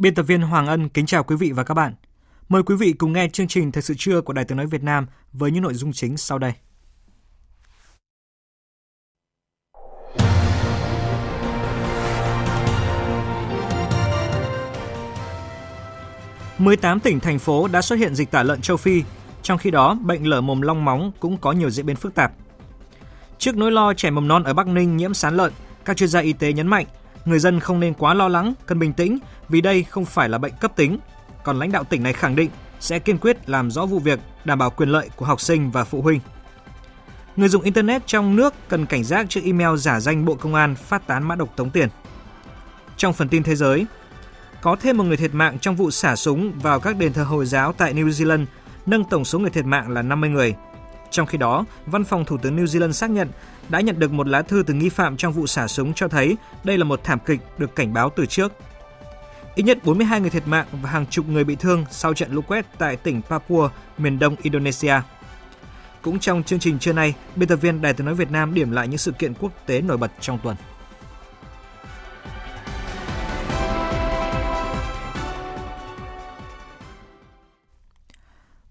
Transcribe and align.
Biên 0.00 0.14
tập 0.14 0.22
viên 0.22 0.42
Hoàng 0.42 0.66
Ân 0.66 0.88
kính 0.88 1.06
chào 1.06 1.24
quý 1.24 1.36
vị 1.36 1.52
và 1.52 1.64
các 1.64 1.74
bạn. 1.74 1.94
Mời 2.48 2.62
quý 2.62 2.76
vị 2.76 2.92
cùng 2.92 3.12
nghe 3.12 3.28
chương 3.28 3.48
trình 3.48 3.72
Thời 3.72 3.82
sự 3.82 3.94
trưa 3.98 4.20
của 4.20 4.32
Đài 4.32 4.44
Tiếng 4.44 4.56
Nói 4.56 4.66
Việt 4.66 4.82
Nam 4.82 5.06
với 5.32 5.50
những 5.50 5.62
nội 5.62 5.74
dung 5.74 5.92
chính 5.92 6.16
sau 6.16 6.38
đây. 6.38 6.52
Mười 16.58 16.76
tám 16.76 17.00
tỉnh 17.00 17.20
thành 17.20 17.38
phố 17.38 17.68
đã 17.68 17.82
xuất 17.82 17.96
hiện 17.96 18.14
dịch 18.14 18.30
tả 18.30 18.42
lợn 18.42 18.60
châu 18.60 18.76
Phi, 18.76 19.02
trong 19.42 19.58
khi 19.58 19.70
đó 19.70 19.94
bệnh 19.94 20.26
lở 20.26 20.40
mồm 20.40 20.60
long 20.60 20.84
móng 20.84 21.12
cũng 21.20 21.38
có 21.38 21.52
nhiều 21.52 21.70
diễn 21.70 21.86
biến 21.86 21.96
phức 21.96 22.14
tạp. 22.14 22.32
Trước 23.38 23.56
nỗi 23.56 23.72
lo 23.72 23.94
trẻ 23.94 24.10
mầm 24.10 24.28
non 24.28 24.42
ở 24.42 24.54
Bắc 24.54 24.66
Ninh 24.66 24.96
nhiễm 24.96 25.14
sán 25.14 25.36
lợn, 25.36 25.52
các 25.84 25.96
chuyên 25.96 26.08
gia 26.08 26.20
y 26.20 26.32
tế 26.32 26.52
nhấn 26.52 26.66
mạnh 26.66 26.86
người 27.24 27.38
dân 27.38 27.60
không 27.60 27.80
nên 27.80 27.94
quá 27.94 28.14
lo 28.14 28.28
lắng, 28.28 28.54
cần 28.66 28.78
bình 28.78 28.92
tĩnh 28.92 29.18
vì 29.48 29.60
đây 29.60 29.82
không 29.82 30.04
phải 30.04 30.28
là 30.28 30.38
bệnh 30.38 30.52
cấp 30.60 30.72
tính. 30.76 30.98
Còn 31.44 31.58
lãnh 31.58 31.72
đạo 31.72 31.84
tỉnh 31.84 32.02
này 32.02 32.12
khẳng 32.12 32.36
định 32.36 32.50
sẽ 32.80 32.98
kiên 32.98 33.18
quyết 33.18 33.50
làm 33.50 33.70
rõ 33.70 33.86
vụ 33.86 33.98
việc, 33.98 34.20
đảm 34.44 34.58
bảo 34.58 34.70
quyền 34.70 34.88
lợi 34.88 35.10
của 35.16 35.26
học 35.26 35.40
sinh 35.40 35.70
và 35.70 35.84
phụ 35.84 36.02
huynh. 36.02 36.20
Người 37.36 37.48
dùng 37.48 37.62
internet 37.62 38.06
trong 38.06 38.36
nước 38.36 38.54
cần 38.68 38.86
cảnh 38.86 39.04
giác 39.04 39.26
trước 39.28 39.40
email 39.44 39.76
giả 39.76 40.00
danh 40.00 40.24
Bộ 40.24 40.34
Công 40.34 40.54
an 40.54 40.74
phát 40.74 41.06
tán 41.06 41.22
mã 41.28 41.34
độc 41.34 41.56
tống 41.56 41.70
tiền. 41.70 41.88
Trong 42.96 43.12
phần 43.12 43.28
tin 43.28 43.42
thế 43.42 43.56
giới, 43.56 43.86
có 44.60 44.76
thêm 44.80 44.96
một 44.96 45.04
người 45.04 45.16
thiệt 45.16 45.34
mạng 45.34 45.58
trong 45.58 45.76
vụ 45.76 45.90
xả 45.90 46.16
súng 46.16 46.52
vào 46.62 46.80
các 46.80 46.96
đền 46.96 47.12
thờ 47.12 47.24
Hồi 47.24 47.46
giáo 47.46 47.72
tại 47.72 47.94
New 47.94 48.08
Zealand, 48.08 48.44
nâng 48.86 49.04
tổng 49.04 49.24
số 49.24 49.38
người 49.38 49.50
thiệt 49.50 49.64
mạng 49.64 49.88
là 49.90 50.02
50 50.02 50.30
người. 50.30 50.54
Trong 51.10 51.26
khi 51.26 51.38
đó, 51.38 51.64
Văn 51.86 52.04
phòng 52.04 52.24
Thủ 52.24 52.36
tướng 52.36 52.56
New 52.56 52.64
Zealand 52.64 52.92
xác 52.92 53.10
nhận 53.10 53.28
đã 53.68 53.80
nhận 53.80 53.98
được 53.98 54.12
một 54.12 54.28
lá 54.28 54.42
thư 54.42 54.62
từ 54.66 54.74
nghi 54.74 54.88
phạm 54.88 55.16
trong 55.16 55.32
vụ 55.32 55.46
xả 55.46 55.66
súng 55.66 55.94
cho 55.94 56.08
thấy 56.08 56.36
đây 56.64 56.78
là 56.78 56.84
một 56.84 57.00
thảm 57.04 57.18
kịch 57.26 57.40
được 57.58 57.76
cảnh 57.76 57.92
báo 57.92 58.10
từ 58.16 58.26
trước. 58.26 58.52
Ít 59.54 59.62
nhất 59.62 59.78
42 59.84 60.20
người 60.20 60.30
thiệt 60.30 60.46
mạng 60.46 60.66
và 60.82 60.90
hàng 60.90 61.06
chục 61.06 61.28
người 61.28 61.44
bị 61.44 61.56
thương 61.56 61.84
sau 61.90 62.14
trận 62.14 62.32
lũ 62.32 62.42
quét 62.42 62.66
tại 62.78 62.96
tỉnh 62.96 63.22
Papua, 63.22 63.68
miền 63.98 64.18
đông 64.18 64.36
Indonesia. 64.42 64.94
Cũng 66.02 66.18
trong 66.18 66.42
chương 66.42 66.58
trình 66.58 66.78
trưa 66.78 66.92
nay, 66.92 67.14
biên 67.36 67.48
tập 67.48 67.56
viên 67.56 67.82
Đài 67.82 67.94
tiếng 67.94 68.06
nói 68.06 68.14
Việt 68.14 68.30
Nam 68.30 68.54
điểm 68.54 68.70
lại 68.70 68.88
những 68.88 68.98
sự 68.98 69.12
kiện 69.12 69.34
quốc 69.34 69.52
tế 69.66 69.80
nổi 69.80 69.96
bật 69.96 70.10
trong 70.20 70.38
tuần. 70.42 70.56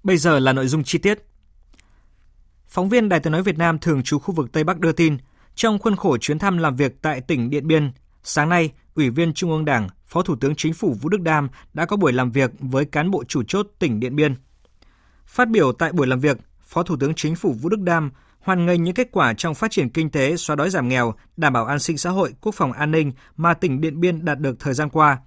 Bây 0.03 0.17
giờ 0.17 0.39
là 0.39 0.53
nội 0.53 0.67
dung 0.67 0.83
chi 0.83 0.97
tiết. 0.97 1.19
Phóng 2.69 2.89
viên 2.89 3.09
Đài 3.09 3.19
tiếng 3.19 3.33
nói 3.33 3.43
Việt 3.43 3.57
Nam 3.57 3.79
thường 3.79 4.03
trú 4.03 4.19
khu 4.19 4.33
vực 4.33 4.51
Tây 4.51 4.63
Bắc 4.63 4.79
đưa 4.79 4.91
tin, 4.91 5.17
trong 5.55 5.79
khuôn 5.79 5.95
khổ 5.95 6.17
chuyến 6.17 6.39
thăm 6.39 6.57
làm 6.57 6.75
việc 6.75 7.01
tại 7.01 7.21
tỉnh 7.21 7.49
Điện 7.49 7.67
Biên, 7.67 7.91
sáng 8.23 8.49
nay, 8.49 8.71
Ủy 8.95 9.09
viên 9.09 9.33
Trung 9.33 9.51
ương 9.51 9.65
Đảng, 9.65 9.87
Phó 10.07 10.21
Thủ 10.21 10.35
tướng 10.35 10.55
Chính 10.55 10.73
phủ 10.73 10.93
Vũ 11.01 11.09
Đức 11.09 11.21
Đam 11.21 11.49
đã 11.73 11.85
có 11.85 11.97
buổi 11.97 12.13
làm 12.13 12.31
việc 12.31 12.51
với 12.59 12.85
cán 12.85 13.11
bộ 13.11 13.23
chủ 13.23 13.43
chốt 13.47 13.67
tỉnh 13.79 13.99
Điện 13.99 14.15
Biên. 14.15 14.35
Phát 15.25 15.49
biểu 15.49 15.71
tại 15.71 15.91
buổi 15.91 16.07
làm 16.07 16.19
việc, 16.19 16.37
Phó 16.61 16.83
Thủ 16.83 16.95
tướng 16.99 17.13
Chính 17.13 17.35
phủ 17.35 17.53
Vũ 17.53 17.69
Đức 17.69 17.79
Đam 17.79 18.11
hoan 18.39 18.65
nghênh 18.65 18.83
những 18.83 18.93
kết 18.93 19.07
quả 19.11 19.33
trong 19.33 19.55
phát 19.55 19.71
triển 19.71 19.89
kinh 19.89 20.09
tế, 20.09 20.37
xóa 20.37 20.55
đói 20.55 20.69
giảm 20.69 20.87
nghèo, 20.87 21.13
đảm 21.37 21.53
bảo 21.53 21.65
an 21.65 21.79
sinh 21.79 21.97
xã 21.97 22.09
hội, 22.09 22.33
quốc 22.41 22.55
phòng 22.55 22.71
an 22.71 22.91
ninh 22.91 23.11
mà 23.37 23.53
tỉnh 23.53 23.81
Điện 23.81 23.99
Biên 23.99 24.25
đạt 24.25 24.39
được 24.39 24.59
thời 24.59 24.73
gian 24.73 24.89
qua. 24.89 25.17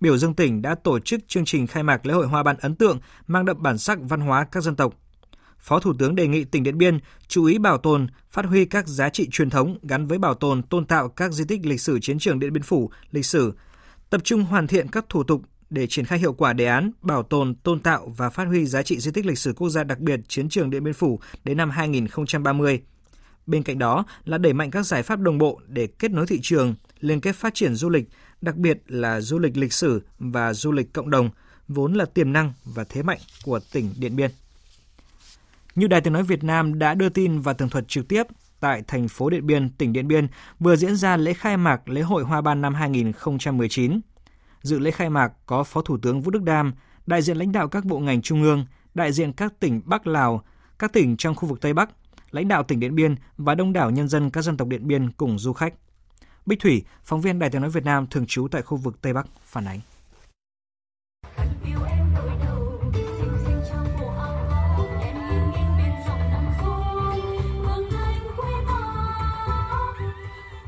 Biểu 0.00 0.18
dương 0.18 0.34
tỉnh 0.34 0.62
đã 0.62 0.74
tổ 0.74 0.98
chức 0.98 1.20
chương 1.28 1.44
trình 1.44 1.66
khai 1.66 1.82
mạc 1.82 2.06
lễ 2.06 2.14
hội 2.14 2.26
hoa 2.26 2.42
ban 2.42 2.56
ấn 2.56 2.74
tượng 2.74 2.98
mang 3.26 3.44
đậm 3.44 3.62
bản 3.62 3.78
sắc 3.78 3.98
văn 4.02 4.20
hóa 4.20 4.46
các 4.52 4.62
dân 4.62 4.76
tộc. 4.76 4.94
Phó 5.64 5.80
Thủ 5.80 5.92
tướng 5.98 6.14
đề 6.14 6.26
nghị 6.26 6.44
tỉnh 6.44 6.62
Điện 6.62 6.78
Biên 6.78 6.98
chú 7.28 7.44
ý 7.44 7.58
bảo 7.58 7.78
tồn, 7.78 8.06
phát 8.30 8.44
huy 8.44 8.64
các 8.64 8.88
giá 8.88 9.08
trị 9.08 9.28
truyền 9.32 9.50
thống 9.50 9.78
gắn 9.82 10.06
với 10.06 10.18
bảo 10.18 10.34
tồn, 10.34 10.62
tôn 10.62 10.86
tạo 10.86 11.08
các 11.08 11.32
di 11.32 11.44
tích 11.44 11.66
lịch 11.66 11.80
sử 11.80 11.98
chiến 12.00 12.18
trường 12.18 12.38
Điện 12.38 12.52
Biên 12.52 12.62
Phủ, 12.62 12.90
lịch 13.10 13.26
sử, 13.26 13.54
tập 14.10 14.20
trung 14.24 14.44
hoàn 14.44 14.66
thiện 14.66 14.88
các 14.88 15.04
thủ 15.08 15.22
tục 15.22 15.42
để 15.70 15.86
triển 15.86 16.04
khai 16.04 16.18
hiệu 16.18 16.32
quả 16.32 16.52
đề 16.52 16.66
án 16.66 16.90
bảo 17.02 17.22
tồn, 17.22 17.54
tôn 17.54 17.80
tạo 17.80 18.12
và 18.16 18.30
phát 18.30 18.44
huy 18.44 18.66
giá 18.66 18.82
trị 18.82 18.98
di 18.98 19.10
tích 19.10 19.26
lịch 19.26 19.38
sử 19.38 19.52
quốc 19.52 19.68
gia 19.68 19.84
đặc 19.84 19.98
biệt 19.98 20.20
chiến 20.28 20.48
trường 20.48 20.70
Điện 20.70 20.84
Biên 20.84 20.94
Phủ 20.94 21.20
đến 21.44 21.56
năm 21.56 21.70
2030. 21.70 22.82
Bên 23.46 23.62
cạnh 23.62 23.78
đó 23.78 24.04
là 24.24 24.38
đẩy 24.38 24.52
mạnh 24.52 24.70
các 24.70 24.82
giải 24.82 25.02
pháp 25.02 25.20
đồng 25.20 25.38
bộ 25.38 25.60
để 25.66 25.86
kết 25.86 26.10
nối 26.10 26.26
thị 26.26 26.40
trường, 26.42 26.74
liên 27.00 27.20
kết 27.20 27.36
phát 27.36 27.54
triển 27.54 27.74
du 27.74 27.90
lịch, 27.90 28.08
đặc 28.40 28.56
biệt 28.56 28.78
là 28.86 29.20
du 29.20 29.38
lịch 29.38 29.56
lịch 29.56 29.72
sử 29.72 30.02
và 30.18 30.54
du 30.54 30.72
lịch 30.72 30.92
cộng 30.92 31.10
đồng, 31.10 31.30
vốn 31.68 31.94
là 31.94 32.04
tiềm 32.04 32.32
năng 32.32 32.52
và 32.64 32.84
thế 32.84 33.02
mạnh 33.02 33.20
của 33.44 33.60
tỉnh 33.72 33.90
Điện 33.98 34.16
Biên. 34.16 34.30
Như 35.74 35.86
Đài 35.86 36.00
Tiếng 36.00 36.12
Nói 36.12 36.22
Việt 36.22 36.44
Nam 36.44 36.78
đã 36.78 36.94
đưa 36.94 37.08
tin 37.08 37.40
và 37.40 37.52
tường 37.52 37.68
thuật 37.68 37.88
trực 37.88 38.08
tiếp, 38.08 38.22
tại 38.60 38.82
thành 38.86 39.08
phố 39.08 39.30
Điện 39.30 39.46
Biên, 39.46 39.70
tỉnh 39.70 39.92
Điện 39.92 40.08
Biên 40.08 40.28
vừa 40.60 40.76
diễn 40.76 40.96
ra 40.96 41.16
lễ 41.16 41.32
khai 41.34 41.56
mạc 41.56 41.88
lễ 41.88 42.00
hội 42.00 42.24
Hoa 42.24 42.40
Ban 42.40 42.60
năm 42.60 42.74
2019. 42.74 44.00
Dự 44.62 44.78
lễ 44.78 44.90
khai 44.90 45.10
mạc 45.10 45.32
có 45.46 45.64
Phó 45.64 45.82
Thủ 45.82 45.98
tướng 46.02 46.20
Vũ 46.20 46.30
Đức 46.30 46.42
Đam, 46.42 46.74
đại 47.06 47.22
diện 47.22 47.36
lãnh 47.36 47.52
đạo 47.52 47.68
các 47.68 47.84
bộ 47.84 47.98
ngành 47.98 48.22
trung 48.22 48.42
ương, 48.42 48.66
đại 48.94 49.12
diện 49.12 49.32
các 49.32 49.60
tỉnh 49.60 49.82
Bắc 49.84 50.06
Lào, 50.06 50.44
các 50.78 50.92
tỉnh 50.92 51.16
trong 51.16 51.34
khu 51.34 51.48
vực 51.48 51.60
Tây 51.60 51.72
Bắc, 51.72 51.90
lãnh 52.30 52.48
đạo 52.48 52.62
tỉnh 52.62 52.80
Điện 52.80 52.94
Biên 52.94 53.14
và 53.36 53.54
đông 53.54 53.72
đảo 53.72 53.90
nhân 53.90 54.08
dân 54.08 54.30
các 54.30 54.42
dân 54.42 54.56
tộc 54.56 54.68
Điện 54.68 54.86
Biên 54.86 55.10
cùng 55.10 55.38
du 55.38 55.52
khách. 55.52 55.74
Bích 56.46 56.60
Thủy, 56.60 56.84
phóng 57.04 57.20
viên 57.20 57.38
Đài 57.38 57.50
Tiếng 57.50 57.60
nói 57.60 57.70
Việt 57.70 57.84
Nam 57.84 58.06
thường 58.06 58.26
trú 58.26 58.48
tại 58.48 58.62
khu 58.62 58.76
vực 58.76 59.00
Tây 59.00 59.12
Bắc 59.12 59.26
phản 59.42 59.64
ánh. 59.64 59.80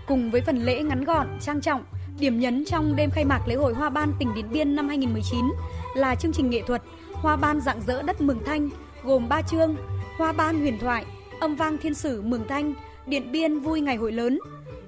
Cùng 0.06 0.30
với 0.30 0.40
phần 0.40 0.64
lễ 0.64 0.82
ngắn 0.82 1.04
gọn, 1.04 1.28
trang 1.40 1.60
trọng, 1.60 1.84
điểm 2.20 2.40
nhấn 2.40 2.64
trong 2.64 2.96
đêm 2.96 3.10
khai 3.10 3.24
mạc 3.24 3.48
lễ 3.48 3.54
hội 3.54 3.74
Hoa 3.74 3.90
Ban 3.90 4.12
tỉnh 4.18 4.34
Điện 4.34 4.46
Biên 4.52 4.76
năm 4.76 4.88
2019 4.88 5.44
là 5.94 6.14
chương 6.14 6.32
trình 6.32 6.50
nghệ 6.50 6.62
thuật 6.66 6.82
Hoa 7.12 7.36
Ban 7.36 7.60
dạng 7.60 7.80
dỡ 7.86 8.02
đất 8.02 8.20
Mường 8.20 8.44
Thanh 8.46 8.68
gồm 9.04 9.28
3 9.28 9.42
chương: 9.42 9.76
Hoa 10.16 10.32
Ban 10.32 10.60
huyền 10.60 10.78
thoại, 10.78 11.04
Âm 11.40 11.56
vang 11.56 11.78
thiên 11.78 11.94
sử 11.94 12.22
Mường 12.22 12.48
Thanh, 12.48 12.74
Điện 13.06 13.32
Biên 13.32 13.58
vui 13.58 13.80
ngày 13.80 13.96
hội 13.96 14.12
lớn. 14.12 14.38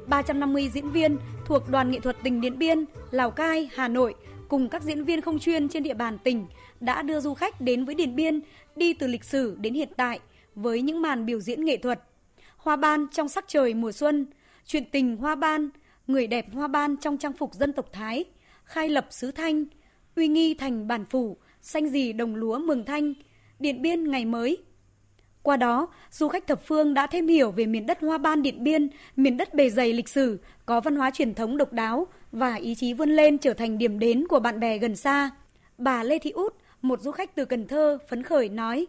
350 0.06 0.70
diễn 0.74 0.90
viên 0.90 1.18
thuộc 1.44 1.70
Đoàn 1.70 1.90
nghệ 1.90 2.00
thuật 2.00 2.16
tỉnh 2.22 2.40
Điện 2.40 2.58
Biên, 2.58 2.84
Lào 3.10 3.30
Cai, 3.30 3.70
Hà 3.74 3.88
Nội 3.88 4.14
cùng 4.48 4.68
các 4.68 4.82
diễn 4.82 5.04
viên 5.04 5.20
không 5.20 5.38
chuyên 5.38 5.68
trên 5.68 5.82
địa 5.82 5.94
bàn 5.94 6.18
tỉnh 6.18 6.46
đã 6.80 7.02
đưa 7.02 7.20
du 7.20 7.34
khách 7.34 7.60
đến 7.60 7.84
với 7.84 7.94
Điện 7.94 8.16
Biên 8.16 8.40
đi 8.76 8.92
từ 8.92 9.06
lịch 9.06 9.24
sử 9.24 9.56
đến 9.60 9.74
hiện 9.74 9.88
tại 9.96 10.20
với 10.54 10.82
những 10.82 11.02
màn 11.02 11.26
biểu 11.26 11.40
diễn 11.40 11.64
nghệ 11.64 11.76
thuật. 11.76 12.00
Hoa 12.56 12.76
ban 12.76 13.06
trong 13.12 13.28
sắc 13.28 13.44
trời 13.48 13.74
mùa 13.74 13.92
xuân, 13.92 14.26
chuyện 14.68 14.84
tình 14.92 15.16
hoa 15.16 15.34
ban, 15.34 15.68
người 16.06 16.26
đẹp 16.26 16.46
hoa 16.52 16.68
ban 16.68 16.96
trong 16.96 17.18
trang 17.18 17.32
phục 17.32 17.54
dân 17.54 17.72
tộc 17.72 17.92
Thái, 17.92 18.24
khai 18.64 18.88
lập 18.88 19.06
xứ 19.10 19.30
Thanh, 19.30 19.64
uy 20.16 20.28
nghi 20.28 20.54
thành 20.54 20.88
bản 20.88 21.04
phủ, 21.04 21.36
xanh 21.62 21.88
dì 21.88 22.12
đồng 22.12 22.34
lúa 22.34 22.58
mường 22.58 22.84
Thanh, 22.84 23.14
Điện 23.58 23.82
Biên 23.82 24.10
ngày 24.10 24.24
mới. 24.24 24.58
Qua 25.42 25.56
đó, 25.56 25.88
du 26.10 26.28
khách 26.28 26.46
thập 26.46 26.64
phương 26.64 26.94
đã 26.94 27.06
thêm 27.06 27.28
hiểu 27.28 27.50
về 27.50 27.66
miền 27.66 27.86
đất 27.86 28.00
hoa 28.00 28.18
ban 28.18 28.42
Điện 28.42 28.64
Biên, 28.64 28.88
miền 29.16 29.36
đất 29.36 29.54
bề 29.54 29.70
dày 29.70 29.92
lịch 29.92 30.08
sử, 30.08 30.40
có 30.66 30.80
văn 30.80 30.96
hóa 30.96 31.10
truyền 31.10 31.34
thống 31.34 31.56
độc 31.56 31.72
đáo 31.72 32.06
và 32.32 32.54
ý 32.54 32.74
chí 32.74 32.92
vươn 32.94 33.10
lên 33.10 33.38
trở 33.38 33.54
thành 33.54 33.78
điểm 33.78 33.98
đến 33.98 34.28
của 34.28 34.40
bạn 34.40 34.60
bè 34.60 34.78
gần 34.78 34.96
xa. 34.96 35.30
Bà 35.78 36.02
Lê 36.02 36.18
Thị 36.18 36.30
Út, 36.30 36.54
một 36.82 37.00
du 37.00 37.10
khách 37.10 37.34
từ 37.34 37.44
Cần 37.44 37.66
Thơ, 37.66 37.98
phấn 38.08 38.22
khởi 38.22 38.48
nói. 38.48 38.86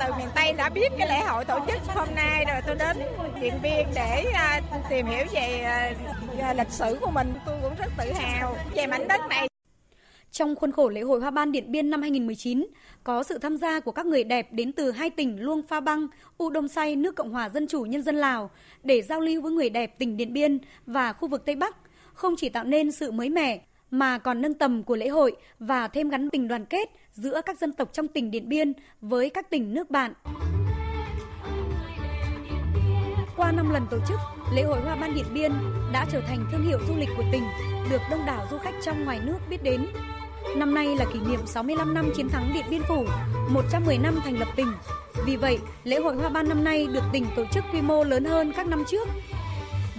Từ 0.00 0.12
miền 0.18 0.28
Tây 0.34 0.52
đã 0.52 0.68
biết 0.68 0.92
cái 0.98 1.08
lễ 1.08 1.20
hội 1.26 1.44
tổ 1.44 1.58
chức 1.66 1.80
hôm 1.86 2.08
nay 2.14 2.44
rồi 2.48 2.60
tôi 2.66 2.76
đến 2.76 2.96
Điện 3.40 3.54
Biên 3.62 3.86
để 3.94 4.24
à, 4.34 4.60
tìm 4.90 5.06
hiểu 5.06 5.24
à, 5.64 5.92
về 6.36 6.54
lịch 6.54 6.70
sử 6.70 6.98
của 7.00 7.10
mình. 7.10 7.32
Tôi 7.46 7.58
cũng 7.62 7.74
rất 7.78 7.86
tự 7.98 8.12
hào 8.12 8.56
về 8.74 8.86
mảnh 8.86 9.08
đất 9.08 9.20
này. 9.28 9.48
Trong 10.30 10.56
khuôn 10.56 10.72
khổ 10.72 10.88
lễ 10.88 11.00
hội 11.00 11.20
Hoa 11.20 11.30
Ban 11.30 11.52
Điện 11.52 11.72
Biên 11.72 11.90
năm 11.90 12.02
2019, 12.02 12.66
có 13.04 13.22
sự 13.22 13.38
tham 13.38 13.56
gia 13.56 13.80
của 13.80 13.92
các 13.92 14.06
người 14.06 14.24
đẹp 14.24 14.52
đến 14.52 14.72
từ 14.72 14.90
hai 14.90 15.10
tỉnh 15.10 15.40
Luông 15.40 15.62
Pha 15.62 15.80
Băng, 15.80 16.06
U 16.38 16.50
Đông 16.50 16.68
Say, 16.68 16.96
nước 16.96 17.16
Cộng 17.16 17.32
hòa 17.32 17.48
Dân 17.48 17.66
chủ 17.66 17.82
Nhân 17.82 18.02
dân 18.02 18.16
Lào 18.16 18.50
để 18.82 19.02
giao 19.02 19.20
lưu 19.20 19.42
với 19.42 19.52
người 19.52 19.70
đẹp 19.70 19.98
tỉnh 19.98 20.16
Điện 20.16 20.32
Biên 20.32 20.58
và 20.86 21.12
khu 21.12 21.28
vực 21.28 21.42
Tây 21.46 21.56
Bắc, 21.56 21.76
không 22.12 22.34
chỉ 22.36 22.48
tạo 22.48 22.64
nên 22.64 22.92
sự 22.92 23.10
mới 23.10 23.30
mẻ 23.30 23.60
mà 23.90 24.18
còn 24.18 24.42
nâng 24.42 24.54
tầm 24.54 24.82
của 24.82 24.96
lễ 24.96 25.08
hội 25.08 25.36
và 25.58 25.88
thêm 25.88 26.08
gắn 26.08 26.30
tình 26.30 26.48
đoàn 26.48 26.64
kết 26.64 26.90
giữa 27.12 27.40
các 27.46 27.58
dân 27.58 27.72
tộc 27.72 27.92
trong 27.92 28.08
tỉnh 28.08 28.30
Điện 28.30 28.48
Biên 28.48 28.72
với 29.00 29.30
các 29.30 29.50
tỉnh 29.50 29.74
nước 29.74 29.90
bạn. 29.90 30.12
Qua 33.36 33.52
5 33.52 33.70
lần 33.70 33.86
tổ 33.90 33.98
chức, 34.08 34.18
lễ 34.54 34.62
hội 34.62 34.80
Hoa 34.80 34.96
Ban 34.96 35.14
Điện 35.14 35.24
Biên 35.34 35.52
đã 35.92 36.06
trở 36.12 36.20
thành 36.20 36.46
thương 36.52 36.66
hiệu 36.66 36.78
du 36.88 36.94
lịch 36.96 37.08
của 37.16 37.24
tỉnh, 37.32 37.42
được 37.90 38.00
đông 38.10 38.26
đảo 38.26 38.46
du 38.50 38.58
khách 38.58 38.74
trong 38.82 39.04
ngoài 39.04 39.20
nước 39.24 39.38
biết 39.50 39.62
đến. 39.62 39.86
Năm 40.56 40.74
nay 40.74 40.96
là 40.96 41.04
kỷ 41.12 41.20
niệm 41.30 41.40
65 41.46 41.94
năm 41.94 42.10
chiến 42.16 42.28
thắng 42.28 42.50
Điện 42.54 42.64
Biên 42.70 42.82
Phủ, 42.88 43.04
110 43.48 43.98
năm 43.98 44.20
thành 44.24 44.38
lập 44.38 44.48
tỉnh. 44.56 44.72
Vì 45.26 45.36
vậy, 45.36 45.58
lễ 45.84 46.00
hội 46.00 46.16
Hoa 46.16 46.28
Ban 46.28 46.48
năm 46.48 46.64
nay 46.64 46.86
được 46.92 47.02
tỉnh 47.12 47.26
tổ 47.36 47.44
chức 47.52 47.64
quy 47.72 47.80
mô 47.80 48.04
lớn 48.04 48.24
hơn 48.24 48.52
các 48.56 48.66
năm 48.66 48.84
trước. 48.88 49.08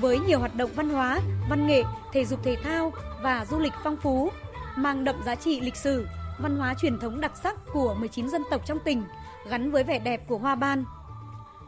Với 0.02 0.20
nhiều 0.20 0.40
hoạt 0.40 0.56
động 0.56 0.70
văn 0.76 0.90
hóa, 0.90 1.20
văn 1.50 1.68
nghệ, 1.68 1.84
thể 2.14 2.26
dục 2.26 2.40
thể 2.44 2.56
thao 2.64 2.94
và 3.24 3.46
du 3.50 3.60
lịch 3.60 3.74
phong 3.84 3.98
phú, 3.98 4.30
mang 4.78 5.04
đậm 5.04 5.16
giá 5.26 5.36
trị 5.36 5.62
lịch 5.62 5.76
sử, 5.76 6.08
văn 6.40 6.56
hóa 6.56 6.74
truyền 6.82 7.00
thống 7.00 7.22
đặc 7.22 7.32
sắc 7.44 7.56
của 7.74 7.96
19 8.00 8.30
dân 8.30 8.42
tộc 8.52 8.62
trong 8.68 8.80
tỉnh, 8.86 9.04
gắn 9.50 9.72
với 9.72 9.84
vẻ 9.84 10.00
đẹp 10.00 10.28
của 10.28 10.38
Hoa 10.38 10.56
Ban. 10.56 10.86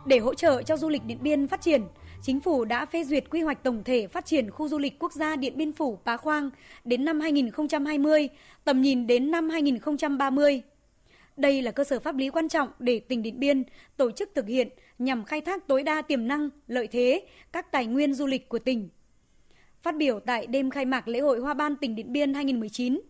Để 0.06 0.20
hỗ 0.20 0.34
trợ 0.34 0.64
cho 0.64 0.78
du 0.78 0.90
lịch 0.90 1.06
Điện 1.06 1.18
Biên 1.22 1.48
phát 1.48 1.62
triển, 1.62 1.84
Chính 2.26 2.40
phủ 2.40 2.66
đã 2.66 2.86
phê 2.86 3.04
duyệt 3.04 3.30
quy 3.30 3.42
hoạch 3.42 3.64
tổng 3.64 3.84
thể 3.84 4.08
phát 4.08 4.26
triển 4.26 4.52
khu 4.52 4.68
du 4.68 4.78
lịch 4.78 5.00
quốc 5.00 5.14
gia 5.14 5.36
Điện 5.36 5.58
Biên 5.58 5.74
Phủ 5.74 6.00
Pá 6.06 6.18
Khoang 6.18 6.50
đến 6.84 7.06
năm 7.06 7.20
2020, 7.20 8.30
tầm 8.64 8.82
nhìn 8.82 9.08
đến 9.08 9.32
năm 9.32 9.50
2030. 9.50 10.62
Đây 11.38 11.62
là 11.62 11.72
cơ 11.72 11.84
sở 11.84 12.00
pháp 12.00 12.16
lý 12.16 12.30
quan 12.30 12.50
trọng 12.50 12.70
để 12.80 13.00
tỉnh 13.00 13.22
Điện 13.22 13.40
Biên 13.40 13.64
tổ 13.98 14.12
chức 14.12 14.30
thực 14.36 14.48
hiện 14.48 14.70
nhằm 15.06 15.24
khai 15.24 15.42
thác 15.42 15.68
tối 15.68 15.84
đa 15.84 16.02
tiềm 16.02 16.28
năng, 16.28 16.50
lợi 16.68 16.88
thế, 16.88 17.26
các 17.52 17.72
tài 17.72 17.86
nguyên 17.86 18.14
du 18.14 18.28
lịch 18.28 18.50
của 18.50 18.60
tỉnh. 18.60 18.90
Phát 19.82 19.96
biểu 19.98 20.20
tại 20.20 20.48
đêm 20.48 20.70
khai 20.70 20.86
mạc 20.86 21.08
lễ 21.08 21.20
hội 21.20 21.40
Hoa 21.40 21.54
Ban 21.54 21.76
tỉnh 21.76 21.96
Điện 21.96 22.14
Biên 22.14 22.34
2019, 22.34 23.02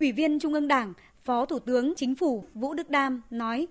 Ủy 0.00 0.12
viên 0.12 0.38
Trung 0.38 0.54
ương 0.54 0.68
Đảng, 0.68 0.92
Phó 1.24 1.46
Thủ 1.46 1.58
tướng 1.58 1.94
Chính 1.96 2.14
phủ 2.14 2.44
Vũ 2.54 2.74
Đức 2.74 2.90
Đam 2.90 3.22
nói: 3.30 3.66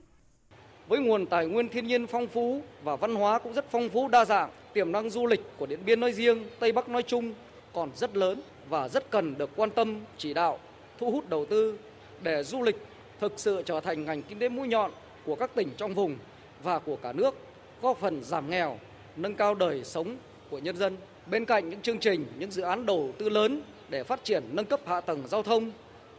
Với 0.88 1.00
nguồn 1.00 1.26
tài 1.26 1.46
nguyên 1.48 1.70
thiên 1.70 1.88
nhiên 1.88 2.08
phong 2.08 2.28
phú 2.28 2.62
và 2.84 2.96
văn 2.96 3.16
hóa 3.16 3.40
cũng 3.40 3.54
rất 3.54 3.66
phong 3.72 3.90
phú 3.90 4.08
đa 4.08 4.26
dạng, 4.26 4.50
tiềm 4.74 4.92
năng 4.92 5.10
du 5.10 5.28
lịch 5.28 5.42
của 5.58 5.66
Điện 5.66 5.80
Biên 5.86 6.00
nói 6.00 6.14
riêng, 6.14 6.44
Tây 6.60 6.72
Bắc 6.72 6.90
nói 6.90 7.04
chung 7.04 7.34
còn 7.74 7.90
rất 7.96 8.18
lớn 8.18 8.42
và 8.70 8.90
rất 8.90 9.12
cần 9.12 9.38
được 9.38 9.50
quan 9.56 9.70
tâm, 9.70 10.00
chỉ 10.18 10.34
đạo, 10.34 10.60
thu 10.98 11.12
hút 11.12 11.30
đầu 11.30 11.46
tư 11.46 11.80
để 12.22 12.44
du 12.44 12.62
lịch 12.62 12.76
thực 13.20 13.34
sự 13.38 13.62
trở 13.66 13.80
thành 13.80 14.06
ngành 14.06 14.22
kinh 14.22 14.40
tế 14.40 14.50
mũi 14.50 14.68
nhọn 14.68 14.92
của 15.26 15.36
các 15.36 15.56
tỉnh 15.56 15.70
trong 15.78 15.94
vùng 15.94 16.18
và 16.64 16.80
của 16.80 16.96
cả 16.96 17.14
nước, 17.14 17.36
góp 17.82 18.00
phần 18.00 18.24
giảm 18.24 18.50
nghèo, 18.50 18.80
nâng 19.16 19.36
cao 19.36 19.56
đời 19.56 19.84
sống 19.84 20.18
của 20.50 20.60
nhân 20.60 20.78
dân. 20.78 20.98
Bên 21.26 21.46
cạnh 21.46 21.70
những 21.70 21.82
chương 21.82 22.00
trình, 22.00 22.26
những 22.38 22.52
dự 22.52 22.62
án 22.62 22.86
đầu 22.86 23.12
tư 23.18 23.30
lớn 23.30 23.62
để 23.90 24.04
phát 24.04 24.24
triển 24.24 24.44
nâng 24.52 24.66
cấp 24.66 24.80
hạ 24.86 25.02
tầng 25.02 25.28
giao 25.28 25.44
thông, 25.44 25.72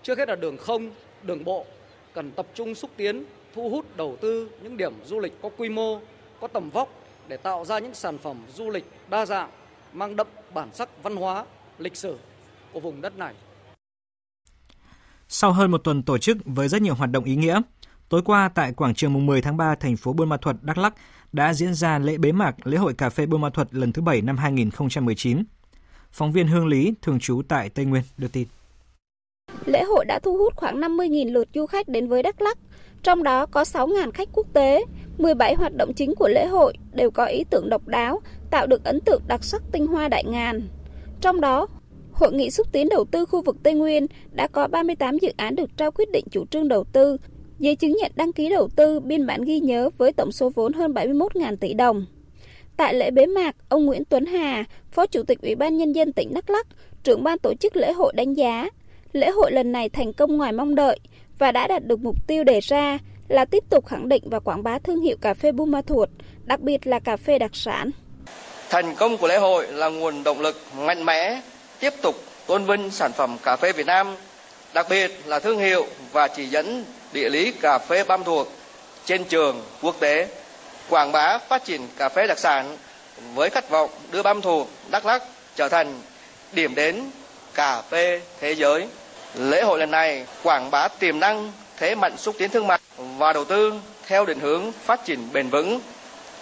trước 0.03 0.19
hết 0.19 0.29
là 0.29 0.37
đường 0.37 0.57
không, 0.57 0.91
đường 1.23 1.45
bộ, 1.45 1.67
cần 2.15 2.31
tập 2.31 2.47
trung 2.55 2.75
xúc 2.75 2.91
tiến, 2.97 3.25
thu 3.55 3.71
hút 3.71 3.97
đầu 3.97 4.17
tư 4.21 4.51
những 4.63 4.77
điểm 4.77 4.93
du 5.05 5.19
lịch 5.19 5.43
có 5.43 5.51
quy 5.57 5.69
mô, 5.69 6.01
có 6.41 6.49
tầm 6.49 6.71
vóc 6.71 6.89
để 7.29 7.37
tạo 7.37 7.65
ra 7.65 7.79
những 7.79 7.95
sản 7.95 8.19
phẩm 8.19 8.37
du 8.55 8.71
lịch 8.71 8.85
đa 9.11 9.27
dạng, 9.27 9.51
mang 9.93 10.17
đậm 10.17 10.27
bản 10.55 10.69
sắc 10.75 11.03
văn 11.03 11.17
hóa, 11.17 11.45
lịch 11.79 11.97
sử 11.97 12.19
của 12.73 12.81
vùng 12.81 13.01
đất 13.01 13.19
này. 13.19 13.35
Sau 15.29 15.53
hơn 15.53 15.71
một 15.71 15.79
tuần 15.85 16.03
tổ 16.03 16.19
chức 16.19 16.39
với 16.45 16.69
rất 16.69 16.83
nhiều 16.83 16.95
hoạt 16.95 17.11
động 17.11 17.25
ý 17.25 17.37
nghĩa, 17.37 17.61
tối 18.09 18.23
qua 18.25 18.51
tại 18.55 18.73
quảng 18.73 18.95
trường 18.95 19.13
mùng 19.13 19.27
10 19.27 19.43
tháng 19.43 19.57
3 19.57 19.75
thành 19.75 19.97
phố 19.97 20.13
Buôn 20.13 20.29
Ma 20.29 20.37
Thuột, 20.37 20.57
Đắk 20.63 20.79
Lắk 20.79 20.95
đã 21.33 21.55
diễn 21.55 21.75
ra 21.75 21.99
lễ 21.99 22.19
bế 22.19 22.33
mạc 22.33 22.67
lễ 22.67 22.77
hội 22.77 22.95
cà 22.95 23.11
phê 23.11 23.27
Buôn 23.27 23.41
Ma 23.41 23.51
thuật 23.51 23.75
lần 23.75 23.93
thứ 23.93 24.03
7 24.03 24.23
năm 24.23 24.37
2019. 24.37 25.43
Phóng 26.13 26.33
viên 26.33 26.49
Hương 26.49 26.67
Lý, 26.67 26.95
thường 27.03 27.21
trú 27.21 27.43
tại 27.49 27.69
Tây 27.69 27.85
Nguyên, 27.85 28.03
đưa 28.19 28.29
tin. 28.29 28.49
Lễ 29.65 29.85
hội 29.85 30.05
đã 30.05 30.19
thu 30.19 30.37
hút 30.37 30.57
khoảng 30.57 30.81
50.000 30.81 31.33
lượt 31.33 31.49
du 31.55 31.67
khách 31.67 31.89
đến 31.89 32.09
với 32.09 32.23
Đắk 32.23 32.41
Lắk, 32.41 32.59
trong 33.03 33.23
đó 33.23 33.47
có 33.47 33.63
6.000 33.63 34.11
khách 34.11 34.29
quốc 34.33 34.47
tế. 34.53 34.85
17 35.19 35.55
hoạt 35.55 35.73
động 35.75 35.93
chính 35.97 36.15
của 36.15 36.29
lễ 36.29 36.47
hội 36.47 36.75
đều 36.93 37.11
có 37.11 37.25
ý 37.25 37.45
tưởng 37.51 37.69
độc 37.69 37.89
đáo, 37.89 38.21
tạo 38.51 38.67
được 38.67 38.85
ấn 38.85 39.01
tượng 39.01 39.23
đặc 39.29 39.45
sắc 39.45 39.63
tinh 39.73 39.87
hoa 39.87 40.09
đại 40.09 40.25
ngàn. 40.25 40.69
Trong 41.21 41.41
đó, 41.41 41.67
Hội 42.19 42.33
nghị 42.33 42.51
xúc 42.51 42.73
tiến 42.73 42.89
đầu 42.89 43.05
tư 43.05 43.25
khu 43.25 43.43
vực 43.43 43.57
Tây 43.63 43.75
Nguyên 43.75 44.07
đã 44.33 44.49
có 44.49 44.69
38 44.69 45.19
dự 45.19 45.29
án 45.37 45.57
được 45.57 45.77
trao 45.77 45.91
quyết 45.91 46.11
định 46.11 46.25
chủ 46.31 46.47
trương 46.47 46.69
đầu 46.69 46.85
tư, 46.85 47.17
giấy 47.59 47.77
chứng 47.77 47.97
nhận 47.97 48.13
đăng 48.15 48.33
ký 48.33 48.49
đầu 48.49 48.69
tư, 48.77 49.01
biên 49.01 49.27
bản 49.27 49.43
ghi 49.43 49.61
nhớ 49.61 49.91
với 49.99 50.13
tổng 50.13 50.33
số 50.33 50.51
vốn 50.55 50.73
hơn 50.73 50.93
71.000 50.93 51.57
tỷ 51.57 51.75
đồng. 51.75 52.07
Tại 52.77 52.95
lễ 52.95 53.11
bế 53.11 53.27
mạc, 53.27 53.57
ông 53.69 53.87
Nguyễn 53.87 54.05
Tuấn 54.05 54.27
Hà, 54.27 54.65
Phó 54.93 55.07
Chủ 55.07 55.23
tịch 55.23 55.43
Ủy 55.43 55.55
ban 55.55 55.77
Nhân 55.77 55.93
dân 55.93 56.13
tỉnh 56.13 56.35
Đắk 56.35 56.51
Lắk, 56.51 56.67
trưởng 57.03 57.25
ban 57.25 57.39
tổ 57.39 57.55
chức 57.55 57.77
lễ 57.77 57.93
hội 57.93 58.13
đánh 58.17 58.35
giá, 58.35 58.69
lễ 59.13 59.31
hội 59.31 59.53
lần 59.53 59.73
này 59.73 59.89
thành 59.89 60.13
công 60.13 60.37
ngoài 60.37 60.53
mong 60.53 60.75
đợi 60.75 60.99
và 61.39 61.53
đã 61.53 61.67
đạt 61.67 61.87
được 61.87 62.01
mục 62.01 62.27
tiêu 62.27 62.45
đề 62.45 62.61
ra 62.61 62.99
là 63.29 63.45
tiếp 63.45 63.65
tục 63.71 63.87
khẳng 63.87 64.09
định 64.09 64.23
và 64.27 64.41
quảng 64.41 64.63
bá 64.63 64.79
thương 64.79 65.01
hiệu 65.01 65.17
cà 65.21 65.35
phê 65.35 65.53
Buôn 65.53 65.71
Ma 65.71 65.83
Thuột, 65.83 66.09
đặc 66.45 66.61
biệt 66.61 66.87
là 66.87 66.99
cà 66.99 67.17
phê 67.17 67.39
đặc 67.39 67.51
sản. 67.55 67.91
Thành 68.71 68.95
công 68.95 69.17
của 69.19 69.29
lễ 69.29 69.39
hội 69.39 69.67
là 69.73 69.89
nguồn 69.89 70.23
động 70.23 70.41
lực 70.41 70.57
mạnh 70.77 71.05
mẽ 71.05 71.41
tiếp 71.81 71.93
tục 72.03 72.15
tôn 72.47 72.65
vinh 72.65 72.91
sản 72.91 73.11
phẩm 73.17 73.37
cà 73.43 73.57
phê 73.57 73.73
Việt 73.73 73.87
Nam, 73.87 74.07
đặc 74.75 74.87
biệt 74.91 75.11
là 75.27 75.39
thương 75.39 75.59
hiệu 75.59 75.87
và 76.13 76.29
chỉ 76.29 76.47
dẫn 76.47 76.85
địa 77.13 77.29
lý 77.29 77.53
cà 77.53 77.79
phê 77.79 78.05
Băm 78.05 78.25
Thuộc 78.25 78.53
trên 79.07 79.25
trường 79.25 79.63
quốc 79.83 79.97
tế, 80.01 80.29
quảng 80.89 81.13
bá 81.13 81.39
phát 81.39 81.65
triển 81.65 81.89
cà 81.97 82.09
phê 82.09 82.27
đặc 82.27 82.39
sản 82.39 82.77
với 83.35 83.51
khát 83.51 83.71
vọng 83.71 83.91
đưa 84.11 84.23
Băm 84.23 84.43
Thuộc, 84.43 84.69
Đắk 84.91 85.07
Lắk 85.07 85.23
trở 85.57 85.69
thành 85.69 86.01
điểm 86.53 86.75
đến 86.75 87.11
cà 87.55 87.83
phê 87.83 88.21
thế 88.41 88.53
giới. 88.55 88.87
Lễ 89.35 89.63
hội 89.63 89.79
lần 89.79 89.91
này 89.91 90.27
quảng 90.43 90.71
bá 90.71 90.89
tiềm 90.89 91.21
năng 91.21 91.53
thế 91.77 91.95
mạnh 91.95 92.17
xúc 92.17 92.35
tiến 92.39 92.51
thương 92.51 92.67
mại 92.67 92.79
và 92.97 93.33
đầu 93.33 93.45
tư 93.45 93.73
theo 94.07 94.27
định 94.27 94.41
hướng 94.41 94.73
phát 94.73 95.05
triển 95.05 95.33
bền 95.33 95.49
vững, 95.49 95.81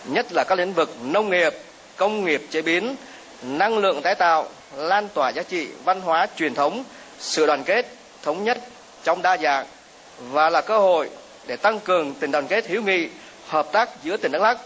nhất 0.04 0.26
là 0.32 0.44
các 0.44 0.58
lĩnh 0.58 0.72
vực 0.72 0.90
nông 1.02 1.30
nghiệp, 1.30 1.54
công 1.96 2.24
nghiệp 2.24 2.42
chế 2.50 2.62
biến, 2.62 2.96
năng 3.42 3.78
lượng 3.78 4.02
tái 4.02 4.14
tạo, 4.14 4.48
lan 4.76 5.08
tỏa 5.14 5.30
giá 5.32 5.42
trị 5.42 5.68
văn 5.84 6.00
hóa 6.00 6.26
truyền 6.36 6.54
thống, 6.54 6.84
sự 7.18 7.46
đoàn 7.46 7.64
kết, 7.64 7.86
thống 8.22 8.44
nhất 8.44 8.58
trong 9.04 9.22
đa 9.22 9.36
dạng 9.36 9.66
và 10.20 10.50
là 10.50 10.60
cơ 10.60 10.78
hội 10.78 11.10
để 11.48 11.56
tăng 11.56 11.80
cường 11.80 12.14
tình 12.20 12.30
đoàn 12.30 12.46
kết 12.48 12.68
hữu 12.68 12.82
nghị, 12.82 13.08
hợp 13.48 13.66
tác 13.72 13.88
giữa 14.02 14.16
tỉnh 14.16 14.32
Đắk 14.32 14.42
Lắk 14.42 14.58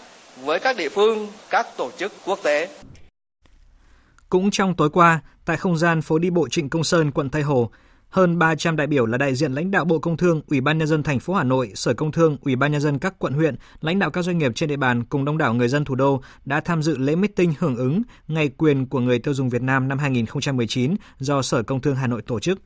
với 0.44 0.60
các 0.60 0.76
địa 0.76 0.88
phương, 0.88 1.28
các 1.50 1.66
tổ 1.76 1.90
chức 1.98 2.12
quốc 2.26 2.38
tế. 2.42 2.68
Cũng 4.28 4.50
trong 4.50 4.74
tối 4.74 4.90
qua, 4.90 5.20
tại 5.44 5.56
không 5.56 5.76
gian 5.76 6.02
phố 6.02 6.18
đi 6.18 6.30
bộ 6.30 6.48
Trịnh 6.48 6.70
Công 6.70 6.84
Sơn, 6.84 7.10
quận 7.10 7.30
Tây 7.30 7.42
Hồ, 7.42 7.70
hơn 8.10 8.38
300 8.38 8.76
đại 8.76 8.86
biểu 8.86 9.06
là 9.06 9.18
đại 9.18 9.34
diện 9.34 9.52
lãnh 9.52 9.70
đạo 9.70 9.84
Bộ 9.84 9.98
Công 9.98 10.16
Thương, 10.16 10.42
Ủy 10.48 10.60
ban 10.60 10.78
nhân 10.78 10.88
dân 10.88 11.02
thành 11.02 11.20
phố 11.20 11.34
Hà 11.34 11.44
Nội, 11.44 11.72
Sở 11.74 11.94
Công 11.94 12.12
Thương, 12.12 12.36
Ủy 12.42 12.56
ban 12.56 12.72
nhân 12.72 12.80
dân 12.80 12.98
các 12.98 13.14
quận 13.18 13.32
huyện, 13.32 13.56
lãnh 13.80 13.98
đạo 13.98 14.10
các 14.10 14.22
doanh 14.22 14.38
nghiệp 14.38 14.52
trên 14.54 14.68
địa 14.68 14.76
bàn 14.76 15.04
cùng 15.04 15.24
đông 15.24 15.38
đảo 15.38 15.54
người 15.54 15.68
dân 15.68 15.84
thủ 15.84 15.94
đô 15.94 16.22
đã 16.44 16.60
tham 16.60 16.82
dự 16.82 16.96
lễ 16.98 17.16
meeting 17.16 17.54
hưởng 17.58 17.76
ứng 17.76 18.02
Ngày 18.28 18.48
quyền 18.48 18.86
của 18.86 19.00
người 19.00 19.18
tiêu 19.18 19.34
dùng 19.34 19.48
Việt 19.48 19.62
Nam 19.62 19.88
năm 19.88 19.98
2019 19.98 20.94
do 21.18 21.42
Sở 21.42 21.62
Công 21.62 21.80
Thương 21.80 21.96
Hà 21.96 22.06
Nội 22.06 22.22
tổ 22.22 22.40
chức. 22.40 22.58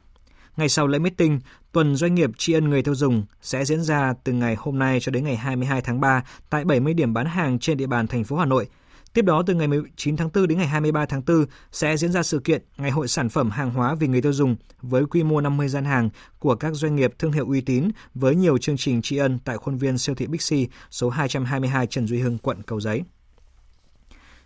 Ngày 0.56 0.68
sau 0.68 0.87
lễ 0.87 0.99
meeting, 0.99 1.40
tuần 1.73 1.96
doanh 1.96 2.14
nghiệp 2.14 2.30
tri 2.38 2.52
ân 2.52 2.70
người 2.70 2.82
tiêu 2.82 2.94
dùng 2.94 3.25
sẽ 3.42 3.64
diễn 3.64 3.82
ra 3.82 4.14
từ 4.25 4.32
ngày 4.32 4.56
hôm 4.58 4.78
nay 4.78 4.99
cho 5.00 5.12
đến 5.12 5.25
ngày 5.25 5.37
22 5.37 5.80
tháng 5.80 6.00
3 6.00 6.25
tại 6.50 6.64
70 6.64 6.94
điểm 6.94 7.14
bán 7.14 7.26
hàng 7.26 7.58
trên 7.58 7.76
địa 7.76 7.87
bàn 7.87 8.06
thành 8.06 8.25
phố 8.25 8.37
Hà 8.37 8.44
Nội– 8.44 8.66
Tiếp 9.14 9.23
đó 9.23 9.42
từ 9.46 9.54
ngày 9.54 9.68
19 9.68 10.16
tháng 10.16 10.30
4 10.34 10.49
đến 10.49 10.58
ngày 10.58 10.66
23 10.66 11.06
tháng 11.06 11.23
4 11.26 11.46
sẽ 11.73 11.96
diễn 11.96 12.12
ra 12.12 12.23
sự 12.23 12.38
kiện 12.38 12.62
Ngày 12.76 12.90
hội 12.90 13.08
sản 13.08 13.28
phẩm 13.28 13.50
hàng 13.50 13.70
hóa 13.70 13.94
vì 13.94 14.06
người 14.06 14.23
tiêu 14.23 14.32
dùng 14.32 14.56
với 14.82 15.06
quy 15.06 15.23
mô 15.23 15.40
50 15.40 15.68
gian 15.68 15.84
hàng 15.84 16.11
của 16.38 16.54
các 16.54 16.75
doanh 16.75 16.96
nghiệp 16.96 17.14
thương 17.18 17.32
hiệu 17.32 17.46
uy 17.49 17.61
tín 17.61 17.88
với 18.14 18.34
nhiều 18.34 18.58
chương 18.58 18.76
trình 18.76 19.02
tri 19.02 19.16
ân 19.16 19.38
tại 19.44 19.56
khuôn 19.56 19.76
viên 19.76 19.99
siêu 19.99 20.14
thị 20.14 20.26
Bixi 20.26 20.68
số 20.90 21.11
222 21.11 21.87
Trần 21.87 22.06
Duy 22.06 22.20
Hưng, 22.20 22.38
quận 22.38 22.62
Cầu 22.62 22.80
Giấy. 22.80 23.02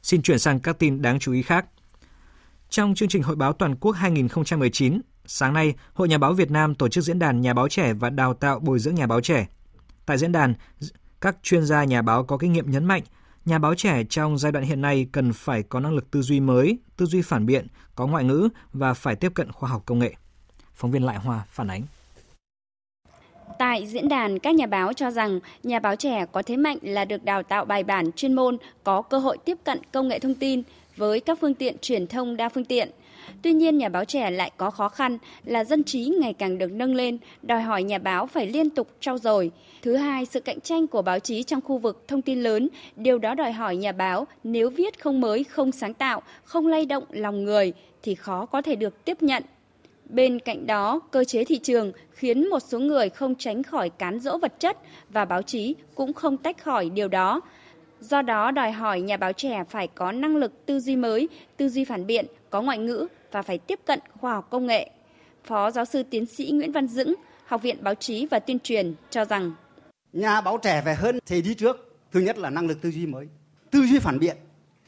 Xin 0.02 0.22
chuyển 0.22 0.38
sang 0.38 0.60
các 0.60 0.78
tin 0.78 1.02
đáng 1.02 1.18
chú 1.18 1.32
ý 1.32 1.42
khác. 1.42 1.66
Trong 2.70 2.94
chương 2.94 3.08
trình 3.08 3.22
Hội 3.22 3.36
báo 3.36 3.52
Toàn 3.52 3.76
quốc 3.76 3.92
2019, 3.92 5.00
sáng 5.30 5.52
nay, 5.52 5.74
Hội 5.94 6.08
Nhà 6.08 6.18
báo 6.18 6.32
Việt 6.32 6.50
Nam 6.50 6.74
tổ 6.74 6.88
chức 6.88 7.04
diễn 7.04 7.18
đàn 7.18 7.40
nhà 7.40 7.54
báo 7.54 7.68
trẻ 7.68 7.92
và 7.92 8.10
đào 8.10 8.34
tạo 8.34 8.58
bồi 8.58 8.78
dưỡng 8.78 8.94
nhà 8.94 9.06
báo 9.06 9.20
trẻ. 9.20 9.46
Tại 10.06 10.18
diễn 10.18 10.32
đàn, 10.32 10.54
các 11.20 11.36
chuyên 11.42 11.64
gia 11.64 11.84
nhà 11.84 12.02
báo 12.02 12.24
có 12.24 12.38
kinh 12.38 12.52
nghiệm 12.52 12.70
nhấn 12.70 12.84
mạnh 12.84 13.02
Nhà 13.48 13.58
báo 13.58 13.74
trẻ 13.74 14.04
trong 14.10 14.38
giai 14.38 14.52
đoạn 14.52 14.64
hiện 14.64 14.80
nay 14.80 15.06
cần 15.12 15.32
phải 15.32 15.62
có 15.62 15.80
năng 15.80 15.94
lực 15.94 16.10
tư 16.10 16.22
duy 16.22 16.40
mới, 16.40 16.78
tư 16.96 17.06
duy 17.06 17.22
phản 17.22 17.46
biện, 17.46 17.66
có 17.94 18.06
ngoại 18.06 18.24
ngữ 18.24 18.48
và 18.72 18.94
phải 18.94 19.16
tiếp 19.16 19.32
cận 19.34 19.52
khoa 19.52 19.70
học 19.70 19.82
công 19.86 19.98
nghệ. 19.98 20.14
Phóng 20.74 20.90
viên 20.90 21.02
Lại 21.02 21.16
Hoa 21.16 21.44
phản 21.50 21.70
ánh. 21.70 21.82
Tại 23.58 23.86
diễn 23.86 24.08
đàn, 24.08 24.38
các 24.38 24.54
nhà 24.54 24.66
báo 24.66 24.92
cho 24.92 25.10
rằng 25.10 25.40
nhà 25.62 25.78
báo 25.78 25.96
trẻ 25.96 26.26
có 26.32 26.42
thế 26.42 26.56
mạnh 26.56 26.78
là 26.82 27.04
được 27.04 27.24
đào 27.24 27.42
tạo 27.42 27.64
bài 27.64 27.84
bản 27.84 28.12
chuyên 28.12 28.32
môn, 28.32 28.56
có 28.84 29.02
cơ 29.02 29.18
hội 29.18 29.38
tiếp 29.44 29.58
cận 29.64 29.80
công 29.92 30.08
nghệ 30.08 30.18
thông 30.18 30.34
tin. 30.34 30.62
với 30.96 31.20
các 31.20 31.38
phương 31.40 31.54
tiện 31.54 31.76
truyền 31.78 32.06
thông 32.06 32.36
đa 32.36 32.48
phương 32.48 32.64
tiện. 32.64 32.90
Tuy 33.42 33.52
nhiên, 33.52 33.78
nhà 33.78 33.88
báo 33.88 34.04
trẻ 34.04 34.30
lại 34.30 34.50
có 34.56 34.70
khó 34.70 34.88
khăn 34.88 35.18
là 35.44 35.64
dân 35.64 35.84
trí 35.84 36.04
ngày 36.04 36.32
càng 36.32 36.58
được 36.58 36.72
nâng 36.72 36.94
lên, 36.94 37.18
đòi 37.42 37.62
hỏi 37.62 37.82
nhà 37.82 37.98
báo 37.98 38.26
phải 38.26 38.46
liên 38.46 38.70
tục 38.70 38.88
trau 39.00 39.18
dồi. 39.18 39.50
Thứ 39.82 39.96
hai, 39.96 40.26
sự 40.26 40.40
cạnh 40.40 40.60
tranh 40.60 40.86
của 40.86 41.02
báo 41.02 41.18
chí 41.18 41.42
trong 41.42 41.60
khu 41.60 41.78
vực 41.78 42.04
thông 42.08 42.22
tin 42.22 42.42
lớn, 42.42 42.68
điều 42.96 43.18
đó 43.18 43.34
đòi 43.34 43.52
hỏi 43.52 43.76
nhà 43.76 43.92
báo 43.92 44.26
nếu 44.44 44.70
viết 44.70 45.00
không 45.00 45.20
mới, 45.20 45.44
không 45.44 45.72
sáng 45.72 45.94
tạo, 45.94 46.22
không 46.44 46.66
lay 46.66 46.86
động 46.86 47.04
lòng 47.10 47.44
người 47.44 47.72
thì 48.02 48.14
khó 48.14 48.46
có 48.46 48.62
thể 48.62 48.76
được 48.76 49.04
tiếp 49.04 49.22
nhận. 49.22 49.42
Bên 50.08 50.38
cạnh 50.38 50.66
đó, 50.66 51.00
cơ 51.10 51.24
chế 51.24 51.44
thị 51.44 51.58
trường 51.58 51.92
khiến 52.10 52.50
một 52.50 52.60
số 52.60 52.78
người 52.78 53.08
không 53.08 53.34
tránh 53.34 53.62
khỏi 53.62 53.90
cán 53.90 54.20
dỗ 54.20 54.38
vật 54.38 54.60
chất 54.60 54.76
và 55.08 55.24
báo 55.24 55.42
chí 55.42 55.74
cũng 55.94 56.12
không 56.12 56.36
tách 56.36 56.62
khỏi 56.62 56.90
điều 56.90 57.08
đó. 57.08 57.40
Do 58.00 58.22
đó 58.22 58.50
đòi 58.50 58.72
hỏi 58.72 59.00
nhà 59.00 59.16
báo 59.16 59.32
trẻ 59.32 59.64
phải 59.68 59.86
có 59.86 60.12
năng 60.12 60.36
lực 60.36 60.66
tư 60.66 60.80
duy 60.80 60.96
mới, 60.96 61.28
tư 61.56 61.68
duy 61.68 61.84
phản 61.84 62.06
biện, 62.06 62.26
có 62.50 62.62
ngoại 62.62 62.78
ngữ 62.78 63.06
và 63.32 63.42
phải 63.42 63.58
tiếp 63.58 63.80
cận 63.84 64.00
khoa 64.20 64.34
học 64.34 64.48
công 64.50 64.66
nghệ. 64.66 64.90
Phó 65.44 65.70
giáo 65.70 65.84
sư 65.84 66.02
tiến 66.02 66.26
sĩ 66.26 66.50
Nguyễn 66.50 66.72
Văn 66.72 66.88
Dững, 66.88 67.14
Học 67.46 67.62
viện 67.62 67.76
Báo 67.82 67.94
chí 67.94 68.26
và 68.26 68.38
Tuyên 68.38 68.58
truyền 68.58 68.94
cho 69.10 69.24
rằng 69.24 69.52
Nhà 70.12 70.40
báo 70.40 70.58
trẻ 70.62 70.82
phải 70.84 70.94
hơn 70.94 71.18
thế 71.26 71.40
đi 71.40 71.54
trước. 71.54 71.96
Thứ 72.12 72.20
nhất 72.20 72.38
là 72.38 72.50
năng 72.50 72.66
lực 72.66 72.82
tư 72.82 72.90
duy 72.90 73.06
mới, 73.06 73.28
tư 73.70 73.82
duy 73.82 73.98
phản 73.98 74.18
biện. 74.18 74.36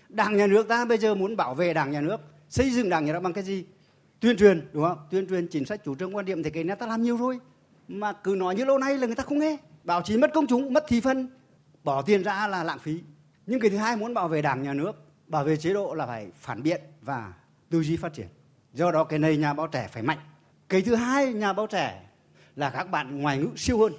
Đảng 0.09 0.37
nhà 0.37 0.47
nước 0.47 0.68
ta 0.68 0.85
bây 0.85 0.99
giờ 0.99 1.14
muốn 1.14 1.37
bảo 1.37 1.54
vệ 1.54 1.75
đảng 1.75 1.90
nhà 1.90 2.00
nước, 2.00 2.20
xây 2.49 2.70
dựng 2.70 2.88
đảng 2.88 3.04
nhà 3.04 3.12
nước 3.12 3.20
bằng 3.20 3.32
cái 3.32 3.44
gì? 3.44 3.64
Tuyên 4.20 4.37
truyền, 4.37 4.68
đúng 4.73 4.85
không? 4.85 4.99
Tuyên 5.11 5.28
truyền 5.28 5.49
chính 5.49 5.64
sách 5.64 5.80
chủ 5.85 5.94
trương 5.94 6.16
quan 6.16 6.25
điểm 6.25 6.42
thì 6.42 6.50
cái 6.50 6.64
này 6.64 6.76
ta 6.76 6.87
làm 6.87 7.02
nhiều 7.02 7.16
rồi. 7.16 7.38
Mà 7.88 8.12
cứ 8.12 8.35
nói 8.38 8.54
như 8.54 8.64
lâu 8.64 8.78
nay 8.78 8.99
là 8.99 9.06
người 9.06 9.16
ta 9.16 9.23
không 9.23 9.38
nghe. 9.38 9.56
Báo 9.85 10.02
chí 10.02 10.16
mất 10.16 10.30
công 10.35 10.47
chúng, 10.47 10.73
mất 10.73 10.85
thị 10.88 11.00
phân, 11.00 11.28
bỏ 11.85 12.02
tiền 12.02 12.23
ra 12.23 12.47
là 12.47 12.64
lãng 12.64 12.78
phí. 12.78 13.00
Nhưng 13.47 13.61
cái 13.61 13.70
thứ 13.70 13.76
hai 13.76 13.97
muốn 13.97 14.14
bảo 14.14 14.28
vệ 14.28 14.42
đảng 14.42 14.62
nhà 14.62 14.73
nước, 14.73 14.92
bảo 15.26 15.44
vệ 15.44 15.56
chế 15.56 15.75
độ 15.75 15.94
là 15.94 16.06
phải 16.06 16.30
phản 16.35 16.62
biện 16.62 16.80
và 17.00 17.32
tư 17.71 17.83
duy 17.83 17.97
phát 17.97 18.12
triển. 18.12 18.27
Do 18.73 18.91
đó 18.91 19.05
cái 19.05 19.19
này 19.19 19.37
nhà 19.37 19.53
báo 19.53 19.67
trẻ 19.67 19.89
phải 19.93 20.03
mạnh. 20.03 20.19
Cái 20.69 20.83
thứ 20.83 20.95
hai 20.95 21.33
nhà 21.33 21.53
báo 21.53 21.67
trẻ 21.67 22.03
là 22.57 22.71
các 22.71 22.91
bạn 22.91 23.21
ngoại 23.21 23.39
ngữ 23.39 23.49
siêu 23.57 23.79
hơn. 23.79 23.93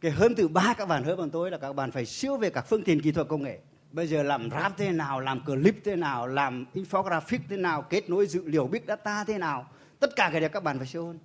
Cái 0.00 0.10
hơn 0.10 0.34
từ 0.36 0.48
ba 0.48 0.74
các 0.78 0.88
bạn 0.88 1.04
hơn 1.04 1.16
bọn 1.16 1.30
tôi 1.30 1.50
là 1.50 1.58
các 1.58 1.72
bạn 1.72 1.90
phải 1.90 2.06
siêu 2.06 2.36
về 2.36 2.50
các 2.50 2.66
phương 2.68 2.82
tiện 2.82 3.02
kỹ 3.02 3.12
thuật 3.12 3.28
công 3.28 3.42
nghệ. 3.42 3.58
Bây 3.92 4.06
giờ 4.06 4.22
làm 4.22 4.50
rap 4.50 4.76
thế 4.76 4.90
nào, 4.90 5.20
làm 5.20 5.44
clip 5.44 5.74
thế 5.84 5.96
nào, 5.96 6.26
làm 6.26 6.66
infographic 6.74 7.38
thế 7.48 7.56
nào, 7.56 7.82
kết 7.82 8.10
nối 8.10 8.26
dữ 8.26 8.42
liệu 8.46 8.66
big 8.66 8.82
data 8.88 9.24
thế 9.24 9.38
nào. 9.38 9.66
Tất 10.00 10.16
cả 10.16 10.28
cái 10.32 10.40
đấy 10.40 10.50
các 10.50 10.62
bạn 10.62 10.78
phải 10.78 10.86
siêu 10.86 11.06
hơn. 11.06 11.18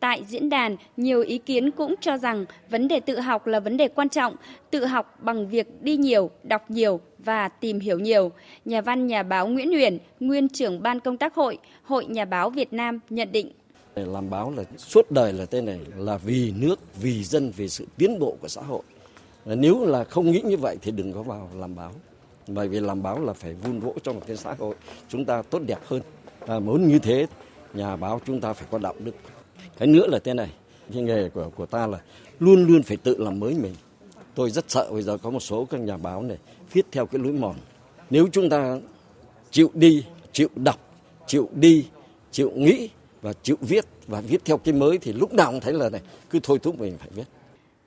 Tại 0.00 0.24
diễn 0.24 0.50
đàn, 0.50 0.76
nhiều 0.96 1.20
ý 1.22 1.38
kiến 1.38 1.70
cũng 1.70 1.94
cho 2.00 2.18
rằng 2.18 2.44
vấn 2.70 2.88
đề 2.88 3.00
tự 3.00 3.20
học 3.20 3.46
là 3.46 3.60
vấn 3.60 3.76
đề 3.76 3.88
quan 3.88 4.08
trọng, 4.08 4.36
tự 4.70 4.84
học 4.84 5.18
bằng 5.22 5.48
việc 5.48 5.82
đi 5.82 5.96
nhiều, 5.96 6.30
đọc 6.42 6.70
nhiều 6.70 7.00
và 7.26 7.48
tìm 7.48 7.80
hiểu 7.80 7.98
nhiều. 7.98 8.32
Nhà 8.64 8.80
văn 8.80 9.06
nhà 9.06 9.22
báo 9.22 9.46
Nguyễn 9.48 9.68
Huyền, 9.68 9.98
nguyên 10.20 10.48
trưởng 10.48 10.82
ban 10.82 11.00
công 11.00 11.16
tác 11.16 11.34
hội, 11.34 11.58
Hội 11.82 12.04
Nhà 12.04 12.24
báo 12.24 12.50
Việt 12.50 12.72
Nam 12.72 13.00
nhận 13.10 13.32
định. 13.32 13.52
Làm 13.94 14.30
báo 14.30 14.52
là 14.56 14.64
suốt 14.76 15.10
đời 15.10 15.32
là 15.32 15.46
tên 15.46 15.66
này 15.66 15.80
là 15.96 16.16
vì 16.16 16.52
nước, 16.56 16.80
vì 17.00 17.24
dân, 17.24 17.52
vì 17.56 17.68
sự 17.68 17.86
tiến 17.96 18.18
bộ 18.18 18.36
của 18.40 18.48
xã 18.48 18.62
hội. 18.62 18.82
Nếu 19.44 19.86
là 19.86 20.04
không 20.04 20.30
nghĩ 20.30 20.40
như 20.44 20.56
vậy 20.56 20.76
thì 20.82 20.90
đừng 20.90 21.12
có 21.12 21.22
vào 21.22 21.50
làm 21.54 21.74
báo. 21.74 21.92
Bởi 22.48 22.68
vì 22.68 22.80
làm 22.80 23.02
báo 23.02 23.20
là 23.20 23.32
phải 23.32 23.54
vun 23.54 23.80
vỗ 23.80 23.94
cho 24.02 24.12
một 24.12 24.20
cái 24.26 24.36
xã 24.36 24.54
hội 24.58 24.74
chúng 25.08 25.24
ta 25.24 25.42
tốt 25.42 25.58
đẹp 25.66 25.78
hơn. 25.86 26.02
À, 26.46 26.58
muốn 26.58 26.88
như 26.88 26.98
thế, 26.98 27.26
nhà 27.74 27.96
báo 27.96 28.20
chúng 28.26 28.40
ta 28.40 28.52
phải 28.52 28.68
có 28.70 28.78
đạo 28.78 28.94
đức, 28.98 29.14
cái 29.78 29.88
nữa 29.88 30.06
là 30.06 30.18
thế 30.18 30.34
này 30.34 30.50
cái 30.92 31.02
nghề 31.02 31.28
của 31.28 31.50
của 31.56 31.66
ta 31.66 31.86
là 31.86 31.98
luôn 32.40 32.66
luôn 32.66 32.82
phải 32.82 32.96
tự 32.96 33.16
làm 33.18 33.40
mới 33.40 33.54
mình 33.54 33.74
tôi 34.36 34.50
rất 34.50 34.70
sợ 34.70 34.88
bây 34.92 35.02
giờ 35.02 35.18
có 35.22 35.30
một 35.30 35.40
số 35.40 35.64
các 35.64 35.80
nhà 35.80 35.96
báo 35.96 36.22
này 36.22 36.38
viết 36.72 36.86
theo 36.92 37.06
cái 37.06 37.20
lối 37.22 37.32
mòn 37.32 37.54
nếu 38.10 38.28
chúng 38.32 38.48
ta 38.48 38.78
chịu 39.50 39.70
đi 39.74 40.04
chịu 40.32 40.48
đọc 40.56 40.80
chịu 41.26 41.48
đi 41.54 41.86
chịu 42.30 42.50
nghĩ 42.56 42.88
và 43.22 43.32
chịu 43.42 43.56
viết 43.60 43.84
và 44.06 44.20
viết 44.20 44.44
theo 44.44 44.58
cái 44.58 44.74
mới 44.74 44.98
thì 44.98 45.12
lúc 45.12 45.34
nào 45.34 45.50
cũng 45.50 45.60
thấy 45.60 45.72
là 45.72 45.90
này 45.90 46.00
cứ 46.30 46.38
thôi 46.42 46.58
thúc 46.62 46.80
mình 46.80 46.96
phải 46.98 47.08
viết 47.14 47.24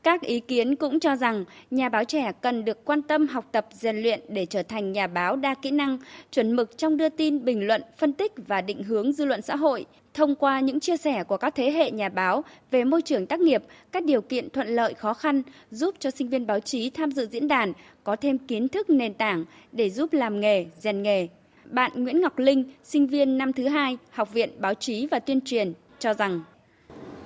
các 0.03 0.21
ý 0.21 0.39
kiến 0.39 0.75
cũng 0.75 0.99
cho 0.99 1.15
rằng 1.15 1.45
nhà 1.71 1.89
báo 1.89 2.03
trẻ 2.03 2.31
cần 2.41 2.65
được 2.65 2.85
quan 2.85 3.01
tâm 3.01 3.27
học 3.27 3.45
tập 3.51 3.67
rèn 3.73 4.01
luyện 4.01 4.21
để 4.27 4.45
trở 4.45 4.63
thành 4.63 4.91
nhà 4.91 5.07
báo 5.07 5.35
đa 5.35 5.55
kỹ 5.61 5.71
năng, 5.71 5.97
chuẩn 6.31 6.55
mực 6.55 6.77
trong 6.77 6.97
đưa 6.97 7.09
tin, 7.09 7.45
bình 7.45 7.67
luận, 7.67 7.81
phân 7.97 8.13
tích 8.13 8.33
và 8.47 8.61
định 8.61 8.83
hướng 8.83 9.13
dư 9.13 9.25
luận 9.25 9.41
xã 9.41 9.55
hội. 9.55 9.85
Thông 10.19 10.35
qua 10.35 10.59
những 10.59 10.79
chia 10.79 10.97
sẻ 10.97 11.23
của 11.23 11.37
các 11.37 11.55
thế 11.55 11.71
hệ 11.71 11.91
nhà 11.91 12.09
báo 12.09 12.43
về 12.71 12.83
môi 12.83 13.01
trường 13.01 13.25
tác 13.25 13.39
nghiệp, 13.39 13.63
các 13.91 14.03
điều 14.03 14.21
kiện 14.21 14.49
thuận 14.49 14.67
lợi 14.67 14.93
khó 14.93 15.13
khăn 15.13 15.41
giúp 15.71 15.95
cho 15.99 16.11
sinh 16.11 16.29
viên 16.29 16.47
báo 16.47 16.59
chí 16.59 16.89
tham 16.89 17.11
dự 17.11 17.27
diễn 17.31 17.47
đàn 17.47 17.73
có 18.03 18.15
thêm 18.15 18.37
kiến 18.37 18.67
thức 18.67 18.89
nền 18.89 19.13
tảng 19.13 19.45
để 19.71 19.89
giúp 19.89 20.13
làm 20.13 20.39
nghề, 20.39 20.65
rèn 20.79 21.03
nghề. 21.03 21.27
Bạn 21.65 21.91
Nguyễn 21.95 22.21
Ngọc 22.21 22.39
Linh, 22.39 22.63
sinh 22.83 23.07
viên 23.07 23.37
năm 23.37 23.53
thứ 23.53 23.67
hai, 23.67 23.97
Học 24.11 24.33
viện 24.33 24.49
Báo 24.59 24.73
chí 24.73 25.07
và 25.11 25.19
Tuyên 25.19 25.41
truyền, 25.41 25.73
cho 25.99 26.13
rằng 26.13 26.41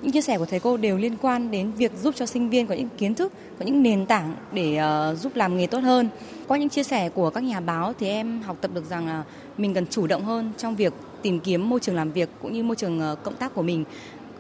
những 0.02 0.12
chia 0.12 0.22
sẻ 0.22 0.38
của 0.38 0.46
thầy 0.46 0.60
cô 0.60 0.78
đều 0.78 0.98
liên 0.98 1.18
quan 1.22 1.52
đến 1.52 1.72
việc 1.72 1.92
giúp 2.02 2.16
cho 2.16 2.26
sinh 2.26 2.50
viên 2.50 2.68
có 2.68 2.76
những 2.76 2.90
kiến 2.98 3.16
thức, 3.16 3.34
có 3.60 3.66
những 3.66 3.84
nền 3.84 4.06
tảng 4.06 4.36
để 4.52 4.80
uh, 5.12 5.18
giúp 5.18 5.36
làm 5.36 5.58
nghề 5.58 5.68
tốt 5.68 5.80
hơn. 5.80 6.10
Qua 6.48 6.58
những 6.58 6.70
chia 6.70 6.84
sẻ 6.84 7.10
của 7.10 7.30
các 7.30 7.44
nhà 7.44 7.60
báo 7.60 7.94
thì 8.00 8.08
em 8.08 8.42
học 8.42 8.58
tập 8.62 8.72
được 8.74 8.86
rằng 8.90 9.08
là 9.08 9.24
mình 9.58 9.74
cần 9.74 9.88
chủ 9.88 10.08
động 10.08 10.24
hơn 10.26 10.52
trong 10.58 10.76
việc 10.76 10.94
tìm 11.24 11.40
kiếm 11.40 11.70
môi 11.70 11.80
trường 11.80 11.96
làm 11.96 12.12
việc 12.12 12.30
cũng 12.42 12.54
như 12.54 12.64
môi 12.64 12.76
trường 12.76 13.00
ờ, 13.00 13.16
cộng 13.24 13.36
tác 13.36 13.54
của 13.54 13.62
mình. 13.62 13.84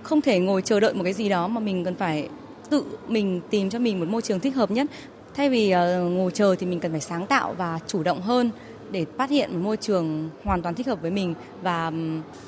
Không 0.03 0.21
thể 0.21 0.39
ngồi 0.39 0.61
chờ 0.61 0.79
đợi 0.79 0.93
một 0.93 1.03
cái 1.03 1.13
gì 1.13 1.29
đó 1.29 1.47
mà 1.47 1.59
mình 1.59 1.85
cần 1.85 1.95
phải 1.95 2.29
tự 2.69 2.85
mình 3.07 3.41
tìm 3.49 3.69
cho 3.69 3.79
mình 3.79 3.99
một 3.99 4.07
môi 4.09 4.21
trường 4.21 4.39
thích 4.39 4.55
hợp 4.55 4.71
nhất. 4.71 4.87
Thay 5.35 5.49
vì 5.49 5.69
ờ, 5.69 6.03
ngồi 6.03 6.31
chờ 6.31 6.55
thì 6.59 6.65
mình 6.65 6.79
cần 6.79 6.91
phải 6.91 7.01
sáng 7.01 7.27
tạo 7.27 7.53
và 7.53 7.79
chủ 7.87 8.03
động 8.03 8.21
hơn 8.21 8.49
để 8.91 9.05
phát 9.17 9.29
hiện 9.29 9.53
một 9.53 9.59
môi 9.63 9.77
trường 9.77 10.29
hoàn 10.43 10.61
toàn 10.61 10.75
thích 10.75 10.87
hợp 10.87 11.01
với 11.01 11.11
mình 11.11 11.33
và 11.61 11.91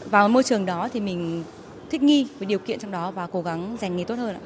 vào 0.09 0.29
môi 0.29 0.43
trường 0.43 0.65
đó 0.65 0.89
thì 0.93 0.99
mình 0.99 1.43
thích 1.89 2.03
nghi 2.03 2.27
với 2.39 2.45
điều 2.45 2.59
kiện 2.59 2.79
trong 2.79 2.91
đó 2.91 3.11
và 3.11 3.27
cố 3.27 3.41
gắng 3.41 3.77
giành 3.81 3.97
nghề 3.97 4.03
tốt 4.03 4.15
hơn 4.15 4.35
ạ. 4.35 4.41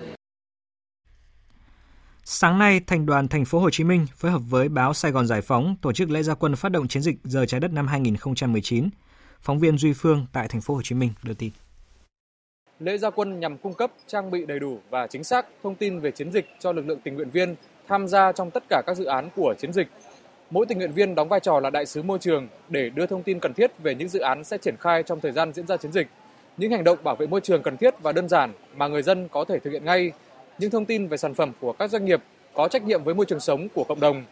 Sáng 2.32 2.60
nay, 2.60 2.82
Thành 2.88 3.06
đoàn 3.06 3.28
Thành 3.28 3.46
phố 3.46 3.60
Hồ 3.60 3.70
Chí 3.70 3.84
Minh 3.84 4.08
phối 4.16 4.32
hợp 4.32 4.42
với 4.50 4.70
báo 4.70 4.94
Sài 4.94 5.12
Gòn 5.12 5.28
Giải 5.28 5.42
phóng 5.42 5.76
tổ 5.82 5.94
chức 5.94 6.10
lễ 6.10 6.24
gia 6.24 6.34
quân 6.34 6.56
phát 6.56 6.70
động 6.70 6.88
chiến 6.88 7.04
dịch 7.04 7.16
giờ 7.24 7.46
trái 7.46 7.60
đất 7.60 7.74
năm 7.74 7.88
2019. 7.88 8.90
Phóng 9.42 9.60
viên 9.60 9.78
Duy 9.78 9.94
Phương 9.94 10.26
tại 10.34 10.48
Thành 10.48 10.62
phố 10.62 10.74
Hồ 10.74 10.82
Chí 10.82 10.96
Minh 10.96 11.10
đưa 11.24 11.34
tin. 11.34 11.52
Lễ 12.80 12.98
gia 12.98 13.10
quân 13.10 13.40
nhằm 13.40 13.58
cung 13.58 13.74
cấp 13.74 13.92
trang 14.08 14.32
bị 14.32 14.46
đầy 14.46 14.60
đủ 14.60 14.80
và 14.90 15.08
chính 15.08 15.24
xác 15.24 15.46
thông 15.64 15.76
tin 15.76 16.00
về 16.00 16.12
chiến 16.12 16.32
dịch 16.32 16.46
cho 16.60 16.72
lực 16.72 16.88
lượng 16.88 17.00
tình 17.04 17.16
nguyện 17.16 17.30
viên 17.30 17.56
tham 17.88 18.08
gia 18.08 18.32
trong 18.32 18.52
tất 18.52 18.64
cả 18.70 18.82
các 18.88 18.98
dự 18.98 19.06
án 19.06 19.30
của 19.36 19.56
chiến 19.60 19.74
dịch. 19.74 19.88
Mỗi 20.50 20.66
tình 20.66 20.78
nguyện 20.78 20.92
viên 20.92 21.16
đóng 21.16 21.30
vai 21.30 21.40
trò 21.40 21.60
là 21.60 21.70
đại 21.70 21.86
sứ 21.86 22.04
môi 22.04 22.20
trường 22.20 22.48
để 22.70 22.90
đưa 22.90 23.06
thông 23.06 23.24
tin 23.24 23.40
cần 23.40 23.54
thiết 23.54 23.72
về 23.84 23.96
những 23.96 24.10
dự 24.10 24.20
án 24.20 24.44
sẽ 24.44 24.58
triển 24.58 24.76
khai 24.80 25.04
trong 25.04 25.22
thời 25.22 25.32
gian 25.32 25.54
diễn 25.54 25.68
ra 25.68 25.78
chiến 25.78 25.92
dịch 25.92 26.08
những 26.60 26.72
hành 26.72 26.84
động 26.84 26.98
bảo 27.04 27.16
vệ 27.16 27.28
môi 27.28 27.42
trường 27.42 27.64
cần 27.64 27.78
thiết 27.78 27.94
và 28.02 28.12
đơn 28.12 28.30
giản 28.30 28.52
mà 28.76 28.88
người 28.88 29.02
dân 29.02 29.28
có 29.32 29.46
thể 29.46 29.60
thực 29.60 29.72
hiện 29.72 29.86
ngay, 29.86 30.12
những 30.58 30.72
thông 30.72 30.86
tin 30.86 31.08
về 31.08 31.18
sản 31.18 31.34
phẩm 31.34 31.52
của 31.60 31.74
các 31.74 31.90
doanh 31.90 32.06
nghiệp 32.06 32.22
có 32.54 32.68
trách 32.68 32.84
nhiệm 32.84 33.04
với 33.04 33.16
môi 33.16 33.26
trường 33.26 33.40
sống 33.40 33.68
của 33.74 33.84
cộng 33.84 34.00
đồng. 34.00 34.24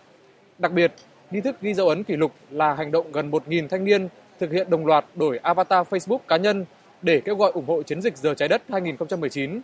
Đặc 0.57 0.71
biệt, 0.71 0.93
nghi 1.31 1.41
thức 1.41 1.61
ghi 1.61 1.73
dấu 1.73 1.89
ấn 1.89 2.03
kỷ 2.03 2.15
lục 2.15 2.31
là 2.49 2.73
hành 2.73 2.91
động 2.91 3.11
gần 3.11 3.31
1.000 3.31 3.67
thanh 3.67 3.83
niên 3.83 4.07
thực 4.39 4.51
hiện 4.51 4.69
đồng 4.69 4.85
loạt 4.85 5.05
đổi 5.15 5.37
avatar 5.37 5.87
Facebook 5.87 6.19
cá 6.27 6.37
nhân 6.37 6.65
để 7.01 7.21
kêu 7.25 7.35
gọi 7.35 7.51
ủng 7.51 7.65
hộ 7.67 7.83
chiến 7.83 8.01
dịch 8.01 8.17
Giờ 8.17 8.33
Trái 8.33 8.47
Đất 8.47 8.61
2019. 8.69 9.61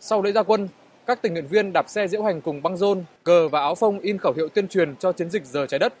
Sau 0.00 0.22
lễ 0.22 0.32
gia 0.32 0.42
quân, 0.42 0.68
các 1.06 1.22
tình 1.22 1.32
nguyện 1.32 1.46
viên 1.46 1.72
đạp 1.72 1.88
xe 1.88 2.08
diễu 2.08 2.22
hành 2.22 2.40
cùng 2.40 2.62
băng 2.62 2.76
rôn, 2.76 3.04
cờ 3.24 3.48
và 3.48 3.60
áo 3.60 3.74
phông 3.74 3.98
in 3.98 4.18
khẩu 4.18 4.32
hiệu 4.32 4.48
tuyên 4.48 4.68
truyền 4.68 4.96
cho 4.96 5.12
chiến 5.12 5.30
dịch 5.30 5.44
Giờ 5.44 5.66
Trái 5.66 5.78
Đất. 5.78 5.94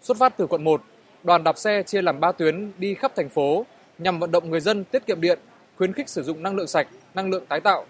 Xuất 0.00 0.16
phát 0.16 0.36
từ 0.36 0.46
quận 0.46 0.64
1, 0.64 0.82
đoàn 1.22 1.44
đạp 1.44 1.58
xe 1.58 1.82
chia 1.82 2.02
làm 2.02 2.20
3 2.20 2.32
tuyến 2.32 2.72
đi 2.78 2.94
khắp 2.94 3.12
thành 3.16 3.28
phố 3.28 3.66
nhằm 3.98 4.18
vận 4.18 4.30
động 4.30 4.50
người 4.50 4.60
dân 4.60 4.84
tiết 4.84 5.06
kiệm 5.06 5.20
điện, 5.20 5.38
khuyến 5.76 5.92
khích 5.92 6.08
sử 6.08 6.22
dụng 6.22 6.42
năng 6.42 6.56
lượng 6.56 6.66
sạch, 6.66 6.88
năng 7.14 7.30
lượng 7.30 7.46
tái 7.46 7.60
tạo. 7.60 7.84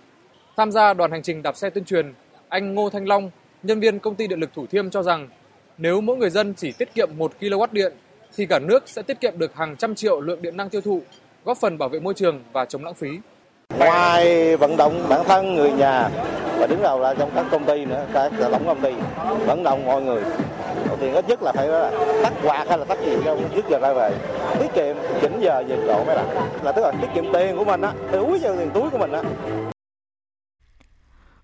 Tham 0.56 0.72
gia 0.72 0.94
đoàn 0.94 1.10
hành 1.10 1.22
trình 1.22 1.42
đạp 1.42 1.56
xe 1.56 1.70
tuyên 1.70 1.84
truyền, 1.84 2.12
anh 2.48 2.74
Ngô 2.74 2.90
Thanh 2.90 3.08
Long, 3.08 3.30
nhân 3.62 3.80
viên 3.80 3.98
công 3.98 4.14
ty 4.14 4.26
điện 4.26 4.40
lực 4.40 4.50
Thủ 4.54 4.66
Thiêm 4.66 4.90
cho 4.90 5.02
rằng 5.02 5.28
nếu 5.78 6.00
mỗi 6.00 6.16
người 6.16 6.30
dân 6.30 6.54
chỉ 6.54 6.72
tiết 6.72 6.94
kiệm 6.94 7.08
1 7.16 7.32
kW 7.40 7.66
điện 7.72 7.92
thì 8.36 8.46
cả 8.46 8.58
nước 8.58 8.82
sẽ 8.86 9.02
tiết 9.02 9.20
kiệm 9.20 9.38
được 9.38 9.54
hàng 9.54 9.76
trăm 9.76 9.94
triệu 9.94 10.20
lượng 10.20 10.42
điện 10.42 10.56
năng 10.56 10.68
tiêu 10.68 10.80
thụ, 10.80 11.00
góp 11.44 11.58
phần 11.58 11.78
bảo 11.78 11.88
vệ 11.88 12.00
môi 12.00 12.14
trường 12.14 12.42
và 12.52 12.64
chống 12.64 12.84
lãng 12.84 12.94
phí. 12.94 13.08
Ngoài 13.78 14.56
vận 14.56 14.76
động 14.76 15.06
bản 15.08 15.24
thân 15.24 15.54
người 15.54 15.72
nhà 15.72 16.08
và 16.58 16.66
đứng 16.66 16.82
đầu 16.82 17.00
là 17.00 17.14
trong 17.14 17.30
các 17.34 17.46
công 17.50 17.64
ty 17.64 17.84
nữa, 17.84 18.06
các 18.14 18.32
tổng 18.52 18.66
công 18.66 18.80
ty 18.80 18.92
vận 19.46 19.62
động 19.62 19.86
mọi 19.86 20.02
người. 20.02 20.22
Thì 21.00 21.10
ít 21.10 21.28
nhất 21.28 21.42
là 21.42 21.52
phải 21.52 21.68
tắt 22.22 22.32
quạt 22.42 22.64
hay 22.68 22.78
là 22.78 22.84
tắt 22.84 22.98
gì 23.04 23.16
trong 23.24 23.48
trước 23.54 23.64
giờ 23.70 23.78
ra 23.78 23.92
về. 23.92 24.10
Tiết 24.60 24.68
kiệm 24.74 24.96
chỉnh 25.20 25.40
giờ 25.40 25.62
về 25.68 25.76
độ 25.86 26.04
mới 26.04 26.16
là 26.16 26.24
là 26.62 26.72
tức 26.72 26.82
là 26.82 26.92
tiết 27.00 27.08
kiệm 27.14 27.32
tiền 27.32 27.56
của 27.56 27.64
mình 27.64 27.80
á 27.80 27.92
túi 28.12 28.40
cho 28.42 28.56
tiền 28.56 28.70
túi 28.74 28.90
của 28.90 28.98
mình 28.98 29.12
á 29.12 29.22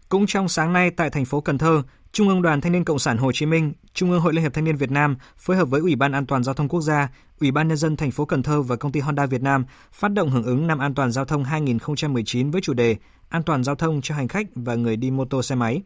cũng 0.09 0.27
trong 0.27 0.49
sáng 0.49 0.73
nay 0.73 0.91
tại 0.91 1.11
thành 1.11 1.25
phố 1.25 1.41
Cần 1.41 1.59
Thơ, 1.59 1.83
Trung 2.13 2.29
ương 2.29 2.43
Đoàn 2.43 2.61
Thanh 2.61 2.73
niên 2.73 2.85
Cộng 2.85 2.99
sản 2.99 3.19
Hồ 3.19 3.33
Chí 3.33 3.47
Minh, 3.47 3.73
Trung 3.95 4.11
ương 4.11 4.21
Hội 4.21 4.33
Liên 4.33 4.43
hiệp 4.43 4.55
Thanh 4.55 4.65
niên 4.65 4.77
Việt 4.77 4.91
Nam 4.91 5.17
phối 5.39 5.57
hợp 5.57 5.65
với 5.65 5.81
Ủy 5.81 5.97
ban 5.97 6.13
An 6.13 6.27
toàn 6.27 6.45
giao 6.45 6.55
thông 6.55 6.69
quốc 6.69 6.81
gia, 6.81 7.09
Ủy 7.41 7.51
ban 7.51 7.69
nhân 7.69 7.77
dân 7.77 7.97
thành 7.97 8.11
phố 8.11 8.25
Cần 8.25 8.43
Thơ 8.43 8.63
và 8.63 8.77
công 8.77 8.93
ty 8.93 9.01
Honda 9.01 9.27
Việt 9.27 9.43
Nam 9.43 9.65
phát 9.93 10.13
động 10.13 10.31
hưởng 10.31 10.45
ứng 10.45 10.67
năm 10.67 10.79
an 10.79 10.95
toàn 10.95 11.13
giao 11.13 11.25
thông 11.25 11.45
2019 11.45 12.51
với 12.51 12.61
chủ 12.61 12.75
đề 12.75 12.97
An 13.29 13.43
toàn 13.43 13.65
giao 13.65 13.75
thông 13.75 14.01
cho 14.03 14.15
hành 14.15 14.29
khách 14.29 14.47
và 14.55 14.75
người 14.75 14.97
đi 14.97 15.11
mô 15.11 15.25
tô 15.25 15.43
xe 15.43 15.55
máy. 15.55 15.83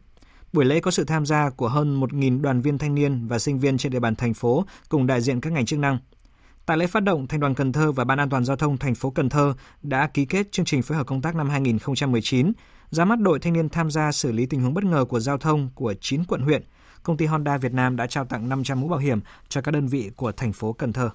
Buổi 0.53 0.65
lễ 0.65 0.79
có 0.79 0.91
sự 0.91 1.03
tham 1.03 1.25
gia 1.25 1.49
của 1.49 1.67
hơn 1.67 1.99
1.000 2.01 2.41
đoàn 2.41 2.61
viên 2.61 2.77
thanh 2.77 2.95
niên 2.95 3.27
và 3.27 3.39
sinh 3.39 3.59
viên 3.59 3.77
trên 3.77 3.91
địa 3.91 3.99
bàn 3.99 4.15
thành 4.15 4.33
phố 4.33 4.65
cùng 4.89 5.07
đại 5.07 5.21
diện 5.21 5.41
các 5.41 5.53
ngành 5.53 5.65
chức 5.65 5.79
năng. 5.79 5.97
Tại 6.71 6.77
lễ 6.77 6.87
phát 6.87 7.03
động, 7.03 7.27
Thành 7.27 7.39
đoàn 7.39 7.55
Cần 7.55 7.71
Thơ 7.71 7.91
và 7.91 8.03
Ban 8.03 8.19
An 8.19 8.29
toàn 8.29 8.45
giao 8.45 8.57
thông 8.57 8.77
thành 8.77 8.95
phố 8.95 9.09
Cần 9.09 9.29
Thơ 9.29 9.53
đã 9.81 10.07
ký 10.07 10.25
kết 10.25 10.51
chương 10.51 10.65
trình 10.65 10.81
phối 10.81 10.97
hợp 10.97 11.07
công 11.07 11.21
tác 11.21 11.35
năm 11.35 11.49
2019, 11.49 12.51
ra 12.89 13.05
mắt 13.05 13.19
đội 13.19 13.39
thanh 13.39 13.53
niên 13.53 13.69
tham 13.69 13.91
gia 13.91 14.11
xử 14.11 14.31
lý 14.31 14.45
tình 14.45 14.61
huống 14.61 14.73
bất 14.73 14.83
ngờ 14.83 15.05
của 15.05 15.19
giao 15.19 15.37
thông 15.37 15.69
của 15.75 15.93
9 16.01 16.23
quận 16.23 16.41
huyện. 16.41 16.63
Công 17.03 17.17
ty 17.17 17.25
Honda 17.25 17.57
Việt 17.57 17.73
Nam 17.73 17.95
đã 17.95 18.07
trao 18.07 18.25
tặng 18.25 18.49
500 18.49 18.81
mũ 18.81 18.87
bảo 18.87 18.99
hiểm 18.99 19.19
cho 19.49 19.61
các 19.61 19.71
đơn 19.71 19.87
vị 19.87 20.11
của 20.15 20.31
thành 20.31 20.53
phố 20.53 20.73
Cần 20.73 20.93
Thơ. 20.93 21.09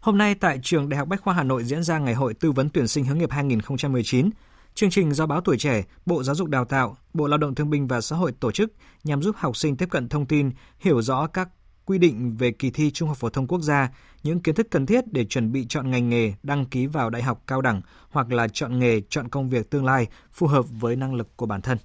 Hôm 0.00 0.18
nay 0.18 0.34
tại 0.34 0.58
trường 0.62 0.88
Đại 0.88 0.98
học 0.98 1.08
Bách 1.08 1.20
khoa 1.20 1.34
Hà 1.34 1.42
Nội 1.42 1.64
diễn 1.64 1.82
ra 1.82 1.98
ngày 1.98 2.14
hội 2.14 2.34
tư 2.34 2.52
vấn 2.52 2.68
tuyển 2.68 2.88
sinh 2.88 3.04
hướng 3.04 3.18
nghiệp 3.18 3.30
2019. 3.30 4.30
Chương 4.74 4.90
trình 4.90 5.12
do 5.12 5.26
báo 5.26 5.40
Tuổi 5.40 5.58
Trẻ, 5.58 5.82
Bộ 6.06 6.22
Giáo 6.22 6.34
dục 6.34 6.48
Đào 6.48 6.64
tạo, 6.64 6.96
Bộ 7.14 7.26
Lao 7.26 7.38
động 7.38 7.54
Thương 7.54 7.70
binh 7.70 7.86
và 7.86 8.00
Xã 8.00 8.16
hội 8.16 8.32
tổ 8.32 8.52
chức 8.52 8.72
nhằm 9.04 9.22
giúp 9.22 9.36
học 9.38 9.56
sinh 9.56 9.76
tiếp 9.76 9.88
cận 9.90 10.08
thông 10.08 10.26
tin, 10.26 10.50
hiểu 10.78 11.02
rõ 11.02 11.26
các 11.26 11.48
quy 11.92 11.98
định 11.98 12.36
về 12.38 12.50
kỳ 12.50 12.70
thi 12.70 12.90
Trung 12.90 13.08
học 13.08 13.16
phổ 13.16 13.30
thông 13.30 13.46
quốc 13.46 13.60
gia, 13.60 13.90
những 14.22 14.40
kiến 14.40 14.54
thức 14.54 14.66
cần 14.70 14.86
thiết 14.86 15.12
để 15.12 15.24
chuẩn 15.24 15.52
bị 15.52 15.66
chọn 15.68 15.90
ngành 15.90 16.08
nghề, 16.08 16.32
đăng 16.42 16.66
ký 16.66 16.86
vào 16.86 17.10
đại 17.10 17.22
học 17.22 17.42
cao 17.46 17.60
đẳng 17.60 17.82
hoặc 18.10 18.32
là 18.32 18.48
chọn 18.48 18.78
nghề, 18.78 19.00
chọn 19.08 19.28
công 19.28 19.50
việc 19.50 19.70
tương 19.70 19.84
lai 19.84 20.06
phù 20.32 20.46
hợp 20.46 20.64
với 20.80 20.96
năng 20.96 21.14
lực 21.14 21.36
của 21.36 21.46
bản 21.46 21.62
thân. 21.62 21.78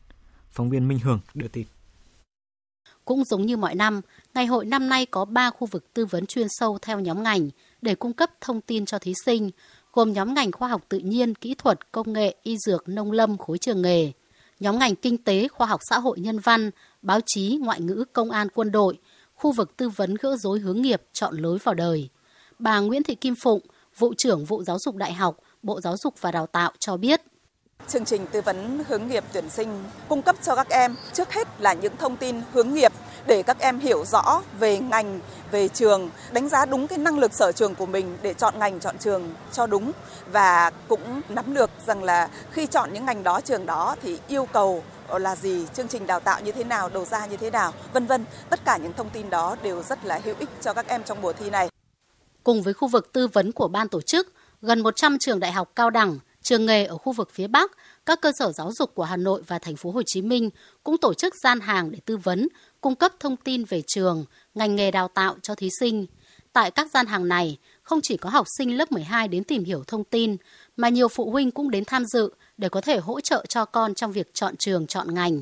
Phóng 0.51 0.69
viên 0.69 0.87
Minh 0.87 0.99
Hường 0.99 1.19
đưa 1.33 1.47
tin. 1.47 1.65
Cũng 3.05 3.23
giống 3.25 3.45
như 3.45 3.57
mọi 3.57 3.75
năm, 3.75 4.01
ngày 4.33 4.45
hội 4.45 4.65
năm 4.65 4.89
nay 4.89 5.05
có 5.05 5.25
3 5.25 5.49
khu 5.49 5.67
vực 5.71 5.93
tư 5.93 6.05
vấn 6.05 6.25
chuyên 6.25 6.47
sâu 6.49 6.77
theo 6.81 6.99
nhóm 6.99 7.23
ngành 7.23 7.49
để 7.81 7.95
cung 7.95 8.13
cấp 8.13 8.31
thông 8.41 8.61
tin 8.61 8.85
cho 8.85 8.99
thí 8.99 9.13
sinh, 9.25 9.51
gồm 9.93 10.13
nhóm 10.13 10.33
ngành 10.33 10.51
khoa 10.51 10.67
học 10.69 10.81
tự 10.89 10.99
nhiên, 10.99 11.35
kỹ 11.35 11.55
thuật, 11.57 11.91
công 11.91 12.13
nghệ, 12.13 12.35
y 12.43 12.57
dược, 12.57 12.89
nông 12.89 13.11
lâm, 13.11 13.37
khối 13.37 13.57
trường 13.57 13.81
nghề, 13.81 14.11
nhóm 14.59 14.79
ngành 14.79 14.95
kinh 14.95 15.17
tế, 15.17 15.47
khoa 15.47 15.67
học 15.67 15.79
xã 15.89 15.99
hội 15.99 16.19
nhân 16.19 16.39
văn, 16.39 16.71
báo 17.01 17.19
chí, 17.25 17.59
ngoại 17.61 17.81
ngữ, 17.81 18.05
công 18.13 18.31
an, 18.31 18.47
quân 18.53 18.71
đội, 18.71 18.97
khu 19.37 19.51
vực 19.51 19.77
tư 19.77 19.89
vấn 19.89 20.15
gỡ 20.15 20.35
rối 20.37 20.59
hướng 20.59 20.81
nghiệp, 20.81 21.01
chọn 21.13 21.37
lối 21.37 21.57
vào 21.63 21.75
đời. 21.75 22.09
Bà 22.59 22.79
Nguyễn 22.79 23.03
Thị 23.03 23.15
Kim 23.15 23.35
Phụng, 23.35 23.61
vụ 23.97 24.13
trưởng 24.17 24.45
vụ 24.45 24.63
giáo 24.63 24.79
dục 24.79 24.95
đại 24.95 25.13
học, 25.13 25.37
Bộ 25.63 25.81
Giáo 25.81 25.97
dục 25.97 26.21
và 26.21 26.31
Đào 26.31 26.47
tạo 26.47 26.71
cho 26.79 26.97
biết. 26.97 27.21
Chương 27.87 28.05
trình 28.05 28.25
tư 28.31 28.41
vấn 28.41 28.83
hướng 28.87 29.07
nghiệp 29.07 29.23
tuyển 29.33 29.49
sinh 29.49 29.83
cung 30.09 30.21
cấp 30.21 30.35
cho 30.43 30.55
các 30.55 30.69
em 30.69 30.95
trước 31.13 31.33
hết 31.33 31.47
là 31.59 31.73
những 31.73 31.97
thông 31.97 32.17
tin 32.17 32.35
hướng 32.53 32.73
nghiệp 32.73 32.91
để 33.27 33.43
các 33.43 33.59
em 33.59 33.79
hiểu 33.79 34.05
rõ 34.05 34.41
về 34.59 34.79
ngành, 34.79 35.19
về 35.51 35.67
trường, 35.67 36.09
đánh 36.31 36.49
giá 36.49 36.65
đúng 36.65 36.87
cái 36.87 36.97
năng 36.97 37.19
lực 37.19 37.33
sở 37.33 37.51
trường 37.51 37.75
của 37.75 37.85
mình 37.85 38.17
để 38.21 38.33
chọn 38.33 38.59
ngành, 38.59 38.79
chọn 38.79 38.97
trường 38.97 39.33
cho 39.51 39.67
đúng 39.67 39.91
và 40.31 40.71
cũng 40.87 41.21
nắm 41.29 41.53
được 41.53 41.69
rằng 41.87 42.03
là 42.03 42.29
khi 42.51 42.65
chọn 42.65 42.93
những 42.93 43.05
ngành 43.05 43.23
đó, 43.23 43.41
trường 43.41 43.65
đó 43.65 43.95
thì 44.01 44.19
yêu 44.27 44.47
cầu 44.53 44.83
là 45.19 45.35
gì, 45.35 45.65
chương 45.73 45.87
trình 45.87 46.07
đào 46.07 46.19
tạo 46.19 46.41
như 46.41 46.51
thế 46.51 46.63
nào, 46.63 46.89
đầu 46.89 47.05
ra 47.05 47.25
như 47.25 47.37
thế 47.37 47.49
nào, 47.49 47.73
vân 47.93 48.05
vân. 48.05 48.25
Tất 48.49 48.59
cả 48.65 48.77
những 48.77 48.93
thông 48.93 49.09
tin 49.09 49.29
đó 49.29 49.55
đều 49.63 49.83
rất 49.83 50.05
là 50.05 50.19
hữu 50.23 50.35
ích 50.39 50.49
cho 50.61 50.73
các 50.73 50.87
em 50.87 51.03
trong 51.03 51.21
mùa 51.21 51.33
thi 51.33 51.49
này. 51.49 51.69
Cùng 52.43 52.61
với 52.61 52.73
khu 52.73 52.87
vực 52.87 53.13
tư 53.13 53.27
vấn 53.27 53.51
của 53.51 53.67
ban 53.67 53.87
tổ 53.87 54.01
chức, 54.01 54.33
gần 54.61 54.81
100 54.81 55.17
trường 55.19 55.39
đại 55.39 55.51
học 55.51 55.71
cao 55.75 55.89
đẳng, 55.89 56.19
trường 56.41 56.65
nghề 56.65 56.85
ở 56.85 56.97
khu 56.97 57.13
vực 57.13 57.29
phía 57.33 57.47
Bắc, 57.47 57.71
các 58.05 58.21
cơ 58.21 58.31
sở 58.39 58.51
giáo 58.51 58.71
dục 58.71 58.95
của 58.95 59.03
Hà 59.03 59.17
Nội 59.17 59.41
và 59.47 59.59
thành 59.59 59.75
phố 59.75 59.91
Hồ 59.91 60.01
Chí 60.05 60.21
Minh 60.21 60.49
cũng 60.83 60.97
tổ 60.97 61.13
chức 61.13 61.33
gian 61.43 61.59
hàng 61.59 61.91
để 61.91 61.99
tư 62.05 62.17
vấn, 62.17 62.47
cung 62.81 62.95
cấp 62.95 63.11
thông 63.19 63.35
tin 63.35 63.63
về 63.63 63.81
trường, 63.87 64.25
ngành 64.55 64.75
nghề 64.75 64.91
đào 64.91 65.07
tạo 65.07 65.35
cho 65.41 65.55
thí 65.55 65.69
sinh. 65.79 66.05
Tại 66.53 66.71
các 66.71 66.87
gian 66.93 67.05
hàng 67.05 67.27
này, 67.27 67.57
không 67.83 67.99
chỉ 68.03 68.17
có 68.17 68.29
học 68.29 68.45
sinh 68.57 68.77
lớp 68.77 68.91
12 68.91 69.27
đến 69.27 69.43
tìm 69.43 69.63
hiểu 69.63 69.83
thông 69.87 70.03
tin, 70.03 70.37
mà 70.77 70.89
nhiều 70.89 71.07
phụ 71.07 71.31
huynh 71.31 71.51
cũng 71.51 71.71
đến 71.71 71.85
tham 71.85 72.05
dự 72.05 72.29
để 72.57 72.69
có 72.69 72.81
thể 72.81 72.97
hỗ 72.97 73.21
trợ 73.21 73.45
cho 73.49 73.65
con 73.65 73.93
trong 73.93 74.11
việc 74.11 74.33
chọn 74.33 74.55
trường, 74.57 74.87
chọn 74.87 75.13
ngành. 75.13 75.41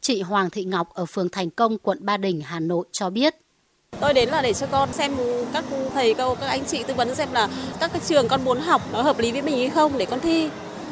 Chị 0.00 0.22
Hoàng 0.22 0.50
Thị 0.50 0.64
Ngọc 0.64 0.94
ở 0.94 1.06
phường 1.06 1.28
Thành 1.28 1.50
Công, 1.50 1.78
quận 1.78 1.98
Ba 2.00 2.16
Đình, 2.16 2.40
Hà 2.40 2.60
Nội 2.60 2.86
cho 2.92 3.10
biết. 3.10 3.34
Tôi 4.00 4.14
đến 4.14 4.28
là 4.28 4.42
để 4.42 4.52
cho 4.52 4.66
con 4.66 4.92
xem 4.92 5.12
các 5.52 5.64
thầy 5.94 6.14
cô, 6.14 6.34
các 6.34 6.46
anh 6.46 6.64
chị 6.64 6.82
tư 6.82 6.94
vấn 6.94 7.14
xem 7.14 7.28
là 7.32 7.48
các 7.80 7.92
cái 7.92 8.00
trường 8.06 8.28
con 8.28 8.44
muốn 8.44 8.60
học 8.60 8.82
nó 8.92 9.02
hợp 9.02 9.18
lý 9.18 9.32
với 9.32 9.42
mình 9.42 9.58
hay 9.58 9.70
không 9.70 9.98
để 9.98 10.06
con 10.06 10.20
thi. 10.20 10.48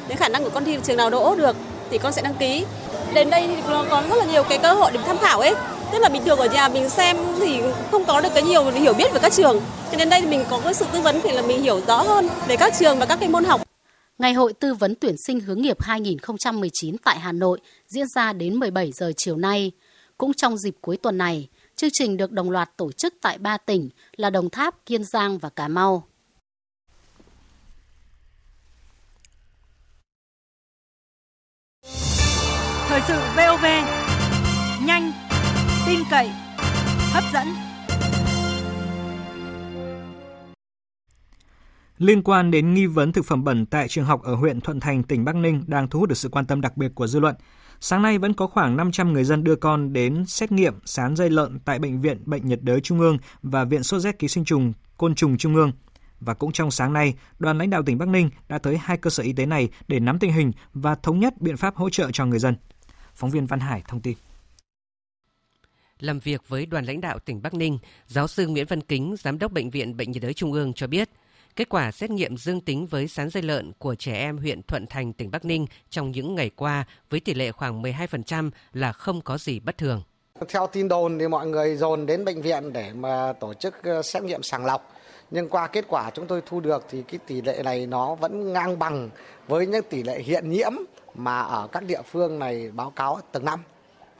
Nếu 0.08 0.16
khả 0.16 0.28
năng 0.28 0.44
của 0.44 0.50
con 0.50 0.64
thi 0.64 0.78
trường 0.82 0.96
nào 0.96 1.10
đỗ 1.10 1.34
được 1.34 1.56
thì 1.90 1.98
con 1.98 2.12
sẽ 2.12 2.22
đăng 2.22 2.34
ký. 2.34 2.64
Đến 3.14 3.30
đây 3.30 3.46
thì 3.46 3.62
nó 3.68 3.84
có 3.90 4.02
rất 4.10 4.16
là 4.16 4.24
nhiều 4.24 4.42
cái 4.42 4.58
cơ 4.58 4.72
hội 4.72 4.90
để 4.94 5.00
tham 5.06 5.18
khảo 5.18 5.40
ấy. 5.40 5.54
Tức 5.92 5.98
là 5.98 6.08
bình 6.08 6.22
thường 6.24 6.38
ở 6.38 6.46
nhà 6.46 6.68
mình 6.68 6.88
xem 6.88 7.16
thì 7.38 7.60
không 7.90 8.04
có 8.04 8.20
được 8.20 8.28
cái 8.34 8.42
nhiều 8.42 8.64
hiểu 8.64 8.94
biết 8.94 9.12
về 9.12 9.20
các 9.22 9.32
trường. 9.32 9.60
Cho 9.90 9.98
đến 9.98 10.10
đây 10.10 10.20
thì 10.20 10.26
mình 10.26 10.44
có 10.50 10.60
cái 10.64 10.74
sự 10.74 10.86
tư 10.92 11.00
vấn 11.00 11.20
thì 11.22 11.30
là 11.30 11.42
mình 11.42 11.62
hiểu 11.62 11.80
rõ 11.86 12.02
hơn 12.02 12.28
về 12.46 12.56
các 12.56 12.74
trường 12.78 12.98
và 12.98 13.06
các 13.06 13.20
cái 13.20 13.28
môn 13.28 13.44
học. 13.44 13.60
Ngày 14.18 14.32
hội 14.32 14.52
tư 14.52 14.74
vấn 14.74 14.94
tuyển 14.94 15.14
sinh 15.26 15.40
hướng 15.40 15.62
nghiệp 15.62 15.82
2019 15.82 16.96
tại 17.04 17.18
Hà 17.18 17.32
Nội 17.32 17.60
diễn 17.86 18.06
ra 18.08 18.32
đến 18.32 18.54
17 18.54 18.92
giờ 18.92 19.12
chiều 19.16 19.36
nay. 19.36 19.72
Cũng 20.18 20.34
trong 20.34 20.58
dịp 20.58 20.74
cuối 20.80 20.96
tuần 20.96 21.18
này, 21.18 21.48
chương 21.76 21.90
trình 21.92 22.16
được 22.16 22.32
đồng 22.32 22.50
loạt 22.50 22.76
tổ 22.76 22.92
chức 22.92 23.14
tại 23.22 23.38
ba 23.38 23.56
tỉnh 23.56 23.88
là 24.16 24.30
Đồng 24.30 24.50
Tháp, 24.50 24.86
Kiên 24.86 25.04
Giang 25.04 25.38
và 25.38 25.48
Cà 25.48 25.68
Mau. 25.68 26.06
Thời 32.88 33.00
sự 33.08 33.14
VOV, 33.36 33.64
nhanh, 34.86 35.12
tin 35.90 36.00
cậy, 36.10 36.30
hấp 37.12 37.24
dẫn. 37.32 37.48
Liên 41.98 42.22
quan 42.22 42.50
đến 42.50 42.74
nghi 42.74 42.86
vấn 42.86 43.12
thực 43.12 43.24
phẩm 43.24 43.44
bẩn 43.44 43.66
tại 43.66 43.88
trường 43.88 44.04
học 44.04 44.22
ở 44.22 44.34
huyện 44.34 44.60
Thuận 44.60 44.80
Thành, 44.80 45.02
tỉnh 45.02 45.24
Bắc 45.24 45.36
Ninh 45.36 45.64
đang 45.66 45.88
thu 45.88 46.00
hút 46.00 46.08
được 46.08 46.14
sự 46.14 46.28
quan 46.28 46.46
tâm 46.46 46.60
đặc 46.60 46.76
biệt 46.76 46.92
của 46.94 47.06
dư 47.06 47.20
luận. 47.20 47.34
Sáng 47.80 48.02
nay 48.02 48.18
vẫn 48.18 48.34
có 48.34 48.46
khoảng 48.46 48.76
500 48.76 49.12
người 49.12 49.24
dân 49.24 49.44
đưa 49.44 49.56
con 49.56 49.92
đến 49.92 50.26
xét 50.26 50.52
nghiệm 50.52 50.74
sán 50.84 51.16
dây 51.16 51.30
lợn 51.30 51.58
tại 51.64 51.78
Bệnh 51.78 52.00
viện 52.00 52.22
Bệnh 52.24 52.46
nhiệt 52.46 52.62
đới 52.62 52.80
Trung 52.80 53.00
ương 53.00 53.18
và 53.42 53.64
Viện 53.64 53.82
sốt 53.82 54.00
rét 54.00 54.18
ký 54.18 54.28
sinh 54.28 54.44
trùng 54.44 54.72
Côn 54.96 55.14
trùng 55.14 55.38
Trung 55.38 55.54
ương. 55.54 55.72
Và 56.20 56.34
cũng 56.34 56.52
trong 56.52 56.70
sáng 56.70 56.92
nay, 56.92 57.14
đoàn 57.38 57.58
lãnh 57.58 57.70
đạo 57.70 57.82
tỉnh 57.82 57.98
Bắc 57.98 58.08
Ninh 58.08 58.30
đã 58.48 58.58
tới 58.58 58.78
hai 58.78 58.96
cơ 58.96 59.10
sở 59.10 59.22
y 59.22 59.32
tế 59.32 59.46
này 59.46 59.68
để 59.88 60.00
nắm 60.00 60.18
tình 60.18 60.32
hình 60.32 60.52
và 60.74 60.94
thống 60.94 61.20
nhất 61.20 61.40
biện 61.40 61.56
pháp 61.56 61.76
hỗ 61.76 61.90
trợ 61.90 62.10
cho 62.12 62.26
người 62.26 62.38
dân. 62.38 62.56
Phóng 63.14 63.30
viên 63.30 63.46
Văn 63.46 63.60
Hải 63.60 63.82
thông 63.88 64.00
tin. 64.00 64.16
Làm 66.00 66.18
việc 66.18 66.48
với 66.48 66.66
đoàn 66.66 66.84
lãnh 66.84 67.00
đạo 67.00 67.18
tỉnh 67.18 67.42
Bắc 67.42 67.54
Ninh, 67.54 67.78
giáo 68.06 68.28
sư 68.28 68.46
Nguyễn 68.46 68.66
Văn 68.66 68.80
Kính, 68.80 69.14
giám 69.18 69.38
đốc 69.38 69.52
Bệnh 69.52 69.70
viện 69.70 69.96
Bệnh 69.96 70.10
nhiệt 70.10 70.22
đới 70.22 70.34
Trung 70.34 70.52
ương 70.52 70.72
cho 70.72 70.86
biết, 70.86 71.10
Kết 71.56 71.68
quả 71.68 71.90
xét 71.90 72.10
nghiệm 72.10 72.36
dương 72.36 72.60
tính 72.60 72.86
với 72.86 73.08
sán 73.08 73.30
dây 73.30 73.42
lợn 73.42 73.72
của 73.78 73.94
trẻ 73.94 74.14
em 74.14 74.38
huyện 74.38 74.62
Thuận 74.62 74.86
Thành, 74.86 75.12
tỉnh 75.12 75.30
Bắc 75.30 75.44
Ninh 75.44 75.66
trong 75.90 76.10
những 76.10 76.34
ngày 76.34 76.50
qua 76.56 76.84
với 77.10 77.20
tỷ 77.20 77.34
lệ 77.34 77.52
khoảng 77.52 77.82
12% 77.82 78.50
là 78.72 78.92
không 78.92 79.20
có 79.20 79.38
gì 79.38 79.60
bất 79.60 79.78
thường. 79.78 80.02
Theo 80.48 80.66
tin 80.66 80.88
đồn 80.88 81.18
thì 81.18 81.28
mọi 81.28 81.46
người 81.46 81.76
dồn 81.76 82.06
đến 82.06 82.24
bệnh 82.24 82.42
viện 82.42 82.72
để 82.72 82.92
mà 82.92 83.32
tổ 83.32 83.54
chức 83.54 83.82
ờ, 83.82 84.02
xét 84.02 84.22
nghiệm 84.22 84.42
sàng 84.42 84.64
lọc. 84.64 84.92
Nhưng 85.30 85.48
qua 85.48 85.66
kết 85.66 85.84
quả 85.88 86.10
chúng 86.10 86.26
tôi 86.26 86.42
thu 86.46 86.60
được 86.60 86.86
thì 86.90 87.02
cái 87.02 87.18
tỷ 87.26 87.42
lệ 87.42 87.62
này 87.64 87.86
nó 87.86 88.14
vẫn 88.14 88.52
ngang 88.52 88.78
bằng 88.78 89.10
với 89.48 89.66
những 89.66 89.84
tỷ 89.90 90.02
lệ 90.02 90.22
hiện 90.22 90.50
nhiễm 90.50 90.72
mà 91.14 91.40
ở 91.40 91.68
các 91.72 91.84
địa 91.84 92.02
phương 92.10 92.38
này 92.38 92.70
báo 92.70 92.90
cáo 92.90 93.20
từng 93.32 93.44
năm. 93.44 93.62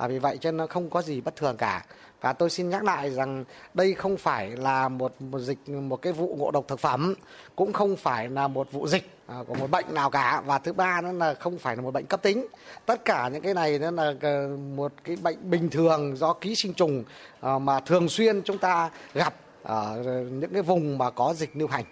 Và 0.01 0.09
vì 0.09 0.19
vậy 0.19 0.39
cho 0.41 0.51
nên 0.51 0.57
nó 0.57 0.67
không 0.67 0.91
có 0.91 1.03
gì 1.03 1.21
bất 1.21 1.37
thường 1.37 1.57
cả. 1.57 1.85
Và 2.21 2.33
tôi 2.33 2.51
xin 2.51 2.71
nhắc 2.71 2.85
lại 2.85 3.11
rằng 3.11 3.45
đây 3.75 3.95
không 3.95 4.17
phải 4.17 4.51
là 4.51 4.89
một 4.89 5.23
một 5.23 5.39
dịch 5.39 5.69
một 5.69 5.97
cái 5.97 6.13
vụ 6.13 6.37
ngộ 6.39 6.51
độc 6.51 6.65
thực 6.69 6.81
phẩm 6.81 7.15
cũng 7.57 7.73
không 7.73 7.97
phải 7.97 8.29
là 8.29 8.49
một 8.49 8.73
vụ 8.73 8.87
dịch 8.87 9.11
à, 9.27 9.37
của 9.47 9.55
một 9.55 9.71
bệnh 9.71 9.95
nào 9.95 10.11
cả. 10.11 10.43
Và 10.47 10.59
thứ 10.59 10.73
ba 10.73 11.01
nữa 11.01 11.13
là 11.13 11.35
không 11.35 11.59
phải 11.59 11.77
là 11.77 11.83
một 11.83 11.91
bệnh 11.91 12.07
cấp 12.07 12.23
tính. 12.23 12.47
Tất 12.87 13.05
cả 13.05 13.29
những 13.29 13.43
cái 13.43 13.55
này 13.55 13.79
nó 13.79 13.91
là 13.91 14.15
ờ, 14.21 14.49
một 14.77 14.93
cái 15.05 15.17
bệnh 15.23 15.51
bình 15.51 15.71
thường 15.71 16.17
do 16.17 16.33
ký 16.33 16.55
sinh 16.55 16.75
trùng 16.75 17.05
à, 17.41 17.59
mà 17.59 17.81
thường 17.81 18.09
xuyên 18.09 18.43
chúng 18.43 18.59
ta 18.59 18.91
gặp 19.15 19.35
ở 19.63 20.03
những 20.31 20.53
cái 20.53 20.63
vùng 20.63 20.99
mà 20.99 21.11
có 21.11 21.35
dịch 21.37 21.57
lưu 21.57 21.69
hành. 21.69 21.85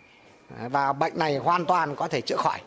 Và 0.70 0.92
bệnh 0.92 1.18
này 1.18 1.36
hoàn 1.36 1.64
toàn 1.64 1.96
có 1.96 2.08
thể 2.08 2.20
chữa 2.20 2.36
khỏi 2.36 2.60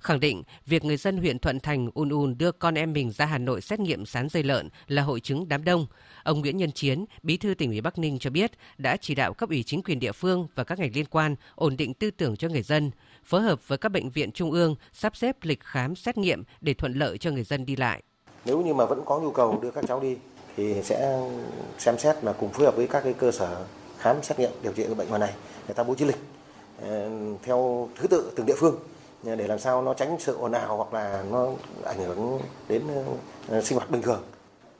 khẳng 0.00 0.20
định 0.20 0.42
việc 0.66 0.84
người 0.84 0.96
dân 0.96 1.16
huyện 1.16 1.38
Thuận 1.38 1.60
Thành 1.60 1.90
ùn 1.94 2.08
ùn 2.08 2.38
đưa 2.38 2.52
con 2.52 2.74
em 2.74 2.92
mình 2.92 3.10
ra 3.10 3.26
Hà 3.26 3.38
Nội 3.38 3.60
xét 3.60 3.80
nghiệm 3.80 4.06
sán 4.06 4.28
dây 4.28 4.42
lợn 4.42 4.68
là 4.88 5.02
hội 5.02 5.20
chứng 5.20 5.48
đám 5.48 5.64
đông. 5.64 5.86
Ông 6.22 6.40
Nguyễn 6.40 6.56
Nhân 6.56 6.72
Chiến, 6.72 7.04
Bí 7.22 7.36
thư 7.36 7.54
tỉnh 7.54 7.70
ủy 7.70 7.80
Bắc 7.80 7.98
Ninh 7.98 8.18
cho 8.18 8.30
biết 8.30 8.50
đã 8.78 8.96
chỉ 8.96 9.14
đạo 9.14 9.34
cấp 9.34 9.48
ủy 9.48 9.62
chính 9.62 9.82
quyền 9.82 9.98
địa 9.98 10.12
phương 10.12 10.46
và 10.54 10.64
các 10.64 10.78
ngành 10.78 10.90
liên 10.94 11.06
quan 11.10 11.36
ổn 11.54 11.76
định 11.76 11.94
tư 11.94 12.10
tưởng 12.10 12.36
cho 12.36 12.48
người 12.48 12.62
dân, 12.62 12.90
phối 13.24 13.42
hợp 13.42 13.68
với 13.68 13.78
các 13.78 13.88
bệnh 13.88 14.10
viện 14.10 14.32
trung 14.32 14.50
ương 14.50 14.74
sắp 14.92 15.16
xếp 15.16 15.36
lịch 15.42 15.60
khám 15.60 15.96
xét 15.96 16.18
nghiệm 16.18 16.42
để 16.60 16.74
thuận 16.74 16.94
lợi 16.94 17.18
cho 17.18 17.30
người 17.30 17.44
dân 17.44 17.66
đi 17.66 17.76
lại. 17.76 18.02
Nếu 18.44 18.62
như 18.62 18.74
mà 18.74 18.84
vẫn 18.84 19.02
có 19.04 19.20
nhu 19.20 19.30
cầu 19.30 19.58
đưa 19.62 19.70
các 19.70 19.84
cháu 19.88 20.00
đi 20.00 20.16
thì 20.56 20.82
sẽ 20.82 21.20
xem 21.78 21.98
xét 21.98 22.24
là 22.24 22.32
cùng 22.32 22.50
phối 22.52 22.66
hợp 22.66 22.76
với 22.76 22.86
các 22.86 23.04
cái 23.04 23.12
cơ 23.12 23.32
sở 23.32 23.64
khám 23.98 24.22
xét 24.22 24.38
nghiệm 24.38 24.50
điều 24.62 24.72
trị 24.72 24.86
bệnh 24.96 25.08
ngoài 25.08 25.20
này 25.20 25.32
người 25.66 25.74
ta 25.74 25.82
bố 25.82 25.94
trí 25.94 26.04
lịch 26.04 26.18
ờ, 26.82 27.10
theo 27.42 27.88
thứ 27.96 28.08
tự 28.08 28.32
từng 28.36 28.46
địa 28.46 28.54
phương 28.58 28.78
để 29.22 29.46
làm 29.46 29.58
sao 29.58 29.82
nó 29.82 29.94
tránh 29.94 30.16
sự 30.18 30.36
ồn 30.36 30.52
ào 30.52 30.76
hoặc 30.76 30.94
là 30.94 31.24
nó 31.30 31.46
ảnh 31.84 31.98
hưởng 31.98 32.40
đến 32.68 32.82
ờ, 33.48 33.62
sinh 33.62 33.78
hoạt 33.78 33.90
bình 33.90 34.02
thường. 34.02 34.22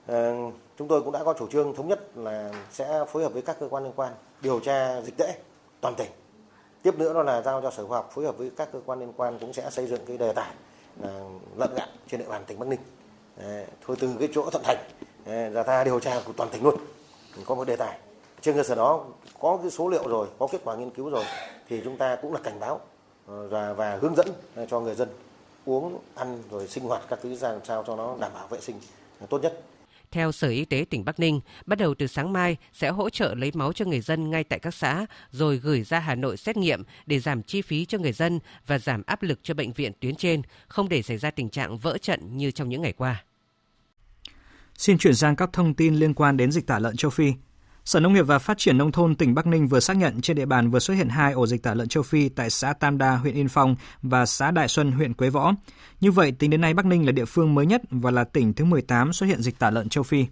Ờ, 0.07 0.35
chúng 0.79 0.89
tôi 0.89 1.03
cũng 1.03 1.13
đã 1.13 1.25
có 1.25 1.35
chủ 1.39 1.47
trương 1.49 1.75
thống 1.75 1.89
nhất 1.89 2.17
là 2.17 2.53
sẽ 2.73 3.05
phối 3.09 3.23
hợp 3.23 3.33
với 3.33 3.43
các 3.43 3.57
cơ 3.61 3.69
quan 3.71 3.85
liên 3.85 3.93
quan 3.97 4.13
điều 4.41 4.61
tra 4.61 5.01
dịch 5.01 5.17
tễ 5.17 5.35
toàn 5.81 5.95
tỉnh. 5.95 6.11
Tiếp 6.83 6.99
nữa 6.99 7.15
đó 7.15 7.23
là 7.23 7.43
giao 7.43 7.63
cho 7.63 7.71
Sở 7.71 7.87
Khoa 7.87 7.99
học 7.99 8.11
phối 8.15 8.25
hợp 8.25 8.39
với 8.39 8.51
các 8.57 8.69
cơ 8.73 8.81
quan 8.87 9.01
liên 9.01 9.13
quan 9.17 9.39
cũng 9.39 9.53
sẽ 9.53 9.71
xây 9.71 9.87
dựng 9.87 10.01
cái 10.07 10.19
đề 10.19 10.33
tài 10.33 10.51
là 11.03 11.21
lợn 11.57 11.75
gạn 11.75 11.89
trên 12.11 12.21
địa 12.21 12.27
bàn 12.29 12.45
tỉnh 12.47 12.59
Bắc 12.59 12.69
Ninh. 12.69 12.81
Thôi 13.87 13.97
từ 14.01 14.09
cái 14.19 14.29
chỗ 14.35 14.51
thuận 14.51 14.65
thành 14.65 14.79
ra 15.53 15.63
ta 15.63 15.85
điều 15.85 16.01
tra 16.01 16.21
của 16.27 16.33
toàn 16.37 16.51
tỉnh 16.51 16.65
luôn. 16.65 16.75
Có 17.47 17.55
một 17.55 17.65
đề 17.65 17.77
tài 17.77 17.99
trên 18.41 18.57
cơ 18.57 18.63
sở 18.63 18.75
đó, 18.75 19.05
có 19.41 19.59
cái 19.63 19.71
số 19.71 19.89
liệu 19.89 20.09
rồi, 20.09 20.27
có 20.39 20.47
kết 20.47 20.61
quả 20.65 20.77
nghiên 20.77 20.91
cứu 20.91 21.11
rồi, 21.11 21.25
thì 21.69 21.81
chúng 21.85 21.97
ta 21.97 22.17
cũng 22.23 22.33
là 22.33 22.41
cảnh 22.45 22.61
báo 22.61 22.81
và 23.31 23.73
và 23.73 23.99
hướng 24.03 24.15
dẫn 24.17 24.29
cho 24.71 24.81
người 24.81 24.95
dân 24.95 25.09
uống 25.65 25.99
ăn 26.15 26.43
rồi 26.51 26.69
sinh 26.69 26.85
hoạt 26.85 27.03
các 27.09 27.19
thứ 27.23 27.35
ra 27.35 27.53
làm 27.53 27.65
sao 27.65 27.85
cho 27.87 27.97
nó 27.97 28.17
đảm 28.21 28.33
bảo 28.35 28.49
vệ 28.49 28.61
sinh 28.61 28.77
tốt 29.29 29.39
nhất 29.43 29.63
theo 30.11 30.33
Sở 30.33 30.49
Y 30.49 30.65
tế 30.65 30.85
tỉnh 30.91 31.05
Bắc 31.05 31.21
Ninh, 31.21 31.41
bắt 31.67 31.79
đầu 31.79 31.95
từ 31.95 32.07
sáng 32.07 32.33
mai 32.33 32.57
sẽ 32.73 32.91
hỗ 32.91 33.11
trợ 33.11 33.35
lấy 33.35 33.51
máu 33.55 33.73
cho 33.73 33.85
người 33.85 34.01
dân 34.01 34.31
ngay 34.31 34.45
tại 34.45 34.59
các 34.59 34.75
xã, 34.75 35.07
rồi 35.31 35.59
gửi 35.59 35.83
ra 35.83 35.99
Hà 35.99 36.15
Nội 36.15 36.37
xét 36.37 36.57
nghiệm 36.57 36.83
để 37.07 37.21
giảm 37.21 37.43
chi 37.43 37.63
phí 37.63 37.85
cho 37.85 37.99
người 37.99 38.13
dân 38.13 38.41
và 38.67 38.79
giảm 38.79 39.03
áp 39.07 39.23
lực 39.23 39.41
cho 39.43 39.55
bệnh 39.55 39.73
viện 39.73 39.93
tuyến 40.01 40.15
trên, 40.15 40.43
không 40.69 40.89
để 40.89 41.03
xảy 41.03 41.19
ra 41.19 41.31
tình 41.31 41.49
trạng 41.49 41.79
vỡ 41.79 41.99
trận 41.99 42.37
như 42.37 42.51
trong 42.51 42.69
những 42.69 42.83
ngày 42.83 42.93
qua. 42.93 43.25
Xin 44.77 44.99
chuyển 44.99 45.15
sang 45.15 45.37
các 45.37 45.51
thông 45.53 45.75
tin 45.75 45.95
liên 45.95 46.15
quan 46.15 46.37
đến 46.37 46.53
dịch 46.53 46.67
tả 46.67 46.79
lợn 46.79 46.97
châu 46.97 47.11
Phi. 47.11 47.33
Sở 47.85 48.01
Nông 48.01 48.13
nghiệp 48.13 48.23
và 48.23 48.39
Phát 48.39 48.59
triển 48.59 48.79
Nông 48.79 48.93
thôn 48.93 49.15
tỉnh 49.15 49.35
Bắc 49.35 49.47
Ninh 49.47 49.69
vừa 49.69 49.81
xác 49.81 49.97
nhận 49.97 50.21
trên 50.21 50.37
địa 50.37 50.47
bàn 50.47 50.71
vừa 50.71 50.79
xuất 50.79 50.95
hiện 50.95 51.09
hai 51.09 51.33
ổ 51.33 51.47
dịch 51.47 51.63
tả 51.63 51.75
lợn 51.75 51.89
châu 51.89 52.03
Phi 52.03 52.29
tại 52.29 52.51
xã 52.51 52.73
Tam 52.73 52.99
Đa, 52.99 53.17
huyện 53.17 53.35
Yên 53.35 53.49
Phong 53.49 53.77
và 54.03 54.27
xã 54.27 54.51
Đại 54.51 54.69
Xuân, 54.69 54.93
huyện 54.93 55.15
Quế 55.15 55.31
Võ. 55.31 55.53
Như 56.01 56.11
vậy, 56.11 56.33
tính 56.33 56.51
đến 56.51 56.61
nay 56.61 56.75
Bắc 56.75 56.87
Ninh 56.87 57.07
là 57.07 57.13
địa 57.13 57.25
phương 57.25 57.55
mới 57.55 57.67
nhất 57.67 57.83
và 57.91 58.11
là 58.11 58.25
tỉnh 58.25 58.55
thứ 58.55 58.65
18 58.65 59.13
xuất 59.13 59.27
hiện 59.27 59.43
dịch 59.43 59.59
tả 59.59 59.71
lợn 59.71 59.89
châu 59.89 60.05
Phi. 60.05 60.27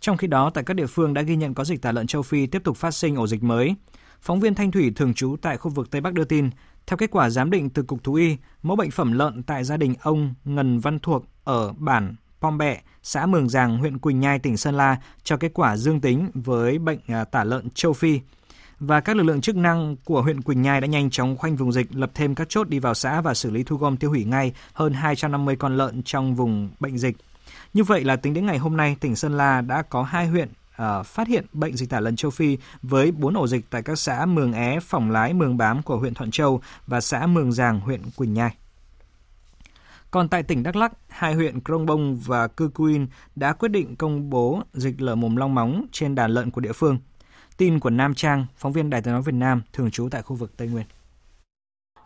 Trong 0.00 0.16
khi 0.16 0.26
đó, 0.26 0.50
tại 0.54 0.64
các 0.64 0.74
địa 0.74 0.86
phương 0.86 1.14
đã 1.14 1.22
ghi 1.22 1.36
nhận 1.36 1.54
có 1.54 1.64
dịch 1.64 1.82
tả 1.82 1.92
lợn 1.92 2.06
châu 2.06 2.22
Phi 2.22 2.46
tiếp 2.46 2.64
tục 2.64 2.76
phát 2.76 2.90
sinh 2.90 3.16
ổ 3.16 3.26
dịch 3.26 3.42
mới. 3.42 3.74
Phóng 4.20 4.40
viên 4.40 4.54
Thanh 4.54 4.70
Thủy 4.70 4.92
thường 4.96 5.14
trú 5.14 5.36
tại 5.42 5.56
khu 5.56 5.70
vực 5.70 5.90
Tây 5.90 6.00
Bắc 6.00 6.14
đưa 6.14 6.24
tin, 6.24 6.50
theo 6.86 6.96
kết 6.96 7.10
quả 7.10 7.30
giám 7.30 7.50
định 7.50 7.70
từ 7.70 7.82
Cục 7.82 8.04
Thú 8.04 8.14
y, 8.14 8.36
mẫu 8.62 8.76
bệnh 8.76 8.90
phẩm 8.90 9.12
lợn 9.12 9.42
tại 9.42 9.64
gia 9.64 9.76
đình 9.76 9.94
ông 10.02 10.34
Ngân 10.44 10.78
Văn 10.78 10.98
Thuộc 10.98 11.24
ở 11.44 11.72
bản 11.72 12.14
Pom 12.40 12.58
Bẹ, 12.58 12.80
xã 13.02 13.26
Mường 13.26 13.48
Giàng, 13.48 13.78
huyện 13.78 13.98
Quỳnh 13.98 14.20
Nhai, 14.20 14.38
tỉnh 14.38 14.56
Sơn 14.56 14.74
La 14.74 14.96
cho 15.22 15.36
kết 15.36 15.50
quả 15.54 15.76
dương 15.76 16.00
tính 16.00 16.30
với 16.34 16.78
bệnh 16.78 16.98
à, 17.06 17.24
tả 17.24 17.44
lợn 17.44 17.70
châu 17.70 17.92
Phi. 17.92 18.20
Và 18.80 19.00
các 19.00 19.16
lực 19.16 19.22
lượng 19.22 19.40
chức 19.40 19.56
năng 19.56 19.96
của 20.04 20.22
huyện 20.22 20.42
Quỳnh 20.42 20.62
Nhai 20.62 20.80
đã 20.80 20.86
nhanh 20.86 21.10
chóng 21.10 21.36
khoanh 21.36 21.56
vùng 21.56 21.72
dịch, 21.72 21.86
lập 21.94 22.10
thêm 22.14 22.34
các 22.34 22.48
chốt 22.48 22.68
đi 22.68 22.78
vào 22.78 22.94
xã 22.94 23.20
và 23.20 23.34
xử 23.34 23.50
lý 23.50 23.62
thu 23.62 23.76
gom 23.76 23.96
tiêu 23.96 24.10
hủy 24.10 24.24
ngay 24.24 24.52
hơn 24.72 24.92
250 24.92 25.56
con 25.56 25.76
lợn 25.76 26.02
trong 26.02 26.34
vùng 26.34 26.70
bệnh 26.80 26.98
dịch. 26.98 27.16
Như 27.74 27.84
vậy 27.84 28.04
là 28.04 28.16
tính 28.16 28.34
đến 28.34 28.46
ngày 28.46 28.58
hôm 28.58 28.76
nay, 28.76 28.96
tỉnh 29.00 29.16
Sơn 29.16 29.36
La 29.36 29.60
đã 29.60 29.82
có 29.82 30.02
hai 30.02 30.26
huyện 30.26 30.48
uh, 30.82 31.06
phát 31.06 31.28
hiện 31.28 31.46
bệnh 31.52 31.76
dịch 31.76 31.90
tả 31.90 32.00
lợn 32.00 32.16
châu 32.16 32.30
Phi 32.30 32.58
với 32.82 33.12
4 33.12 33.34
ổ 33.34 33.46
dịch 33.46 33.64
tại 33.70 33.82
các 33.82 33.98
xã 33.98 34.26
Mường 34.26 34.52
É, 34.52 34.80
Phỏng 34.80 35.10
Lái, 35.10 35.34
Mường 35.34 35.56
Bám 35.56 35.82
của 35.82 35.96
huyện 35.96 36.14
Thuận 36.14 36.30
Châu 36.30 36.60
và 36.86 37.00
xã 37.00 37.26
Mường 37.26 37.52
Giàng, 37.52 37.80
huyện 37.80 38.00
Quỳnh 38.16 38.34
Nhai. 38.34 38.54
Còn 40.10 40.28
tại 40.28 40.42
tỉnh 40.42 40.62
Đắk 40.62 40.76
Lắk, 40.76 40.92
hai 41.08 41.34
huyện 41.34 41.60
Krông 41.60 41.86
Bông 41.86 42.16
và 42.16 42.48
Cư 42.48 42.68
Quyên 42.68 43.06
đã 43.36 43.52
quyết 43.52 43.68
định 43.68 43.96
công 43.96 44.30
bố 44.30 44.62
dịch 44.72 45.00
lở 45.00 45.14
mồm 45.14 45.36
long 45.36 45.54
móng 45.54 45.86
trên 45.92 46.14
đàn 46.14 46.30
lợn 46.30 46.50
của 46.50 46.60
địa 46.60 46.72
phương. 46.72 46.98
Tin 47.56 47.80
của 47.80 47.90
Nam 47.90 48.14
Trang, 48.14 48.46
phóng 48.56 48.72
viên 48.72 48.90
Đài 48.90 49.02
tiếng 49.02 49.14
nói 49.14 49.22
Việt 49.22 49.34
Nam 49.34 49.62
thường 49.72 49.90
trú 49.90 50.08
tại 50.10 50.22
khu 50.22 50.36
vực 50.36 50.56
Tây 50.56 50.68
Nguyên. 50.68 50.86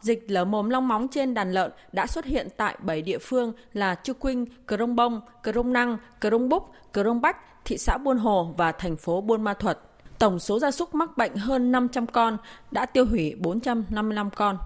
Dịch 0.01 0.25
lở 0.29 0.45
mồm 0.45 0.71
long 0.71 0.89
móng 0.89 1.09
trên 1.11 1.35
đàn 1.35 1.53
lợn 1.53 1.73
đã 1.93 2.07
xuất 2.07 2.25
hiện 2.25 2.49
tại 2.57 2.77
7 2.83 3.03
địa 3.03 3.19
phương 3.19 3.53
là 3.73 3.95
Chư 3.95 4.15
Quynh, 4.15 4.47
crong 4.69 4.97
Bông, 4.97 5.21
crong 5.43 5.73
Năng, 5.73 5.99
crong 6.21 6.49
Búc, 6.49 6.71
crong 6.93 7.21
Bách, 7.21 7.37
thị 7.65 7.79
xã 7.79 7.99
Buôn 7.99 8.19
Hồ 8.19 8.55
và 8.57 8.73
thành 8.73 8.97
phố 8.97 9.21
Buôn 9.21 9.43
Ma 9.43 9.55
Thuật. 9.55 9.79
Tổng 10.19 10.39
số 10.39 10.59
gia 10.59 10.71
súc 10.71 10.95
mắc 10.95 11.17
bệnh 11.17 11.37
hơn 11.37 11.73
500 11.73 12.07
con, 12.07 12.37
đã 12.71 12.87
tiêu 12.87 13.07
hủy 13.07 13.35
455 13.39 14.31
con. 14.31 14.59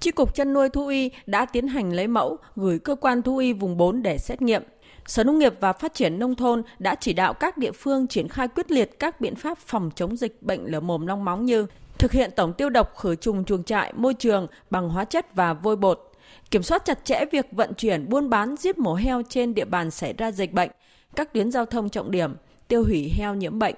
Chi 0.00 0.10
cục 0.10 0.34
chăn 0.34 0.52
nuôi 0.52 0.68
thú 0.68 0.86
y 0.86 1.10
đã 1.26 1.46
tiến 1.46 1.68
hành 1.68 1.92
lấy 1.92 2.06
mẫu 2.06 2.36
gửi 2.56 2.78
cơ 2.78 2.94
quan 2.94 3.22
thú 3.22 3.36
y 3.36 3.52
vùng 3.52 3.76
4 3.76 4.02
để 4.02 4.18
xét 4.18 4.42
nghiệm. 4.42 4.62
Sở 5.06 5.24
Nông 5.24 5.38
nghiệp 5.38 5.54
và 5.60 5.72
Phát 5.72 5.94
triển 5.94 6.18
Nông 6.18 6.34
thôn 6.34 6.62
đã 6.78 6.94
chỉ 6.94 7.12
đạo 7.12 7.34
các 7.34 7.58
địa 7.58 7.72
phương 7.72 8.06
triển 8.06 8.28
khai 8.28 8.48
quyết 8.48 8.70
liệt 8.70 8.98
các 8.98 9.20
biện 9.20 9.34
pháp 9.34 9.58
phòng 9.58 9.90
chống 9.94 10.16
dịch 10.16 10.42
bệnh 10.42 10.64
lở 10.64 10.80
mồm 10.80 11.06
long 11.06 11.24
móng 11.24 11.44
như 11.44 11.66
thực 11.98 12.12
hiện 12.12 12.30
tổng 12.36 12.52
tiêu 12.52 12.70
độc 12.70 12.96
khử 12.96 13.16
trùng 13.16 13.44
chuồng 13.44 13.64
trại, 13.64 13.92
môi 13.92 14.14
trường 14.14 14.46
bằng 14.70 14.88
hóa 14.88 15.04
chất 15.04 15.34
và 15.34 15.52
vôi 15.52 15.76
bột, 15.76 16.12
kiểm 16.50 16.62
soát 16.62 16.84
chặt 16.84 17.04
chẽ 17.04 17.24
việc 17.32 17.46
vận 17.52 17.74
chuyển 17.74 18.08
buôn 18.08 18.30
bán 18.30 18.56
giết 18.56 18.78
mổ 18.78 18.94
heo 18.94 19.22
trên 19.28 19.54
địa 19.54 19.64
bàn 19.64 19.90
xảy 19.90 20.12
ra 20.12 20.32
dịch 20.32 20.52
bệnh, 20.52 20.70
các 21.16 21.32
tuyến 21.32 21.52
giao 21.52 21.66
thông 21.66 21.88
trọng 21.88 22.10
điểm, 22.10 22.34
tiêu 22.68 22.84
hủy 22.84 23.12
heo 23.16 23.34
nhiễm 23.34 23.58
bệnh. 23.58 23.74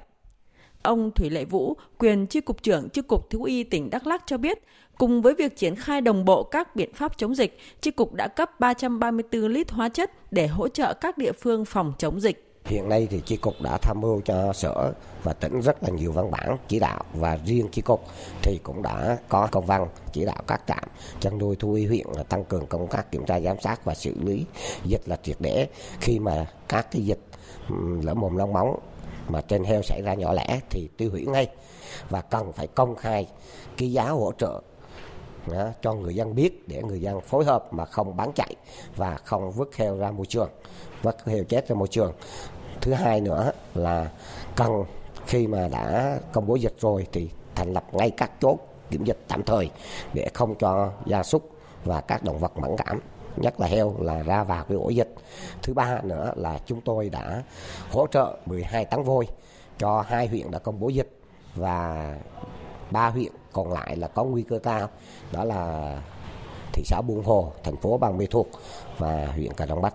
Ông 0.82 1.10
Thủy 1.10 1.30
Lệ 1.30 1.44
Vũ, 1.44 1.76
quyền 1.98 2.26
chi 2.26 2.40
cục 2.40 2.62
trưởng 2.62 2.88
chi 2.88 3.02
cục 3.02 3.30
thú 3.30 3.44
y 3.44 3.64
tỉnh 3.64 3.90
Đắk 3.90 4.06
Lắk 4.06 4.22
cho 4.26 4.38
biết, 4.38 4.58
Cùng 4.98 5.22
với 5.22 5.34
việc 5.34 5.56
triển 5.56 5.76
khai 5.76 6.00
đồng 6.00 6.24
bộ 6.24 6.42
các 6.42 6.76
biện 6.76 6.94
pháp 6.94 7.18
chống 7.18 7.34
dịch, 7.34 7.58
Chi 7.80 7.90
cục 7.90 8.14
đã 8.14 8.28
cấp 8.28 8.60
334 8.60 9.40
lít 9.40 9.70
hóa 9.70 9.88
chất 9.88 10.32
để 10.32 10.46
hỗ 10.46 10.68
trợ 10.68 10.94
các 10.94 11.18
địa 11.18 11.32
phương 11.32 11.64
phòng 11.64 11.92
chống 11.98 12.20
dịch. 12.20 12.44
Hiện 12.64 12.88
nay 12.88 13.08
thì 13.10 13.22
chi 13.26 13.36
cục 13.36 13.54
đã 13.62 13.78
tham 13.82 14.00
mưu 14.00 14.20
cho 14.20 14.52
sở 14.52 14.92
và 15.22 15.32
tỉnh 15.32 15.60
rất 15.60 15.82
là 15.82 15.88
nhiều 15.88 16.12
văn 16.12 16.30
bản 16.30 16.56
chỉ 16.68 16.78
đạo 16.78 17.04
và 17.14 17.38
riêng 17.44 17.68
chi 17.72 17.82
cục 17.82 18.04
thì 18.42 18.58
cũng 18.62 18.82
đã 18.82 19.18
có 19.28 19.48
công 19.52 19.66
văn 19.66 19.86
chỉ 20.12 20.24
đạo 20.24 20.42
các 20.46 20.62
trạm 20.66 20.84
chăn 21.20 21.38
nuôi 21.38 21.56
thú 21.56 21.72
y 21.72 21.86
huyện 21.86 22.06
là 22.16 22.22
tăng 22.22 22.44
cường 22.44 22.66
công 22.66 22.86
tác 22.86 23.12
kiểm 23.12 23.26
tra 23.26 23.40
giám 23.40 23.60
sát 23.60 23.84
và 23.84 23.94
xử 23.94 24.14
lý 24.24 24.44
dịch 24.84 25.02
là 25.06 25.16
triệt 25.22 25.36
để 25.40 25.68
khi 26.00 26.18
mà 26.18 26.46
các 26.68 26.92
cái 26.92 27.02
dịch 27.02 27.20
lở 28.02 28.14
mồm 28.14 28.36
long 28.36 28.52
móng 28.52 28.78
mà 29.28 29.40
trên 29.40 29.64
heo 29.64 29.82
xảy 29.82 30.02
ra 30.02 30.14
nhỏ 30.14 30.32
lẻ 30.32 30.60
thì 30.70 30.88
tiêu 30.96 31.10
hủy 31.10 31.26
ngay 31.26 31.46
và 32.10 32.20
cần 32.20 32.52
phải 32.52 32.66
công 32.66 32.96
khai 32.96 33.26
cái 33.76 33.92
giá 33.92 34.08
hỗ 34.08 34.32
trợ 34.38 34.60
đó, 35.52 35.68
cho 35.82 35.94
người 35.94 36.14
dân 36.14 36.34
biết 36.34 36.68
để 36.68 36.82
người 36.82 37.00
dân 37.00 37.20
phối 37.20 37.44
hợp 37.44 37.72
mà 37.72 37.84
không 37.84 38.16
bán 38.16 38.32
chạy 38.34 38.54
và 38.96 39.16
không 39.24 39.50
vứt 39.50 39.76
heo 39.76 39.96
ra 39.96 40.10
môi 40.10 40.26
trường 40.26 40.50
vứt 41.02 41.26
heo 41.26 41.44
chết 41.44 41.68
ra 41.68 41.74
môi 41.74 41.88
trường 41.88 42.12
thứ 42.80 42.92
hai 42.92 43.20
nữa 43.20 43.52
là 43.74 44.10
cần 44.56 44.84
khi 45.26 45.46
mà 45.46 45.68
đã 45.68 46.18
công 46.32 46.46
bố 46.46 46.54
dịch 46.54 46.74
rồi 46.80 47.06
thì 47.12 47.30
thành 47.54 47.72
lập 47.72 47.84
ngay 47.92 48.10
các 48.10 48.30
chốt 48.40 48.56
kiểm 48.90 49.04
dịch 49.04 49.18
tạm 49.28 49.42
thời 49.42 49.70
để 50.12 50.28
không 50.34 50.54
cho 50.54 50.92
gia 51.06 51.22
súc 51.22 51.50
và 51.84 52.00
các 52.00 52.24
động 52.24 52.38
vật 52.38 52.58
mẫn 52.58 52.70
cảm 52.76 53.00
nhất 53.36 53.60
là 53.60 53.66
heo 53.66 53.94
là 54.00 54.22
ra 54.22 54.44
vào 54.44 54.64
cái 54.64 54.76
ổ 54.76 54.88
dịch. 54.88 55.14
Thứ 55.62 55.74
ba 55.74 56.00
nữa 56.02 56.32
là 56.36 56.58
chúng 56.66 56.80
tôi 56.80 57.08
đã 57.10 57.42
hỗ 57.90 58.06
trợ 58.06 58.36
12 58.46 58.84
tấn 58.84 59.02
vôi 59.02 59.28
cho 59.78 60.04
hai 60.08 60.26
huyện 60.26 60.50
đã 60.50 60.58
công 60.58 60.80
bố 60.80 60.88
dịch 60.88 61.20
và 61.54 62.14
ba 62.90 63.08
huyện 63.08 63.32
còn 63.52 63.72
lại 63.72 63.96
là 63.96 64.08
có 64.08 64.24
nguy 64.24 64.42
cơ 64.42 64.58
cao 64.58 64.88
đó 65.32 65.44
là 65.44 65.92
thị 66.72 66.82
xã 66.86 67.00
Buôn 67.00 67.24
Hồ, 67.24 67.52
thành 67.64 67.76
phố 67.76 67.98
Bằng 67.98 68.18
Mê 68.18 68.26
Thuộc 68.26 68.48
và 68.98 69.26
huyện 69.34 69.52
Cà 69.52 69.66
Đông 69.66 69.82
Bắc. 69.82 69.94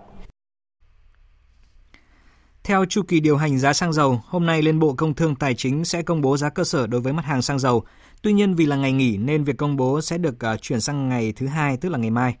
Theo 2.64 2.84
chu 2.84 3.02
kỳ 3.08 3.20
điều 3.20 3.36
hành 3.36 3.58
giá 3.58 3.72
xăng 3.72 3.92
dầu, 3.92 4.20
hôm 4.26 4.46
nay 4.46 4.62
Liên 4.62 4.78
Bộ 4.78 4.94
Công 4.96 5.14
Thương 5.14 5.34
Tài 5.34 5.54
chính 5.54 5.84
sẽ 5.84 6.02
công 6.02 6.20
bố 6.20 6.36
giá 6.36 6.50
cơ 6.50 6.64
sở 6.64 6.86
đối 6.86 7.00
với 7.00 7.12
mặt 7.12 7.24
hàng 7.24 7.42
xăng 7.42 7.58
dầu. 7.58 7.84
Tuy 8.22 8.32
nhiên 8.32 8.54
vì 8.54 8.66
là 8.66 8.76
ngày 8.76 8.92
nghỉ 8.92 9.16
nên 9.16 9.44
việc 9.44 9.56
công 9.56 9.76
bố 9.76 10.00
sẽ 10.00 10.18
được 10.18 10.44
à, 10.44 10.56
chuyển 10.56 10.80
sang 10.80 11.08
ngày 11.08 11.32
thứ 11.36 11.46
hai 11.46 11.76
tức 11.76 11.88
là 11.88 11.98
ngày 11.98 12.10
mai. 12.10 12.36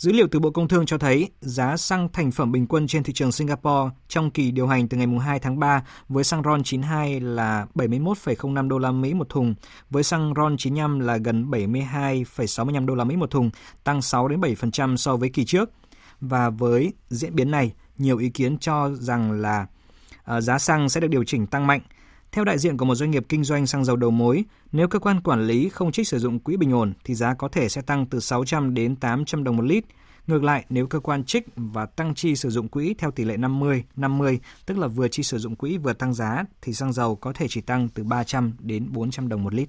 Dữ 0.00 0.12
liệu 0.12 0.26
từ 0.30 0.38
Bộ 0.38 0.50
Công 0.50 0.68
Thương 0.68 0.86
cho 0.86 0.98
thấy 0.98 1.30
giá 1.40 1.76
xăng 1.76 2.08
thành 2.12 2.30
phẩm 2.30 2.52
bình 2.52 2.66
quân 2.66 2.86
trên 2.86 3.02
thị 3.02 3.12
trường 3.12 3.32
Singapore 3.32 3.90
trong 4.08 4.30
kỳ 4.30 4.50
điều 4.50 4.66
hành 4.66 4.88
từ 4.88 4.96
ngày 4.96 5.06
2 5.20 5.38
tháng 5.38 5.58
3 5.58 5.84
với 6.08 6.24
xăng 6.24 6.42
RON 6.42 6.62
92 6.62 7.20
là 7.20 7.66
71,05 7.74 8.68
đô 8.68 8.78
la 8.78 8.90
Mỹ 8.90 9.14
một 9.14 9.28
thùng, 9.28 9.54
với 9.90 10.02
xăng 10.02 10.32
RON 10.36 10.56
95 10.56 11.00
là 11.00 11.16
gần 11.16 11.50
72,65 11.50 12.86
đô 12.86 12.94
la 12.94 13.04
Mỹ 13.04 13.16
một 13.16 13.30
thùng, 13.30 13.50
tăng 13.84 14.02
6 14.02 14.28
đến 14.28 14.40
7% 14.40 14.96
so 14.96 15.16
với 15.16 15.28
kỳ 15.28 15.44
trước. 15.44 15.70
Và 16.20 16.50
với 16.50 16.92
diễn 17.08 17.34
biến 17.34 17.50
này, 17.50 17.72
nhiều 17.98 18.18
ý 18.18 18.28
kiến 18.28 18.58
cho 18.58 18.90
rằng 18.94 19.32
là 19.32 19.66
ờ, 20.24 20.40
giá 20.40 20.58
xăng 20.58 20.88
sẽ 20.88 21.00
được 21.00 21.08
điều 21.08 21.24
chỉnh 21.24 21.46
tăng 21.46 21.66
mạnh. 21.66 21.80
Theo 22.32 22.44
đại 22.44 22.58
diện 22.58 22.76
của 22.76 22.84
một 22.84 22.94
doanh 22.94 23.10
nghiệp 23.10 23.24
kinh 23.28 23.44
doanh 23.44 23.66
xăng 23.66 23.84
dầu 23.84 23.96
đầu 23.96 24.10
mối, 24.10 24.44
nếu 24.72 24.88
cơ 24.88 24.98
quan 24.98 25.20
quản 25.20 25.46
lý 25.46 25.68
không 25.68 25.92
trích 25.92 26.08
sử 26.08 26.18
dụng 26.18 26.38
quỹ 26.38 26.56
bình 26.56 26.72
ổn 26.72 26.92
thì 27.04 27.14
giá 27.14 27.34
có 27.34 27.48
thể 27.48 27.68
sẽ 27.68 27.82
tăng 27.82 28.06
từ 28.06 28.20
600 28.20 28.74
đến 28.74 28.96
800 28.96 29.44
đồng 29.44 29.56
một 29.56 29.62
lít. 29.62 29.84
Ngược 30.26 30.42
lại, 30.42 30.64
nếu 30.68 30.86
cơ 30.86 31.00
quan 31.00 31.24
trích 31.24 31.46
và 31.56 31.86
tăng 31.86 32.14
chi 32.14 32.36
sử 32.36 32.50
dụng 32.50 32.68
quỹ 32.68 32.94
theo 32.98 33.10
tỷ 33.10 33.24
lệ 33.24 33.36
50-50, 33.36 34.38
tức 34.66 34.78
là 34.78 34.86
vừa 34.86 35.08
chi 35.08 35.22
sử 35.22 35.38
dụng 35.38 35.56
quỹ 35.56 35.78
vừa 35.78 35.92
tăng 35.92 36.14
giá, 36.14 36.44
thì 36.62 36.72
xăng 36.72 36.92
dầu 36.92 37.16
có 37.16 37.32
thể 37.32 37.46
chỉ 37.48 37.60
tăng 37.60 37.88
từ 37.88 38.04
300 38.04 38.52
đến 38.58 38.88
400 38.92 39.28
đồng 39.28 39.44
một 39.44 39.54
lít. 39.54 39.68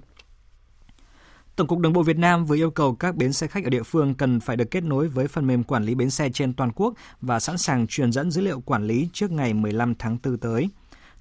Tổng 1.56 1.68
cục 1.68 1.80
Đường 1.80 1.94
bộ 1.94 2.04
Việt 2.04 2.18
Nam 2.18 2.46
vừa 2.46 2.56
yêu 2.56 2.72
cầu 2.72 2.96
các 2.96 3.16
bến 3.16 3.34
xe 3.34 3.48
khách 3.48 3.64
ở 3.64 3.70
địa 3.70 3.84
phương 3.84 4.16
cần 4.16 4.40
phải 4.40 4.58
được 4.58 4.72
kết 4.72 4.84
nối 4.84 5.08
với 5.08 5.28
phần 5.28 5.48
mềm 5.48 5.64
quản 5.64 5.84
lý 5.84 5.96
bến 5.96 6.10
xe 6.10 6.30
trên 6.30 6.54
toàn 6.54 6.72
quốc 6.76 6.94
và 7.22 7.40
sẵn 7.40 7.58
sàng 7.58 7.88
truyền 7.88 8.12
dẫn 8.12 8.32
dữ 8.32 8.42
liệu 8.42 8.60
quản 8.62 8.84
lý 8.84 9.10
trước 9.14 9.32
ngày 9.32 9.54
15 9.54 9.96
tháng 9.96 10.18
4 10.24 10.38
tới. 10.38 10.70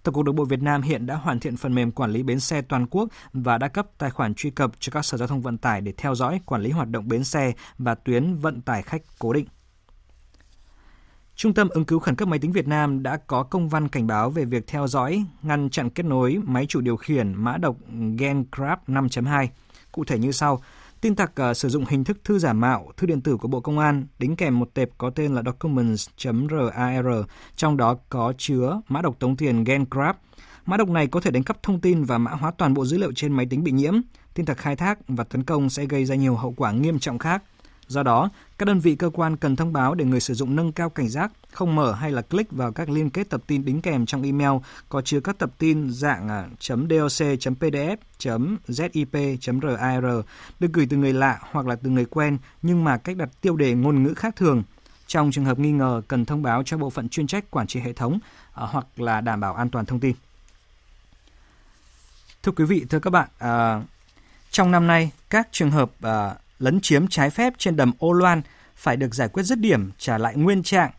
Tổng 0.02 0.14
cục 0.14 0.24
Đường 0.24 0.36
bộ 0.36 0.44
Việt 0.44 0.62
Nam 0.62 0.82
hiện 0.82 1.06
đã 1.06 1.14
hoàn 1.14 1.40
thiện 1.40 1.56
phần 1.56 1.74
mềm 1.74 1.90
quản 1.90 2.10
lý 2.10 2.22
bến 2.22 2.40
xe 2.40 2.62
toàn 2.62 2.86
quốc 2.86 3.08
và 3.32 3.58
đã 3.58 3.68
cấp 3.68 3.86
tài 3.98 4.10
khoản 4.10 4.34
truy 4.34 4.50
cập 4.50 4.70
cho 4.78 4.90
các 4.90 5.04
sở 5.04 5.18
giao 5.18 5.28
thông 5.28 5.42
vận 5.42 5.58
tải 5.58 5.80
để 5.80 5.92
theo 5.96 6.14
dõi, 6.14 6.40
quản 6.46 6.62
lý 6.62 6.70
hoạt 6.70 6.88
động 6.88 7.08
bến 7.08 7.24
xe 7.24 7.52
và 7.78 7.94
tuyến 7.94 8.34
vận 8.34 8.60
tải 8.60 8.82
khách 8.82 9.02
cố 9.18 9.32
định. 9.32 9.46
Trung 11.34 11.54
tâm 11.54 11.68
ứng 11.68 11.84
cứu 11.84 11.98
khẩn 11.98 12.14
cấp 12.14 12.28
máy 12.28 12.38
tính 12.38 12.52
Việt 12.52 12.68
Nam 12.68 13.02
đã 13.02 13.16
có 13.16 13.42
công 13.42 13.68
văn 13.68 13.88
cảnh 13.88 14.06
báo 14.06 14.30
về 14.30 14.44
việc 14.44 14.66
theo 14.66 14.86
dõi, 14.86 15.24
ngăn 15.42 15.70
chặn 15.70 15.90
kết 15.90 16.06
nối 16.06 16.38
máy 16.44 16.66
chủ 16.68 16.80
điều 16.80 16.96
khiển 16.96 17.34
mã 17.34 17.56
độc 17.56 17.76
GenCrab 18.18 18.78
5.2. 18.86 19.46
Cụ 19.92 20.04
thể 20.04 20.18
như 20.18 20.32
sau, 20.32 20.62
Tin 21.00 21.14
tặc 21.14 21.32
uh, 21.50 21.56
sử 21.56 21.68
dụng 21.68 21.84
hình 21.88 22.04
thức 22.04 22.18
thư 22.24 22.38
giả 22.38 22.52
mạo, 22.52 22.90
thư 22.96 23.06
điện 23.06 23.20
tử 23.20 23.36
của 23.36 23.48
Bộ 23.48 23.60
Công 23.60 23.78
an 23.78 24.06
đính 24.18 24.36
kèm 24.36 24.58
một 24.58 24.74
tệp 24.74 24.88
có 24.98 25.10
tên 25.10 25.34
là 25.34 25.42
documents.rar, 25.42 27.24
trong 27.56 27.76
đó 27.76 27.98
có 28.08 28.32
chứa 28.38 28.80
mã 28.88 29.02
độc 29.02 29.18
tống 29.18 29.36
tiền 29.36 29.64
GenCrab. 29.64 30.16
Mã 30.66 30.76
độc 30.76 30.88
này 30.88 31.06
có 31.06 31.20
thể 31.20 31.30
đánh 31.30 31.42
cắp 31.42 31.62
thông 31.62 31.80
tin 31.80 32.04
và 32.04 32.18
mã 32.18 32.30
hóa 32.30 32.50
toàn 32.50 32.74
bộ 32.74 32.84
dữ 32.84 32.98
liệu 32.98 33.12
trên 33.12 33.32
máy 33.32 33.46
tính 33.50 33.64
bị 33.64 33.72
nhiễm. 33.72 33.94
Tin 34.34 34.46
tặc 34.46 34.58
khai 34.58 34.76
thác 34.76 34.98
và 35.08 35.24
tấn 35.24 35.42
công 35.42 35.70
sẽ 35.70 35.86
gây 35.86 36.04
ra 36.04 36.14
nhiều 36.14 36.36
hậu 36.36 36.54
quả 36.56 36.72
nghiêm 36.72 36.98
trọng 36.98 37.18
khác. 37.18 37.42
Do 37.90 38.02
đó, 38.02 38.30
các 38.58 38.66
đơn 38.66 38.80
vị 38.80 38.94
cơ 38.94 39.10
quan 39.10 39.36
cần 39.36 39.56
thông 39.56 39.72
báo 39.72 39.94
để 39.94 40.04
người 40.04 40.20
sử 40.20 40.34
dụng 40.34 40.56
nâng 40.56 40.72
cao 40.72 40.90
cảnh 40.90 41.08
giác, 41.08 41.32
không 41.52 41.74
mở 41.74 41.92
hay 41.92 42.10
là 42.10 42.22
click 42.22 42.52
vào 42.52 42.72
các 42.72 42.88
liên 42.88 43.10
kết 43.10 43.30
tập 43.30 43.42
tin 43.46 43.64
đính 43.64 43.82
kèm 43.82 44.06
trong 44.06 44.22
email 44.22 44.50
có 44.88 45.02
chứa 45.02 45.20
các 45.20 45.38
tập 45.38 45.50
tin 45.58 45.90
dạng 45.90 46.28
à, 46.28 46.46
.doc, 46.60 46.78
.pdf, 47.60 47.96
.zip, 48.68 49.36
.rar 49.62 50.04
được 50.60 50.72
gửi 50.72 50.86
từ 50.90 50.96
người 50.96 51.12
lạ 51.12 51.38
hoặc 51.40 51.66
là 51.66 51.76
từ 51.76 51.90
người 51.90 52.04
quen 52.04 52.38
nhưng 52.62 52.84
mà 52.84 52.96
cách 52.96 53.16
đặt 53.16 53.28
tiêu 53.40 53.56
đề 53.56 53.74
ngôn 53.74 54.02
ngữ 54.02 54.14
khác 54.14 54.36
thường. 54.36 54.62
Trong 55.06 55.30
trường 55.30 55.44
hợp 55.44 55.58
nghi 55.58 55.72
ngờ 55.72 56.02
cần 56.08 56.24
thông 56.24 56.42
báo 56.42 56.62
cho 56.62 56.78
bộ 56.78 56.90
phận 56.90 57.08
chuyên 57.08 57.26
trách 57.26 57.50
quản 57.50 57.66
trị 57.66 57.80
hệ 57.80 57.92
thống 57.92 58.18
à, 58.54 58.66
hoặc 58.66 58.86
là 58.96 59.20
đảm 59.20 59.40
bảo 59.40 59.54
an 59.54 59.70
toàn 59.70 59.86
thông 59.86 60.00
tin. 60.00 60.14
Thưa 62.42 62.52
quý 62.52 62.64
vị, 62.64 62.84
thưa 62.90 62.98
các 62.98 63.10
bạn, 63.10 63.28
à, 63.38 63.82
trong 64.50 64.70
năm 64.70 64.86
nay 64.86 65.10
các 65.30 65.48
trường 65.52 65.70
hợp 65.70 65.90
à, 66.02 66.34
lấn 66.60 66.80
chiếm 66.80 67.06
trái 67.06 67.30
phép 67.30 67.52
trên 67.58 67.76
đầm 67.76 67.92
Ô 67.98 68.12
Loan 68.12 68.42
phải 68.76 68.96
được 68.96 69.14
giải 69.14 69.28
quyết 69.28 69.42
dứt 69.42 69.58
điểm 69.58 69.90
trả 69.98 70.18
lại 70.18 70.36
nguyên 70.36 70.62
trạng. 70.62 70.90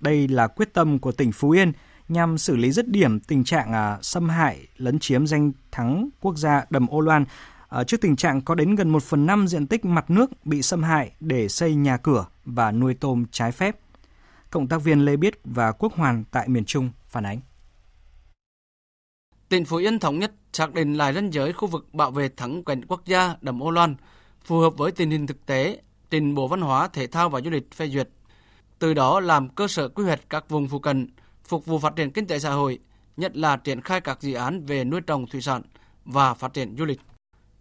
Đây 0.00 0.28
là 0.28 0.46
quyết 0.46 0.72
tâm 0.72 0.98
của 0.98 1.12
tỉnh 1.12 1.32
Phú 1.32 1.50
Yên 1.50 1.72
nhằm 2.08 2.38
xử 2.38 2.56
lý 2.56 2.72
dứt 2.72 2.88
điểm 2.88 3.20
tình 3.20 3.44
trạng 3.44 3.72
à, 3.72 3.98
xâm 4.02 4.28
hại 4.28 4.66
lấn 4.76 4.98
chiếm 4.98 5.26
danh 5.26 5.52
thắng 5.72 6.08
quốc 6.20 6.36
gia 6.36 6.64
đầm 6.70 6.86
Ô 6.86 7.00
Loan 7.00 7.24
à, 7.68 7.84
trước 7.84 8.00
tình 8.00 8.16
trạng 8.16 8.40
có 8.40 8.54
đến 8.54 8.74
gần 8.74 8.90
1 8.90 9.02
phần 9.02 9.26
5 9.26 9.48
diện 9.48 9.66
tích 9.66 9.84
mặt 9.84 10.10
nước 10.10 10.30
bị 10.44 10.62
xâm 10.62 10.82
hại 10.82 11.10
để 11.20 11.48
xây 11.48 11.74
nhà 11.74 11.96
cửa 11.96 12.26
và 12.44 12.72
nuôi 12.72 12.94
tôm 12.94 13.24
trái 13.30 13.52
phép. 13.52 13.76
Cộng 14.50 14.68
tác 14.68 14.82
viên 14.82 15.04
Lê 15.04 15.16
Biết 15.16 15.40
và 15.44 15.72
Quốc 15.72 15.92
Hoàn 15.94 16.24
tại 16.30 16.48
miền 16.48 16.64
Trung 16.64 16.90
phản 17.08 17.26
ánh. 17.26 17.40
Tỉnh 19.48 19.64
Phú 19.64 19.76
Yên 19.76 19.98
thống 19.98 20.18
nhất 20.18 20.32
xác 20.52 20.74
định 20.74 20.94
lại 20.94 21.14
ranh 21.14 21.32
giới 21.32 21.52
khu 21.52 21.68
vực 21.68 21.94
bảo 21.94 22.10
vệ 22.10 22.28
thắng 22.28 22.64
cảnh 22.64 22.84
quốc 22.88 23.06
gia 23.06 23.36
đầm 23.40 23.62
Ô 23.62 23.70
Loan– 23.70 23.94
phù 24.44 24.58
hợp 24.58 24.76
với 24.76 24.92
tình 24.92 25.10
hình 25.10 25.26
thực 25.26 25.46
tế, 25.46 25.80
trình 26.10 26.34
Bộ 26.34 26.48
Văn 26.48 26.60
hóa, 26.60 26.88
Thể 26.88 27.06
thao 27.06 27.28
và 27.28 27.40
Du 27.40 27.50
lịch 27.50 27.74
phê 27.74 27.88
duyệt. 27.88 28.08
Từ 28.78 28.94
đó 28.94 29.20
làm 29.20 29.48
cơ 29.48 29.68
sở 29.68 29.88
quy 29.88 30.04
hoạch 30.04 30.20
các 30.30 30.48
vùng 30.48 30.68
phụ 30.68 30.78
cận, 30.78 31.08
phục 31.44 31.66
vụ 31.66 31.78
phát 31.78 31.96
triển 31.96 32.10
kinh 32.10 32.26
tế 32.26 32.38
xã 32.38 32.50
hội, 32.50 32.78
nhất 33.16 33.36
là 33.36 33.56
triển 33.56 33.80
khai 33.80 34.00
các 34.00 34.22
dự 34.22 34.34
án 34.34 34.64
về 34.66 34.84
nuôi 34.84 35.00
trồng 35.00 35.26
thủy 35.26 35.40
sản 35.40 35.62
và 36.04 36.34
phát 36.34 36.52
triển 36.52 36.76
du 36.78 36.84
lịch. 36.84 37.00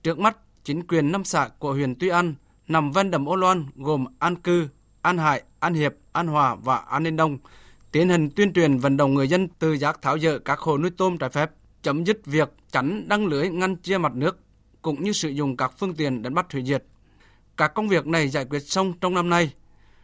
Trước 0.03 0.19
mắt, 0.19 0.37
chính 0.63 0.87
quyền 0.87 1.11
năm 1.11 1.23
xã 1.23 1.49
của 1.59 1.73
huyện 1.73 1.95
Tuy 1.95 2.09
An 2.09 2.35
nằm 2.67 2.91
ven 2.91 3.11
đầm 3.11 3.29
Ô 3.29 3.35
Loan 3.35 3.65
gồm 3.75 4.05
An 4.19 4.35
Cư, 4.35 4.67
An 5.01 5.17
Hải, 5.17 5.43
An 5.59 5.73
Hiệp, 5.73 5.93
An 6.11 6.27
Hòa 6.27 6.55
và 6.55 6.77
An 6.77 7.03
Ninh 7.03 7.15
Đông 7.15 7.37
tiến 7.91 8.09
hành 8.09 8.29
tuyên 8.29 8.53
truyền 8.53 8.77
vận 8.77 8.97
động 8.97 9.13
người 9.13 9.27
dân 9.27 9.47
từ 9.59 9.77
giác 9.77 10.01
tháo 10.01 10.19
dỡ 10.19 10.39
các 10.39 10.59
hồ 10.59 10.77
nuôi 10.77 10.91
tôm 10.97 11.17
trái 11.17 11.29
phép, 11.29 11.51
chấm 11.81 12.03
dứt 12.03 12.25
việc 12.25 12.53
chắn 12.71 13.07
đăng 13.07 13.25
lưới 13.25 13.49
ngăn 13.49 13.75
chia 13.75 13.97
mặt 13.97 14.15
nước 14.15 14.39
cũng 14.81 15.03
như 15.03 15.11
sử 15.11 15.29
dụng 15.29 15.57
các 15.57 15.73
phương 15.77 15.95
tiện 15.95 16.21
đánh 16.21 16.33
bắt 16.33 16.45
thủy 16.49 16.63
diệt. 16.65 16.83
Các 17.57 17.73
công 17.73 17.87
việc 17.87 18.07
này 18.07 18.29
giải 18.29 18.45
quyết 18.45 18.59
xong 18.59 18.93
trong 19.01 19.13
năm 19.13 19.29
nay. 19.29 19.53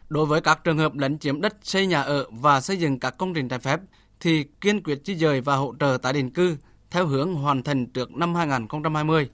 Đối 0.08 0.26
với 0.26 0.40
các 0.40 0.64
trường 0.64 0.78
hợp 0.78 0.94
lấn 0.94 1.18
chiếm 1.18 1.40
đất 1.40 1.56
xây 1.62 1.86
nhà 1.86 2.02
ở 2.02 2.26
và 2.30 2.60
xây 2.60 2.76
dựng 2.76 2.98
các 2.98 3.18
công 3.18 3.34
trình 3.34 3.48
trái 3.48 3.58
phép 3.58 3.80
thì 4.20 4.44
kiên 4.60 4.82
quyết 4.82 5.00
di 5.04 5.14
dời 5.14 5.40
và 5.40 5.56
hỗ 5.56 5.74
trợ 5.80 5.98
tái 6.02 6.12
định 6.12 6.30
cư 6.30 6.56
theo 6.90 7.06
hướng 7.06 7.34
hoàn 7.34 7.62
thành 7.62 7.86
trước 7.86 8.10
năm 8.10 8.34
2020. 8.34 9.30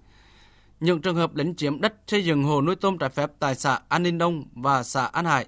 Những 0.81 1.01
trường 1.01 1.17
hợp 1.17 1.37
lấn 1.37 1.55
chiếm 1.55 1.81
đất 1.81 1.95
xây 2.07 2.25
dựng 2.25 2.45
hồ 2.45 2.63
nuôi 2.63 2.77
tôm 2.77 2.99
trái 2.99 3.11
phép 3.11 3.31
tại 3.39 3.55
xã 3.55 3.79
An 3.89 4.03
Ninh 4.03 4.19
Đông 4.19 4.45
và 4.55 4.83
xã 4.83 5.05
An 5.05 5.25
Hải 5.25 5.47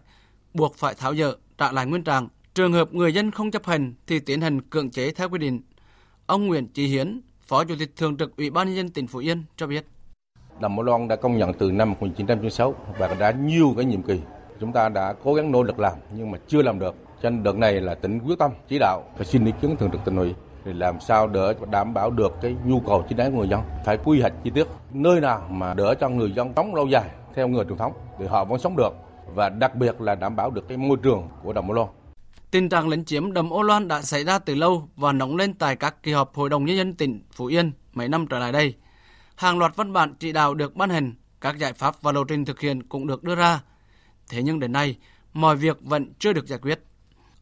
buộc 0.55 0.77
phải 0.77 0.95
tháo 0.95 1.15
dỡ 1.15 1.37
trả 1.59 1.73
lại 1.73 1.87
nguyên 1.87 2.05
trạng. 2.05 2.29
Trường 2.55 2.73
hợp 2.73 2.95
người 2.95 3.15
dân 3.15 3.31
không 3.31 3.51
chấp 3.51 3.67
hành 3.67 3.95
thì 4.07 4.19
tiến 4.19 4.41
hành 4.41 4.61
cưỡng 4.61 4.91
chế 4.91 5.13
theo 5.13 5.29
quy 5.29 5.39
định. 5.39 5.61
Ông 6.27 6.47
Nguyễn 6.47 6.69
Chí 6.69 6.87
Hiến, 6.87 7.21
Phó 7.49 7.65
Chủ 7.65 7.75
tịch 7.79 7.97
Thường 7.97 8.17
trực 8.17 8.37
Ủy 8.37 8.51
ban 8.51 8.67
nhân 8.67 8.77
dân 8.77 8.89
tỉnh 8.91 9.07
Phú 9.07 9.19
Yên 9.19 9.43
cho 9.57 9.67
biết. 9.67 9.87
Đầm 10.61 10.77
Mẫu 10.77 10.85
Loan 10.85 11.09
đã 11.09 11.17
công 11.17 11.39
nhận 11.39 11.53
từ 11.55 11.73
năm 11.73 11.91
1996 11.91 12.75
và 12.99 13.15
đã 13.19 13.31
nhiều 13.31 13.75
cái 13.77 13.85
nhiệm 13.85 14.03
kỳ. 14.03 14.21
Chúng 14.61 14.73
ta 14.73 14.89
đã 14.89 15.15
cố 15.25 15.35
gắng 15.35 15.53
nỗ 15.53 15.63
lực 15.63 15.79
làm 15.79 15.93
nhưng 16.13 16.31
mà 16.31 16.39
chưa 16.47 16.63
làm 16.63 16.79
được. 16.79 16.95
Cho 17.23 17.31
nên 17.31 17.43
đợt 17.43 17.57
này 17.57 17.81
là 17.81 17.95
tỉnh 17.95 18.19
quyết 18.19 18.39
tâm 18.39 18.51
chỉ 18.69 18.79
đạo 18.79 19.03
và 19.19 19.25
xin 19.25 19.45
ý 19.45 19.53
kiến 19.63 19.77
thường 19.77 19.91
trực 19.91 20.05
tỉnh 20.05 20.17
ủy 20.17 20.35
để 20.65 20.73
làm 20.73 21.01
sao 21.01 21.27
để 21.27 21.55
đảm 21.71 21.95
bảo 21.95 22.11
được 22.11 22.33
cái 22.43 22.57
nhu 22.65 22.81
cầu 22.81 23.05
chính 23.09 23.19
đáng 23.19 23.33
của 23.33 23.39
người 23.39 23.49
dân. 23.49 23.61
Phải 23.85 23.99
quy 24.05 24.21
hoạch 24.21 24.33
chi 24.45 24.51
tiết 24.51 24.67
nơi 24.93 25.21
nào 25.21 25.47
mà 25.51 25.75
đỡ 25.75 25.95
cho 26.01 26.09
người 26.09 26.33
dân 26.33 26.53
sống 26.57 26.75
lâu 26.75 26.87
dài 26.87 27.11
theo 27.35 27.49
người 27.49 27.65
truyền 27.65 27.79
thống 27.79 27.93
để 28.19 28.27
họ 28.27 28.45
vẫn 28.45 28.59
sống 28.59 28.77
được 28.77 28.93
và 29.35 29.49
đặc 29.49 29.75
biệt 29.75 30.01
là 30.01 30.15
đảm 30.15 30.37
bảo 30.37 30.51
được 30.51 30.69
cái 30.69 30.77
môi 30.77 30.97
trường 31.03 31.29
của 31.43 31.53
Đầm 31.53 31.67
Mẫu 31.67 31.77
Loan. 31.77 31.89
Tình 32.57 32.69
trạng 32.69 32.89
lấn 32.89 33.05
chiếm 33.05 33.33
đầm 33.33 33.51
Ô 33.51 33.63
Loan 33.63 33.89
đã 33.89 34.03
xảy 34.03 34.25
ra 34.25 34.39
từ 34.39 34.55
lâu 34.55 34.89
và 34.97 35.13
nóng 35.13 35.37
lên 35.37 35.55
tại 35.55 35.77
các 35.77 36.03
kỳ 36.03 36.13
họp 36.13 36.35
Hội 36.35 36.51
đồng 36.51 36.65
Nhân 36.65 36.77
dân 36.77 36.95
tỉnh 36.95 37.21
Phú 37.33 37.47
Yên 37.47 37.73
mấy 37.93 38.09
năm 38.09 38.27
trở 38.27 38.39
lại 38.39 38.53
đây. 38.53 38.75
Hàng 39.35 39.59
loạt 39.59 39.77
văn 39.77 39.93
bản 39.93 40.15
chỉ 40.19 40.33
đạo 40.33 40.55
được 40.55 40.77
ban 40.77 40.91
hành, 40.91 41.15
các 41.41 41.59
giải 41.59 41.73
pháp 41.73 42.03
và 42.03 42.13
lộ 42.13 42.25
trình 42.25 42.45
thực 42.45 42.61
hiện 42.61 42.83
cũng 42.83 43.07
được 43.07 43.23
đưa 43.23 43.35
ra. 43.35 43.63
Thế 44.29 44.43
nhưng 44.43 44.61
đến 44.61 44.73
nay, 44.73 44.97
mọi 45.33 45.57
việc 45.57 45.79
vẫn 45.81 46.13
chưa 46.19 46.33
được 46.33 46.47
giải 46.47 46.59
quyết. 46.59 46.81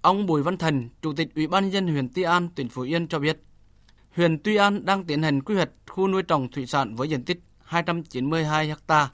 Ông 0.00 0.26
Bùi 0.26 0.42
Văn 0.42 0.56
Thần, 0.56 0.88
Chủ 1.02 1.12
tịch 1.12 1.34
Ủy 1.34 1.46
ban 1.46 1.64
nhân 1.64 1.72
dân 1.72 1.86
huyện 1.86 2.08
Tuy 2.14 2.22
An, 2.22 2.48
tỉnh 2.48 2.68
Phú 2.68 2.82
Yên 2.82 3.08
cho 3.08 3.18
biết, 3.18 3.42
huyện 4.16 4.38
Tuy 4.38 4.56
An 4.56 4.84
đang 4.84 5.04
tiến 5.04 5.22
hành 5.22 5.42
quy 5.42 5.54
hoạch 5.54 5.70
khu 5.86 6.08
nuôi 6.08 6.22
trồng 6.22 6.50
thủy 6.50 6.66
sản 6.66 6.94
với 6.96 7.08
diện 7.08 7.24
tích 7.24 7.40
292 7.64 8.74
ha. 8.88 9.08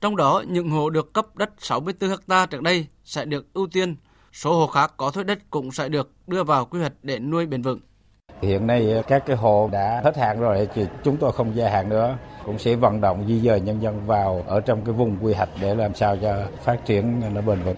Trong 0.00 0.16
đó, 0.16 0.44
những 0.48 0.70
hộ 0.70 0.90
được 0.90 1.12
cấp 1.12 1.36
đất 1.36 1.50
64 1.58 2.10
ha 2.28 2.46
trước 2.46 2.62
đây 2.62 2.86
sẽ 3.04 3.24
được 3.24 3.54
ưu 3.54 3.66
tiên 3.66 3.96
số 4.32 4.58
hồ 4.58 4.66
khác 4.66 4.94
có 4.96 5.10
thuế 5.10 5.24
đất 5.24 5.38
cũng 5.50 5.72
sẽ 5.72 5.88
được 5.88 6.10
đưa 6.26 6.44
vào 6.44 6.64
quy 6.64 6.80
hoạch 6.80 6.92
để 7.02 7.18
nuôi 7.18 7.46
bền 7.46 7.62
vững. 7.62 7.80
Hiện 8.42 8.66
nay 8.66 9.02
các 9.08 9.22
cái 9.26 9.36
hồ 9.36 9.68
đã 9.72 10.00
hết 10.04 10.16
hạn 10.16 10.40
rồi 10.40 10.68
thì 10.74 10.86
chúng 11.04 11.16
tôi 11.16 11.32
không 11.32 11.56
gia 11.56 11.70
hạn 11.70 11.88
nữa 11.88 12.18
cũng 12.44 12.58
sẽ 12.58 12.76
vận 12.76 13.00
động 13.00 13.24
di 13.28 13.40
dời 13.40 13.60
nhân 13.60 13.82
dân 13.82 14.06
vào 14.06 14.44
ở 14.46 14.60
trong 14.60 14.84
cái 14.84 14.94
vùng 14.94 15.16
quy 15.24 15.34
hoạch 15.34 15.48
để 15.60 15.74
làm 15.74 15.94
sao 15.94 16.16
cho 16.22 16.48
phát 16.64 16.80
triển 16.86 17.20
nó 17.34 17.40
bền 17.42 17.62
vững. 17.62 17.76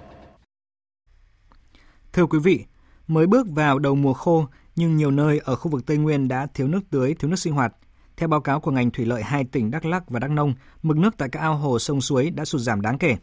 Thưa 2.12 2.26
quý 2.26 2.38
vị, 2.44 2.64
mới 3.06 3.26
bước 3.26 3.46
vào 3.50 3.78
đầu 3.78 3.94
mùa 3.94 4.12
khô 4.12 4.46
nhưng 4.76 4.96
nhiều 4.96 5.10
nơi 5.10 5.40
ở 5.44 5.56
khu 5.56 5.70
vực 5.70 5.86
Tây 5.86 5.96
Nguyên 5.96 6.28
đã 6.28 6.46
thiếu 6.54 6.68
nước 6.68 6.80
tưới, 6.90 7.14
thiếu 7.18 7.30
nước 7.30 7.36
sinh 7.36 7.52
hoạt. 7.52 7.72
Theo 8.16 8.28
báo 8.28 8.40
cáo 8.40 8.60
của 8.60 8.70
ngành 8.70 8.90
thủy 8.90 9.06
lợi 9.06 9.22
hai 9.22 9.44
tỉnh 9.44 9.70
Đắk 9.70 9.84
Lắk 9.84 10.10
và 10.10 10.20
Đắk 10.20 10.30
Nông, 10.30 10.54
mực 10.82 10.96
nước 10.96 11.16
tại 11.18 11.28
các 11.28 11.40
ao 11.40 11.56
hồ 11.56 11.78
sông 11.78 12.00
suối 12.00 12.30
đã 12.30 12.44
sụt 12.44 12.60
giảm 12.60 12.80
đáng 12.80 12.98
kể. 12.98 13.16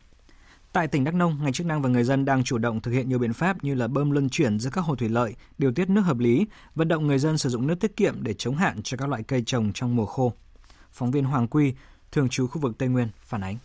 Tại 0.74 0.88
tỉnh 0.88 1.04
Đắk 1.04 1.14
Nông, 1.14 1.38
ngành 1.44 1.54
chức 1.54 1.68
năng 1.68 1.82
và 1.82 1.90
người 1.90 2.04
dân 2.04 2.26
đang 2.26 2.44
chủ 2.44 2.58
động 2.58 2.82
thực 2.82 2.92
hiện 2.92 3.10
nhiều 3.10 3.20
biện 3.20 3.34
pháp 3.34 3.64
như 3.64 3.76
là 3.76 3.88
bơm 3.88 4.12
luân 4.12 4.30
chuyển 4.30 4.60
giữa 4.60 4.70
các 4.74 4.82
hồ 4.82 4.96
thủy 4.96 5.10
lợi, 5.10 5.36
điều 5.58 5.72
tiết 5.72 5.90
nước 5.90 6.02
hợp 6.02 6.20
lý, 6.20 6.46
vận 6.76 6.88
động 6.88 7.08
người 7.08 7.20
dân 7.20 7.38
sử 7.38 7.50
dụng 7.50 7.68
nước 7.68 7.76
tiết 7.80 7.96
kiệm 7.96 8.24
để 8.24 8.34
chống 8.34 8.56
hạn 8.56 8.82
cho 8.84 8.98
các 8.98 9.10
loại 9.10 9.24
cây 9.24 9.44
trồng 9.46 9.72
trong 9.74 9.96
mùa 9.96 10.06
khô. 10.06 10.34
Phóng 10.92 11.12
viên 11.12 11.24
Hoàng 11.24 11.48
Quy, 11.48 11.74
thường 12.12 12.30
trú 12.30 12.48
khu 12.48 12.62
vực 12.62 12.78
Tây 12.78 12.90
Nguyên 12.90 13.08
phản 13.22 13.42
ánh. 13.42 13.58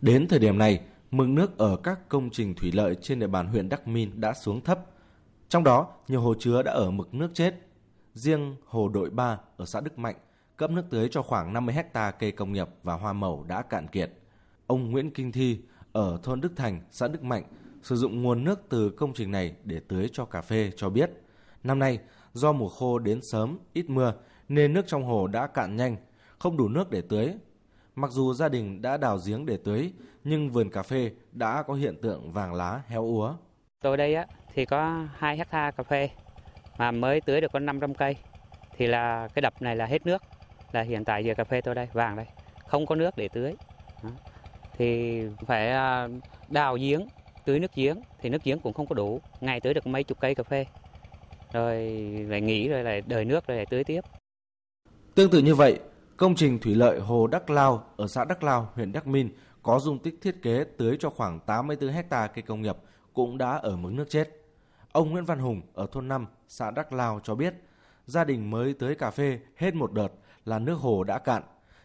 Đến 0.00 0.28
thời 0.28 0.38
điểm 0.38 0.58
này, 0.58 0.80
mực 1.10 1.28
nước 1.28 1.58
ở 1.58 1.76
các 1.76 2.08
công 2.08 2.30
trình 2.30 2.54
thủy 2.54 2.72
lợi 2.72 2.96
trên 3.02 3.18
địa 3.18 3.26
bàn 3.26 3.46
huyện 3.46 3.68
Đắk 3.68 3.88
Min 3.88 4.20
đã 4.20 4.34
xuống 4.34 4.60
thấp. 4.60 4.80
Trong 5.48 5.64
đó, 5.64 5.88
nhiều 6.08 6.20
hồ 6.20 6.34
chứa 6.38 6.62
đã 6.62 6.72
ở 6.72 6.90
mực 6.90 7.14
nước 7.14 7.30
chết. 7.34 7.54
Riêng 8.14 8.56
hồ 8.66 8.88
đội 8.88 9.10
3 9.10 9.38
ở 9.56 9.64
xã 9.64 9.80
Đức 9.80 9.98
Mạnh 9.98 10.16
cấp 10.60 10.70
nước 10.70 10.84
tưới 10.90 11.08
cho 11.10 11.22
khoảng 11.22 11.52
50 11.52 11.74
hecta 11.74 12.10
cây 12.10 12.32
công 12.32 12.52
nghiệp 12.52 12.68
và 12.82 12.94
hoa 12.94 13.12
màu 13.12 13.44
đã 13.48 13.62
cạn 13.62 13.88
kiệt. 13.88 14.12
Ông 14.70 14.90
Nguyễn 14.90 15.10
Kinh 15.10 15.32
Thi 15.32 15.60
ở 15.92 16.18
thôn 16.22 16.40
Đức 16.40 16.52
Thành, 16.56 16.80
xã 16.90 17.08
Đức 17.08 17.22
Mạnh 17.22 17.42
sử 17.82 17.96
dụng 17.96 18.22
nguồn 18.22 18.44
nước 18.44 18.60
từ 18.68 18.90
công 18.90 19.12
trình 19.14 19.30
này 19.30 19.54
để 19.64 19.80
tưới 19.88 20.08
cho 20.12 20.24
cà 20.24 20.40
phê 20.40 20.70
cho 20.76 20.90
biết. 20.90 21.10
Năm 21.64 21.78
nay, 21.78 21.98
do 22.32 22.52
mùa 22.52 22.68
khô 22.68 22.98
đến 22.98 23.20
sớm, 23.22 23.58
ít 23.72 23.90
mưa 23.90 24.14
nên 24.48 24.72
nước 24.72 24.86
trong 24.86 25.04
hồ 25.04 25.26
đã 25.26 25.46
cạn 25.46 25.76
nhanh, 25.76 25.96
không 26.38 26.56
đủ 26.56 26.68
nước 26.68 26.90
để 26.90 27.02
tưới. 27.08 27.34
Mặc 27.94 28.10
dù 28.10 28.34
gia 28.34 28.48
đình 28.48 28.82
đã 28.82 28.96
đào 28.96 29.18
giếng 29.26 29.46
để 29.46 29.58
tưới, 29.64 29.92
nhưng 30.24 30.50
vườn 30.50 30.70
cà 30.70 30.82
phê 30.82 31.10
đã 31.32 31.62
có 31.62 31.74
hiện 31.74 31.96
tượng 32.02 32.30
vàng 32.30 32.54
lá 32.54 32.80
héo 32.86 33.02
úa. 33.02 33.34
Tôi 33.80 33.96
đây 33.96 34.14
á 34.14 34.26
thì 34.54 34.64
có 34.64 35.06
2 35.14 35.36
hecta 35.36 35.70
cà 35.70 35.82
phê 35.82 36.10
mà 36.78 36.90
mới 36.90 37.20
tưới 37.20 37.40
được 37.40 37.52
có 37.52 37.58
500 37.58 37.94
cây 37.94 38.16
thì 38.76 38.86
là 38.86 39.28
cái 39.34 39.42
đập 39.42 39.62
này 39.62 39.76
là 39.76 39.86
hết 39.86 40.06
nước 40.06 40.22
là 40.72 40.82
hiện 40.82 41.04
tại 41.04 41.24
giờ 41.24 41.34
cà 41.34 41.44
phê 41.44 41.60
tôi 41.60 41.74
đây 41.74 41.88
vàng 41.92 42.16
đây 42.16 42.26
không 42.66 42.86
có 42.86 42.94
nước 42.94 43.16
để 43.16 43.28
tưới 43.28 43.54
thì 44.76 45.20
phải 45.46 45.70
à, 45.70 46.08
đào 46.48 46.76
giếng 46.80 47.06
tưới 47.44 47.60
nước 47.60 47.74
giếng 47.74 48.00
thì 48.20 48.28
nước 48.28 48.44
giếng 48.44 48.60
cũng 48.60 48.72
không 48.72 48.86
có 48.86 48.94
đủ 48.94 49.20
ngày 49.40 49.60
tưới 49.60 49.74
được 49.74 49.86
mấy 49.86 50.04
chục 50.04 50.20
cây 50.20 50.34
cà 50.34 50.42
phê 50.42 50.66
rồi 51.52 51.76
lại 52.28 52.40
nghỉ 52.40 52.68
rồi 52.68 52.84
lại 52.84 53.02
đợi 53.06 53.24
nước 53.24 53.46
rồi 53.46 53.56
lại 53.56 53.66
tưới 53.70 53.84
tiếp 53.84 54.00
tương 55.14 55.30
tự 55.30 55.38
như 55.38 55.54
vậy 55.54 55.80
công 56.16 56.34
trình 56.34 56.58
thủy 56.58 56.74
lợi 56.74 57.00
hồ 57.00 57.26
Đắc 57.26 57.50
Lao 57.50 57.84
ở 57.96 58.06
xã 58.06 58.24
Đắc 58.24 58.42
Lao 58.42 58.70
huyện 58.74 58.92
Đắc 58.92 59.06
Min 59.06 59.28
có 59.62 59.78
dung 59.78 59.98
tích 59.98 60.18
thiết 60.22 60.42
kế 60.42 60.64
tưới 60.78 60.96
cho 61.00 61.10
khoảng 61.10 61.40
84 61.40 61.90
hecta 61.90 62.26
cây 62.26 62.42
công 62.42 62.62
nghiệp 62.62 62.76
cũng 63.14 63.38
đã 63.38 63.50
ở 63.50 63.76
mức 63.76 63.90
nước 63.92 64.10
chết. 64.10 64.28
Ông 64.92 65.10
Nguyễn 65.10 65.24
Văn 65.24 65.38
Hùng 65.38 65.62
ở 65.74 65.86
thôn 65.92 66.08
5, 66.08 66.26
xã 66.48 66.70
Đắc 66.70 66.92
Lao 66.92 67.20
cho 67.24 67.34
biết, 67.34 67.54
gia 68.06 68.24
đình 68.24 68.50
mới 68.50 68.74
tưới 68.74 68.94
cà 68.94 69.10
phê 69.10 69.40
hết 69.56 69.74
một 69.74 69.92
đợt 69.92 70.08
là 70.44 70.58
nước 70.58 70.74
hồ 70.74 71.04
đã 71.04 71.18
cạn. 71.18 71.42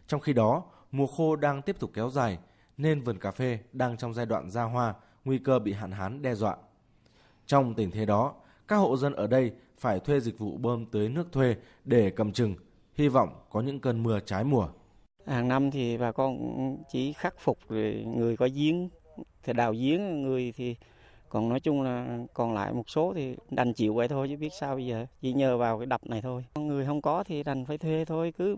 Trong 0.08 0.21
khi 0.21 0.34
đó, 0.34 0.63
mùa 0.91 1.08
khô 1.08 1.36
đang 1.36 1.62
tiếp 1.62 1.76
tục 1.80 1.91
kéo 1.93 2.10
dài 2.10 2.38
nên 2.78 3.02
vườn 3.02 3.20
cà 3.20 3.32
phê 3.32 3.60
đang 3.74 3.98
trong 3.98 4.14
giai 4.14 4.26
đoạn 4.26 4.50
ra 4.50 4.64
hoa, 4.64 4.94
nguy 5.26 5.38
cơ 5.38 5.60
bị 5.60 5.74
hạn 5.74 5.92
hán 5.92 6.22
đe 6.22 6.36
dọa. 6.36 6.58
Trong 7.46 7.74
tình 7.74 7.92
thế 7.92 8.06
đó, 8.06 8.34
Các 8.68 8.76
hộ 8.76 8.98
dân 8.98 9.14
ở 9.14 9.28
đây 9.28 9.52
phải 9.78 10.00
thuê 10.00 10.20
dịch 10.20 10.40
vụ 10.40 10.58
bơm 10.58 10.86
tưới 10.86 11.10
nước 11.10 11.32
thuê 11.32 11.56
để 11.84 12.10
cầm 12.10 12.32
chừng, 12.32 12.56
hy 12.94 13.08
vọng 13.08 13.30
có 13.50 13.62
những 13.62 13.80
cơn 13.80 14.04
mưa 14.04 14.20
trái 14.20 14.44
mùa. 14.44 14.68
Hàng 15.26 15.48
năm 15.48 15.72
thì 15.72 15.98
bà 15.98 16.12
con 16.12 16.38
chỉ 16.92 17.14
khắc 17.14 17.40
phục 17.40 17.58
người 18.16 18.38
có 18.38 18.50
giếng 18.56 18.90
thì 19.44 19.54
đào 19.54 19.74
giếng, 19.74 20.22
người 20.22 20.54
thì 20.56 20.76
còn 21.30 21.50
nói 21.50 21.60
chung 21.60 21.82
là 21.82 22.20
còn 22.34 22.54
lại 22.54 22.74
một 22.74 22.90
số 22.90 23.14
thì 23.16 23.36
đành 23.50 23.74
chịu 23.74 23.94
vậy 23.94 24.08
thôi 24.08 24.28
chứ 24.30 24.38
biết 24.38 24.54
sao 24.60 24.76
bây 24.76 24.86
giờ 24.86 25.06
chỉ 25.22 25.34
nhờ 25.34 25.58
vào 25.58 25.80
cái 25.80 25.86
đập 25.86 26.02
này 26.06 26.22
thôi 26.22 26.46
người 26.56 26.86
không 26.86 27.02
có 27.02 27.24
thì 27.24 27.44
đành 27.44 27.66
phải 27.66 27.78
thuê 27.78 28.06
thôi 28.06 28.34
cứ 28.38 28.56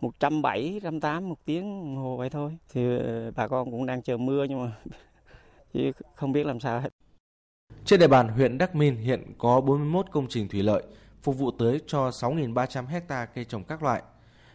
170, 0.00 0.80
180 0.82 1.28
một 1.28 1.38
tiếng 1.44 1.96
hồ 1.96 2.16
vậy 2.16 2.30
thôi 2.30 2.58
thì 2.72 2.98
ờ, 2.98 3.30
bà 3.36 3.48
con 3.48 3.70
cũng 3.70 3.86
đang 3.86 4.02
chờ 4.02 4.16
mưa 4.16 4.44
nhưng 4.44 4.64
mà 4.64 4.72
chứ 5.72 5.92
không 6.14 6.32
biết 6.32 6.46
làm 6.46 6.60
sao 6.60 6.80
hết 6.80 6.88
trên 7.84 8.00
địa 8.00 8.08
bàn 8.08 8.28
huyện 8.28 8.58
Đắc 8.58 8.74
Min 8.74 8.96
hiện 8.96 9.32
có 9.38 9.60
41 9.60 10.06
công 10.10 10.26
trình 10.28 10.48
thủy 10.48 10.62
lợi 10.62 10.82
phục 11.24 11.38
vụ 11.38 11.50
tưới 11.50 11.80
cho 11.86 12.08
6.300 12.08 12.86
hecta 12.86 13.26
cây 13.26 13.44
trồng 13.44 13.64
các 13.64 13.82
loại. 13.82 14.02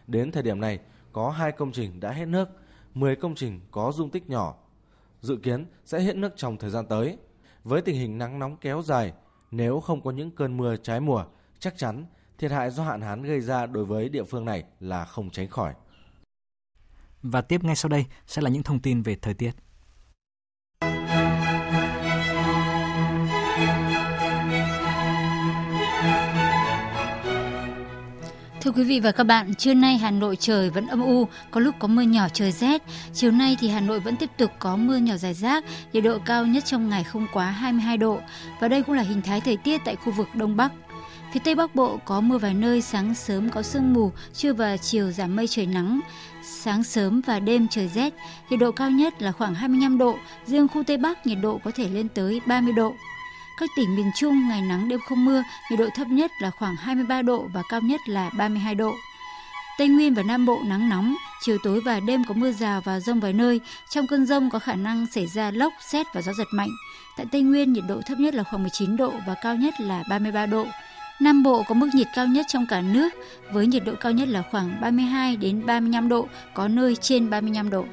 Đến 0.06 0.32
thời 0.32 0.42
điểm 0.42 0.60
này, 0.60 0.78
có 1.12 1.30
2 1.30 1.52
công 1.52 1.72
trình 1.72 2.00
đã 2.00 2.10
hết 2.10 2.26
nước, 2.26 2.48
10 2.94 3.16
công 3.16 3.34
trình 3.34 3.60
có 3.70 3.92
dung 3.92 4.10
tích 4.10 4.30
nhỏ. 4.30 4.54
Dự 5.20 5.36
kiến 5.36 5.66
sẽ 5.84 6.00
hết 6.00 6.16
nước 6.16 6.32
trong 6.36 6.56
thời 6.56 6.70
gian 6.70 6.86
tới. 6.86 7.18
Với 7.64 7.82
tình 7.82 7.96
hình 7.96 8.18
nắng 8.18 8.38
nóng 8.38 8.56
kéo 8.56 8.82
dài, 8.82 9.12
nếu 9.50 9.80
không 9.80 10.00
có 10.00 10.10
những 10.10 10.30
cơn 10.30 10.56
mưa 10.56 10.76
trái 10.76 11.00
mùa, 11.00 11.24
chắc 11.58 11.78
chắn 11.78 12.04
thiệt 12.40 12.50
hại 12.50 12.70
do 12.70 12.84
hạn 12.84 13.00
hán 13.00 13.22
gây 13.22 13.40
ra 13.40 13.66
đối 13.66 13.84
với 13.84 14.08
địa 14.08 14.24
phương 14.24 14.44
này 14.44 14.64
là 14.80 15.04
không 15.04 15.30
tránh 15.30 15.48
khỏi. 15.48 15.74
Và 17.22 17.40
tiếp 17.40 17.64
ngay 17.64 17.76
sau 17.76 17.88
đây 17.88 18.04
sẽ 18.26 18.42
là 18.42 18.50
những 18.50 18.62
thông 18.62 18.80
tin 18.80 19.02
về 19.02 19.16
thời 19.22 19.34
tiết. 19.34 19.50
Thưa 28.60 28.70
quý 28.70 28.84
vị 28.84 29.00
và 29.00 29.12
các 29.12 29.24
bạn, 29.24 29.54
trưa 29.54 29.74
nay 29.74 29.98
Hà 29.98 30.10
Nội 30.10 30.36
trời 30.36 30.70
vẫn 30.70 30.86
âm 30.86 31.02
u, 31.02 31.28
có 31.50 31.60
lúc 31.60 31.74
có 31.78 31.88
mưa 31.88 32.02
nhỏ 32.02 32.28
trời 32.32 32.52
rét. 32.52 32.82
Chiều 33.12 33.30
nay 33.30 33.56
thì 33.60 33.68
Hà 33.68 33.80
Nội 33.80 34.00
vẫn 34.00 34.16
tiếp 34.16 34.30
tục 34.36 34.50
có 34.58 34.76
mưa 34.76 34.96
nhỏ 34.96 35.16
dài 35.16 35.34
rác, 35.34 35.64
nhiệt 35.92 36.04
độ 36.04 36.18
cao 36.24 36.46
nhất 36.46 36.64
trong 36.64 36.88
ngày 36.88 37.04
không 37.04 37.26
quá 37.32 37.50
22 37.50 37.96
độ. 37.96 38.20
Và 38.60 38.68
đây 38.68 38.82
cũng 38.82 38.94
là 38.94 39.02
hình 39.02 39.22
thái 39.22 39.40
thời 39.40 39.56
tiết 39.56 39.80
tại 39.84 39.96
khu 39.96 40.12
vực 40.12 40.28
Đông 40.34 40.56
Bắc. 40.56 40.72
Phía 41.32 41.40
Tây 41.44 41.54
Bắc 41.54 41.74
Bộ 41.74 41.98
có 42.04 42.20
mưa 42.20 42.38
vài 42.38 42.54
nơi, 42.54 42.82
sáng 42.82 43.14
sớm 43.14 43.50
có 43.50 43.62
sương 43.62 43.92
mù, 43.92 44.12
trưa 44.34 44.52
và 44.52 44.76
chiều 44.76 45.10
giảm 45.10 45.36
mây 45.36 45.46
trời 45.46 45.66
nắng. 45.66 46.00
Sáng 46.42 46.84
sớm 46.84 47.20
và 47.20 47.40
đêm 47.40 47.68
trời 47.68 47.88
rét, 47.88 48.14
nhiệt 48.50 48.60
độ 48.60 48.72
cao 48.72 48.90
nhất 48.90 49.22
là 49.22 49.32
khoảng 49.32 49.54
25 49.54 49.98
độ, 49.98 50.18
riêng 50.46 50.68
khu 50.68 50.82
Tây 50.82 50.96
Bắc 50.96 51.26
nhiệt 51.26 51.38
độ 51.42 51.60
có 51.64 51.70
thể 51.74 51.88
lên 51.88 52.08
tới 52.08 52.40
30 52.46 52.72
độ. 52.72 52.94
Các 53.58 53.70
tỉnh 53.76 53.96
miền 53.96 54.10
Trung 54.16 54.48
ngày 54.48 54.62
nắng 54.62 54.88
đêm 54.88 55.00
không 55.08 55.24
mưa, 55.24 55.42
nhiệt 55.70 55.78
độ 55.78 55.86
thấp 55.94 56.08
nhất 56.08 56.30
là 56.42 56.50
khoảng 56.50 56.76
23 56.76 57.22
độ 57.22 57.46
và 57.54 57.62
cao 57.70 57.80
nhất 57.80 58.00
là 58.06 58.30
32 58.38 58.74
độ. 58.74 58.92
Tây 59.78 59.88
Nguyên 59.88 60.14
và 60.14 60.22
Nam 60.22 60.46
Bộ 60.46 60.60
nắng 60.64 60.88
nóng, 60.88 61.16
chiều 61.40 61.58
tối 61.62 61.80
và 61.84 62.00
đêm 62.00 62.24
có 62.24 62.34
mưa 62.34 62.52
rào 62.52 62.80
và 62.80 63.00
rông 63.00 63.20
vài 63.20 63.32
nơi. 63.32 63.60
Trong 63.90 64.06
cơn 64.06 64.26
rông 64.26 64.50
có 64.50 64.58
khả 64.58 64.74
năng 64.74 65.06
xảy 65.06 65.26
ra 65.26 65.50
lốc, 65.50 65.72
xét 65.80 66.06
và 66.14 66.22
gió 66.22 66.32
giật 66.32 66.48
mạnh. 66.52 66.70
Tại 67.16 67.26
Tây 67.32 67.42
Nguyên, 67.42 67.72
nhiệt 67.72 67.84
độ 67.88 68.00
thấp 68.06 68.18
nhất 68.18 68.34
là 68.34 68.42
khoảng 68.42 68.62
19 68.62 68.96
độ 68.96 69.12
và 69.26 69.34
cao 69.42 69.56
nhất 69.56 69.74
là 69.80 70.02
33 70.08 70.46
độ. 70.46 70.66
Nam 71.20 71.42
Bộ 71.42 71.62
có 71.68 71.74
mức 71.74 71.88
nhiệt 71.94 72.06
cao 72.14 72.26
nhất 72.26 72.46
trong 72.48 72.66
cả 72.66 72.80
nước 72.80 73.08
với 73.52 73.66
nhiệt 73.66 73.84
độ 73.84 73.92
cao 74.00 74.12
nhất 74.12 74.28
là 74.28 74.42
khoảng 74.50 74.80
32 74.80 75.36
đến 75.36 75.66
35 75.66 76.08
độ, 76.08 76.28
có 76.54 76.68
nơi 76.68 76.96
trên 76.96 77.30
35 77.30 77.70
độ. 77.70 77.84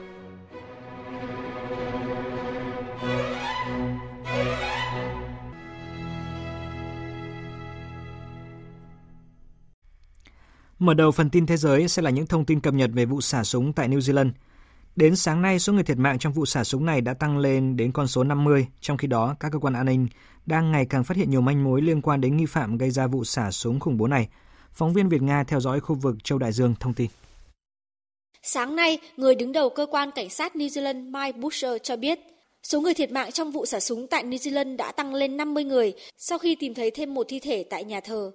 Mở 10.80 10.94
đầu 10.94 11.12
phần 11.12 11.30
tin 11.30 11.46
thế 11.46 11.58
giới 11.58 11.88
sẽ 11.88 12.02
là 12.02 12.10
những 12.10 12.28
thông 12.28 12.46
tin 12.46 12.60
cập 12.60 12.74
nhật 12.74 12.90
về 12.94 13.06
vụ 13.06 13.22
xả 13.22 13.44
súng 13.44 13.74
tại 13.74 13.90
New 13.90 14.00
Zealand. 14.00 14.32
Đến 14.98 15.16
sáng 15.16 15.42
nay, 15.42 15.60
số 15.60 15.74
người 15.74 15.84
thiệt 15.84 15.98
mạng 15.98 16.20
trong 16.20 16.34
vụ 16.34 16.46
xả 16.46 16.64
súng 16.64 16.86
này 16.86 17.02
đã 17.02 17.14
tăng 17.14 17.38
lên 17.38 17.78
đến 17.78 17.92
con 17.92 18.08
số 18.08 18.24
50, 18.24 18.68
trong 18.82 18.98
khi 18.98 19.08
đó 19.08 19.36
các 19.40 19.52
cơ 19.52 19.60
quan 19.60 19.74
an 19.74 19.86
ninh 19.86 20.08
đang 20.46 20.72
ngày 20.72 20.86
càng 20.90 21.04
phát 21.04 21.18
hiện 21.18 21.30
nhiều 21.30 21.42
manh 21.42 21.64
mối 21.64 21.82
liên 21.82 22.02
quan 22.02 22.22
đến 22.22 22.38
nghi 22.38 22.46
phạm 22.46 22.78
gây 22.78 22.92
ra 22.92 23.08
vụ 23.08 23.24
xả 23.24 23.52
súng 23.52 23.80
khủng 23.80 23.98
bố 23.98 24.08
này. 24.08 24.28
Phóng 24.72 24.94
viên 24.94 25.10
Việt 25.10 25.22
Nga 25.22 25.44
theo 25.44 25.60
dõi 25.60 25.80
khu 25.80 25.96
vực 25.96 26.16
Châu 26.24 26.38
Đại 26.38 26.52
Dương 26.52 26.76
thông 26.80 26.94
tin. 26.94 27.08
Sáng 28.44 28.76
nay, 28.76 29.00
người 29.18 29.36
đứng 29.36 29.52
đầu 29.52 29.70
cơ 29.70 29.86
quan 29.92 30.12
cảnh 30.12 30.30
sát 30.30 30.56
New 30.56 30.68
Zealand 30.68 31.12
Mike 31.12 31.40
Busher 31.40 31.72
cho 31.84 31.96
biết, 31.96 32.20
số 32.64 32.82
người 32.82 32.94
thiệt 32.94 33.12
mạng 33.12 33.32
trong 33.32 33.52
vụ 33.52 33.66
xả 33.66 33.80
súng 33.80 34.08
tại 34.08 34.24
New 34.24 34.38
Zealand 34.38 34.78
đã 34.78 34.92
tăng 34.92 35.14
lên 35.14 35.38
50 35.38 35.64
người 35.64 35.94
sau 36.18 36.38
khi 36.38 36.56
tìm 36.56 36.74
thấy 36.74 36.92
thêm 36.92 37.14
một 37.14 37.26
thi 37.30 37.40
thể 37.40 37.66
tại 37.70 37.84
nhà 37.84 38.00
thờ. 38.00 38.32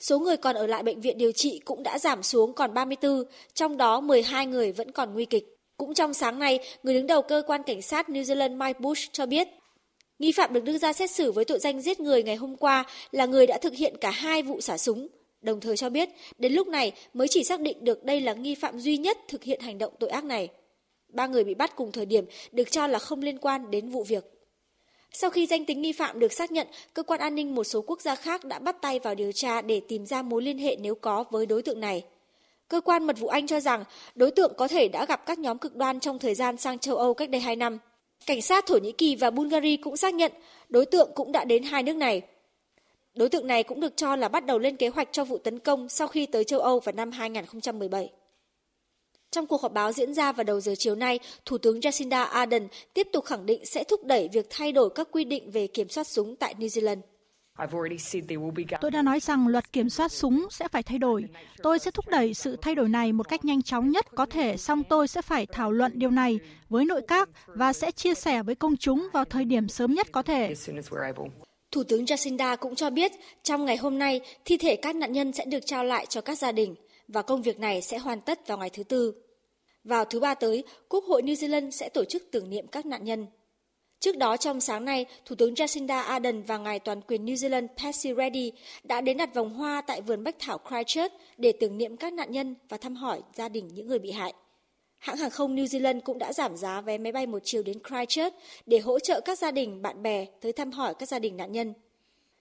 Số 0.00 0.18
người 0.18 0.36
còn 0.36 0.56
ở 0.56 0.66
lại 0.66 0.82
bệnh 0.82 1.00
viện 1.00 1.18
điều 1.18 1.32
trị 1.32 1.60
cũng 1.64 1.82
đã 1.82 1.98
giảm 1.98 2.22
xuống 2.22 2.52
còn 2.52 2.74
34, 2.74 3.22
trong 3.54 3.76
đó 3.76 4.00
12 4.00 4.46
người 4.46 4.72
vẫn 4.72 4.92
còn 4.92 5.14
nguy 5.14 5.24
kịch. 5.24 5.53
Cũng 5.76 5.94
trong 5.94 6.14
sáng 6.14 6.38
nay, 6.38 6.58
người 6.82 6.94
đứng 6.94 7.06
đầu 7.06 7.22
cơ 7.22 7.42
quan 7.46 7.62
cảnh 7.62 7.82
sát 7.82 8.08
New 8.08 8.22
Zealand 8.22 8.56
Mike 8.56 8.78
Bush 8.78 9.12
cho 9.12 9.26
biết, 9.26 9.48
nghi 10.18 10.32
phạm 10.32 10.52
được 10.52 10.64
đưa 10.64 10.78
ra 10.78 10.92
xét 10.92 11.10
xử 11.10 11.32
với 11.32 11.44
tội 11.44 11.58
danh 11.58 11.80
giết 11.80 12.00
người 12.00 12.22
ngày 12.22 12.36
hôm 12.36 12.56
qua 12.56 12.84
là 13.10 13.26
người 13.26 13.46
đã 13.46 13.58
thực 13.58 13.74
hiện 13.74 13.94
cả 14.00 14.10
hai 14.10 14.42
vụ 14.42 14.60
xả 14.60 14.78
súng. 14.78 15.08
Đồng 15.42 15.60
thời 15.60 15.76
cho 15.76 15.90
biết, 15.90 16.08
đến 16.38 16.52
lúc 16.52 16.68
này 16.68 16.92
mới 17.14 17.28
chỉ 17.28 17.44
xác 17.44 17.60
định 17.60 17.84
được 17.84 18.04
đây 18.04 18.20
là 18.20 18.32
nghi 18.32 18.54
phạm 18.54 18.78
duy 18.78 18.96
nhất 18.96 19.18
thực 19.28 19.42
hiện 19.42 19.60
hành 19.60 19.78
động 19.78 19.92
tội 19.98 20.10
ác 20.10 20.24
này. 20.24 20.48
Ba 21.08 21.26
người 21.26 21.44
bị 21.44 21.54
bắt 21.54 21.76
cùng 21.76 21.92
thời 21.92 22.06
điểm 22.06 22.24
được 22.52 22.70
cho 22.70 22.86
là 22.86 22.98
không 22.98 23.22
liên 23.22 23.38
quan 23.38 23.70
đến 23.70 23.88
vụ 23.88 24.04
việc. 24.04 24.24
Sau 25.12 25.30
khi 25.30 25.46
danh 25.46 25.64
tính 25.64 25.82
nghi 25.82 25.92
phạm 25.92 26.18
được 26.18 26.32
xác 26.32 26.52
nhận, 26.52 26.66
cơ 26.94 27.02
quan 27.02 27.20
an 27.20 27.34
ninh 27.34 27.54
một 27.54 27.64
số 27.64 27.82
quốc 27.82 28.00
gia 28.00 28.14
khác 28.14 28.44
đã 28.44 28.58
bắt 28.58 28.76
tay 28.82 28.98
vào 28.98 29.14
điều 29.14 29.32
tra 29.32 29.62
để 29.62 29.80
tìm 29.88 30.06
ra 30.06 30.22
mối 30.22 30.42
liên 30.42 30.58
hệ 30.58 30.76
nếu 30.80 30.94
có 30.94 31.24
với 31.30 31.46
đối 31.46 31.62
tượng 31.62 31.80
này. 31.80 32.04
Cơ 32.74 32.80
quan 32.80 33.04
mật 33.04 33.18
vụ 33.18 33.28
Anh 33.28 33.46
cho 33.46 33.60
rằng 33.60 33.84
đối 34.14 34.30
tượng 34.30 34.52
có 34.56 34.68
thể 34.68 34.88
đã 34.88 35.04
gặp 35.04 35.26
các 35.26 35.38
nhóm 35.38 35.58
cực 35.58 35.76
đoan 35.76 36.00
trong 36.00 36.18
thời 36.18 36.34
gian 36.34 36.56
sang 36.56 36.78
châu 36.78 36.96
Âu 36.96 37.14
cách 37.14 37.30
đây 37.30 37.40
2 37.40 37.56
năm. 37.56 37.78
Cảnh 38.26 38.42
sát 38.42 38.66
Thổ 38.66 38.76
Nhĩ 38.76 38.92
Kỳ 38.92 39.16
và 39.16 39.30
Bulgaria 39.30 39.76
cũng 39.76 39.96
xác 39.96 40.14
nhận 40.14 40.32
đối 40.68 40.86
tượng 40.86 41.10
cũng 41.14 41.32
đã 41.32 41.44
đến 41.44 41.62
hai 41.62 41.82
nước 41.82 41.96
này. 41.96 42.22
Đối 43.14 43.28
tượng 43.28 43.46
này 43.46 43.62
cũng 43.62 43.80
được 43.80 43.96
cho 43.96 44.16
là 44.16 44.28
bắt 44.28 44.46
đầu 44.46 44.58
lên 44.58 44.76
kế 44.76 44.88
hoạch 44.88 45.08
cho 45.12 45.24
vụ 45.24 45.38
tấn 45.38 45.58
công 45.58 45.88
sau 45.88 46.08
khi 46.08 46.26
tới 46.26 46.44
châu 46.44 46.60
Âu 46.60 46.80
vào 46.80 46.92
năm 46.92 47.10
2017. 47.10 48.10
Trong 49.30 49.46
cuộc 49.46 49.62
họp 49.62 49.72
báo 49.72 49.92
diễn 49.92 50.14
ra 50.14 50.32
vào 50.32 50.44
đầu 50.44 50.60
giờ 50.60 50.74
chiều 50.78 50.94
nay, 50.94 51.18
Thủ 51.44 51.58
tướng 51.58 51.80
Jacinda 51.80 52.24
Ardern 52.24 52.68
tiếp 52.94 53.08
tục 53.12 53.24
khẳng 53.24 53.46
định 53.46 53.66
sẽ 53.66 53.84
thúc 53.84 54.04
đẩy 54.04 54.28
việc 54.32 54.46
thay 54.50 54.72
đổi 54.72 54.90
các 54.94 55.08
quy 55.10 55.24
định 55.24 55.50
về 55.50 55.66
kiểm 55.66 55.88
soát 55.88 56.06
súng 56.06 56.36
tại 56.36 56.54
New 56.58 56.66
Zealand. 56.66 57.00
Tôi 58.80 58.90
đã 58.90 59.02
nói 59.02 59.20
rằng 59.20 59.48
luật 59.48 59.72
kiểm 59.72 59.90
soát 59.90 60.12
súng 60.12 60.46
sẽ 60.50 60.68
phải 60.68 60.82
thay 60.82 60.98
đổi. 60.98 61.24
Tôi 61.62 61.78
sẽ 61.78 61.90
thúc 61.90 62.08
đẩy 62.08 62.34
sự 62.34 62.56
thay 62.56 62.74
đổi 62.74 62.88
này 62.88 63.12
một 63.12 63.28
cách 63.28 63.44
nhanh 63.44 63.62
chóng 63.62 63.90
nhất 63.90 64.06
có 64.14 64.26
thể, 64.26 64.56
song 64.56 64.82
tôi 64.88 65.08
sẽ 65.08 65.22
phải 65.22 65.46
thảo 65.46 65.72
luận 65.72 65.92
điều 65.94 66.10
này 66.10 66.38
với 66.68 66.84
nội 66.84 67.02
các 67.08 67.28
và 67.46 67.72
sẽ 67.72 67.90
chia 67.90 68.14
sẻ 68.14 68.42
với 68.42 68.54
công 68.54 68.76
chúng 68.76 69.08
vào 69.12 69.24
thời 69.24 69.44
điểm 69.44 69.68
sớm 69.68 69.94
nhất 69.94 70.06
có 70.12 70.22
thể. 70.22 70.54
Thủ 71.70 71.82
tướng 71.84 72.04
Jacinda 72.04 72.56
cũng 72.56 72.74
cho 72.74 72.90
biết 72.90 73.12
trong 73.42 73.64
ngày 73.64 73.76
hôm 73.76 73.98
nay, 73.98 74.20
thi 74.44 74.56
thể 74.56 74.76
các 74.76 74.96
nạn 74.96 75.12
nhân 75.12 75.32
sẽ 75.32 75.44
được 75.44 75.66
trao 75.66 75.84
lại 75.84 76.06
cho 76.06 76.20
các 76.20 76.38
gia 76.38 76.52
đình 76.52 76.74
và 77.08 77.22
công 77.22 77.42
việc 77.42 77.58
này 77.58 77.82
sẽ 77.82 77.98
hoàn 77.98 78.20
tất 78.20 78.46
vào 78.46 78.58
ngày 78.58 78.70
thứ 78.70 78.82
Tư. 78.82 79.14
Vào 79.84 80.04
thứ 80.04 80.20
Ba 80.20 80.34
tới, 80.34 80.64
Quốc 80.88 81.04
hội 81.04 81.22
New 81.22 81.34
Zealand 81.34 81.70
sẽ 81.70 81.88
tổ 81.88 82.04
chức 82.04 82.22
tưởng 82.32 82.50
niệm 82.50 82.66
các 82.66 82.86
nạn 82.86 83.04
nhân. 83.04 83.26
Trước 84.00 84.16
đó 84.16 84.36
trong 84.36 84.60
sáng 84.60 84.84
nay, 84.84 85.06
Thủ 85.24 85.36
tướng 85.36 85.54
Jacinda 85.54 86.02
Ardern 86.02 86.42
và 86.42 86.58
ngài 86.58 86.78
toàn 86.78 87.00
quyền 87.00 87.26
New 87.26 87.34
Zealand 87.34 87.68
Percy 87.68 88.14
Reddy 88.16 88.52
đã 88.82 89.00
đến 89.00 89.16
đặt 89.16 89.34
vòng 89.34 89.54
hoa 89.54 89.80
tại 89.80 90.00
vườn 90.00 90.24
bách 90.24 90.36
thảo 90.38 90.60
Christchurch 90.68 91.12
để 91.38 91.52
tưởng 91.52 91.78
niệm 91.78 91.96
các 91.96 92.12
nạn 92.12 92.32
nhân 92.32 92.54
và 92.68 92.76
thăm 92.76 92.96
hỏi 92.96 93.20
gia 93.34 93.48
đình 93.48 93.68
những 93.72 93.86
người 93.86 93.98
bị 93.98 94.10
hại. 94.10 94.34
Hãng 94.98 95.16
hàng 95.16 95.30
không 95.30 95.56
New 95.56 95.64
Zealand 95.64 96.00
cũng 96.00 96.18
đã 96.18 96.32
giảm 96.32 96.56
giá 96.56 96.80
vé 96.80 96.98
máy 96.98 97.12
bay 97.12 97.26
một 97.26 97.38
chiều 97.44 97.62
đến 97.62 97.78
Christchurch 97.88 98.34
để 98.66 98.78
hỗ 98.78 98.98
trợ 98.98 99.20
các 99.20 99.38
gia 99.38 99.50
đình, 99.50 99.82
bạn 99.82 100.02
bè 100.02 100.26
tới 100.40 100.52
thăm 100.52 100.72
hỏi 100.72 100.94
các 100.98 101.08
gia 101.08 101.18
đình 101.18 101.36
nạn 101.36 101.52
nhân. 101.52 101.74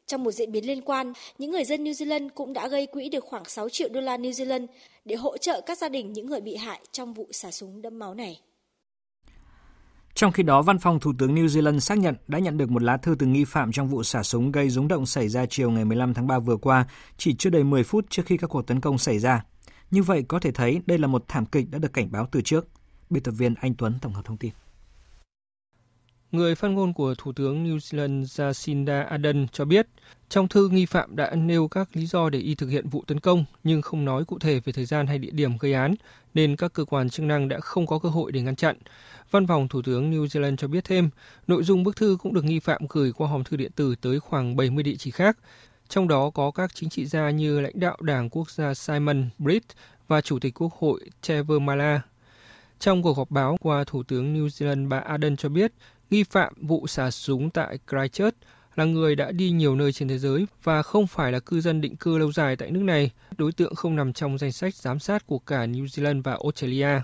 Trong 0.05 0.23
một 0.23 0.31
diễn 0.31 0.51
biến 0.51 0.67
liên 0.67 0.81
quan, 0.81 1.13
những 1.37 1.51
người 1.51 1.63
dân 1.63 1.83
New 1.83 1.91
Zealand 1.91 2.29
cũng 2.35 2.53
đã 2.53 2.67
gây 2.67 2.85
quỹ 2.85 3.09
được 3.09 3.25
khoảng 3.25 3.45
6 3.45 3.69
triệu 3.69 3.89
đô 3.89 4.01
la 4.01 4.17
New 4.17 4.31
Zealand 4.31 4.67
để 5.05 5.15
hỗ 5.15 5.37
trợ 5.37 5.61
các 5.61 5.77
gia 5.77 5.89
đình 5.89 6.13
những 6.13 6.25
người 6.25 6.41
bị 6.41 6.55
hại 6.55 6.79
trong 6.91 7.13
vụ 7.13 7.27
xả 7.31 7.51
súng 7.51 7.81
đẫm 7.81 7.99
máu 7.99 8.13
này. 8.13 8.39
Trong 10.15 10.31
khi 10.31 10.43
đó, 10.43 10.61
Văn 10.61 10.79
phòng 10.79 10.99
Thủ 10.99 11.13
tướng 11.17 11.35
New 11.35 11.45
Zealand 11.45 11.79
xác 11.79 11.97
nhận 11.97 12.15
đã 12.27 12.39
nhận 12.39 12.57
được 12.57 12.71
một 12.71 12.83
lá 12.83 12.97
thư 12.97 13.15
từ 13.19 13.25
nghi 13.25 13.45
phạm 13.45 13.71
trong 13.71 13.87
vụ 13.87 14.03
xả 14.03 14.23
súng 14.23 14.51
gây 14.51 14.69
rúng 14.69 14.87
động 14.87 15.05
xảy 15.05 15.29
ra 15.29 15.45
chiều 15.45 15.71
ngày 15.71 15.85
15 15.85 16.13
tháng 16.13 16.27
3 16.27 16.39
vừa 16.39 16.57
qua, 16.57 16.85
chỉ 17.17 17.33
chưa 17.33 17.49
đầy 17.49 17.63
10 17.63 17.83
phút 17.83 18.05
trước 18.09 18.23
khi 18.25 18.37
các 18.37 18.47
cuộc 18.47 18.67
tấn 18.67 18.81
công 18.81 18.97
xảy 18.97 19.19
ra. 19.19 19.43
Như 19.91 20.03
vậy 20.03 20.23
có 20.27 20.39
thể 20.39 20.51
thấy 20.51 20.81
đây 20.85 20.97
là 20.97 21.07
một 21.07 21.25
thảm 21.27 21.45
kịch 21.45 21.65
đã 21.69 21.79
được 21.79 21.93
cảnh 21.93 22.11
báo 22.11 22.27
từ 22.31 22.41
trước. 22.41 22.67
Biên 23.09 23.23
tập 23.23 23.31
viên 23.31 23.53
Anh 23.61 23.75
Tuấn 23.75 23.93
tổng 24.01 24.13
hợp 24.13 24.25
thông 24.25 24.37
tin. 24.37 24.51
Người 26.31 26.55
phát 26.55 26.67
ngôn 26.67 26.93
của 26.93 27.15
Thủ 27.17 27.31
tướng 27.31 27.65
New 27.65 27.77
Zealand 27.77 28.23
Jacinda 28.23 29.05
Ardern 29.07 29.47
cho 29.51 29.65
biết, 29.65 29.87
trong 30.29 30.47
thư 30.47 30.69
nghi 30.69 30.85
phạm 30.85 31.15
đã 31.15 31.35
nêu 31.35 31.67
các 31.67 31.89
lý 31.93 32.05
do 32.05 32.29
để 32.29 32.39
y 32.39 32.55
thực 32.55 32.67
hiện 32.67 32.89
vụ 32.89 33.03
tấn 33.07 33.19
công 33.19 33.45
nhưng 33.63 33.81
không 33.81 34.05
nói 34.05 34.25
cụ 34.25 34.39
thể 34.39 34.59
về 34.59 34.73
thời 34.73 34.85
gian 34.85 35.07
hay 35.07 35.17
địa 35.17 35.31
điểm 35.31 35.57
gây 35.57 35.73
án, 35.73 35.95
nên 36.33 36.55
các 36.55 36.73
cơ 36.73 36.85
quan 36.85 37.09
chức 37.09 37.25
năng 37.25 37.47
đã 37.47 37.59
không 37.59 37.87
có 37.87 37.99
cơ 37.99 38.09
hội 38.09 38.31
để 38.31 38.41
ngăn 38.41 38.55
chặn. 38.55 38.77
Văn 39.31 39.47
phòng 39.47 39.67
Thủ 39.67 39.81
tướng 39.81 40.11
New 40.11 40.25
Zealand 40.25 40.55
cho 40.55 40.67
biết 40.67 40.83
thêm, 40.83 41.09
nội 41.47 41.63
dung 41.63 41.83
bức 41.83 41.95
thư 41.95 42.17
cũng 42.21 42.33
được 42.33 42.43
nghi 42.43 42.59
phạm 42.59 42.81
gửi 42.89 43.11
qua 43.11 43.27
hòm 43.27 43.43
thư 43.43 43.57
điện 43.57 43.71
tử 43.75 43.95
tới 44.01 44.19
khoảng 44.19 44.55
70 44.55 44.83
địa 44.83 44.95
chỉ 44.95 45.11
khác, 45.11 45.37
trong 45.89 46.07
đó 46.07 46.29
có 46.29 46.51
các 46.51 46.75
chính 46.75 46.89
trị 46.89 47.05
gia 47.05 47.29
như 47.29 47.59
lãnh 47.59 47.79
đạo 47.79 47.97
Đảng 48.01 48.29
Quốc 48.29 48.51
gia 48.51 48.73
Simon 48.73 49.29
Britt 49.37 49.65
và 50.07 50.21
Chủ 50.21 50.39
tịch 50.39 50.61
Quốc 50.61 50.73
hội 50.79 51.01
Trevor 51.21 51.61
Mala. 51.61 52.01
Trong 52.79 53.03
cuộc 53.03 53.17
họp 53.17 53.31
báo 53.31 53.57
qua 53.61 53.83
Thủ 53.83 54.03
tướng 54.03 54.35
New 54.35 54.47
Zealand 54.47 54.89
bà 54.89 54.99
Ardern 54.99 55.35
cho 55.35 55.49
biết, 55.49 55.73
nghi 56.09 56.23
phạm 56.23 56.53
vụ 56.61 56.87
xả 56.87 57.11
súng 57.11 57.49
tại 57.49 57.79
Christchurch 57.91 58.35
là 58.75 58.85
người 58.85 59.15
đã 59.15 59.31
đi 59.31 59.49
nhiều 59.51 59.75
nơi 59.75 59.91
trên 59.91 60.07
thế 60.07 60.17
giới 60.17 60.47
và 60.63 60.81
không 60.81 61.07
phải 61.07 61.31
là 61.31 61.39
cư 61.39 61.61
dân 61.61 61.81
định 61.81 61.95
cư 61.95 62.17
lâu 62.17 62.31
dài 62.31 62.55
tại 62.55 62.71
nước 62.71 62.83
này. 62.83 63.11
Đối 63.37 63.51
tượng 63.51 63.75
không 63.75 63.95
nằm 63.95 64.13
trong 64.13 64.37
danh 64.37 64.51
sách 64.51 64.75
giám 64.75 64.99
sát 64.99 65.27
của 65.27 65.39
cả 65.39 65.65
New 65.65 65.85
Zealand 65.85 66.21
và 66.23 66.31
Australia. 66.31 67.01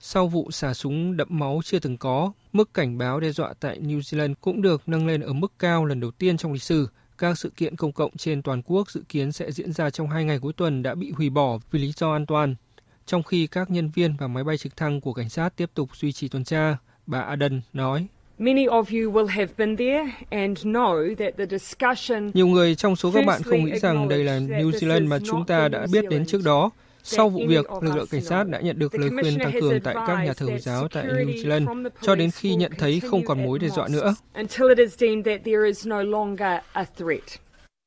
Sau 0.00 0.28
vụ 0.28 0.50
xả 0.50 0.74
súng 0.74 1.16
đẫm 1.16 1.28
máu 1.30 1.60
chưa 1.64 1.78
từng 1.78 1.96
có, 1.96 2.32
mức 2.52 2.74
cảnh 2.74 2.98
báo 2.98 3.20
đe 3.20 3.30
dọa 3.30 3.54
tại 3.60 3.78
New 3.80 4.00
Zealand 4.00 4.34
cũng 4.40 4.62
được 4.62 4.82
nâng 4.86 5.06
lên 5.06 5.20
ở 5.20 5.32
mức 5.32 5.52
cao 5.58 5.84
lần 5.84 6.00
đầu 6.00 6.10
tiên 6.10 6.36
trong 6.36 6.52
lịch 6.52 6.62
sử. 6.62 6.88
Các 7.18 7.38
sự 7.38 7.50
kiện 7.56 7.76
công 7.76 7.92
cộng 7.92 8.16
trên 8.16 8.42
toàn 8.42 8.62
quốc 8.62 8.90
dự 8.90 9.02
kiến 9.08 9.32
sẽ 9.32 9.52
diễn 9.52 9.72
ra 9.72 9.90
trong 9.90 10.08
hai 10.08 10.24
ngày 10.24 10.38
cuối 10.38 10.52
tuần 10.52 10.82
đã 10.82 10.94
bị 10.94 11.10
hủy 11.10 11.30
bỏ 11.30 11.58
vì 11.70 11.78
lý 11.80 11.92
do 11.96 12.12
an 12.12 12.26
toàn, 12.26 12.54
trong 13.06 13.22
khi 13.22 13.46
các 13.46 13.70
nhân 13.70 13.90
viên 13.94 14.16
và 14.16 14.26
máy 14.26 14.44
bay 14.44 14.58
trực 14.58 14.76
thăng 14.76 15.00
của 15.00 15.12
cảnh 15.12 15.28
sát 15.28 15.56
tiếp 15.56 15.70
tục 15.74 15.96
duy 15.96 16.12
trì 16.12 16.28
tuần 16.28 16.44
tra, 16.44 16.76
bà 17.06 17.20
Aden 17.20 17.60
nói. 17.72 18.06
Nhiều 22.34 22.46
người 22.46 22.74
trong 22.74 22.96
số 22.96 23.12
các 23.12 23.26
bạn 23.26 23.42
không 23.42 23.64
nghĩ 23.64 23.78
rằng 23.78 24.08
đây 24.08 24.24
là 24.24 24.38
New 24.38 24.70
Zealand 24.70 25.08
mà 25.08 25.18
chúng 25.26 25.46
ta 25.46 25.68
đã 25.68 25.86
biết 25.92 26.04
đến 26.10 26.26
trước 26.26 26.40
đó. 26.44 26.70
Sau 27.02 27.28
vụ 27.28 27.40
việc, 27.48 27.66
lực 27.82 27.96
lượng 27.96 28.06
cảnh 28.10 28.20
sát 28.20 28.48
đã 28.48 28.60
nhận 28.60 28.78
được 28.78 28.94
lời 28.94 29.10
khuyên 29.10 29.38
tăng 29.38 29.52
cường 29.60 29.80
tại 29.80 29.94
các 30.06 30.24
nhà 30.24 30.32
thờ 30.32 30.46
Hồi 30.46 30.58
giáo 30.58 30.88
tại 30.88 31.04
New 31.04 31.44
Zealand 31.44 31.90
cho 32.02 32.14
đến 32.14 32.30
khi 32.30 32.54
nhận 32.54 32.72
thấy 32.78 33.00
không 33.00 33.24
còn 33.24 33.44
mối 33.44 33.58
đe 33.58 33.68
dọa 33.68 33.88
nữa. 33.88 34.14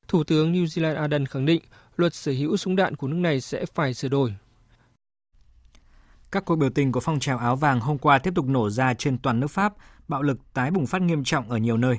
Thủ 0.08 0.24
tướng 0.24 0.54
New 0.54 0.66
Zealand 0.66 0.96
Ardern 0.96 1.26
khẳng 1.26 1.46
định 1.46 1.62
luật 1.98 2.14
sở 2.14 2.32
hữu 2.32 2.58
súng 2.58 2.76
đạn 2.76 2.96
của 2.96 3.08
nước 3.08 3.18
này 3.18 3.42
sẽ 3.42 3.66
phải 3.76 3.94
sửa 3.94 4.08
đổi. 4.08 4.34
Các 6.34 6.46
cuộc 6.46 6.56
biểu 6.56 6.70
tình 6.70 6.92
của 6.92 7.00
phong 7.00 7.20
trào 7.20 7.38
áo 7.38 7.56
vàng 7.56 7.80
hôm 7.80 7.98
qua 7.98 8.20
tiếp 8.20 8.34
tục 8.36 8.46
nổ 8.46 8.70
ra 8.70 8.94
trên 8.94 9.18
toàn 9.18 9.40
nước 9.40 9.48
Pháp, 9.48 9.74
bạo 10.08 10.22
lực 10.22 10.38
tái 10.54 10.72
bùng 10.72 10.86
phát 10.86 11.02
nghiêm 11.02 11.24
trọng 11.24 11.50
ở 11.50 11.58
nhiều 11.58 11.78
nơi. 11.78 11.98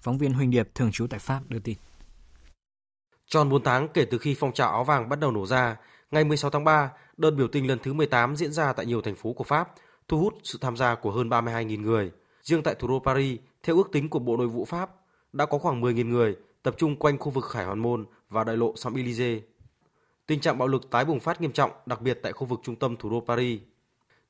Phóng 0.00 0.18
viên 0.18 0.32
Huỳnh 0.32 0.50
Điệp 0.50 0.68
thường 0.74 0.92
trú 0.92 1.06
tại 1.06 1.20
Pháp 1.20 1.40
đưa 1.48 1.58
tin. 1.58 1.76
Tròn 3.26 3.48
4 3.48 3.62
tháng 3.62 3.88
kể 3.88 4.04
từ 4.04 4.18
khi 4.18 4.36
phong 4.38 4.52
trào 4.52 4.70
áo 4.70 4.84
vàng 4.84 5.08
bắt 5.08 5.20
đầu 5.20 5.30
nổ 5.30 5.46
ra, 5.46 5.76
ngày 6.10 6.24
16 6.24 6.50
tháng 6.50 6.64
3, 6.64 6.90
đợt 7.16 7.30
biểu 7.30 7.48
tình 7.48 7.66
lần 7.66 7.78
thứ 7.82 7.92
18 7.92 8.36
diễn 8.36 8.52
ra 8.52 8.72
tại 8.72 8.86
nhiều 8.86 9.00
thành 9.00 9.16
phố 9.16 9.32
của 9.32 9.44
Pháp, 9.44 9.68
thu 10.08 10.18
hút 10.18 10.34
sự 10.42 10.58
tham 10.60 10.76
gia 10.76 10.94
của 10.94 11.10
hơn 11.10 11.28
32.000 11.28 11.80
người. 11.80 12.10
Riêng 12.42 12.62
tại 12.62 12.74
thủ 12.74 12.88
đô 12.88 12.98
Paris, 12.98 13.40
theo 13.62 13.76
ước 13.76 13.88
tính 13.92 14.08
của 14.08 14.18
Bộ 14.18 14.36
Nội 14.36 14.48
vụ 14.48 14.64
Pháp, 14.64 14.90
đã 15.32 15.46
có 15.46 15.58
khoảng 15.58 15.82
10.000 15.82 16.08
người 16.08 16.36
tập 16.62 16.74
trung 16.78 16.96
quanh 16.96 17.18
khu 17.18 17.30
vực 17.30 17.44
Khải 17.44 17.64
Hoàn 17.64 17.78
Môn 17.78 18.06
và 18.30 18.44
đại 18.44 18.56
lộ 18.56 18.72
Champs-Élysées. 18.72 19.40
Tình 20.26 20.40
trạng 20.40 20.58
bạo 20.58 20.68
lực 20.68 20.90
tái 20.90 21.04
bùng 21.04 21.20
phát 21.20 21.40
nghiêm 21.40 21.52
trọng, 21.52 21.70
đặc 21.86 22.00
biệt 22.00 22.18
tại 22.22 22.32
khu 22.32 22.46
vực 22.46 22.60
trung 22.62 22.76
tâm 22.76 22.96
thủ 22.96 23.10
đô 23.10 23.24
Paris. 23.26 23.60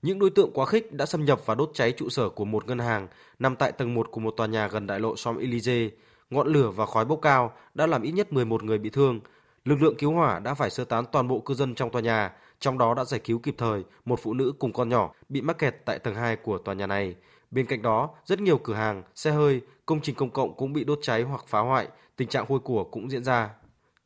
Những 0.03 0.19
đối 0.19 0.31
tượng 0.31 0.51
quá 0.55 0.67
khích 0.67 0.93
đã 0.93 1.07
xâm 1.07 1.25
nhập 1.25 1.41
và 1.47 1.55
đốt 1.55 1.71
cháy 1.75 1.93
trụ 1.93 2.09
sở 2.09 2.29
của 2.29 2.45
một 2.45 2.67
ngân 2.67 2.79
hàng 2.79 3.09
nằm 3.39 3.57
tại 3.57 3.73
tầng 3.73 3.95
1 3.95 4.11
của 4.11 4.21
một 4.21 4.35
tòa 4.37 4.47
nhà 4.47 4.69
gần 4.69 4.87
đại 4.87 5.01
lộ 5.01 5.15
Champs-Élysées. 5.15 5.91
Ngọn 6.31 6.47
lửa 6.47 6.71
và 6.71 6.87
khói 6.87 7.05
bốc 7.05 7.19
cao 7.23 7.53
đã 7.75 7.87
làm 7.87 8.03
ít 8.03 8.13
nhất 8.13 8.33
11 8.33 8.63
người 8.63 8.79
bị 8.79 8.91
thương. 8.91 9.21
Lực 9.65 9.83
lượng 9.83 9.95
cứu 9.99 10.13
hỏa 10.13 10.39
đã 10.39 10.55
phải 10.55 10.71
sơ 10.71 10.85
tán 10.85 11.05
toàn 11.13 11.29
bộ 11.29 11.41
cư 11.41 11.55
dân 11.55 11.75
trong 11.75 11.91
tòa 11.91 12.03
nhà, 12.03 12.33
trong 12.61 12.79
đó 12.79 12.95
đã 12.95 13.05
giải 13.05 13.21
cứu 13.25 13.39
kịp 13.39 13.55
thời 13.59 13.85
một 14.05 14.21
phụ 14.23 14.35
nữ 14.35 14.53
cùng 14.59 14.73
con 14.73 14.89
nhỏ 14.89 15.13
bị 15.29 15.41
mắc 15.41 15.59
kẹt 15.59 15.77
tại 15.85 15.99
tầng 15.99 16.15
2 16.15 16.37
của 16.37 16.59
tòa 16.59 16.75
nhà 16.75 16.87
này. 16.87 17.15
Bên 17.51 17.67
cạnh 17.67 17.83
đó, 17.83 18.11
rất 18.25 18.41
nhiều 18.41 18.59
cửa 18.59 18.75
hàng, 18.75 19.03
xe 19.15 19.31
hơi, 19.31 19.61
công 19.87 20.01
trình 20.01 20.15
công 20.15 20.31
cộng 20.31 20.57
cũng 20.57 20.73
bị 20.73 20.85
đốt 20.85 20.99
cháy 21.03 21.23
hoặc 21.23 21.45
phá 21.47 21.61
hoại, 21.61 21.89
tình 22.17 22.29
trạng 22.29 22.45
hôi 22.49 22.61
của 22.61 22.85
cũng 22.85 23.11
diễn 23.11 23.25
ra. 23.25 23.51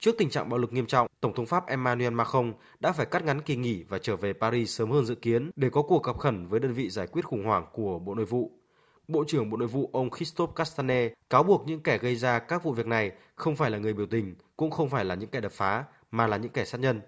Trước 0.01 0.19
tình 0.19 0.31
trạng 0.31 0.49
bạo 0.49 0.59
lực 0.59 0.73
nghiêm 0.73 0.87
trọng, 0.87 1.07
Tổng 1.21 1.35
thống 1.35 1.47
Pháp 1.47 1.67
Emmanuel 1.67 2.13
Macron 2.13 2.53
đã 2.81 2.93
phải 2.93 3.07
cắt 3.07 3.25
ngắn 3.25 3.41
kỳ 3.41 3.57
nghỉ 3.57 3.83
và 3.89 3.99
trở 3.99 4.17
về 4.17 4.33
Paris 4.33 4.79
sớm 4.79 4.91
hơn 4.91 5.05
dự 5.05 5.15
kiến 5.15 5.51
để 5.57 5.71
có 5.71 5.83
cuộc 5.83 6.03
gặp 6.03 6.19
khẩn 6.19 6.47
với 6.47 6.61
đơn 6.61 6.73
vị 6.73 6.91
giải 6.91 7.07
quyết 7.07 7.25
khủng 7.25 7.45
hoảng 7.45 7.67
của 7.73 7.99
Bộ 7.99 8.15
Nội 8.15 8.25
vụ. 8.25 8.53
Bộ 9.09 9.25
trưởng 9.27 9.51
Bộ 9.51 9.57
Nội 9.57 9.69
vụ 9.69 9.91
ông 9.93 10.11
Christophe 10.11 10.53
Castaner 10.57 11.13
cáo 11.31 11.43
buộc 11.43 11.67
những 11.67 11.81
kẻ 11.81 11.99
gây 11.99 12.17
ra 12.17 12.39
các 12.39 12.63
vụ 12.63 12.73
việc 12.73 12.87
này 12.87 13.13
không 13.35 13.57
phải 13.57 13.71
là 13.71 13.79
người 13.79 13.93
biểu 13.93 14.07
tình, 14.07 14.35
cũng 14.57 14.71
không 14.71 14.89
phải 14.89 15.05
là 15.05 15.15
những 15.15 15.31
kẻ 15.31 15.41
đập 15.41 15.53
phá, 15.53 15.85
mà 16.11 16.27
là 16.27 16.37
những 16.37 16.53
kẻ 16.53 16.65
sát 16.65 16.79
nhân. 16.79 17.01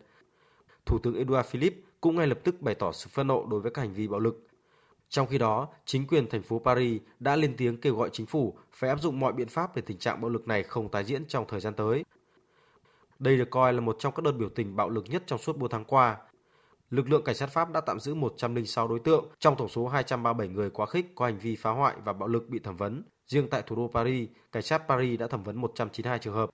Thủ 0.87 0.99
tướng 1.03 1.15
Edouard 1.15 1.49
Philippe 1.49 1.77
cũng 2.01 2.17
ngay 2.17 2.27
lập 2.27 2.39
tức 2.45 2.61
bày 2.61 2.75
tỏ 2.75 2.93
sự 2.93 3.09
phẫn 3.13 3.27
nộ 3.27 3.47
đối 3.47 3.61
với 3.61 3.71
các 3.71 3.83
hành 3.83 3.95
vi 3.95 4.09
bạo 4.09 4.21
lực. 4.21 4.47
Trong 5.09 5.27
khi 5.27 5.39
đó, 5.39 5.69
chính 5.85 6.07
quyền 6.07 6.27
thành 6.27 6.43
phố 6.43 6.59
Paris 6.65 7.03
đã 7.21 7.37
lên 7.37 7.55
tiếng 7.57 7.81
kêu 7.81 7.97
gọi 7.97 8.11
chính 8.13 8.27
phủ 8.27 8.57
phải 8.73 8.91
áp 8.91 9.01
dụng 9.01 9.21
mọi 9.21 9.33
biện 9.33 9.49
pháp 9.49 9.77
để 9.77 9.83
tình 9.87 9.99
trạng 9.99 10.21
bạo 10.21 10.31
lực 10.31 10.49
này 10.49 10.63
không 10.63 10.89
tái 10.89 11.05
diễn 11.05 11.25
trong 11.27 11.45
thời 11.49 11.61
gian 11.61 11.75
tới. 11.75 12.05
Đây 13.23 13.39
được 13.39 13.51
coi 13.51 13.73
là 13.73 13.81
một 13.81 13.97
trong 13.99 14.15
các 14.15 14.23
đợt 14.25 14.33
biểu 14.33 14.49
tình 14.49 14.77
bạo 14.77 14.91
lực 14.91 15.05
nhất 15.09 15.23
trong 15.27 15.39
suốt 15.39 15.59
4 15.59 15.71
tháng 15.71 15.85
qua. 15.85 16.17
Lực 16.91 17.11
lượng 17.11 17.25
cảnh 17.25 17.35
sát 17.35 17.51
Pháp 17.51 17.73
đã 17.73 17.81
tạm 17.81 18.01
giữ 18.01 18.15
106 18.15 18.89
đối 18.89 18.99
tượng 18.99 19.25
trong 19.39 19.57
tổng 19.57 19.69
số 19.69 19.89
237 19.89 20.49
người 20.49 20.71
quá 20.71 20.87
khích 20.87 21.13
có 21.15 21.25
hành 21.25 21.39
vi 21.39 21.57
phá 21.57 21.71
hoại 21.71 21.95
và 22.05 22.13
bạo 22.13 22.29
lực 22.29 22.49
bị 22.49 22.59
thẩm 22.59 22.77
vấn. 22.77 23.03
Riêng 23.27 23.51
tại 23.51 23.63
thủ 23.67 23.77
đô 23.77 23.91
Paris, 23.95 24.29
cảnh 24.53 24.63
sát 24.63 24.79
Paris 24.89 25.21
đã 25.21 25.27
thẩm 25.27 25.43
vấn 25.43 25.61
192 25.61 26.19
trường 26.19 26.35
hợp. 26.35 26.51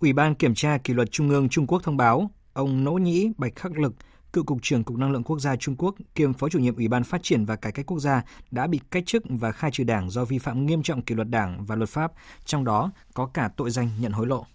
Ủy 0.00 0.12
ban 0.12 0.34
Kiểm 0.34 0.54
tra 0.54 0.78
Kỷ 0.78 0.94
luật 0.94 1.08
Trung 1.10 1.30
ương 1.30 1.48
Trung 1.48 1.66
Quốc 1.66 1.82
thông 1.82 1.96
báo, 1.96 2.30
ông 2.52 2.84
Nỗ 2.84 2.92
Nhĩ 2.92 3.32
Bạch 3.38 3.56
Khắc 3.56 3.78
Lực, 3.78 3.92
cựu 4.32 4.44
Cục 4.44 4.58
trưởng 4.62 4.84
Cục 4.84 4.98
Năng 4.98 5.12
lượng 5.12 5.24
Quốc 5.24 5.38
gia 5.38 5.56
Trung 5.56 5.76
Quốc 5.78 5.94
kiêm 6.14 6.32
Phó 6.32 6.48
chủ 6.48 6.58
nhiệm 6.58 6.76
Ủy 6.76 6.88
ban 6.88 7.04
Phát 7.04 7.22
triển 7.22 7.44
và 7.44 7.56
Cải 7.56 7.72
cách 7.72 7.86
Quốc 7.86 7.98
gia 7.98 8.22
đã 8.50 8.66
bị 8.66 8.80
cách 8.90 9.02
chức 9.06 9.22
và 9.28 9.52
khai 9.52 9.70
trừ 9.70 9.84
đảng 9.84 10.10
do 10.10 10.24
vi 10.24 10.38
phạm 10.38 10.66
nghiêm 10.66 10.82
trọng 10.82 11.02
kỷ 11.02 11.14
luật 11.14 11.28
đảng 11.30 11.64
và 11.64 11.76
luật 11.76 11.88
pháp, 11.88 12.12
trong 12.44 12.64
đó 12.64 12.90
có 13.14 13.26
cả 13.26 13.50
tội 13.56 13.70
danh 13.70 13.88
nhận 14.00 14.12
hối 14.12 14.26
lộ. 14.26 14.46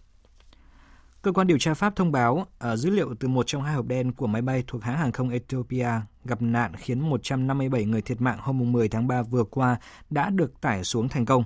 Cơ 1.21 1.31
quan 1.31 1.47
điều 1.47 1.57
tra 1.57 1.73
Pháp 1.73 1.95
thông 1.95 2.11
báo 2.11 2.45
ở 2.59 2.75
dữ 2.75 2.89
liệu 2.89 3.15
từ 3.19 3.27
một 3.27 3.47
trong 3.47 3.63
hai 3.63 3.75
hộp 3.75 3.85
đen 3.85 4.11
của 4.11 4.27
máy 4.27 4.41
bay 4.41 4.63
thuộc 4.67 4.83
hãng 4.83 4.97
hàng 4.97 5.11
không 5.11 5.29
Ethiopia 5.29 5.89
gặp 6.25 6.41
nạn 6.41 6.75
khiến 6.75 7.09
157 7.09 7.85
người 7.85 8.01
thiệt 8.01 8.21
mạng 8.21 8.39
hôm 8.41 8.71
10 8.71 8.89
tháng 8.89 9.07
3 9.07 9.21
vừa 9.21 9.43
qua 9.43 9.77
đã 10.09 10.29
được 10.29 10.61
tải 10.61 10.83
xuống 10.83 11.09
thành 11.09 11.25
công. 11.25 11.43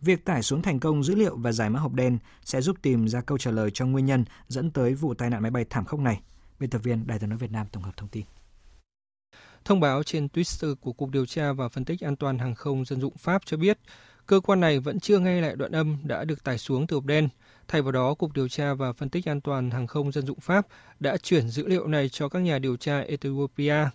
Việc 0.00 0.24
tải 0.24 0.42
xuống 0.42 0.62
thành 0.62 0.80
công 0.80 1.04
dữ 1.04 1.14
liệu 1.14 1.36
và 1.36 1.52
giải 1.52 1.70
mã 1.70 1.80
hộp 1.80 1.92
đen 1.92 2.18
sẽ 2.44 2.60
giúp 2.60 2.76
tìm 2.82 3.08
ra 3.08 3.20
câu 3.20 3.38
trả 3.38 3.50
lời 3.50 3.70
cho 3.74 3.86
nguyên 3.86 4.06
nhân 4.06 4.24
dẫn 4.48 4.70
tới 4.70 4.94
vụ 4.94 5.14
tai 5.14 5.30
nạn 5.30 5.42
máy 5.42 5.50
bay 5.50 5.64
thảm 5.70 5.84
khốc 5.84 6.00
này. 6.00 6.20
Biên 6.60 6.70
tập 6.70 6.80
viên 6.84 7.06
Đài 7.06 7.18
tiếng 7.18 7.28
nói 7.28 7.38
Việt 7.38 7.52
Nam 7.52 7.66
tổng 7.72 7.82
hợp 7.82 7.96
thông 7.96 8.08
tin. 8.08 8.24
Thông 9.64 9.80
báo 9.80 10.02
trên 10.02 10.26
Twitter 10.26 10.74
của 10.74 10.92
Cục 10.92 11.10
Điều 11.10 11.26
tra 11.26 11.52
và 11.52 11.68
Phân 11.68 11.84
tích 11.84 12.00
An 12.00 12.16
toàn 12.16 12.38
Hàng 12.38 12.54
không 12.54 12.84
Dân 12.84 13.00
dụng 13.00 13.16
Pháp 13.16 13.42
cho 13.46 13.56
biết, 13.56 13.78
cơ 14.26 14.40
quan 14.40 14.60
này 14.60 14.80
vẫn 14.80 15.00
chưa 15.00 15.18
nghe 15.18 15.40
lại 15.40 15.56
đoạn 15.56 15.72
âm 15.72 15.96
đã 16.02 16.24
được 16.24 16.44
tải 16.44 16.58
xuống 16.58 16.86
từ 16.86 16.94
hộp 16.94 17.04
đen. 17.04 17.28
Thay 17.68 17.82
vào 17.82 17.92
đó, 17.92 18.14
Cục 18.14 18.32
Điều 18.32 18.48
tra 18.48 18.74
và 18.74 18.92
Phân 18.92 19.08
tích 19.08 19.28
An 19.28 19.40
toàn 19.40 19.70
Hàng 19.70 19.86
không 19.86 20.12
Dân 20.12 20.26
dụng 20.26 20.40
Pháp 20.40 20.66
đã 21.00 21.16
chuyển 21.16 21.48
dữ 21.48 21.66
liệu 21.66 21.86
này 21.86 22.08
cho 22.08 22.28
các 22.28 22.38
nhà 22.38 22.58
điều 22.58 22.76
tra 22.76 23.00
Ethiopia. 23.00 23.88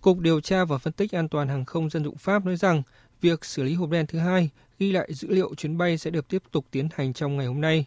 Cục 0.00 0.18
Điều 0.18 0.40
tra 0.40 0.64
và 0.64 0.78
Phân 0.78 0.92
tích 0.92 1.14
An 1.14 1.28
toàn 1.28 1.48
Hàng 1.48 1.64
không 1.64 1.90
Dân 1.90 2.04
dụng 2.04 2.16
Pháp 2.16 2.44
nói 2.44 2.56
rằng 2.56 2.82
việc 3.20 3.44
xử 3.44 3.62
lý 3.62 3.74
hộp 3.74 3.90
đen 3.90 4.06
thứ 4.06 4.18
hai 4.18 4.50
ghi 4.78 4.92
lại 4.92 5.14
dữ 5.14 5.28
liệu 5.28 5.54
chuyến 5.54 5.78
bay 5.78 5.98
sẽ 5.98 6.10
được 6.10 6.28
tiếp 6.28 6.42
tục 6.50 6.66
tiến 6.70 6.88
hành 6.94 7.12
trong 7.12 7.36
ngày 7.36 7.46
hôm 7.46 7.60
nay. 7.60 7.86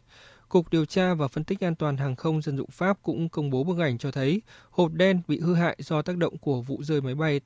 Cục 0.56 0.70
Điều 0.72 0.86
tra 0.86 1.14
và 1.14 1.28
Phân 1.28 1.44
tích 1.44 1.64
An 1.64 1.76
toàn 1.76 1.98
Hàng 1.98 2.16
không 2.16 2.42
Dân 2.42 2.58
dụng 2.58 2.70
Pháp 2.70 2.98
cũng 3.02 3.30
công 3.30 3.50
bố 3.50 3.64
bức 3.64 3.80
ảnh 3.80 3.98
cho 3.98 4.12
thấy 4.12 4.42
hộp 4.70 4.92
đen 4.94 5.22
bị 5.28 5.40
hư 5.40 5.54
hại 5.56 5.78
do 5.80 6.02
tác 6.02 6.18
động 6.18 6.38
của 6.38 6.62
vụ 6.62 6.84
rơi 6.84 7.02
máy 7.02 7.16
bay. 7.16 7.42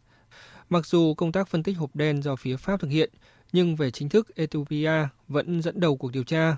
Mặc 0.69 0.85
dù 0.85 1.13
công 1.13 1.31
tác 1.31 1.47
phân 1.47 1.63
tích 1.63 1.77
hộp 1.77 1.95
đen 1.95 2.21
do 2.21 2.35
phía 2.35 2.57
Pháp 2.57 2.79
thực 2.79 2.87
hiện, 2.87 3.09
nhưng 3.51 3.75
về 3.75 3.91
chính 3.91 4.09
thức 4.09 4.35
Ethiopia 4.35 4.91
vẫn 5.27 5.61
dẫn 5.61 5.79
đầu 5.79 5.97
cuộc 5.97 6.11
điều 6.11 6.23
tra. 6.23 6.57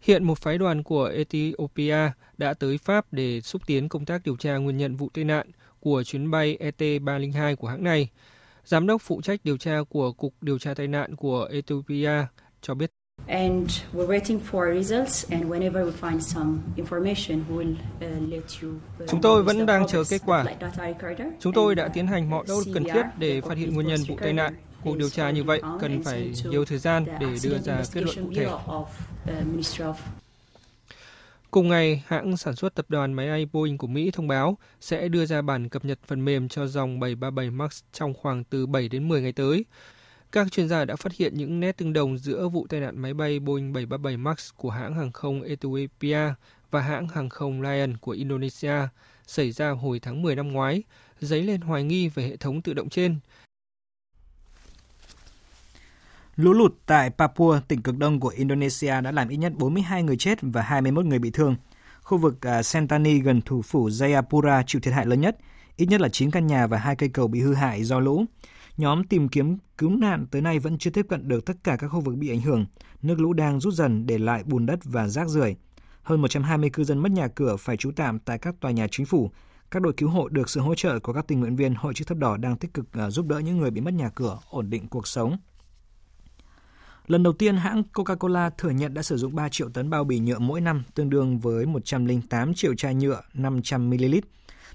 Hiện 0.00 0.24
một 0.24 0.38
phái 0.38 0.58
đoàn 0.58 0.82
của 0.82 1.04
Ethiopia 1.04 2.10
đã 2.38 2.54
tới 2.54 2.78
Pháp 2.78 3.12
để 3.12 3.40
xúc 3.40 3.62
tiến 3.66 3.88
công 3.88 4.04
tác 4.04 4.22
điều 4.24 4.36
tra 4.36 4.56
nguyên 4.56 4.76
nhân 4.76 4.96
vụ 4.96 5.08
tai 5.14 5.24
nạn 5.24 5.50
của 5.80 6.02
chuyến 6.02 6.30
bay 6.30 6.58
ET302 6.60 7.56
của 7.56 7.68
hãng 7.68 7.84
này. 7.84 8.08
Giám 8.64 8.86
đốc 8.86 9.02
phụ 9.02 9.20
trách 9.22 9.40
điều 9.44 9.56
tra 9.56 9.78
của 9.88 10.12
Cục 10.12 10.34
Điều 10.40 10.58
tra 10.58 10.74
tai 10.74 10.88
nạn 10.88 11.16
của 11.16 11.48
Ethiopia 11.52 12.26
cho 12.62 12.74
biết 12.74 12.90
And 13.28 13.70
we're 13.92 14.06
waiting 14.06 14.40
for 14.50 14.74
results 14.74 15.30
and 15.30 15.44
whenever 15.44 15.84
we 15.84 15.92
find 15.92 16.20
some 16.20 16.58
information 16.76 17.44
we 17.48 17.56
will 17.56 17.72
uh, 17.72 18.32
let 18.32 18.62
you 18.62 18.70
uh, 19.02 19.10
Chúng 19.10 19.20
tôi 19.20 19.42
vẫn 19.42 19.66
đang 19.66 19.86
chờ 19.86 20.04
kết 20.08 20.22
quả. 20.26 20.44
Chúng 21.40 21.52
tôi 21.52 21.74
đã 21.74 21.88
tiến 21.88 22.06
hành 22.06 22.30
mọi 22.30 22.44
nỗ 22.48 22.54
lực 22.66 22.72
cần 22.74 22.84
thiết 22.84 23.02
để 23.18 23.40
phát 23.40 23.58
hiện 23.58 23.74
nguyên 23.74 23.86
nhân 23.86 24.00
vụ 24.08 24.16
tai 24.20 24.32
nạn. 24.32 24.54
Cuộc 24.84 24.96
điều 24.96 25.10
tra 25.10 25.30
như 25.30 25.44
vậy 25.44 25.62
cần 25.80 26.02
phải 26.02 26.32
nhiều 26.50 26.64
thời 26.64 26.78
gian 26.78 27.04
để 27.20 27.26
đưa 27.42 27.58
ra 27.58 27.82
kết 27.92 28.00
luận 28.04 28.16
cụ 28.16 28.32
thể. 28.34 28.46
Uh, 29.88 29.96
Cùng 31.50 31.68
ngày, 31.68 32.04
hãng 32.06 32.36
sản 32.36 32.56
xuất 32.56 32.74
tập 32.74 32.86
đoàn 32.88 33.12
máy 33.12 33.28
bay 33.28 33.46
Boeing 33.52 33.78
của 33.78 33.86
Mỹ 33.86 34.10
thông 34.10 34.28
báo 34.28 34.58
sẽ 34.80 35.08
đưa 35.08 35.26
ra 35.26 35.42
bản 35.42 35.68
cập 35.68 35.84
nhật 35.84 35.98
phần 36.06 36.24
mềm 36.24 36.48
cho 36.48 36.66
dòng 36.66 37.00
737 37.00 37.50
MAX 37.50 37.82
trong 37.92 38.14
khoảng 38.14 38.44
từ 38.44 38.66
7 38.66 38.88
đến 38.88 39.08
10 39.08 39.22
ngày 39.22 39.32
tới. 39.32 39.64
Các 40.32 40.52
chuyên 40.52 40.68
gia 40.68 40.84
đã 40.84 40.96
phát 40.96 41.12
hiện 41.12 41.34
những 41.34 41.60
nét 41.60 41.76
tương 41.76 41.92
đồng 41.92 42.18
giữa 42.18 42.48
vụ 42.48 42.66
tai 42.66 42.80
nạn 42.80 42.98
máy 42.98 43.14
bay 43.14 43.38
Boeing 43.38 43.72
737 43.72 44.16
MAX 44.16 44.50
của 44.56 44.70
hãng 44.70 44.94
hàng 44.94 45.12
không 45.12 45.42
Ethiopia 45.42 46.34
và 46.70 46.80
hãng 46.80 47.08
hàng 47.08 47.28
không 47.28 47.62
Lion 47.62 47.96
của 47.96 48.12
Indonesia. 48.12 48.74
xảy 49.26 49.52
ra 49.52 49.70
hồi 49.70 50.00
tháng 50.00 50.22
10 50.22 50.36
năm 50.36 50.52
ngoái, 50.52 50.82
dấy 51.20 51.42
lên 51.42 51.60
hoài 51.60 51.84
nghi 51.84 52.08
về 52.08 52.22
hệ 52.22 52.36
thống 52.36 52.62
tự 52.62 52.74
động 52.74 52.88
trên. 52.88 53.18
Lũ 56.36 56.52
lụt 56.52 56.74
tại 56.86 57.10
Papua, 57.10 57.60
tỉnh 57.68 57.82
cực 57.82 57.98
đông 57.98 58.20
của 58.20 58.28
Indonesia 58.28 59.00
đã 59.00 59.12
làm 59.12 59.28
ít 59.28 59.36
nhất 59.36 59.52
42 59.56 60.02
người 60.02 60.16
chết 60.16 60.38
và 60.42 60.62
21 60.62 61.04
người 61.04 61.18
bị 61.18 61.30
thương. 61.30 61.56
Khu 62.02 62.18
vực 62.18 62.46
à, 62.46 62.62
Sentani 62.62 63.18
gần 63.20 63.40
thủ 63.40 63.62
phủ 63.62 63.88
Jayapura 63.88 64.62
chịu 64.66 64.80
thiệt 64.80 64.94
hại 64.94 65.06
lớn 65.06 65.20
nhất, 65.20 65.36
ít 65.76 65.86
nhất 65.86 66.00
là 66.00 66.08
9 66.08 66.30
căn 66.30 66.46
nhà 66.46 66.66
và 66.66 66.78
hai 66.78 66.96
cây 66.96 67.08
cầu 67.08 67.28
bị 67.28 67.40
hư 67.40 67.54
hại 67.54 67.84
do 67.84 68.00
lũ. 68.00 68.24
Nhóm 68.80 69.04
tìm 69.04 69.28
kiếm 69.28 69.56
cứu 69.78 69.90
nạn 69.90 70.26
tới 70.30 70.42
nay 70.42 70.58
vẫn 70.58 70.78
chưa 70.78 70.90
tiếp 70.90 71.06
cận 71.08 71.28
được 71.28 71.44
tất 71.44 71.54
cả 71.64 71.76
các 71.76 71.88
khu 71.88 72.00
vực 72.00 72.16
bị 72.16 72.28
ảnh 72.28 72.40
hưởng. 72.40 72.66
Nước 73.02 73.20
lũ 73.20 73.32
đang 73.32 73.60
rút 73.60 73.74
dần 73.74 74.06
để 74.06 74.18
lại 74.18 74.42
bùn 74.44 74.66
đất 74.66 74.78
và 74.84 75.08
rác 75.08 75.28
rưởi. 75.28 75.56
Hơn 76.02 76.22
120 76.22 76.70
cư 76.70 76.84
dân 76.84 76.98
mất 76.98 77.12
nhà 77.12 77.28
cửa 77.28 77.56
phải 77.56 77.76
trú 77.76 77.90
tạm 77.96 78.18
tại 78.18 78.38
các 78.38 78.54
tòa 78.60 78.70
nhà 78.70 78.86
chính 78.90 79.06
phủ. 79.06 79.30
Các 79.70 79.82
đội 79.82 79.92
cứu 79.92 80.08
hộ 80.08 80.28
được 80.28 80.50
sự 80.50 80.60
hỗ 80.60 80.74
trợ 80.74 80.98
của 80.98 81.12
các 81.12 81.26
tình 81.28 81.40
nguyện 81.40 81.56
viên 81.56 81.74
Hội 81.74 81.94
chữ 81.94 82.04
thập 82.04 82.18
đỏ 82.18 82.36
đang 82.36 82.56
tích 82.56 82.74
cực 82.74 82.92
ờ, 82.92 83.10
giúp 83.10 83.26
đỡ 83.26 83.38
những 83.38 83.58
người 83.58 83.70
bị 83.70 83.80
mất 83.80 83.94
nhà 83.94 84.08
cửa, 84.14 84.38
ổn 84.50 84.70
định 84.70 84.88
cuộc 84.88 85.06
sống. 85.06 85.36
Lần 87.06 87.22
đầu 87.22 87.32
tiên, 87.32 87.56
hãng 87.56 87.82
Coca-Cola 87.92 88.50
thừa 88.58 88.70
nhận 88.70 88.94
đã 88.94 89.02
sử 89.02 89.16
dụng 89.16 89.34
3 89.34 89.48
triệu 89.48 89.68
tấn 89.68 89.90
bao 89.90 90.04
bì 90.04 90.18
nhựa 90.18 90.38
mỗi 90.38 90.60
năm, 90.60 90.82
tương 90.94 91.10
đương 91.10 91.38
với 91.38 91.66
108 91.66 92.54
triệu 92.54 92.74
chai 92.74 92.94
nhựa 92.94 93.22
500ml. 93.34 94.20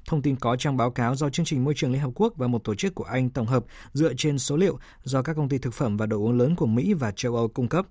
Thông 0.05 0.21
tin 0.21 0.35
có 0.35 0.55
trong 0.55 0.77
báo 0.77 0.91
cáo 0.91 1.15
do 1.15 1.29
Chương 1.29 1.45
trình 1.45 1.63
Môi 1.63 1.73
trường 1.73 1.91
Liên 1.91 2.01
Hợp 2.01 2.11
Quốc 2.15 2.33
và 2.37 2.47
một 2.47 2.63
tổ 2.63 2.75
chức 2.75 2.95
của 2.95 3.03
Anh 3.03 3.29
tổng 3.29 3.45
hợp 3.45 3.65
dựa 3.93 4.13
trên 4.13 4.39
số 4.39 4.57
liệu 4.57 4.79
do 5.03 5.21
các 5.21 5.33
công 5.33 5.49
ty 5.49 5.57
thực 5.57 5.73
phẩm 5.73 5.97
và 5.97 6.05
đồ 6.05 6.17
uống 6.17 6.37
lớn 6.37 6.55
của 6.55 6.65
Mỹ 6.65 6.93
và 6.93 7.11
châu 7.11 7.35
Âu 7.35 7.47
cung 7.47 7.67
cấp. 7.67 7.85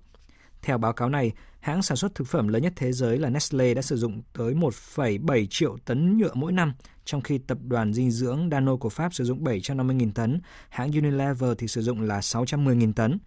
Theo 0.63 0.79
báo 0.79 0.93
cáo 0.93 1.09
này, 1.09 1.33
hãng 1.61 1.83
sản 1.83 1.97
xuất 1.97 2.15
thực 2.15 2.29
phẩm 2.29 2.49
lớn 2.49 2.63
nhất 2.63 2.73
thế 2.77 2.93
giới 2.93 3.19
là 3.19 3.31
Nestle 3.31 3.75
đã 3.75 3.83
sử 3.83 3.97
dụng 3.97 4.23
tới 4.33 4.55
1,7 4.55 5.47
triệu 5.51 5.77
tấn 5.85 6.19
nhựa 6.19 6.35
mỗi 6.35 6.53
năm, 6.53 6.75
trong 7.05 7.21
khi 7.21 7.39
tập 7.39 7.59
đoàn 7.63 7.93
dinh 7.93 8.11
dưỡng 8.11 8.49
Dano 8.51 8.77
của 8.77 8.89
Pháp 8.89 9.15
sử 9.15 9.25
dụng 9.25 9.45
750.000 9.45 10.13
tấn, 10.13 10.41
hãng 10.69 10.93
Unilever 10.93 11.51
thì 11.59 11.69
sử 11.69 11.83
dụng 11.83 12.01
là 12.01 12.21
610.000 12.21 12.93
tấn. 12.93 13.19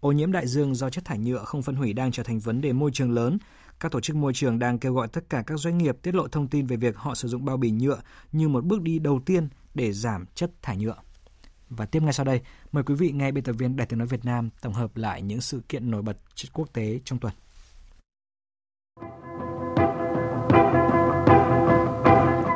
Ô 0.00 0.12
nhiễm 0.12 0.32
đại 0.32 0.46
dương 0.46 0.74
do 0.74 0.90
chất 0.90 1.04
thải 1.04 1.18
nhựa 1.18 1.44
không 1.44 1.62
phân 1.62 1.76
hủy 1.76 1.92
đang 1.92 2.12
trở 2.12 2.22
thành 2.22 2.38
vấn 2.38 2.60
đề 2.60 2.72
môi 2.72 2.90
trường 2.94 3.12
lớn. 3.12 3.38
Các 3.80 3.92
tổ 3.92 4.00
chức 4.00 4.16
môi 4.16 4.32
trường 4.34 4.58
đang 4.58 4.78
kêu 4.78 4.94
gọi 4.94 5.08
tất 5.08 5.24
cả 5.30 5.42
các 5.46 5.58
doanh 5.58 5.78
nghiệp 5.78 5.96
tiết 6.02 6.14
lộ 6.14 6.28
thông 6.28 6.48
tin 6.48 6.66
về 6.66 6.76
việc 6.76 6.96
họ 6.96 7.14
sử 7.14 7.28
dụng 7.28 7.44
bao 7.44 7.56
bì 7.56 7.70
nhựa 7.70 8.00
như 8.32 8.48
một 8.48 8.64
bước 8.64 8.82
đi 8.82 8.98
đầu 8.98 9.20
tiên 9.26 9.48
để 9.74 9.92
giảm 9.92 10.26
chất 10.34 10.50
thải 10.62 10.76
nhựa. 10.76 10.96
Và 11.68 11.86
tiếp 11.86 12.02
ngay 12.02 12.12
sau 12.12 12.24
đây, 12.24 12.40
mời 12.72 12.84
quý 12.84 12.94
vị 12.94 13.10
nghe 13.10 13.32
biên 13.32 13.44
tập 13.44 13.52
viên 13.52 13.76
Đài 13.76 13.86
tiếng 13.86 13.98
nói 13.98 14.08
Việt 14.08 14.24
Nam 14.24 14.50
tổng 14.60 14.72
hợp 14.72 14.96
lại 14.96 15.22
những 15.22 15.40
sự 15.40 15.62
kiện 15.68 15.90
nổi 15.90 16.02
bật 16.02 16.16
quốc 16.52 16.72
tế 16.72 17.00
trong 17.04 17.18
tuần. 17.18 17.32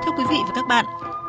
Thưa 0.04 0.12
quý 0.18 0.24
vị 0.30 0.36
và 0.46 0.52
các 0.54 0.64
bạn, 0.68 0.84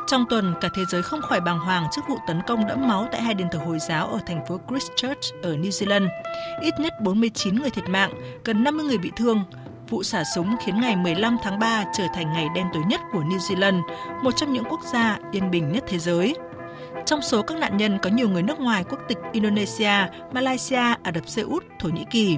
trong 0.07 0.25
tuần, 0.29 0.53
cả 0.61 0.69
thế 0.73 0.85
giới 0.85 1.01
không 1.01 1.21
khỏi 1.21 1.41
bàng 1.41 1.59
hoàng 1.59 1.87
trước 1.91 2.01
vụ 2.09 2.17
tấn 2.27 2.41
công 2.47 2.67
đẫm 2.67 2.87
máu 2.87 3.07
tại 3.11 3.21
hai 3.21 3.33
đền 3.33 3.47
thờ 3.51 3.59
Hồi 3.59 3.79
giáo 3.79 4.07
ở 4.07 4.19
thành 4.25 4.45
phố 4.47 4.59
Christchurch 4.69 5.41
ở 5.43 5.55
New 5.55 5.69
Zealand. 5.69 6.07
Ít 6.61 6.73
nhất 6.79 6.93
49 7.01 7.55
người 7.55 7.69
thiệt 7.69 7.89
mạng, 7.89 8.13
gần 8.45 8.63
50 8.63 8.85
người 8.85 8.97
bị 8.97 9.11
thương. 9.15 9.43
Vụ 9.91 10.03
xả 10.03 10.23
súng 10.23 10.55
khiến 10.65 10.81
ngày 10.81 10.95
15 10.95 11.37
tháng 11.43 11.59
3 11.59 11.83
trở 11.93 12.03
thành 12.13 12.33
ngày 12.33 12.47
đen 12.55 12.67
tối 12.73 12.83
nhất 12.87 13.01
của 13.11 13.19
New 13.19 13.37
Zealand, 13.37 13.81
một 14.23 14.31
trong 14.31 14.53
những 14.53 14.63
quốc 14.69 14.81
gia 14.93 15.19
yên 15.31 15.51
bình 15.51 15.71
nhất 15.71 15.83
thế 15.87 15.99
giới. 15.99 16.35
Trong 17.05 17.21
số 17.21 17.41
các 17.41 17.57
nạn 17.57 17.77
nhân 17.77 17.97
có 18.01 18.09
nhiều 18.09 18.29
người 18.29 18.43
nước 18.43 18.59
ngoài 18.59 18.83
quốc 18.89 18.99
tịch 19.07 19.17
Indonesia, 19.31 19.93
Malaysia, 20.33 20.75
Ả 20.77 21.11
Rập 21.15 21.29
Xê 21.29 21.41
Út, 21.41 21.63
Thổ 21.79 21.89
Nhĩ 21.89 22.05
Kỳ. 22.11 22.37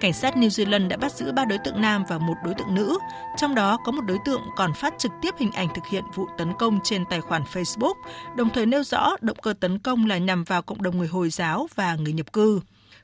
Cảnh 0.00 0.12
sát 0.12 0.34
New 0.34 0.48
Zealand 0.48 0.88
đã 0.88 0.96
bắt 0.96 1.12
giữ 1.12 1.32
ba 1.32 1.44
đối 1.44 1.58
tượng 1.58 1.80
nam 1.80 2.04
và 2.08 2.18
một 2.18 2.34
đối 2.44 2.54
tượng 2.54 2.74
nữ, 2.74 2.98
trong 3.36 3.54
đó 3.54 3.78
có 3.84 3.92
một 3.92 4.02
đối 4.06 4.18
tượng 4.24 4.42
còn 4.56 4.74
phát 4.74 4.94
trực 4.98 5.12
tiếp 5.22 5.34
hình 5.38 5.52
ảnh 5.52 5.68
thực 5.74 5.86
hiện 5.86 6.04
vụ 6.14 6.26
tấn 6.38 6.52
công 6.58 6.78
trên 6.84 7.04
tài 7.04 7.20
khoản 7.20 7.42
Facebook, 7.52 7.94
đồng 8.36 8.50
thời 8.50 8.66
nêu 8.66 8.84
rõ 8.84 9.16
động 9.20 9.36
cơ 9.42 9.54
tấn 9.60 9.78
công 9.78 10.06
là 10.06 10.18
nhằm 10.18 10.44
vào 10.44 10.62
cộng 10.62 10.82
đồng 10.82 10.98
người 10.98 11.08
Hồi 11.08 11.30
giáo 11.30 11.66
và 11.74 11.94
người 11.94 12.12
nhập 12.12 12.32
cư. 12.32 12.60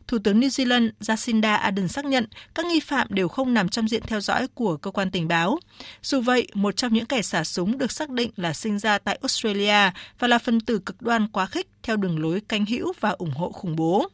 Thủ 0.08 0.18
tướng 0.18 0.40
New 0.40 0.48
Zealand 0.48 0.90
Jacinda 1.00 1.56
Ardern 1.56 1.88
xác 1.88 2.04
nhận 2.04 2.26
các 2.54 2.66
nghi 2.66 2.80
phạm 2.80 3.06
đều 3.10 3.28
không 3.28 3.54
nằm 3.54 3.68
trong 3.68 3.88
diện 3.88 4.02
theo 4.06 4.20
dõi 4.20 4.48
của 4.54 4.76
cơ 4.76 4.90
quan 4.90 5.10
tình 5.10 5.28
báo. 5.28 5.58
Dù 6.02 6.20
vậy, 6.20 6.48
một 6.54 6.76
trong 6.76 6.94
những 6.94 7.06
kẻ 7.06 7.22
xả 7.22 7.44
súng 7.44 7.78
được 7.78 7.92
xác 7.92 8.10
định 8.10 8.30
là 8.36 8.52
sinh 8.52 8.78
ra 8.78 8.98
tại 8.98 9.18
Australia 9.22 9.90
và 10.18 10.28
là 10.28 10.38
phần 10.38 10.60
tử 10.60 10.78
cực 10.78 11.02
đoan 11.02 11.28
quá 11.28 11.46
khích 11.46 11.68
theo 11.82 11.96
đường 11.96 12.22
lối 12.22 12.40
canh 12.40 12.66
hữu 12.66 12.92
và 13.00 13.10
ủng 13.10 13.30
hộ 13.30 13.52
khủng 13.52 13.76
bố. 13.76 14.08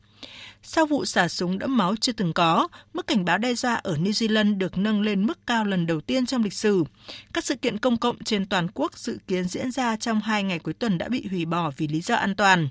Sau 0.67 0.87
vụ 0.87 1.05
xả 1.05 1.29
súng 1.29 1.59
đẫm 1.59 1.77
máu 1.77 1.97
chưa 1.97 2.12
từng 2.12 2.33
có, 2.33 2.69
mức 2.95 3.07
cảnh 3.07 3.25
báo 3.25 3.39
đe 3.39 3.55
dọa 3.55 3.75
ở 3.75 3.97
New 3.97 4.11
Zealand 4.11 4.59
được 4.59 4.79
nâng 4.79 5.01
lên 5.01 5.27
mức 5.27 5.47
cao 5.47 5.65
lần 5.65 5.87
đầu 5.87 6.01
tiên 6.01 6.27
trong 6.27 6.43
lịch 6.43 6.53
sử. 6.53 6.85
Các 7.33 7.45
sự 7.45 7.55
kiện 7.55 7.79
công 7.79 7.97
cộng 7.97 8.25
trên 8.25 8.47
toàn 8.47 8.69
quốc 8.75 8.99
dự 8.99 9.19
kiến 9.27 9.45
diễn 9.45 9.71
ra 9.71 9.97
trong 9.97 10.21
hai 10.21 10.43
ngày 10.43 10.59
cuối 10.59 10.75
tuần 10.75 10.99
đã 10.99 11.09
bị 11.09 11.27
hủy 11.31 11.45
bỏ 11.45 11.71
vì 11.77 11.89
lý 11.89 12.01
do 12.01 12.15
an 12.15 12.35
toàn. 12.35 12.69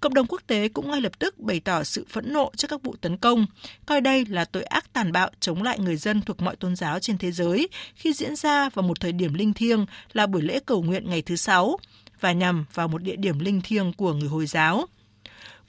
Cộng 0.00 0.14
đồng 0.14 0.26
quốc 0.26 0.42
tế 0.46 0.68
cũng 0.68 0.90
ngay 0.90 1.00
lập 1.00 1.18
tức 1.18 1.38
bày 1.38 1.60
tỏ 1.60 1.84
sự 1.84 2.06
phẫn 2.10 2.32
nộ 2.32 2.50
trước 2.56 2.68
các 2.68 2.82
vụ 2.82 2.96
tấn 3.00 3.16
công, 3.16 3.46
coi 3.86 4.00
đây 4.00 4.24
là 4.28 4.44
tội 4.44 4.62
ác 4.62 4.92
tàn 4.92 5.12
bạo 5.12 5.30
chống 5.40 5.62
lại 5.62 5.78
người 5.78 5.96
dân 5.96 6.22
thuộc 6.22 6.42
mọi 6.42 6.56
tôn 6.56 6.76
giáo 6.76 7.00
trên 7.00 7.18
thế 7.18 7.32
giới 7.32 7.68
khi 7.94 8.12
diễn 8.12 8.36
ra 8.36 8.68
vào 8.68 8.82
một 8.82 9.00
thời 9.00 9.12
điểm 9.12 9.34
linh 9.34 9.52
thiêng 9.52 9.86
là 10.12 10.26
buổi 10.26 10.42
lễ 10.42 10.60
cầu 10.66 10.82
nguyện 10.82 11.10
ngày 11.10 11.22
thứ 11.22 11.36
Sáu 11.36 11.76
và 12.20 12.32
nhằm 12.32 12.64
vào 12.74 12.88
một 12.88 13.02
địa 13.02 13.16
điểm 13.16 13.38
linh 13.38 13.60
thiêng 13.60 13.92
của 13.92 14.12
người 14.12 14.28
Hồi 14.28 14.46
giáo. 14.46 14.86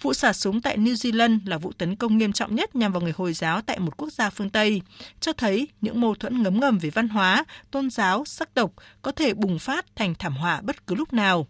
Vụ 0.01 0.13
xả 0.13 0.33
súng 0.33 0.61
tại 0.61 0.77
New 0.77 0.93
Zealand 0.93 1.39
là 1.45 1.57
vụ 1.57 1.71
tấn 1.71 1.95
công 1.95 2.17
nghiêm 2.17 2.33
trọng 2.33 2.55
nhất 2.55 2.75
nhằm 2.75 2.91
vào 2.91 3.01
người 3.01 3.13
Hồi 3.17 3.33
giáo 3.33 3.61
tại 3.61 3.79
một 3.79 3.97
quốc 3.97 4.13
gia 4.13 4.29
phương 4.29 4.49
Tây, 4.49 4.81
cho 5.19 5.33
thấy 5.33 5.67
những 5.81 6.01
mâu 6.01 6.15
thuẫn 6.15 6.43
ngấm 6.43 6.59
ngầm 6.59 6.77
về 6.77 6.89
văn 6.89 7.07
hóa, 7.07 7.45
tôn 7.71 7.89
giáo, 7.89 8.25
sắc 8.25 8.53
tộc 8.53 8.71
có 9.01 9.11
thể 9.11 9.33
bùng 9.33 9.59
phát 9.59 9.85
thành 9.95 10.15
thảm 10.15 10.35
họa 10.35 10.61
bất 10.61 10.87
cứ 10.87 10.95
lúc 10.95 11.13
nào. 11.13 11.47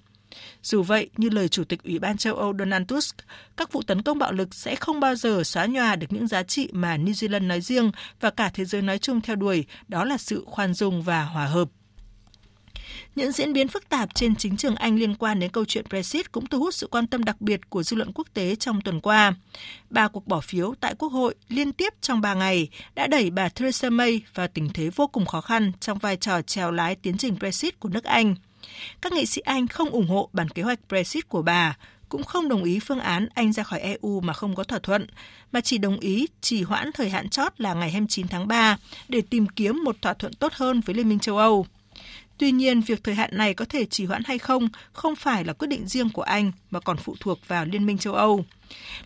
Dù 0.63 0.83
vậy, 0.83 1.09
như 1.17 1.29
lời 1.29 1.49
Chủ 1.49 1.63
tịch 1.63 1.83
Ủy 1.83 1.99
ban 1.99 2.17
châu 2.17 2.35
Âu 2.35 2.53
Donald 2.59 2.85
Tusk, 2.87 3.15
các 3.57 3.71
vụ 3.71 3.81
tấn 3.81 4.01
công 4.01 4.19
bạo 4.19 4.31
lực 4.31 4.55
sẽ 4.55 4.75
không 4.75 4.99
bao 4.99 5.15
giờ 5.15 5.43
xóa 5.43 5.65
nhòa 5.65 5.95
được 5.95 6.07
những 6.09 6.27
giá 6.27 6.43
trị 6.43 6.69
mà 6.71 6.97
New 6.97 7.11
Zealand 7.11 7.47
nói 7.47 7.61
riêng 7.61 7.91
và 8.19 8.29
cả 8.29 8.51
thế 8.53 8.65
giới 8.65 8.81
nói 8.81 8.99
chung 8.99 9.21
theo 9.21 9.35
đuổi, 9.35 9.65
đó 9.87 10.03
là 10.03 10.17
sự 10.17 10.43
khoan 10.47 10.73
dung 10.73 11.01
và 11.01 11.23
hòa 11.23 11.45
hợp. 11.45 11.69
Những 13.17 13.31
diễn 13.31 13.53
biến 13.53 13.67
phức 13.67 13.89
tạp 13.89 14.15
trên 14.15 14.35
chính 14.35 14.57
trường 14.57 14.75
Anh 14.75 14.95
liên 14.95 15.15
quan 15.15 15.39
đến 15.39 15.51
câu 15.51 15.65
chuyện 15.65 15.85
Brexit 15.89 16.31
cũng 16.31 16.47
thu 16.47 16.59
hút 16.59 16.73
sự 16.73 16.87
quan 16.87 17.07
tâm 17.07 17.23
đặc 17.23 17.41
biệt 17.41 17.69
của 17.69 17.83
dư 17.83 17.97
luận 17.97 18.11
quốc 18.15 18.27
tế 18.33 18.55
trong 18.55 18.81
tuần 18.81 18.99
qua. 18.99 19.33
Ba 19.89 20.07
cuộc 20.07 20.27
bỏ 20.27 20.39
phiếu 20.41 20.73
tại 20.79 20.95
Quốc 20.97 21.09
hội 21.09 21.35
liên 21.49 21.73
tiếp 21.73 21.93
trong 22.01 22.21
ba 22.21 22.33
ngày 22.33 22.69
đã 22.95 23.07
đẩy 23.07 23.29
bà 23.29 23.49
Theresa 23.49 23.89
May 23.89 24.21
vào 24.33 24.47
tình 24.47 24.69
thế 24.73 24.89
vô 24.95 25.07
cùng 25.07 25.25
khó 25.25 25.41
khăn 25.41 25.71
trong 25.79 25.97
vai 25.97 26.17
trò 26.17 26.41
trèo 26.41 26.71
lái 26.71 26.95
tiến 26.95 27.17
trình 27.17 27.35
Brexit 27.39 27.79
của 27.79 27.89
nước 27.89 28.03
Anh. 28.03 28.35
Các 29.01 29.13
nghị 29.13 29.25
sĩ 29.25 29.41
Anh 29.41 29.67
không 29.67 29.89
ủng 29.89 30.07
hộ 30.07 30.29
bản 30.33 30.49
kế 30.49 30.61
hoạch 30.61 30.79
Brexit 30.89 31.29
của 31.29 31.41
bà, 31.41 31.77
cũng 32.09 32.23
không 32.23 32.49
đồng 32.49 32.63
ý 32.63 32.79
phương 32.79 32.99
án 32.99 33.27
Anh 33.33 33.53
ra 33.53 33.63
khỏi 33.63 33.79
EU 33.79 34.21
mà 34.21 34.33
không 34.33 34.55
có 34.55 34.63
thỏa 34.63 34.79
thuận, 34.79 35.07
mà 35.51 35.61
chỉ 35.61 35.77
đồng 35.77 35.99
ý 35.99 36.27
trì 36.41 36.63
hoãn 36.63 36.91
thời 36.91 37.09
hạn 37.09 37.29
chót 37.29 37.53
là 37.57 37.73
ngày 37.73 37.91
29 37.91 38.27
tháng 38.27 38.47
3 38.47 38.77
để 39.09 39.21
tìm 39.21 39.47
kiếm 39.47 39.83
một 39.83 40.01
thỏa 40.01 40.13
thuận 40.13 40.33
tốt 40.33 40.53
hơn 40.53 40.81
với 40.81 40.95
Liên 40.95 41.09
minh 41.09 41.19
châu 41.19 41.37
Âu. 41.37 41.65
Tuy 42.37 42.51
nhiên, 42.51 42.81
việc 42.81 43.03
thời 43.03 43.15
hạn 43.15 43.29
này 43.33 43.53
có 43.53 43.65
thể 43.65 43.85
trì 43.85 44.05
hoãn 44.05 44.23
hay 44.25 44.37
không 44.37 44.69
không 44.93 45.15
phải 45.15 45.45
là 45.45 45.53
quyết 45.53 45.67
định 45.67 45.87
riêng 45.87 46.09
của 46.09 46.21
Anh 46.21 46.51
mà 46.71 46.79
còn 46.79 46.97
phụ 46.97 47.15
thuộc 47.19 47.39
vào 47.47 47.65
Liên 47.65 47.85
minh 47.85 47.97
châu 47.97 48.13
Âu. 48.13 48.45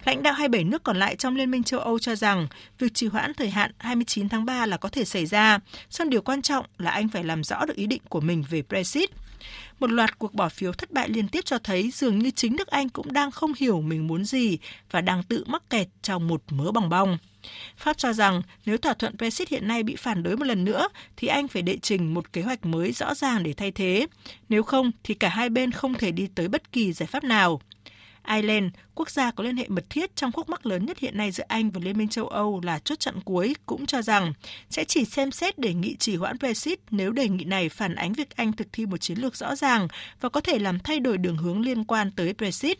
Lãnh 0.05 0.23
đạo 0.23 0.33
27 0.33 0.63
nước 0.63 0.83
còn 0.83 0.99
lại 0.99 1.15
trong 1.15 1.35
Liên 1.35 1.51
minh 1.51 1.63
châu 1.63 1.79
Âu 1.79 1.99
cho 1.99 2.15
rằng 2.15 2.47
việc 2.79 2.93
trì 2.93 3.07
hoãn 3.07 3.33
thời 3.33 3.49
hạn 3.49 3.71
29 3.77 4.29
tháng 4.29 4.45
3 4.45 4.65
là 4.65 4.77
có 4.77 4.89
thể 4.89 5.05
xảy 5.05 5.25
ra, 5.25 5.59
song 5.89 6.09
điều 6.09 6.21
quan 6.21 6.41
trọng 6.41 6.65
là 6.77 6.91
Anh 6.91 7.09
phải 7.09 7.23
làm 7.23 7.43
rõ 7.43 7.65
được 7.65 7.75
ý 7.75 7.87
định 7.87 8.01
của 8.09 8.21
mình 8.21 8.43
về 8.49 8.63
Brexit. 8.69 9.09
Một 9.79 9.91
loạt 9.91 10.19
cuộc 10.19 10.33
bỏ 10.33 10.49
phiếu 10.49 10.73
thất 10.73 10.91
bại 10.91 11.09
liên 11.09 11.27
tiếp 11.27 11.45
cho 11.45 11.57
thấy 11.57 11.91
dường 11.91 12.19
như 12.19 12.31
chính 12.31 12.55
nước 12.55 12.67
Anh 12.67 12.89
cũng 12.89 13.13
đang 13.13 13.31
không 13.31 13.53
hiểu 13.57 13.81
mình 13.81 14.07
muốn 14.07 14.25
gì 14.25 14.57
và 14.91 15.01
đang 15.01 15.23
tự 15.23 15.43
mắc 15.47 15.69
kẹt 15.69 15.87
trong 16.01 16.27
một 16.27 16.43
mớ 16.49 16.71
bòng 16.71 16.89
bong. 16.89 17.17
Pháp 17.77 17.97
cho 17.97 18.13
rằng 18.13 18.41
nếu 18.65 18.77
thỏa 18.77 18.93
thuận 18.93 19.17
Brexit 19.17 19.49
hiện 19.49 19.67
nay 19.67 19.83
bị 19.83 19.95
phản 19.95 20.23
đối 20.23 20.37
một 20.37 20.45
lần 20.45 20.63
nữa, 20.63 20.87
thì 21.17 21.27
Anh 21.27 21.47
phải 21.47 21.61
đệ 21.61 21.77
trình 21.81 22.13
một 22.13 22.33
kế 22.33 22.41
hoạch 22.41 22.65
mới 22.65 22.91
rõ 22.91 23.15
ràng 23.15 23.43
để 23.43 23.53
thay 23.53 23.71
thế. 23.71 24.07
Nếu 24.49 24.63
không, 24.63 24.91
thì 25.03 25.13
cả 25.13 25.29
hai 25.29 25.49
bên 25.49 25.71
không 25.71 25.93
thể 25.93 26.11
đi 26.11 26.27
tới 26.35 26.47
bất 26.47 26.71
kỳ 26.71 26.93
giải 26.93 27.07
pháp 27.07 27.23
nào. 27.23 27.61
Ireland, 28.27 28.65
quốc 28.95 29.09
gia 29.09 29.31
có 29.31 29.43
liên 29.43 29.57
hệ 29.57 29.67
mật 29.67 29.83
thiết 29.89 30.15
trong 30.15 30.31
khúc 30.31 30.49
mắc 30.49 30.65
lớn 30.65 30.85
nhất 30.85 30.97
hiện 30.99 31.17
nay 31.17 31.31
giữa 31.31 31.43
Anh 31.47 31.71
và 31.71 31.81
Liên 31.83 31.97
minh 31.97 32.07
châu 32.07 32.27
Âu 32.27 32.61
là 32.63 32.79
chốt 32.79 32.99
chặn 32.99 33.21
cuối, 33.25 33.55
cũng 33.65 33.85
cho 33.85 34.01
rằng 34.01 34.33
sẽ 34.69 34.83
chỉ 34.83 35.05
xem 35.05 35.31
xét 35.31 35.59
đề 35.59 35.73
nghị 35.73 35.95
trì 35.95 36.15
hoãn 36.15 36.37
Brexit 36.39 36.79
nếu 36.91 37.11
đề 37.11 37.29
nghị 37.29 37.43
này 37.43 37.69
phản 37.69 37.95
ánh 37.95 38.13
việc 38.13 38.35
Anh 38.35 38.53
thực 38.53 38.67
thi 38.73 38.85
một 38.85 38.97
chiến 38.97 39.17
lược 39.17 39.35
rõ 39.35 39.55
ràng 39.55 39.87
và 40.21 40.29
có 40.29 40.41
thể 40.41 40.59
làm 40.59 40.79
thay 40.79 40.99
đổi 40.99 41.17
đường 41.17 41.37
hướng 41.37 41.61
liên 41.61 41.83
quan 41.83 42.11
tới 42.11 42.33
Brexit. 42.33 42.79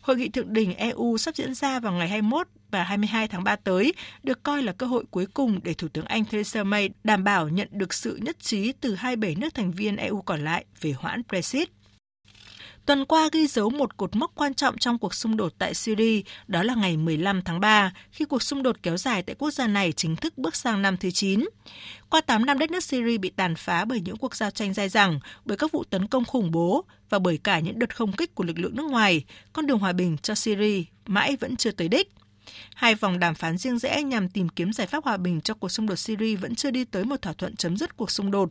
Hội 0.00 0.16
nghị 0.16 0.28
thượng 0.28 0.52
đỉnh 0.52 0.74
EU 0.74 1.18
sắp 1.18 1.36
diễn 1.36 1.54
ra 1.54 1.80
vào 1.80 1.92
ngày 1.92 2.08
21 2.08 2.48
và 2.70 2.84
22 2.84 3.28
tháng 3.28 3.44
3 3.44 3.56
tới 3.56 3.94
được 4.22 4.42
coi 4.42 4.62
là 4.62 4.72
cơ 4.72 4.86
hội 4.86 5.04
cuối 5.10 5.26
cùng 5.34 5.60
để 5.62 5.74
Thủ 5.74 5.88
tướng 5.88 6.04
Anh 6.04 6.24
Theresa 6.24 6.64
May 6.64 6.90
đảm 7.04 7.24
bảo 7.24 7.48
nhận 7.48 7.68
được 7.70 7.94
sự 7.94 8.18
nhất 8.22 8.40
trí 8.40 8.72
từ 8.72 8.94
27 8.94 9.34
nước 9.34 9.54
thành 9.54 9.72
viên 9.72 9.96
EU 9.96 10.22
còn 10.22 10.44
lại 10.44 10.64
về 10.80 10.92
hoãn 10.92 11.22
Brexit. 11.28 11.77
Tuần 12.88 13.04
qua 13.04 13.28
ghi 13.32 13.46
dấu 13.46 13.70
một 13.70 13.96
cột 13.96 14.16
mốc 14.16 14.30
quan 14.34 14.54
trọng 14.54 14.78
trong 14.78 14.98
cuộc 14.98 15.14
xung 15.14 15.36
đột 15.36 15.52
tại 15.58 15.74
Syria, 15.74 16.22
đó 16.46 16.62
là 16.62 16.74
ngày 16.74 16.96
15 16.96 17.42
tháng 17.42 17.60
3, 17.60 17.92
khi 18.10 18.24
cuộc 18.24 18.42
xung 18.42 18.62
đột 18.62 18.76
kéo 18.82 18.96
dài 18.96 19.22
tại 19.22 19.36
quốc 19.38 19.50
gia 19.50 19.66
này 19.66 19.92
chính 19.92 20.16
thức 20.16 20.38
bước 20.38 20.56
sang 20.56 20.82
năm 20.82 20.96
thứ 20.96 21.10
9. 21.10 21.48
Qua 22.10 22.20
8 22.20 22.46
năm 22.46 22.58
đất 22.58 22.70
nước 22.70 22.84
Syria 22.84 23.18
bị 23.18 23.30
tàn 23.30 23.54
phá 23.54 23.84
bởi 23.84 24.00
những 24.00 24.16
cuộc 24.16 24.36
giao 24.36 24.50
tranh 24.50 24.74
dai 24.74 24.88
dẳng, 24.88 25.20
bởi 25.44 25.56
các 25.56 25.72
vụ 25.72 25.84
tấn 25.84 26.06
công 26.06 26.24
khủng 26.24 26.50
bố 26.50 26.84
và 27.10 27.18
bởi 27.18 27.38
cả 27.38 27.60
những 27.60 27.78
đợt 27.78 27.96
không 27.96 28.12
kích 28.12 28.34
của 28.34 28.44
lực 28.44 28.58
lượng 28.58 28.76
nước 28.76 28.84
ngoài, 28.90 29.24
con 29.52 29.66
đường 29.66 29.78
hòa 29.78 29.92
bình 29.92 30.16
cho 30.22 30.34
Syria 30.34 30.82
mãi 31.06 31.36
vẫn 31.40 31.56
chưa 31.56 31.70
tới 31.70 31.88
đích. 31.88 32.12
Hai 32.74 32.94
vòng 32.94 33.18
đàm 33.18 33.34
phán 33.34 33.58
riêng 33.58 33.78
rẽ 33.78 34.02
nhằm 34.02 34.28
tìm 34.28 34.48
kiếm 34.48 34.72
giải 34.72 34.86
pháp 34.86 35.04
hòa 35.04 35.16
bình 35.16 35.40
cho 35.40 35.54
cuộc 35.54 35.68
xung 35.68 35.86
đột 35.86 35.96
Syria 35.96 36.36
vẫn 36.36 36.54
chưa 36.54 36.70
đi 36.70 36.84
tới 36.84 37.04
một 37.04 37.22
thỏa 37.22 37.32
thuận 37.32 37.56
chấm 37.56 37.76
dứt 37.76 37.96
cuộc 37.96 38.10
xung 38.10 38.30
đột. 38.30 38.50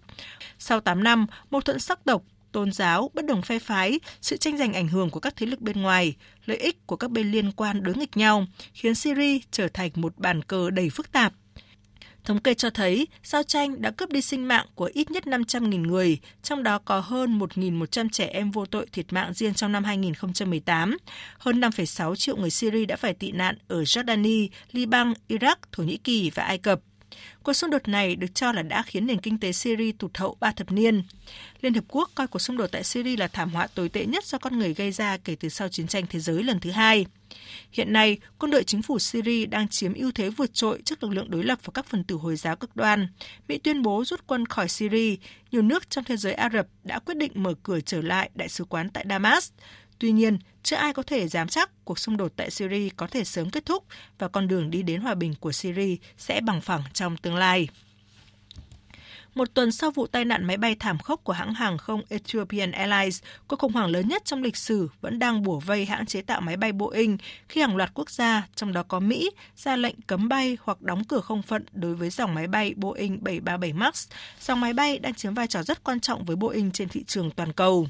Sau 0.59 0.79
8 0.79 1.03
năm, 1.03 1.25
mâu 1.49 1.61
thuẫn 1.61 1.79
sắc 1.79 2.03
tộc, 2.05 2.23
tôn 2.51 2.71
giáo, 2.71 3.11
bất 3.13 3.25
đồng 3.25 3.41
phe 3.41 3.59
phái, 3.59 3.99
sự 4.21 4.37
tranh 4.37 4.57
giành 4.57 4.73
ảnh 4.73 4.87
hưởng 4.87 5.09
của 5.09 5.19
các 5.19 5.35
thế 5.35 5.45
lực 5.45 5.61
bên 5.61 5.81
ngoài, 5.81 6.15
lợi 6.45 6.57
ích 6.57 6.87
của 6.87 6.95
các 6.95 7.11
bên 7.11 7.31
liên 7.31 7.51
quan 7.51 7.83
đối 7.83 7.95
nghịch 7.95 8.17
nhau, 8.17 8.45
khiến 8.73 8.95
Syria 8.95 9.39
trở 9.51 9.67
thành 9.67 9.91
một 9.95 10.17
bàn 10.17 10.43
cờ 10.43 10.69
đầy 10.69 10.89
phức 10.89 11.11
tạp 11.11 11.33
Thống 12.27 12.39
kê 12.39 12.53
cho 12.53 12.69
thấy, 12.69 13.07
giao 13.23 13.43
tranh 13.43 13.81
đã 13.81 13.91
cướp 13.91 14.09
đi 14.09 14.21
sinh 14.21 14.47
mạng 14.47 14.65
của 14.75 14.89
ít 14.93 15.11
nhất 15.11 15.23
500.000 15.23 15.81
người, 15.81 16.17
trong 16.43 16.63
đó 16.63 16.79
có 16.85 16.99
hơn 16.99 17.39
1.100 17.39 18.09
trẻ 18.11 18.27
em 18.27 18.51
vô 18.51 18.65
tội 18.65 18.85
thiệt 18.91 19.13
mạng 19.13 19.33
riêng 19.33 19.53
trong 19.53 19.71
năm 19.71 19.83
2018. 19.83 20.97
Hơn 21.37 21.61
5,6 21.61 22.15
triệu 22.15 22.37
người 22.37 22.49
Syria 22.49 22.85
đã 22.85 22.95
phải 22.95 23.13
tị 23.13 23.31
nạn 23.31 23.57
ở 23.67 23.81
Jordani, 23.81 24.47
Liban, 24.71 25.13
Iraq, 25.29 25.55
Thổ 25.71 25.83
Nhĩ 25.83 25.97
Kỳ 25.97 26.31
và 26.35 26.43
Ai 26.43 26.57
Cập. 26.57 26.79
Cuộc 27.47 27.53
xung 27.53 27.69
đột 27.69 27.87
này 27.87 28.15
được 28.15 28.35
cho 28.35 28.51
là 28.51 28.61
đã 28.61 28.81
khiến 28.81 29.07
nền 29.07 29.19
kinh 29.19 29.39
tế 29.39 29.51
Syria 29.51 29.91
tụt 29.91 30.17
hậu 30.17 30.37
ba 30.39 30.51
thập 30.51 30.71
niên. 30.71 31.03
Liên 31.61 31.73
Hợp 31.73 31.83
Quốc 31.87 32.11
coi 32.15 32.27
cuộc 32.27 32.39
xung 32.39 32.57
đột 32.57 32.67
tại 32.67 32.83
Syria 32.83 33.15
là 33.15 33.27
thảm 33.27 33.49
họa 33.49 33.67
tồi 33.67 33.89
tệ 33.89 34.05
nhất 34.05 34.25
do 34.25 34.37
con 34.37 34.59
người 34.59 34.73
gây 34.73 34.91
ra 34.91 35.17
kể 35.17 35.35
từ 35.39 35.49
sau 35.49 35.69
chiến 35.69 35.87
tranh 35.87 36.05
thế 36.09 36.19
giới 36.19 36.43
lần 36.43 36.59
thứ 36.59 36.71
hai. 36.71 37.05
Hiện 37.71 37.93
nay, 37.93 38.17
quân 38.39 38.51
đội 38.51 38.63
chính 38.63 38.81
phủ 38.81 38.99
Syria 38.99 39.45
đang 39.45 39.67
chiếm 39.67 39.93
ưu 39.93 40.11
thế 40.11 40.29
vượt 40.29 40.53
trội 40.53 40.81
trước 40.85 41.03
lực 41.03 41.09
lượng 41.09 41.31
đối 41.31 41.43
lập 41.43 41.59
và 41.63 41.71
các 41.73 41.85
phần 41.85 42.03
tử 42.03 42.15
Hồi 42.15 42.35
giáo 42.35 42.55
cực 42.55 42.75
đoan. 42.75 43.07
Mỹ 43.47 43.57
tuyên 43.57 43.81
bố 43.81 44.03
rút 44.05 44.27
quân 44.27 44.45
khỏi 44.45 44.69
Syria. 44.69 45.15
Nhiều 45.51 45.61
nước 45.61 45.89
trong 45.89 46.03
thế 46.03 46.17
giới 46.17 46.33
Ả 46.33 46.49
Rập 46.53 46.67
đã 46.83 46.99
quyết 46.99 47.17
định 47.17 47.31
mở 47.35 47.53
cửa 47.63 47.79
trở 47.79 48.01
lại 48.01 48.29
đại 48.35 48.49
sứ 48.49 48.63
quán 48.63 48.89
tại 48.89 49.05
Damas. 49.09 49.51
Tuy 49.99 50.11
nhiên, 50.11 50.37
chưa 50.63 50.75
ai 50.75 50.93
có 50.93 51.03
thể 51.03 51.27
dám 51.27 51.47
chắc 51.47 51.85
cuộc 51.85 51.99
xung 51.99 52.17
đột 52.17 52.31
tại 52.35 52.51
Syria 52.51 52.89
có 52.97 53.07
thể 53.07 53.23
sớm 53.23 53.49
kết 53.49 53.65
thúc 53.65 53.83
và 54.19 54.27
con 54.27 54.47
đường 54.47 54.71
đi 54.71 54.83
đến 54.83 55.01
hòa 55.01 55.15
bình 55.15 55.33
của 55.39 55.51
Syria 55.51 55.95
sẽ 56.17 56.41
bằng 56.41 56.61
phẳng 56.61 56.83
trong 56.93 57.17
tương 57.17 57.35
lai. 57.35 57.67
Một 59.35 59.53
tuần 59.53 59.71
sau 59.71 59.91
vụ 59.91 60.07
tai 60.07 60.25
nạn 60.25 60.45
máy 60.45 60.57
bay 60.57 60.75
thảm 60.75 60.97
khốc 60.99 61.23
của 61.23 61.33
hãng 61.33 61.53
hàng 61.53 61.77
không 61.77 62.01
Ethiopian 62.09 62.71
Airlines, 62.71 63.21
cuộc 63.47 63.59
khủng 63.59 63.73
hoảng 63.73 63.89
lớn 63.89 64.07
nhất 64.07 64.25
trong 64.25 64.43
lịch 64.43 64.57
sử 64.57 64.89
vẫn 65.01 65.19
đang 65.19 65.43
bủa 65.43 65.59
vây 65.59 65.85
hãng 65.85 66.05
chế 66.05 66.21
tạo 66.21 66.41
máy 66.41 66.57
bay 66.57 66.71
Boeing 66.71 67.17
khi 67.49 67.61
hàng 67.61 67.75
loạt 67.75 67.91
quốc 67.93 68.09
gia, 68.09 68.47
trong 68.55 68.73
đó 68.73 68.83
có 68.83 68.99
Mỹ, 68.99 69.29
ra 69.55 69.75
lệnh 69.75 70.01
cấm 70.01 70.29
bay 70.29 70.57
hoặc 70.61 70.81
đóng 70.81 71.03
cửa 71.03 71.21
không 71.21 71.41
phận 71.41 71.65
đối 71.71 71.95
với 71.95 72.09
dòng 72.09 72.35
máy 72.35 72.47
bay 72.47 72.73
Boeing 72.75 73.23
737 73.23 73.73
MAX. 73.73 74.07
Dòng 74.41 74.59
máy 74.59 74.73
bay 74.73 74.99
đang 74.99 75.13
chiếm 75.13 75.33
vai 75.33 75.47
trò 75.47 75.63
rất 75.63 75.83
quan 75.83 75.99
trọng 75.99 76.25
với 76.25 76.35
Boeing 76.35 76.71
trên 76.71 76.89
thị 76.89 77.03
trường 77.07 77.31
toàn 77.31 77.53
cầu. 77.53 77.87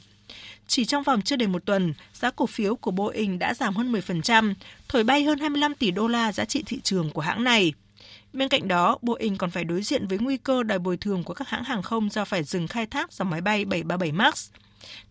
Chỉ 0.67 0.85
trong 0.85 1.03
vòng 1.03 1.21
chưa 1.21 1.35
đầy 1.35 1.47
một 1.47 1.65
tuần, 1.65 1.93
giá 2.13 2.31
cổ 2.31 2.45
phiếu 2.45 2.75
của 2.75 2.91
Boeing 2.91 3.39
đã 3.39 3.53
giảm 3.53 3.75
hơn 3.75 3.91
10%, 3.91 4.53
thổi 4.89 5.03
bay 5.03 5.23
hơn 5.23 5.39
25 5.39 5.75
tỷ 5.75 5.91
đô 5.91 6.07
la 6.07 6.31
giá 6.31 6.45
trị 6.45 6.63
thị 6.65 6.79
trường 6.83 7.09
của 7.09 7.21
hãng 7.21 7.43
này. 7.43 7.73
Bên 8.33 8.49
cạnh 8.49 8.67
đó, 8.67 8.97
Boeing 9.01 9.37
còn 9.37 9.49
phải 9.51 9.63
đối 9.63 9.81
diện 9.81 10.07
với 10.07 10.17
nguy 10.17 10.37
cơ 10.37 10.63
đòi 10.63 10.79
bồi 10.79 10.97
thường 10.97 11.23
của 11.23 11.33
các 11.33 11.49
hãng 11.49 11.63
hàng 11.63 11.81
không 11.81 12.09
do 12.09 12.25
phải 12.25 12.43
dừng 12.43 12.67
khai 12.67 12.85
thác 12.85 13.13
dòng 13.13 13.29
máy 13.29 13.41
bay 13.41 13.65
737 13.65 14.11
MAX. 14.11 14.49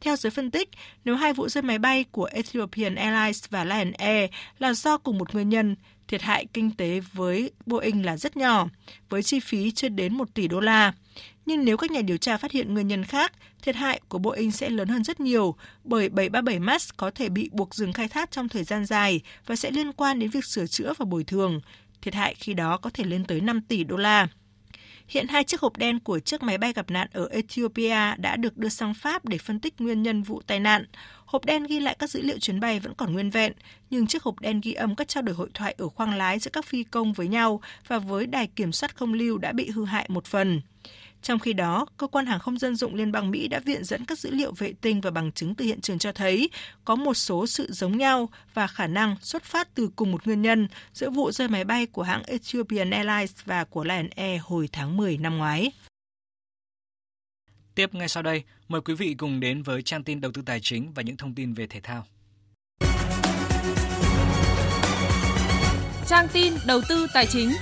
Theo 0.01 0.17
giới 0.17 0.31
phân 0.31 0.51
tích, 0.51 0.69
nếu 1.05 1.17
hai 1.17 1.33
vụ 1.33 1.49
rơi 1.49 1.63
máy 1.63 1.79
bay 1.79 2.05
của 2.11 2.25
Ethiopian 2.25 2.95
Airlines 2.95 3.45
và 3.51 3.65
Lion 3.65 3.93
Air 3.93 4.31
là 4.59 4.75
do 4.75 4.99
cùng 4.99 5.19
một 5.19 5.35
nguyên 5.35 5.49
nhân, 5.49 5.77
thiệt 6.09 6.23
hại 6.23 6.47
kinh 6.53 6.71
tế 6.71 7.01
với 7.13 7.51
Boeing 7.67 8.05
là 8.05 8.17
rất 8.17 8.37
nhỏ, 8.37 8.69
với 9.09 9.23
chi 9.23 9.41
phí 9.41 9.71
chưa 9.71 9.89
đến 9.89 10.15
1 10.15 10.35
tỷ 10.35 10.49
đô 10.49 10.61
la. 10.61 10.93
Nhưng 11.47 11.64
nếu 11.64 11.76
các 11.76 11.90
nhà 11.90 12.03
điều 12.03 12.16
tra 12.16 12.36
phát 12.36 12.53
hiện 12.53 12.74
nguyên 12.74 12.88
nhân 12.88 13.05
khác, 13.05 13.32
thiệt 13.62 13.76
hại 13.76 14.01
của 14.09 14.18
Boeing 14.18 14.53
sẽ 14.53 14.70
lớn 14.70 14.88
hơn 14.88 15.05
rất 15.05 15.20
nhiều, 15.20 15.57
bởi 15.84 16.09
737 16.09 16.59
MAX 16.59 16.88
có 16.97 17.11
thể 17.11 17.28
bị 17.28 17.51
buộc 17.53 17.74
dừng 17.74 17.92
khai 17.92 18.09
thác 18.09 18.30
trong 18.30 18.49
thời 18.49 18.64
gian 18.64 18.86
dài 18.86 19.20
và 19.47 19.57
sẽ 19.57 19.70
liên 19.70 19.92
quan 19.92 20.18
đến 20.18 20.30
việc 20.30 20.44
sửa 20.44 20.66
chữa 20.66 20.92
và 20.99 21.05
bồi 21.05 21.24
thường. 21.24 21.61
Thiệt 22.03 22.14
hại 22.14 22.34
khi 22.34 22.55
đó 22.55 22.76
có 22.76 22.90
thể 22.94 23.05
lên 23.05 23.24
tới 23.24 23.40
5 23.40 23.61
tỷ 23.61 23.84
đô 23.84 23.97
la. 23.97 24.28
Hiện 25.09 25.28
hai 25.28 25.44
chiếc 25.44 25.61
hộp 25.61 25.76
đen 25.76 26.01
của 26.01 26.18
chiếc 26.18 26.42
máy 26.42 26.59
bay 26.59 26.72
gặp 26.72 26.90
nạn 26.90 27.09
ở 27.12 27.28
Ethiopia 27.32 28.16
đã 28.18 28.36
được 28.36 28.57
đưa 28.57 28.68
sang 28.68 28.94
Pháp 28.94 29.24
để 29.24 29.38
phân 29.38 29.61
tích 29.61 29.74
nguyên 29.80 30.03
nhân 30.03 30.22
vụ 30.22 30.42
tai 30.47 30.61
nạn. 30.61 30.84
Hộp 31.24 31.44
đen 31.44 31.64
ghi 31.64 31.80
lại 31.80 31.97
các 31.99 32.11
dữ 32.11 32.22
liệu 32.22 32.38
chuyến 32.38 32.61
bay 32.61 32.80
vẫn 32.80 32.94
còn 32.94 33.12
nguyên 33.12 33.30
vẹn, 33.30 33.53
nhưng 33.90 34.07
chiếc 34.07 34.22
hộp 34.22 34.40
đen 34.40 34.61
ghi 34.61 34.72
âm 34.72 34.97
các 34.97 35.09
trao 35.09 35.22
đổi 35.22 35.34
hội 35.34 35.49
thoại 35.55 35.74
ở 35.78 35.88
khoang 35.88 36.14
lái 36.14 36.38
giữa 36.38 36.51
các 36.51 36.64
phi 36.64 36.84
công 36.84 37.12
với 37.12 37.28
nhau 37.28 37.61
và 37.88 37.99
với 37.99 38.26
đài 38.26 38.47
kiểm 38.47 38.72
soát 38.72 38.97
không 38.97 39.12
lưu 39.12 39.38
đã 39.38 39.53
bị 39.53 39.70
hư 39.70 39.84
hại 39.84 40.07
một 40.09 40.26
phần. 40.26 40.61
Trong 41.23 41.39
khi 41.39 41.53
đó, 41.53 41.87
cơ 41.97 42.07
quan 42.07 42.27
hàng 42.27 42.41
không 42.41 42.59
dân 42.59 42.77
dụng 42.77 42.95
Liên 42.95 43.12
bang 43.12 43.31
Mỹ 43.31 43.49
đã 43.49 43.61
viện 43.61 43.85
dẫn 43.85 44.05
các 44.05 44.19
dữ 44.19 44.31
liệu 44.31 44.53
vệ 44.53 44.73
tinh 44.81 45.01
và 45.01 45.11
bằng 45.11 45.33
chứng 45.33 45.55
từ 45.55 45.64
hiện 45.64 45.81
trường 45.81 45.99
cho 45.99 46.12
thấy 46.12 46.51
có 46.85 46.95
một 46.95 47.14
số 47.14 47.47
sự 47.47 47.73
giống 47.73 47.99
nhau 47.99 48.29
và 48.55 48.67
khả 48.67 48.87
năng 48.87 49.17
xuất 49.21 49.45
phát 49.45 49.75
từ 49.75 49.91
cùng 49.97 50.12
một 50.12 50.27
nguyên 50.27 50.43
nhân 50.43 50.69
giữa 50.93 51.11
vụ 51.11 51.33
rơi 51.33 51.49
máy 51.49 51.64
bay 51.64 51.87
của 51.87 52.03
hãng 52.03 52.23
Ethiopian 52.23 52.91
Airlines 52.91 53.35
và 53.45 53.64
của 53.64 53.85
Lion 53.85 54.09
Air 54.17 54.41
hồi 54.45 54.69
tháng 54.73 54.97
10 54.97 55.19
năm 55.19 55.39
ngoái. 55.39 55.73
Tiếp 57.75 57.95
ngay 57.95 58.09
sau 58.09 58.23
đây, 58.23 58.43
mời 58.69 58.81
quý 58.81 58.95
vị 58.95 59.14
cùng 59.19 59.41
đến 59.41 59.62
với 59.62 59.83
trang 59.83 60.05
tin 60.05 60.21
đầu 60.21 60.33
tư 60.33 60.43
tài 60.47 60.61
chính 60.62 60.93
và 60.95 61.03
những 61.03 61.17
thông 61.17 61.35
tin 61.35 61.55
về 61.55 61.67
thể 61.67 61.81
thao. 61.81 62.07
Trang 66.07 66.29
tin 66.33 66.55
đầu 66.67 66.81
tư 66.89 67.07
tài 67.14 67.27
chính. 67.27 67.53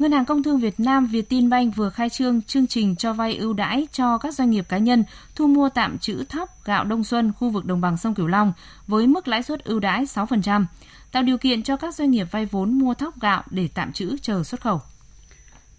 Ngân 0.00 0.12
hàng 0.12 0.24
Công 0.24 0.42
thương 0.42 0.58
Việt 0.58 0.80
Nam 0.80 1.06
Vietinbank 1.06 1.76
vừa 1.76 1.90
khai 1.90 2.10
trương 2.10 2.42
chương 2.42 2.66
trình 2.66 2.96
cho 2.96 3.12
vay 3.12 3.36
ưu 3.36 3.52
đãi 3.52 3.86
cho 3.92 4.18
các 4.18 4.34
doanh 4.34 4.50
nghiệp 4.50 4.66
cá 4.68 4.78
nhân 4.78 5.04
thu 5.34 5.46
mua 5.46 5.68
tạm 5.68 5.98
trữ 5.98 6.24
thóc 6.24 6.64
gạo 6.64 6.84
đông 6.84 7.04
xuân 7.04 7.32
khu 7.32 7.50
vực 7.50 7.64
đồng 7.64 7.80
bằng 7.80 7.96
sông 7.96 8.14
Cửu 8.14 8.26
Long 8.26 8.52
với 8.86 9.06
mức 9.06 9.28
lãi 9.28 9.42
suất 9.42 9.64
ưu 9.64 9.80
đãi 9.80 10.04
6%, 10.04 10.64
tạo 11.12 11.22
điều 11.22 11.38
kiện 11.38 11.62
cho 11.62 11.76
các 11.76 11.94
doanh 11.94 12.10
nghiệp 12.10 12.26
vay 12.30 12.46
vốn 12.46 12.78
mua 12.78 12.94
thóc 12.94 13.20
gạo 13.20 13.42
để 13.50 13.68
tạm 13.74 13.92
trữ 13.92 14.16
chờ 14.22 14.42
xuất 14.42 14.60
khẩu. 14.60 14.80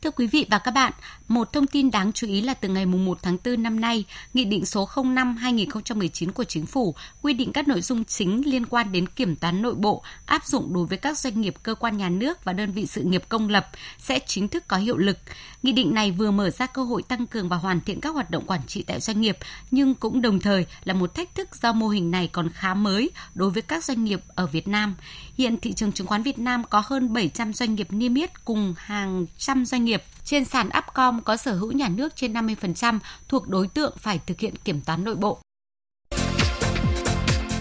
Thưa 0.01 0.11
quý 0.11 0.27
vị 0.27 0.45
và 0.49 0.59
các 0.59 0.71
bạn, 0.71 0.93
một 1.31 1.53
thông 1.53 1.67
tin 1.67 1.91
đáng 1.91 2.11
chú 2.13 2.27
ý 2.27 2.41
là 2.41 2.53
từ 2.53 2.69
ngày 2.69 2.85
1 2.85 3.17
tháng 3.21 3.37
4 3.45 3.63
năm 3.63 3.79
nay, 3.79 4.05
Nghị 4.33 4.45
định 4.45 4.65
số 4.65 4.87
05-2019 4.95 6.31
của 6.31 6.43
Chính 6.43 6.65
phủ 6.65 6.95
quy 7.21 7.33
định 7.33 7.51
các 7.53 7.67
nội 7.67 7.81
dung 7.81 8.05
chính 8.05 8.49
liên 8.49 8.65
quan 8.65 8.91
đến 8.91 9.07
kiểm 9.07 9.35
toán 9.35 9.61
nội 9.61 9.75
bộ 9.75 10.03
áp 10.25 10.45
dụng 10.45 10.73
đối 10.73 10.85
với 10.85 10.97
các 10.97 11.17
doanh 11.17 11.41
nghiệp 11.41 11.55
cơ 11.63 11.75
quan 11.75 11.97
nhà 11.97 12.09
nước 12.09 12.43
và 12.43 12.53
đơn 12.53 12.71
vị 12.71 12.85
sự 12.85 13.01
nghiệp 13.03 13.23
công 13.29 13.49
lập 13.49 13.67
sẽ 13.97 14.19
chính 14.25 14.47
thức 14.47 14.67
có 14.67 14.77
hiệu 14.77 14.97
lực. 14.97 15.17
Nghị 15.63 15.71
định 15.71 15.93
này 15.93 16.11
vừa 16.11 16.31
mở 16.31 16.49
ra 16.49 16.65
cơ 16.65 16.83
hội 16.83 17.03
tăng 17.03 17.27
cường 17.27 17.49
và 17.49 17.57
hoàn 17.57 17.81
thiện 17.81 18.01
các 18.01 18.09
hoạt 18.09 18.31
động 18.31 18.45
quản 18.45 18.61
trị 18.67 18.83
tại 18.87 18.99
doanh 18.99 19.21
nghiệp, 19.21 19.37
nhưng 19.71 19.95
cũng 19.95 20.21
đồng 20.21 20.39
thời 20.39 20.65
là 20.83 20.93
một 20.93 21.15
thách 21.15 21.35
thức 21.35 21.55
do 21.55 21.73
mô 21.73 21.87
hình 21.87 22.11
này 22.11 22.29
còn 22.31 22.49
khá 22.49 22.73
mới 22.73 23.09
đối 23.33 23.49
với 23.49 23.61
các 23.61 23.83
doanh 23.83 24.03
nghiệp 24.03 24.21
ở 24.27 24.47
Việt 24.47 24.67
Nam. 24.67 24.95
Hiện 25.37 25.57
thị 25.57 25.73
trường 25.73 25.91
chứng 25.91 26.07
khoán 26.07 26.23
Việt 26.23 26.39
Nam 26.39 26.63
có 26.69 26.83
hơn 26.85 27.13
700 27.13 27.53
doanh 27.53 27.75
nghiệp 27.75 27.87
niêm 27.89 28.13
yết 28.13 28.45
cùng 28.45 28.73
hàng 28.77 29.25
trăm 29.37 29.65
doanh 29.65 29.85
nghiệp 29.85 30.03
trên 30.25 30.45
sàn 30.45 30.69
Upcom 30.77 31.20
có 31.21 31.37
sở 31.37 31.53
hữu 31.53 31.71
nhà 31.71 31.89
nước 31.89 32.15
trên 32.15 32.33
50% 32.33 32.99
thuộc 33.27 33.47
đối 33.47 33.67
tượng 33.67 33.93
phải 33.97 34.19
thực 34.25 34.39
hiện 34.39 34.53
kiểm 34.63 34.81
toán 34.81 35.03
nội 35.03 35.15
bộ. 35.15 35.39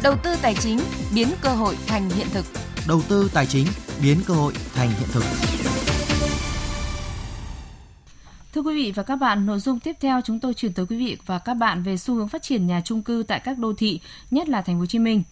Đầu 0.03 0.17
tư 0.23 0.35
tài 0.43 0.55
chính 0.55 0.81
biến 1.15 1.29
cơ 1.41 1.51
hội 1.51 1.77
thành 1.87 2.11
hiện 2.11 2.27
thực. 2.33 2.45
Đầu 2.89 3.03
tư 3.09 3.31
tài 3.35 3.47
chính 3.47 3.67
biến 4.03 4.21
cơ 4.27 4.35
hội 4.35 4.53
thành 4.75 4.89
hiện 4.89 5.09
thực. 5.13 5.25
Thưa 8.53 8.61
quý 8.61 8.75
vị 8.75 8.93
và 8.93 9.03
các 9.03 9.17
bạn, 9.17 9.47
nội 9.47 9.59
dung 9.59 9.81
tiếp 9.81 9.97
theo 10.01 10.21
chúng 10.25 10.41
tôi 10.41 10.55
chuyển 10.55 10.73
tới 10.73 10.87
quý 10.87 10.97
vị 10.97 11.17
và 11.27 11.39
các 11.39 11.55
bạn 11.55 11.83
về 11.83 11.97
xu 11.97 12.15
hướng 12.15 12.29
phát 12.29 12.43
triển 12.43 12.67
nhà 12.67 12.81
trung 12.85 13.03
cư 13.03 13.25
tại 13.29 13.41
các 13.45 13.59
đô 13.59 13.73
thị, 13.73 14.01
nhất 14.31 14.49
là 14.49 14.63
thành 14.63 14.77
phố 14.77 14.81
Hồ 14.81 14.87
Chí 14.87 14.99
Minh. 14.99 15.23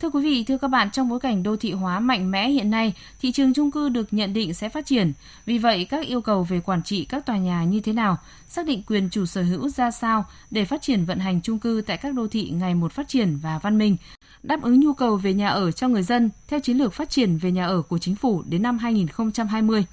Thưa 0.00 0.10
quý 0.10 0.22
vị, 0.22 0.44
thưa 0.44 0.58
các 0.58 0.68
bạn, 0.68 0.90
trong 0.90 1.08
bối 1.08 1.20
cảnh 1.20 1.42
đô 1.42 1.56
thị 1.56 1.72
hóa 1.72 2.00
mạnh 2.00 2.30
mẽ 2.30 2.48
hiện 2.48 2.70
nay, 2.70 2.94
thị 3.20 3.32
trường 3.32 3.52
chung 3.54 3.70
cư 3.70 3.88
được 3.88 4.12
nhận 4.12 4.32
định 4.32 4.54
sẽ 4.54 4.68
phát 4.68 4.86
triển. 4.86 5.12
Vì 5.46 5.58
vậy, 5.58 5.84
các 5.84 6.06
yêu 6.06 6.20
cầu 6.20 6.42
về 6.42 6.60
quản 6.60 6.82
trị 6.82 7.04
các 7.04 7.26
tòa 7.26 7.38
nhà 7.38 7.64
như 7.64 7.80
thế 7.80 7.92
nào, 7.92 8.18
xác 8.48 8.66
định 8.66 8.82
quyền 8.86 9.08
chủ 9.10 9.26
sở 9.26 9.42
hữu 9.42 9.68
ra 9.68 9.90
sao 9.90 10.24
để 10.50 10.64
phát 10.64 10.82
triển 10.82 11.04
vận 11.04 11.18
hành 11.18 11.40
chung 11.42 11.58
cư 11.58 11.82
tại 11.86 11.96
các 11.96 12.14
đô 12.14 12.28
thị 12.28 12.50
ngày 12.50 12.74
một 12.74 12.92
phát 12.92 13.08
triển 13.08 13.38
và 13.42 13.58
văn 13.58 13.78
minh, 13.78 13.96
đáp 14.42 14.62
ứng 14.62 14.80
nhu 14.80 14.92
cầu 14.92 15.16
về 15.16 15.34
nhà 15.34 15.48
ở 15.48 15.72
cho 15.72 15.88
người 15.88 16.02
dân 16.02 16.30
theo 16.48 16.60
chiến 16.60 16.78
lược 16.78 16.92
phát 16.92 17.10
triển 17.10 17.38
về 17.38 17.50
nhà 17.50 17.66
ở 17.66 17.82
của 17.82 17.98
chính 17.98 18.16
phủ 18.16 18.42
đến 18.46 18.62
năm 18.62 18.78
2020. 18.78 19.84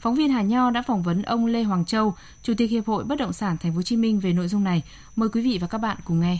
Phóng 0.00 0.14
viên 0.14 0.30
Hà 0.30 0.42
Nho 0.42 0.70
đã 0.70 0.82
phỏng 0.82 1.02
vấn 1.02 1.22
ông 1.22 1.46
Lê 1.46 1.62
Hoàng 1.62 1.84
Châu, 1.84 2.14
Chủ 2.42 2.54
tịch 2.56 2.70
Hiệp 2.70 2.86
hội 2.86 3.04
Bất 3.04 3.18
động 3.18 3.32
sản 3.32 3.56
Thành 3.58 3.72
phố 3.72 3.76
Hồ 3.76 3.82
Chí 3.82 3.96
Minh 3.96 4.20
về 4.20 4.32
nội 4.32 4.48
dung 4.48 4.64
này. 4.64 4.82
Mời 5.16 5.28
quý 5.28 5.42
vị 5.42 5.58
và 5.60 5.66
các 5.66 5.78
bạn 5.78 5.96
cùng 6.04 6.20
nghe. 6.20 6.38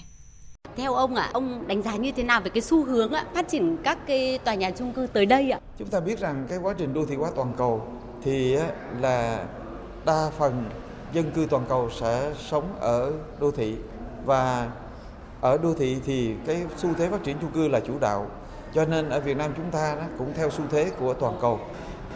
Theo 0.76 0.94
ông 0.94 1.14
ạ, 1.14 1.22
à, 1.22 1.30
ông 1.32 1.64
đánh 1.66 1.82
giá 1.82 1.96
như 1.96 2.12
thế 2.12 2.22
nào 2.22 2.40
về 2.40 2.50
cái 2.50 2.60
xu 2.60 2.84
hướng 2.84 3.12
ạ, 3.12 3.24
phát 3.34 3.48
triển 3.48 3.76
các 3.82 3.98
cái 4.06 4.38
tòa 4.44 4.54
nhà 4.54 4.70
chung 4.70 4.92
cư 4.92 5.06
tới 5.06 5.26
đây 5.26 5.50
ạ? 5.50 5.60
Chúng 5.78 5.88
ta 5.88 6.00
biết 6.00 6.18
rằng 6.18 6.46
cái 6.48 6.58
quá 6.58 6.74
trình 6.78 6.94
đô 6.94 7.06
thị 7.06 7.16
hóa 7.16 7.30
toàn 7.36 7.52
cầu 7.56 7.82
thì 8.22 8.56
là 9.00 9.44
đa 10.06 10.30
phần 10.38 10.64
dân 11.12 11.30
cư 11.30 11.46
toàn 11.50 11.64
cầu 11.68 11.90
sẽ 12.00 12.32
sống 12.50 12.64
ở 12.80 13.12
đô 13.40 13.50
thị. 13.50 13.76
Và 14.24 14.70
ở 15.40 15.58
đô 15.58 15.74
thị 15.74 15.96
thì 16.06 16.34
cái 16.46 16.62
xu 16.76 16.94
thế 16.94 17.08
phát 17.08 17.24
triển 17.24 17.36
chung 17.40 17.50
cư 17.50 17.68
là 17.68 17.80
chủ 17.80 17.98
đạo. 18.00 18.26
Cho 18.74 18.84
nên 18.84 19.08
ở 19.08 19.20
Việt 19.20 19.36
Nam 19.36 19.52
chúng 19.56 19.70
ta 19.70 19.96
cũng 20.18 20.32
theo 20.36 20.50
xu 20.50 20.64
thế 20.70 20.90
của 21.00 21.14
toàn 21.14 21.34
cầu. 21.40 21.60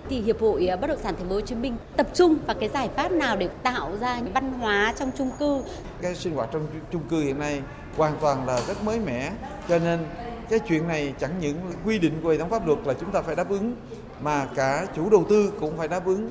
Thì 0.09 0.21
hiệp 0.21 0.41
hội 0.41 0.69
bất 0.81 0.87
động 0.87 0.99
sản 1.03 1.15
thành 1.19 1.29
phố 1.29 1.35
Hồ 1.35 1.41
Chí 1.41 1.55
Minh 1.55 1.77
tập 1.97 2.07
trung 2.15 2.37
vào 2.47 2.57
cái 2.61 2.69
giải 2.69 2.89
pháp 2.97 3.13
nào 3.13 3.37
để 3.37 3.49
tạo 3.63 3.91
ra 4.01 4.21
văn 4.35 4.53
hóa 4.53 4.95
trong 4.97 5.11
chung 5.19 5.31
cư? 5.39 5.63
Cái 6.03 6.15
sinh 6.15 6.35
hoạt 6.35 6.49
trong 6.53 6.67
chung 6.93 7.03
cư 7.11 7.21
hiện 7.21 7.39
nay 7.39 7.63
hoàn 7.97 8.17
toàn 8.21 8.47
là 8.47 8.61
rất 8.69 8.85
mới 8.85 9.01
mẻ 9.01 9.33
cho 9.69 9.79
nên 9.79 10.07
cái 10.51 10.59
chuyện 10.59 10.89
này 10.89 11.15
chẳng 11.19 11.31
những 11.41 11.57
quy 11.87 11.99
định 11.99 12.21
của 12.23 12.31
hệ 12.31 12.39
thống 12.39 12.51
pháp 12.51 12.67
luật 12.67 12.79
là 12.85 12.95
chúng 12.95 13.11
ta 13.11 13.23
phải 13.23 13.37
đáp 13.37 13.49
ứng 13.49 13.75
mà 14.23 14.47
cả 14.55 14.87
chủ 14.97 15.11
đầu 15.11 15.25
tư 15.29 15.53
cũng 15.61 15.77
phải 15.77 15.89
đáp 15.89 16.07
ứng 16.07 16.31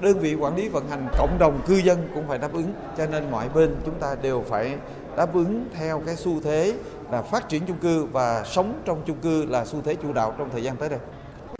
đơn 0.00 0.18
vị 0.18 0.34
quản 0.34 0.56
lý 0.56 0.68
vận 0.68 0.88
hành 0.88 1.08
cộng 1.18 1.38
đồng 1.38 1.62
cư 1.66 1.74
dân 1.74 2.08
cũng 2.14 2.24
phải 2.28 2.38
đáp 2.38 2.52
ứng 2.52 2.72
cho 2.98 3.06
nên 3.06 3.30
mọi 3.30 3.48
bên 3.54 3.76
chúng 3.84 3.94
ta 3.94 4.16
đều 4.22 4.44
phải 4.48 4.76
đáp 5.16 5.34
ứng 5.34 5.64
theo 5.74 6.02
cái 6.06 6.16
xu 6.16 6.40
thế 6.40 6.74
là 7.10 7.22
phát 7.22 7.48
triển 7.48 7.66
chung 7.66 7.78
cư 7.78 8.04
và 8.04 8.44
sống 8.44 8.82
trong 8.84 9.02
chung 9.06 9.16
cư 9.22 9.44
là 9.44 9.64
xu 9.64 9.80
thế 9.84 9.94
chủ 9.94 10.12
đạo 10.12 10.34
trong 10.38 10.50
thời 10.52 10.62
gian 10.62 10.76
tới 10.76 10.88
đây. 10.88 10.98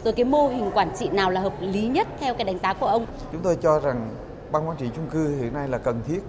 Rồi 0.05 0.13
cái 0.13 0.25
mô 0.25 0.49
hình 0.49 0.71
quản 0.75 0.91
trị 0.99 1.09
nào 1.09 1.31
là 1.31 1.41
hợp 1.41 1.55
lý 1.61 1.87
nhất 1.87 2.09
theo 2.21 2.35
cái 2.35 2.45
đánh 2.45 2.59
giá 2.63 2.75
của 2.75 2.87
ông? 2.87 3.07
Chúng 3.33 3.41
tôi 3.43 3.57
cho 3.63 3.81
rằng 3.81 4.11
ban 4.53 4.69
quản 4.69 4.77
trị 4.77 4.87
chung 4.97 5.07
cư 5.11 5.37
hiện 5.37 5.55
nay 5.55 5.69
là 5.69 5.79
cần 5.79 6.01
thiết 6.09 6.21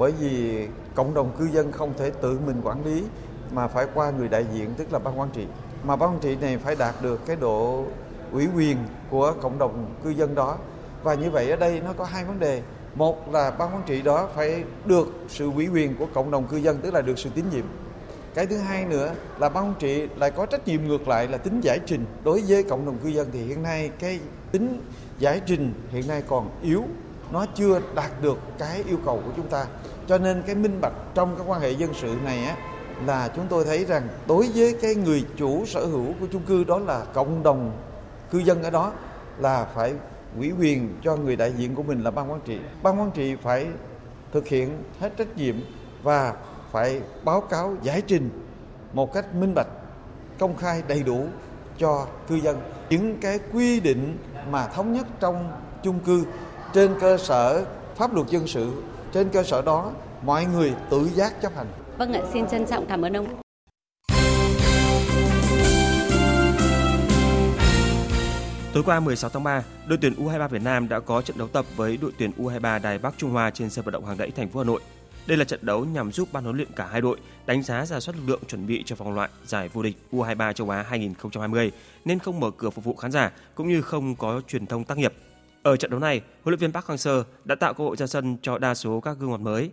bởi 0.00 0.12
vì 0.20 0.66
cộng 0.94 1.14
đồng 1.14 1.30
cư 1.38 1.44
dân 1.44 1.72
không 1.72 1.92
thể 1.98 2.10
tự 2.10 2.38
mình 2.46 2.60
quản 2.64 2.84
lý, 2.84 3.04
mà 3.52 3.68
phải 3.68 3.86
qua 3.94 4.10
người 4.10 4.28
đại 4.28 4.46
diện, 4.54 4.74
tức 4.76 4.92
là 4.92 4.98
ban 4.98 5.20
quản 5.20 5.28
trị. 5.32 5.46
Mà 5.84 5.96
ban 5.96 6.10
quản 6.10 6.18
trị 6.18 6.36
này 6.40 6.58
phải 6.58 6.76
đạt 6.76 6.94
được 7.02 7.26
cái 7.26 7.36
độ 7.36 7.84
ủy 8.32 8.48
quyền 8.56 8.76
của 9.10 9.34
cộng 9.40 9.58
đồng 9.58 9.94
cư 10.04 10.10
dân 10.10 10.34
đó. 10.34 10.58
Và 11.02 11.14
như 11.14 11.30
vậy 11.30 11.50
ở 11.50 11.56
đây 11.56 11.80
nó 11.80 11.92
có 11.92 12.04
hai 12.04 12.24
vấn 12.24 12.38
đề. 12.38 12.62
Một 12.94 13.32
là 13.32 13.50
ban 13.50 13.74
quản 13.74 13.82
trị 13.86 14.02
đó 14.02 14.28
phải 14.34 14.64
được 14.84 15.08
sự 15.28 15.50
ủy 15.54 15.68
quyền 15.68 15.96
của 15.96 16.06
cộng 16.14 16.30
đồng 16.30 16.46
cư 16.46 16.56
dân, 16.56 16.78
tức 16.82 16.94
là 16.94 17.00
được 17.00 17.18
sự 17.18 17.30
tín 17.34 17.44
nhiệm 17.52 17.64
cái 18.34 18.46
thứ 18.46 18.56
hai 18.56 18.84
nữa 18.84 19.12
là 19.38 19.48
ban 19.48 19.64
quản 19.64 19.74
trị 19.78 20.08
lại 20.16 20.30
có 20.30 20.46
trách 20.46 20.68
nhiệm 20.68 20.84
ngược 20.84 21.08
lại 21.08 21.28
là 21.28 21.38
tính 21.38 21.60
giải 21.60 21.78
trình 21.86 22.04
đối 22.24 22.42
với 22.48 22.62
cộng 22.62 22.86
đồng 22.86 22.98
cư 22.98 23.08
dân 23.08 23.28
thì 23.32 23.44
hiện 23.44 23.62
nay 23.62 23.90
cái 23.98 24.20
tính 24.52 24.82
giải 25.18 25.40
trình 25.46 25.72
hiện 25.90 26.08
nay 26.08 26.22
còn 26.28 26.50
yếu 26.62 26.84
nó 27.32 27.46
chưa 27.54 27.80
đạt 27.94 28.22
được 28.22 28.38
cái 28.58 28.82
yêu 28.88 28.98
cầu 29.04 29.22
của 29.26 29.32
chúng 29.36 29.48
ta 29.48 29.66
cho 30.06 30.18
nên 30.18 30.42
cái 30.46 30.54
minh 30.54 30.78
bạch 30.80 30.92
trong 31.14 31.34
các 31.38 31.44
quan 31.46 31.60
hệ 31.60 31.70
dân 31.70 31.94
sự 31.94 32.16
này 32.24 32.44
á, 32.44 32.56
là 33.06 33.28
chúng 33.36 33.46
tôi 33.48 33.64
thấy 33.64 33.84
rằng 33.84 34.08
đối 34.26 34.48
với 34.54 34.76
cái 34.82 34.94
người 34.94 35.24
chủ 35.36 35.66
sở 35.66 35.86
hữu 35.86 36.06
của 36.20 36.26
chung 36.32 36.42
cư 36.42 36.64
đó 36.64 36.78
là 36.78 37.04
cộng 37.12 37.42
đồng 37.42 37.72
cư 38.30 38.38
dân 38.38 38.62
ở 38.62 38.70
đó, 38.70 38.92
là 39.38 39.66
phải 39.74 39.92
ủy 40.38 40.52
quyền 40.60 40.94
cho 41.02 41.16
người 41.16 41.36
đại 41.36 41.52
diện 41.56 41.74
của 41.74 41.82
mình 41.82 42.02
là 42.02 42.10
ban 42.10 42.30
quản 42.30 42.40
trị. 42.44 42.58
Ban 42.82 43.00
quản 43.00 43.10
trị 43.10 43.36
phải 43.42 43.66
thực 44.32 44.46
hiện 44.46 44.82
hết 45.00 45.16
trách 45.16 45.36
nhiệm 45.36 45.54
và 46.02 46.34
phải 46.70 47.00
báo 47.24 47.40
cáo 47.40 47.76
giải 47.82 48.02
trình 48.06 48.30
một 48.92 49.12
cách 49.14 49.34
minh 49.34 49.52
bạch, 49.54 49.68
công 50.38 50.56
khai 50.56 50.82
đầy 50.88 51.02
đủ 51.02 51.24
cho 51.78 52.06
cư 52.28 52.34
dân. 52.34 52.60
Những 52.90 53.16
cái 53.20 53.38
quy 53.52 53.80
định 53.80 54.18
mà 54.50 54.66
thống 54.66 54.92
nhất 54.92 55.06
trong 55.20 55.52
chung 55.82 56.00
cư 56.00 56.24
trên 56.72 56.94
cơ 57.00 57.16
sở 57.16 57.64
pháp 57.96 58.14
luật 58.14 58.28
dân 58.28 58.46
sự 58.46 58.72
trên 59.12 59.28
cơ 59.28 59.42
sở 59.42 59.62
đó 59.62 59.92
mọi 60.22 60.44
người 60.44 60.74
tự 60.90 61.10
giác 61.14 61.34
chấp 61.42 61.56
hành. 61.56 61.66
Vâng 61.98 62.12
ạ, 62.12 62.20
xin 62.32 62.46
trân 62.46 62.66
trọng 62.66 62.86
cảm 62.86 63.02
ơn 63.02 63.16
ông. 63.16 63.26
Tối 68.74 68.82
qua 68.86 69.00
16 69.00 69.30
tháng 69.30 69.42
3, 69.42 69.62
đội 69.86 69.98
tuyển 70.02 70.14
U23 70.14 70.48
Việt 70.48 70.62
Nam 70.62 70.88
đã 70.88 71.00
có 71.00 71.22
trận 71.22 71.38
đấu 71.38 71.48
tập 71.48 71.64
với 71.76 71.96
đội 71.96 72.12
tuyển 72.18 72.30
U23 72.38 72.82
Đài 72.82 72.98
Bắc 72.98 73.14
Trung 73.16 73.30
Hoa 73.30 73.50
trên 73.50 73.70
sân 73.70 73.84
vận 73.84 73.92
động 73.92 74.04
Hàng 74.04 74.16
Đẫy, 74.18 74.30
thành 74.30 74.48
phố 74.48 74.60
Hà 74.60 74.64
Nội. 74.64 74.80
Đây 75.26 75.36
là 75.38 75.44
trận 75.44 75.60
đấu 75.62 75.84
nhằm 75.84 76.12
giúp 76.12 76.28
ban 76.32 76.44
huấn 76.44 76.56
luyện 76.56 76.68
cả 76.76 76.86
hai 76.86 77.00
đội 77.00 77.18
đánh 77.46 77.62
giá 77.62 77.86
giả 77.86 78.00
soát 78.00 78.14
lực 78.16 78.22
lượng 78.26 78.40
chuẩn 78.48 78.66
bị 78.66 78.82
cho 78.86 78.96
vòng 78.96 79.14
loại 79.14 79.28
giải 79.46 79.68
vô 79.68 79.82
địch 79.82 79.96
U23 80.12 80.52
châu 80.52 80.70
Á 80.70 80.84
2020 80.88 81.72
nên 82.04 82.18
không 82.18 82.40
mở 82.40 82.50
cửa 82.56 82.70
phục 82.70 82.84
vụ 82.84 82.94
khán 82.94 83.12
giả 83.12 83.30
cũng 83.54 83.68
như 83.68 83.82
không 83.82 84.16
có 84.16 84.40
truyền 84.48 84.66
thông 84.66 84.84
tác 84.84 84.98
nghiệp. 84.98 85.12
Ở 85.62 85.76
trận 85.76 85.90
đấu 85.90 86.00
này, 86.00 86.20
huấn 86.20 86.52
luyện 86.52 86.58
viên 86.58 86.72
Park 86.72 86.86
Hang-seo 86.86 87.22
đã 87.44 87.54
tạo 87.54 87.74
cơ 87.74 87.84
hội 87.84 87.96
ra 87.96 88.06
sân 88.06 88.36
cho 88.42 88.58
đa 88.58 88.74
số 88.74 89.00
các 89.00 89.16
gương 89.18 89.30
mặt 89.30 89.40
mới. 89.40 89.70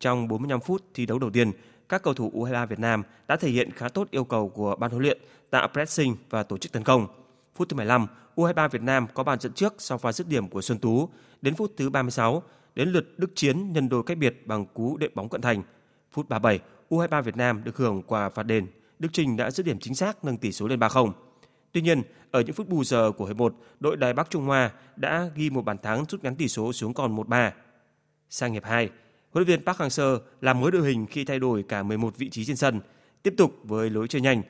Trong 0.00 0.28
45 0.28 0.60
phút 0.60 0.82
thi 0.94 1.06
đấu 1.06 1.18
đầu 1.18 1.30
tiên, 1.30 1.52
các 1.88 2.02
cầu 2.02 2.14
thủ 2.14 2.32
U23 2.34 2.66
Việt 2.66 2.78
Nam 2.78 3.02
đã 3.28 3.36
thể 3.36 3.48
hiện 3.48 3.70
khá 3.70 3.88
tốt 3.88 4.08
yêu 4.10 4.24
cầu 4.24 4.48
của 4.48 4.76
ban 4.76 4.90
huấn 4.90 5.02
luyện, 5.02 5.18
tạo 5.50 5.68
pressing 5.72 6.16
và 6.30 6.42
tổ 6.42 6.58
chức 6.58 6.72
tấn 6.72 6.84
công. 6.84 7.06
Phút 7.54 7.68
thứ 7.68 7.76
15, 7.76 8.06
U23 8.36 8.68
Việt 8.68 8.82
Nam 8.82 9.06
có 9.14 9.22
bàn 9.22 9.40
dẫn 9.40 9.52
trước 9.52 9.74
sau 9.78 9.98
pha 9.98 10.12
dứt 10.12 10.28
điểm 10.28 10.48
của 10.48 10.62
Xuân 10.62 10.78
Tú. 10.78 11.08
Đến 11.42 11.54
phút 11.54 11.72
thứ 11.76 11.90
36, 11.90 12.42
đến 12.74 12.88
lượt 12.88 13.18
Đức 13.18 13.30
Chiến 13.34 13.72
nhân 13.72 13.88
đôi 13.88 14.02
cách 14.02 14.18
biệt 14.18 14.46
bằng 14.46 14.66
cú 14.66 14.96
đệm 14.96 15.10
bóng 15.14 15.28
cận 15.28 15.40
thành. 15.40 15.62
Phút 16.12 16.28
37, 16.28 16.60
U23 16.90 17.22
Việt 17.22 17.36
Nam 17.36 17.64
được 17.64 17.76
hưởng 17.76 18.02
quả 18.02 18.28
phạt 18.28 18.42
đền. 18.42 18.66
Đức 18.98 19.08
Trình 19.12 19.36
đã 19.36 19.50
dứt 19.50 19.66
điểm 19.66 19.78
chính 19.78 19.94
xác 19.94 20.24
nâng 20.24 20.36
tỷ 20.36 20.52
số 20.52 20.68
lên 20.68 20.78
3-0. 20.78 21.12
Tuy 21.76 21.82
nhiên, 21.82 22.02
ở 22.30 22.40
những 22.40 22.54
phút 22.54 22.68
bù 22.68 22.84
giờ 22.84 23.12
của 23.16 23.24
hiệp 23.24 23.36
1, 23.36 23.54
đội 23.80 23.96
Đài 23.96 24.12
Bắc 24.12 24.30
Trung 24.30 24.44
Hoa 24.44 24.70
đã 24.96 25.30
ghi 25.34 25.50
một 25.50 25.64
bàn 25.64 25.78
thắng 25.78 26.04
rút 26.08 26.24
ngắn 26.24 26.36
tỷ 26.36 26.48
số 26.48 26.72
xuống 26.72 26.94
còn 26.94 27.16
1-3. 27.16 27.50
Sang 28.30 28.52
hiệp 28.52 28.64
2, 28.64 28.90
huấn 29.30 29.46
luyện 29.46 29.46
viên 29.46 29.66
Park 29.66 29.78
Hang-seo 29.78 30.18
làm 30.40 30.60
mới 30.60 30.70
đội 30.70 30.82
hình 30.82 31.06
khi 31.06 31.24
thay 31.24 31.38
đổi 31.38 31.64
cả 31.68 31.82
11 31.82 32.16
vị 32.16 32.30
trí 32.30 32.44
trên 32.44 32.56
sân. 32.56 32.80
Tiếp 33.22 33.34
tục 33.36 33.52
với 33.64 33.90
lối 33.90 34.08
chơi 34.08 34.22
nhanh, 34.22 34.42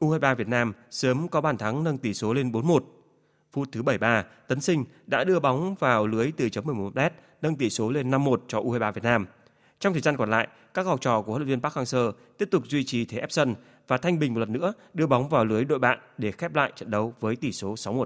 U23 0.00 0.34
Việt 0.34 0.48
Nam 0.48 0.72
sớm 0.90 1.28
có 1.28 1.40
bàn 1.40 1.56
thắng 1.56 1.84
nâng 1.84 1.98
tỷ 1.98 2.14
số 2.14 2.32
lên 2.32 2.52
4-1. 2.52 2.80
Phút 3.52 3.68
thứ 3.72 3.82
73, 3.82 4.24
Tấn 4.48 4.60
Sinh 4.60 4.84
đã 5.06 5.24
đưa 5.24 5.40
bóng 5.40 5.74
vào 5.74 6.06
lưới 6.06 6.32
từ 6.36 6.48
chấm 6.48 6.64
11 6.64 6.94
m 6.94 7.00
nâng 7.42 7.56
tỷ 7.56 7.70
số 7.70 7.90
lên 7.90 8.10
5-1 8.10 8.38
cho 8.48 8.60
U23 8.60 8.92
Việt 8.92 9.04
Nam. 9.04 9.26
Trong 9.80 9.92
thời 9.92 10.02
gian 10.02 10.16
còn 10.16 10.30
lại, 10.30 10.48
các 10.74 10.86
học 10.86 11.00
trò 11.00 11.22
của 11.22 11.32
huấn 11.32 11.42
luyện 11.42 11.48
viên 11.48 11.60
Park 11.60 11.74
Hang-seo 11.74 12.12
tiếp 12.38 12.48
tục 12.50 12.62
duy 12.68 12.84
trì 12.84 13.04
thế 13.04 13.18
ép 13.18 13.32
sân 13.32 13.54
và 13.88 13.96
thanh 13.96 14.18
bình 14.18 14.34
một 14.34 14.40
lần 14.40 14.52
nữa 14.52 14.72
đưa 14.94 15.06
bóng 15.06 15.28
vào 15.28 15.44
lưới 15.44 15.64
đội 15.64 15.78
bạn 15.78 15.98
để 16.18 16.32
khép 16.32 16.54
lại 16.54 16.72
trận 16.76 16.90
đấu 16.90 17.14
với 17.20 17.36
tỷ 17.36 17.52
số 17.52 17.74
6-1. 17.74 18.04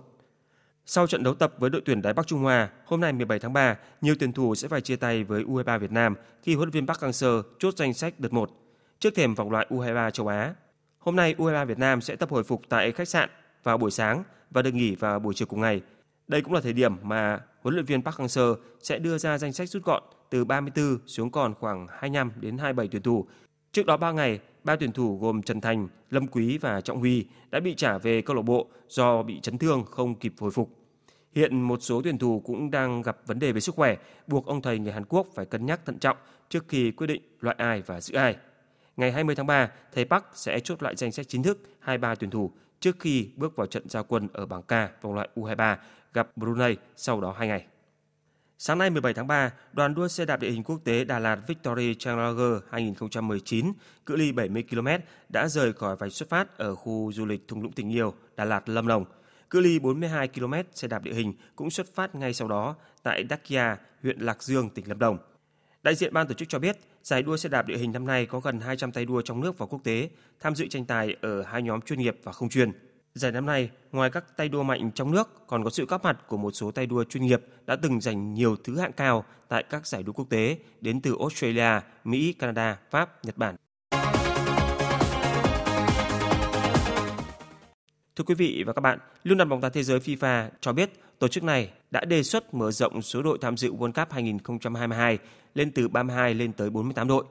Sau 0.86 1.06
trận 1.06 1.22
đấu 1.22 1.34
tập 1.34 1.54
với 1.58 1.70
đội 1.70 1.82
tuyển 1.84 2.02
Đài 2.02 2.12
Bắc 2.12 2.26
Trung 2.26 2.40
Hoa, 2.40 2.68
hôm 2.84 3.00
nay 3.00 3.12
17 3.12 3.38
tháng 3.38 3.52
3, 3.52 3.76
nhiều 4.00 4.14
tuyển 4.18 4.32
thủ 4.32 4.54
sẽ 4.54 4.68
phải 4.68 4.80
chia 4.80 4.96
tay 4.96 5.24
với 5.24 5.44
U23 5.44 5.78
Việt 5.78 5.92
Nam 5.92 6.14
khi 6.42 6.54
huấn 6.54 6.66
luyện 6.66 6.72
viên 6.72 6.86
Park 6.86 7.00
Hang-seo 7.00 7.42
chốt 7.58 7.74
danh 7.76 7.94
sách 7.94 8.20
đợt 8.20 8.32
1 8.32 8.50
trước 8.98 9.14
thềm 9.14 9.34
vòng 9.34 9.50
loại 9.50 9.66
U23 9.70 10.10
châu 10.10 10.26
Á. 10.26 10.54
Hôm 10.98 11.16
nay 11.16 11.34
U23 11.38 11.66
Việt 11.66 11.78
Nam 11.78 12.00
sẽ 12.00 12.16
tập 12.16 12.30
hồi 12.30 12.44
phục 12.44 12.62
tại 12.68 12.92
khách 12.92 13.08
sạn 13.08 13.28
vào 13.62 13.78
buổi 13.78 13.90
sáng 13.90 14.22
và 14.50 14.62
được 14.62 14.74
nghỉ 14.74 14.94
vào 14.94 15.18
buổi 15.18 15.34
chiều 15.34 15.46
cùng 15.46 15.60
ngày. 15.60 15.80
Đây 16.28 16.42
cũng 16.42 16.52
là 16.52 16.60
thời 16.60 16.72
điểm 16.72 16.96
mà 17.02 17.40
huấn 17.62 17.74
luyện 17.74 17.86
viên 17.86 18.02
Park 18.02 18.16
Hang-seo 18.16 18.56
sẽ 18.82 18.98
đưa 18.98 19.18
ra 19.18 19.38
danh 19.38 19.52
sách 19.52 19.68
rút 19.68 19.84
gọn 19.84 20.02
từ 20.30 20.44
34 20.44 20.98
xuống 21.06 21.30
còn 21.30 21.54
khoảng 21.54 21.86
25 21.90 22.32
đến 22.40 22.58
27 22.58 22.88
tuyển 22.88 23.02
thủ. 23.02 23.26
Trước 23.72 23.86
đó 23.86 23.96
3 23.96 24.12
ngày, 24.12 24.40
ba 24.64 24.76
tuyển 24.76 24.92
thủ 24.92 25.18
gồm 25.18 25.42
Trần 25.42 25.60
Thành, 25.60 25.88
Lâm 26.10 26.26
Quý 26.26 26.58
và 26.58 26.80
Trọng 26.80 26.98
Huy 26.98 27.26
đã 27.50 27.60
bị 27.60 27.74
trả 27.74 27.98
về 27.98 28.22
câu 28.22 28.36
lạc 28.36 28.42
bộ 28.42 28.66
do 28.88 29.22
bị 29.22 29.40
chấn 29.40 29.58
thương 29.58 29.84
không 29.90 30.14
kịp 30.14 30.34
hồi 30.38 30.50
phục. 30.50 30.70
Hiện 31.34 31.60
một 31.60 31.82
số 31.82 32.02
tuyển 32.04 32.18
thủ 32.18 32.42
cũng 32.44 32.70
đang 32.70 33.02
gặp 33.02 33.18
vấn 33.26 33.38
đề 33.38 33.52
về 33.52 33.60
sức 33.60 33.74
khỏe, 33.74 33.96
buộc 34.26 34.46
ông 34.46 34.62
thầy 34.62 34.78
người 34.78 34.92
Hàn 34.92 35.04
Quốc 35.04 35.26
phải 35.34 35.46
cân 35.46 35.66
nhắc 35.66 35.80
thận 35.86 35.98
trọng 35.98 36.16
trước 36.48 36.64
khi 36.68 36.90
quyết 36.90 37.06
định 37.06 37.22
loại 37.40 37.56
ai 37.58 37.82
và 37.86 38.00
giữ 38.00 38.14
ai. 38.14 38.36
Ngày 38.96 39.12
20 39.12 39.34
tháng 39.34 39.46
3, 39.46 39.70
thầy 39.94 40.04
Park 40.04 40.24
sẽ 40.34 40.60
chốt 40.60 40.82
lại 40.82 40.96
danh 40.96 41.12
sách 41.12 41.28
chính 41.28 41.42
thức 41.42 41.58
23 41.80 42.14
tuyển 42.14 42.30
thủ 42.30 42.52
trước 42.80 42.96
khi 43.00 43.28
bước 43.36 43.56
vào 43.56 43.66
trận 43.66 43.88
giao 43.88 44.04
quân 44.04 44.28
ở 44.32 44.46
bảng 44.46 44.62
K 44.62 45.02
vòng 45.02 45.14
loại 45.14 45.28
U23 45.34 45.76
gặp 46.14 46.36
Brunei 46.36 46.76
sau 46.96 47.20
đó 47.20 47.34
2 47.38 47.48
ngày. 47.48 47.66
Sáng 48.60 48.78
nay 48.78 48.90
17 48.90 49.14
tháng 49.14 49.26
3, 49.26 49.52
đoàn 49.72 49.94
đua 49.94 50.08
xe 50.08 50.24
đạp 50.24 50.40
địa 50.40 50.50
hình 50.50 50.62
quốc 50.62 50.80
tế 50.84 51.04
Đà 51.04 51.18
Lạt 51.18 51.38
Victory 51.46 51.94
Challenger 51.94 52.62
2019 52.70 53.72
cự 54.06 54.16
ly 54.16 54.32
70 54.32 54.64
km 54.70 54.88
đã 55.28 55.48
rời 55.48 55.72
khỏi 55.72 55.96
vạch 55.96 56.12
xuất 56.12 56.28
phát 56.28 56.58
ở 56.58 56.74
khu 56.74 57.12
du 57.12 57.26
lịch 57.26 57.48
thung 57.48 57.62
lũng 57.62 57.72
tình 57.72 57.92
yêu 57.92 58.14
Đà 58.36 58.44
Lạt 58.44 58.68
Lâm 58.68 58.86
Đồng. 58.88 59.04
Cự 59.50 59.60
ly 59.60 59.78
42 59.78 60.28
km 60.28 60.54
xe 60.74 60.88
đạp 60.88 61.02
địa 61.02 61.12
hình 61.12 61.32
cũng 61.56 61.70
xuất 61.70 61.94
phát 61.94 62.14
ngay 62.14 62.34
sau 62.34 62.48
đó 62.48 62.76
tại 63.02 63.22
Đắc 63.22 63.44
Kia, 63.44 63.76
huyện 64.02 64.20
Lạc 64.20 64.42
Dương, 64.42 64.70
tỉnh 64.70 64.88
Lâm 64.88 64.98
Đồng. 64.98 65.18
Đại 65.82 65.94
diện 65.94 66.12
ban 66.12 66.26
tổ 66.26 66.34
chức 66.34 66.48
cho 66.48 66.58
biết, 66.58 66.78
giải 67.02 67.22
đua 67.22 67.36
xe 67.36 67.48
đạp 67.48 67.66
địa 67.66 67.76
hình 67.76 67.92
năm 67.92 68.06
nay 68.06 68.26
có 68.26 68.40
gần 68.40 68.60
200 68.60 68.92
tay 68.92 69.04
đua 69.04 69.22
trong 69.22 69.40
nước 69.40 69.58
và 69.58 69.66
quốc 69.66 69.80
tế 69.84 70.10
tham 70.40 70.54
dự 70.54 70.66
tranh 70.68 70.84
tài 70.84 71.16
ở 71.20 71.42
hai 71.42 71.62
nhóm 71.62 71.80
chuyên 71.80 71.98
nghiệp 71.98 72.16
và 72.24 72.32
không 72.32 72.48
chuyên. 72.48 72.72
Giải 73.18 73.32
năm 73.32 73.46
nay, 73.46 73.70
ngoài 73.92 74.10
các 74.10 74.36
tay 74.36 74.48
đua 74.48 74.62
mạnh 74.62 74.90
trong 74.94 75.10
nước, 75.10 75.46
còn 75.46 75.64
có 75.64 75.70
sự 75.70 75.86
góp 75.86 76.04
mặt 76.04 76.18
của 76.28 76.36
một 76.36 76.50
số 76.50 76.70
tay 76.70 76.86
đua 76.86 77.04
chuyên 77.04 77.22
nghiệp 77.22 77.40
đã 77.66 77.76
từng 77.76 78.00
giành 78.00 78.34
nhiều 78.34 78.56
thứ 78.64 78.78
hạng 78.78 78.92
cao 78.92 79.24
tại 79.48 79.62
các 79.70 79.86
giải 79.86 80.02
đua 80.02 80.12
quốc 80.12 80.26
tế 80.30 80.58
đến 80.80 81.00
từ 81.00 81.16
Australia, 81.20 81.80
Mỹ, 82.04 82.32
Canada, 82.32 82.78
Pháp, 82.90 83.24
Nhật 83.24 83.36
Bản. 83.36 83.56
Thưa 88.16 88.24
quý 88.26 88.34
vị 88.34 88.64
và 88.66 88.72
các 88.72 88.80
bạn, 88.80 88.98
Liên 89.24 89.38
đoàn 89.38 89.48
bóng 89.48 89.60
đá 89.60 89.68
thế 89.68 89.82
giới 89.82 89.98
FIFA 89.98 90.48
cho 90.60 90.72
biết 90.72 90.90
tổ 91.18 91.28
chức 91.28 91.44
này 91.44 91.70
đã 91.90 92.04
đề 92.04 92.22
xuất 92.22 92.54
mở 92.54 92.70
rộng 92.70 93.02
số 93.02 93.22
đội 93.22 93.38
tham 93.40 93.56
dự 93.56 93.72
World 93.72 93.92
Cup 93.92 94.12
2022 94.12 95.18
lên 95.54 95.70
từ 95.70 95.88
32 95.88 96.34
lên 96.34 96.52
tới 96.52 96.70
48 96.70 97.08
đội. 97.08 97.24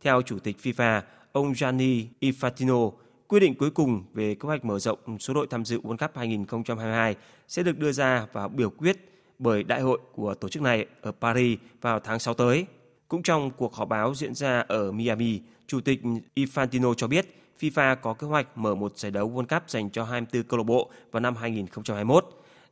Theo 0.00 0.22
Chủ 0.22 0.38
tịch 0.38 0.56
FIFA, 0.62 1.00
ông 1.32 1.54
Gianni 1.54 2.06
Infantino, 2.20 2.90
Quy 3.30 3.40
định 3.40 3.54
cuối 3.54 3.70
cùng 3.70 4.04
về 4.14 4.34
kế 4.34 4.46
hoạch 4.46 4.64
mở 4.64 4.78
rộng 4.78 5.18
số 5.18 5.34
đội 5.34 5.46
tham 5.50 5.64
dự 5.64 5.80
World 5.80 5.96
Cup 5.96 6.10
2022 6.16 7.16
sẽ 7.48 7.62
được 7.62 7.78
đưa 7.78 7.92
ra 7.92 8.26
và 8.32 8.48
biểu 8.48 8.70
quyết 8.70 8.96
bởi 9.38 9.62
đại 9.62 9.80
hội 9.80 9.98
của 10.12 10.34
tổ 10.34 10.48
chức 10.48 10.62
này 10.62 10.86
ở 11.00 11.12
Paris 11.20 11.58
vào 11.80 12.00
tháng 12.00 12.18
6 12.18 12.34
tới. 12.34 12.66
Cũng 13.08 13.22
trong 13.22 13.50
cuộc 13.50 13.74
họp 13.74 13.88
báo 13.88 14.14
diễn 14.14 14.34
ra 14.34 14.64
ở 14.68 14.92
Miami, 14.92 15.40
Chủ 15.66 15.80
tịch 15.80 16.00
Infantino 16.34 16.94
cho 16.94 17.06
biết 17.06 17.26
FIFA 17.60 17.96
có 17.96 18.14
kế 18.14 18.26
hoạch 18.26 18.58
mở 18.58 18.74
một 18.74 18.98
giải 18.98 19.10
đấu 19.10 19.30
World 19.30 19.58
Cup 19.60 19.70
dành 19.70 19.90
cho 19.90 20.04
24 20.04 20.48
câu 20.48 20.58
lạc 20.58 20.64
bộ 20.64 20.90
vào 21.12 21.20
năm 21.20 21.36
2021. 21.36 22.24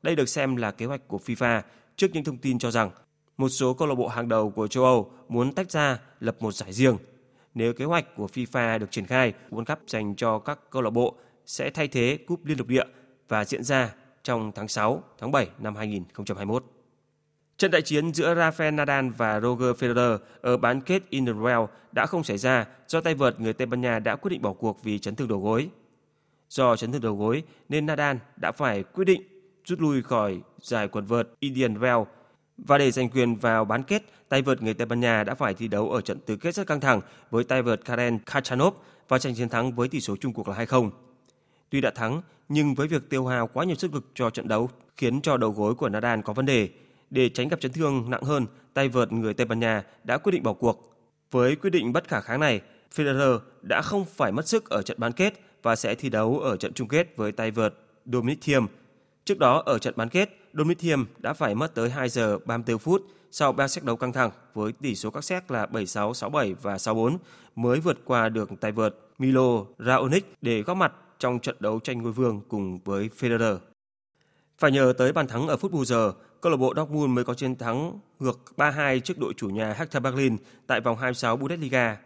Đây 0.02 0.16
được 0.16 0.28
xem 0.28 0.56
là 0.56 0.70
kế 0.70 0.86
hoạch 0.86 1.08
của 1.08 1.20
FIFA 1.26 1.62
trước 1.96 2.06
những 2.12 2.24
thông 2.24 2.38
tin 2.38 2.58
cho 2.58 2.70
rằng 2.70 2.90
một 3.36 3.48
số 3.48 3.74
câu 3.74 3.88
lạc 3.88 3.94
bộ 3.94 4.08
hàng 4.08 4.28
đầu 4.28 4.50
của 4.50 4.66
châu 4.66 4.84
Âu 4.84 5.10
muốn 5.28 5.52
tách 5.52 5.70
ra 5.70 5.98
lập 6.20 6.36
một 6.40 6.52
giải 6.52 6.72
riêng. 6.72 6.96
Nếu 7.58 7.72
kế 7.72 7.84
hoạch 7.84 8.16
của 8.16 8.26
FIFA 8.26 8.78
được 8.78 8.90
triển 8.90 9.06
khai, 9.06 9.32
World 9.50 9.64
Cup 9.64 9.78
dành 9.86 10.14
cho 10.14 10.38
các 10.38 10.58
câu 10.70 10.82
lạc 10.82 10.90
bộ 10.90 11.14
sẽ 11.46 11.70
thay 11.70 11.88
thế 11.88 12.18
cúp 12.26 12.44
liên 12.44 12.58
lục 12.58 12.66
địa 12.66 12.84
và 13.28 13.44
diễn 13.44 13.64
ra 13.64 13.94
trong 14.22 14.52
tháng 14.54 14.68
6, 14.68 15.02
tháng 15.18 15.32
7 15.32 15.48
năm 15.58 15.76
2021. 15.76 16.64
Trận 17.56 17.70
đại 17.70 17.82
chiến 17.82 18.14
giữa 18.14 18.34
Rafael 18.34 18.74
Nadal 18.74 19.08
và 19.08 19.40
Roger 19.40 19.76
Federer 19.76 20.18
ở 20.40 20.56
bán 20.56 20.80
kết 20.80 21.02
Indian 21.10 21.66
đã 21.92 22.06
không 22.06 22.24
xảy 22.24 22.38
ra 22.38 22.66
do 22.88 23.00
tay 23.00 23.14
vợt 23.14 23.40
người 23.40 23.52
Tây 23.52 23.66
Ban 23.66 23.80
Nha 23.80 23.98
đã 23.98 24.16
quyết 24.16 24.28
định 24.30 24.42
bỏ 24.42 24.52
cuộc 24.52 24.82
vì 24.82 24.98
chấn 24.98 25.14
thương 25.14 25.28
đầu 25.28 25.40
gối. 25.40 25.68
Do 26.48 26.76
chấn 26.76 26.92
thương 26.92 27.02
đầu 27.02 27.16
gối 27.16 27.42
nên 27.68 27.86
Nadal 27.86 28.16
đã 28.36 28.52
phải 28.52 28.82
quyết 28.82 29.04
định 29.04 29.22
rút 29.64 29.80
lui 29.80 30.02
khỏi 30.02 30.40
giải 30.60 30.88
quần 30.88 31.04
vợt 31.04 31.28
Indian 31.40 31.74
Wells 31.74 32.04
và 32.58 32.78
để 32.78 32.90
giành 32.90 33.08
quyền 33.08 33.36
vào 33.36 33.64
bán 33.64 33.82
kết, 33.82 34.02
tay 34.28 34.42
vợt 34.42 34.62
người 34.62 34.74
Tây 34.74 34.86
Ban 34.86 35.00
Nha 35.00 35.24
đã 35.24 35.34
phải 35.34 35.54
thi 35.54 35.68
đấu 35.68 35.90
ở 35.90 36.00
trận 36.00 36.18
tứ 36.20 36.36
kết 36.36 36.54
rất 36.54 36.66
căng 36.66 36.80
thẳng 36.80 37.00
với 37.30 37.44
tay 37.44 37.62
vợt 37.62 37.84
Karen 37.84 38.18
Khachanov 38.26 38.74
và 39.08 39.18
giành 39.18 39.34
chiến 39.34 39.48
thắng 39.48 39.72
với 39.72 39.88
tỷ 39.88 40.00
số 40.00 40.16
chung 40.20 40.32
cuộc 40.32 40.48
là 40.48 40.54
2-0. 40.64 40.90
Tuy 41.70 41.80
đã 41.80 41.90
thắng, 41.90 42.22
nhưng 42.48 42.74
với 42.74 42.88
việc 42.88 43.10
tiêu 43.10 43.26
hao 43.26 43.46
quá 43.46 43.64
nhiều 43.64 43.76
sức 43.76 43.94
lực 43.94 44.04
cho 44.14 44.30
trận 44.30 44.48
đấu 44.48 44.70
khiến 44.96 45.20
cho 45.20 45.36
đầu 45.36 45.50
gối 45.50 45.74
của 45.74 45.88
Nadal 45.88 46.20
có 46.20 46.32
vấn 46.32 46.46
đề. 46.46 46.68
Để 47.10 47.28
tránh 47.28 47.48
gặp 47.48 47.60
chấn 47.60 47.72
thương 47.72 48.10
nặng 48.10 48.22
hơn, 48.22 48.46
tay 48.74 48.88
vợt 48.88 49.12
người 49.12 49.34
Tây 49.34 49.46
Ban 49.46 49.60
Nha 49.60 49.82
đã 50.04 50.18
quyết 50.18 50.32
định 50.32 50.42
bỏ 50.42 50.52
cuộc. 50.52 50.94
Với 51.30 51.56
quyết 51.56 51.70
định 51.70 51.92
bất 51.92 52.08
khả 52.08 52.20
kháng 52.20 52.40
này, 52.40 52.60
Federer 52.94 53.38
đã 53.62 53.82
không 53.82 54.04
phải 54.04 54.32
mất 54.32 54.48
sức 54.48 54.70
ở 54.70 54.82
trận 54.82 55.00
bán 55.00 55.12
kết 55.12 55.40
và 55.62 55.76
sẽ 55.76 55.94
thi 55.94 56.08
đấu 56.08 56.38
ở 56.38 56.56
trận 56.56 56.72
chung 56.72 56.88
kết 56.88 57.16
với 57.16 57.32
tay 57.32 57.50
vợt 57.50 57.74
Dominic 58.06 58.38
Thiem. 58.40 58.66
Trước 59.24 59.38
đó 59.38 59.62
ở 59.66 59.78
trận 59.78 59.94
bán 59.96 60.08
kết, 60.08 60.38
Dominic 60.58 60.78
Thiem 60.78 61.06
đã 61.18 61.32
phải 61.32 61.54
mất 61.54 61.74
tới 61.74 61.90
2 61.90 62.08
giờ 62.08 62.38
34 62.44 62.78
phút 62.78 63.06
sau 63.30 63.52
3 63.52 63.68
set 63.68 63.84
đấu 63.84 63.96
căng 63.96 64.12
thẳng 64.12 64.30
với 64.54 64.72
tỷ 64.72 64.94
số 64.94 65.10
các 65.10 65.24
set 65.24 65.50
là 65.50 65.66
7-6, 65.66 66.12
6-7 66.12 66.54
và 66.62 66.76
6-4 66.76 67.16
mới 67.56 67.80
vượt 67.80 67.98
qua 68.04 68.28
được 68.28 68.50
tay 68.60 68.72
vợt 68.72 68.94
Milo 69.18 69.64
Raonic 69.78 70.34
để 70.42 70.62
góp 70.62 70.76
mặt 70.76 70.92
trong 71.18 71.38
trận 71.38 71.56
đấu 71.60 71.80
tranh 71.80 72.02
ngôi 72.02 72.12
vương 72.12 72.40
cùng 72.48 72.78
với 72.84 73.10
Federer. 73.18 73.58
Phải 74.58 74.70
nhờ 74.70 74.92
tới 74.98 75.12
bàn 75.12 75.26
thắng 75.26 75.48
ở 75.48 75.56
phút 75.56 75.72
bù 75.72 75.84
giờ, 75.84 76.12
câu 76.40 76.50
lạc 76.52 76.56
bộ 76.56 76.74
Dortmund 76.76 77.14
mới 77.14 77.24
có 77.24 77.34
chiến 77.34 77.56
thắng 77.56 78.00
ngược 78.18 78.40
3-2 78.56 79.00
trước 79.00 79.18
đội 79.18 79.32
chủ 79.36 79.48
nhà 79.48 79.72
Hertha 79.72 80.00
Berlin 80.00 80.36
tại 80.66 80.80
vòng 80.80 80.96
26 80.96 81.36
Bundesliga. 81.36 81.96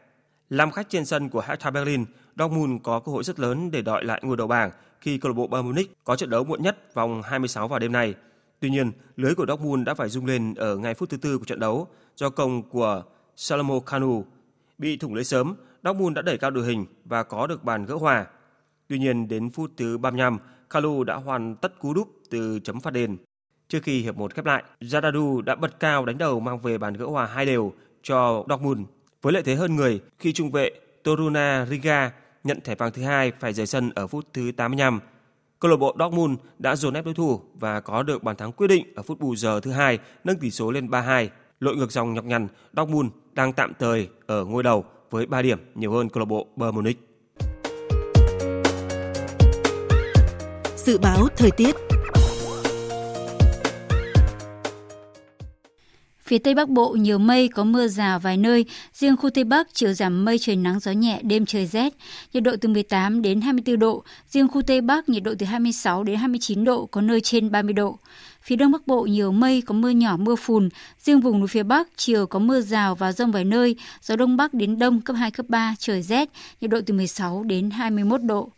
Làm 0.51 0.71
khách 0.71 0.89
trên 0.89 1.05
sân 1.05 1.29
của 1.29 1.43
Hertha 1.47 1.71
Berlin, 1.71 2.05
Dortmund 2.39 2.83
có 2.83 3.01
cơ 3.01 3.13
hội 3.13 3.25
rất 3.25 3.41
lớn 3.41 3.71
để 3.71 3.83
đòi 3.83 4.05
lại 4.05 4.21
ngôi 4.25 4.37
đầu 4.37 4.47
bảng 4.47 4.71
khi 5.01 5.19
câu 5.19 5.33
lạc 5.33 5.37
bộ 5.37 5.47
Bayern 5.47 5.69
Munich 5.69 6.05
có 6.05 6.17
trận 6.17 6.31
đấu 6.31 6.45
muộn 6.45 6.63
nhất 6.63 6.95
vòng 6.95 7.23
26 7.23 7.69
vào 7.69 7.79
đêm 7.79 7.93
nay. 7.93 8.15
Tuy 8.63 8.71
nhiên, 8.71 8.93
lưới 9.17 9.35
của 9.35 9.47
Dortmund 9.47 9.87
đã 9.87 9.95
phải 9.95 10.09
rung 10.09 10.27
lên 10.27 10.55
ở 10.55 10.77
ngay 10.77 10.95
phút 10.95 11.11
thứ 11.11 11.17
tư 11.17 11.39
của 11.39 11.45
trận 11.45 11.61
đấu 11.61 11.89
do 12.17 12.31
công 12.31 12.63
của 12.63 13.03
Salomo 13.37 13.81
Kanu. 13.81 14.25
Bị 14.79 14.97
thủng 14.97 15.15
lưới 15.15 15.25
sớm, 15.25 15.55
Dortmund 15.85 16.17
đã 16.17 16.23
đẩy 16.23 16.39
cao 16.39 16.51
đội 16.51 16.67
hình 16.67 16.87
và 17.05 17.23
có 17.23 17.47
được 17.47 17.65
bàn 17.65 17.87
gỡ 17.87 17.95
hòa. 17.95 18.27
Tuy 18.89 18.99
nhiên, 18.99 19.29
đến 19.29 19.51
phút 19.51 19.71
thứ 19.77 19.99
35, 19.99 20.39
Kalu 20.71 21.05
đã 21.05 21.15
hoàn 21.15 21.57
tất 21.57 21.79
cú 21.79 21.95
đúp 21.95 22.09
từ 22.31 22.61
chấm 22.61 22.81
phạt 22.81 22.91
đền. 22.91 23.17
Trước 23.69 23.83
khi 23.83 24.01
hiệp 24.01 24.17
một 24.17 24.35
khép 24.35 24.47
lại, 24.47 24.63
Zadadu 24.81 25.41
đã 25.41 25.55
bật 25.55 25.81
cao 25.81 26.05
đánh 26.05 26.19
đầu 26.19 26.41
mang 26.41 26.59
về 26.59 26.79
bàn 26.79 26.95
gỡ 26.95 27.07
hòa 27.07 27.27
hai 27.27 27.47
đều 27.47 27.73
cho 28.03 28.45
Dortmund. 28.49 28.81
Với 29.23 29.33
lợi 29.33 29.43
thế 29.43 29.55
hơn 29.55 29.77
người 29.77 30.01
khi 30.19 30.33
trung 30.33 30.51
vệ 30.51 30.71
Toruna 31.05 31.67
Riga 31.71 32.13
nhận 32.45 32.61
thẻ 32.61 32.75
vàng 32.75 32.93
thứ 32.93 33.03
hai 33.03 33.33
phải 33.41 33.53
rời 33.53 33.67
sân 33.67 33.91
ở 33.95 34.07
phút 34.07 34.27
thứ 34.33 34.53
85. 34.57 35.01
Câu 35.63 35.71
lạc 35.71 35.77
bộ 35.77 35.97
Dortmund 35.99 36.39
đã 36.59 36.77
dồn 36.77 36.95
ép 36.95 37.05
đối 37.05 37.15
thủ 37.15 37.41
và 37.55 37.81
có 37.81 38.03
được 38.03 38.23
bàn 38.23 38.37
thắng 38.37 38.53
quyết 38.53 38.67
định 38.67 38.87
ở 38.95 39.03
phút 39.03 39.21
bù 39.21 39.37
giờ 39.37 39.61
thứ 39.61 39.71
hai, 39.71 39.99
nâng 40.25 40.39
tỷ 40.39 40.51
số 40.51 40.71
lên 40.71 40.87
3-2. 40.87 41.29
Lội 41.61 41.77
ngược 41.77 41.93
dòng 41.93 42.15
nhọc 42.15 42.25
nhằn, 42.25 42.49
Dortmund 42.77 43.11
đang 43.33 43.53
tạm 43.53 43.73
thời 43.79 44.09
ở 44.27 44.45
ngôi 44.45 44.63
đầu 44.63 44.85
với 45.11 45.27
3 45.27 45.43
điểm 45.43 45.59
nhiều 45.75 45.93
hơn 45.93 46.09
câu 46.09 46.21
lạc 46.21 46.25
bộ 46.25 46.47
Bayern 46.57 46.77
Munich. 46.77 46.99
Dự 50.77 50.99
báo 50.99 51.27
thời 51.37 51.51
tiết 51.51 51.77
Phía 56.27 56.39
Tây 56.39 56.55
Bắc 56.55 56.69
Bộ 56.69 56.91
nhiều 56.91 57.19
mây, 57.19 57.49
có 57.49 57.65
mưa 57.65 57.89
rào 57.89 58.19
vài 58.19 58.37
nơi. 58.37 58.65
Riêng 58.93 59.17
khu 59.17 59.31
Tây 59.31 59.45
Bắc 59.45 59.69
chiều 59.73 59.93
giảm 59.93 60.25
mây 60.25 60.39
trời 60.39 60.57
nắng 60.57 60.81
gió 60.81 60.93
nhẹ, 60.93 61.21
đêm 61.23 61.47
trời 61.47 61.67
rét. 61.67 61.93
Nhiệt 62.33 62.43
độ 62.43 62.57
từ 62.61 62.69
18 62.69 63.23
đến 63.23 63.41
24 63.41 63.79
độ. 63.79 64.05
Riêng 64.29 64.49
khu 64.49 64.63
Tây 64.63 64.81
Bắc 64.81 65.09
nhiệt 65.09 65.23
độ 65.23 65.35
từ 65.39 65.47
26 65.47 66.05
đến 66.05 66.17
29 66.17 66.65
độ, 66.65 66.87
có 66.87 67.01
nơi 67.01 67.21
trên 67.21 67.51
30 67.51 67.73
độ. 67.73 67.99
Phía 68.43 68.57
Đông 68.57 68.73
Bắc 68.73 68.87
Bộ 68.87 69.03
nhiều 69.03 69.33
mây, 69.33 69.63
có 69.67 69.75
mưa 69.75 69.91
nhỏ 69.91 70.17
mưa 70.17 70.37
phùn. 70.37 70.69
Riêng 70.99 71.21
vùng 71.21 71.39
núi 71.39 71.49
phía 71.49 71.63
Bắc 71.63 71.89
chiều 71.97 72.27
có 72.27 72.39
mưa 72.39 72.61
rào 72.61 72.95
và 72.95 73.13
rông 73.13 73.33
vài 73.33 73.45
nơi. 73.45 73.77
Gió 74.03 74.17
Đông 74.17 74.37
Bắc 74.37 74.55
đến 74.55 74.79
Đông 74.79 75.01
cấp 75.01 75.17
2, 75.17 75.31
cấp 75.31 75.47
3, 75.49 75.75
trời 75.79 76.03
rét. 76.03 76.29
Nhiệt 76.61 76.71
độ 76.71 76.81
từ 76.87 76.95
16 76.95 77.43
đến 77.43 77.71
21 77.71 78.23
độ. 78.23 78.51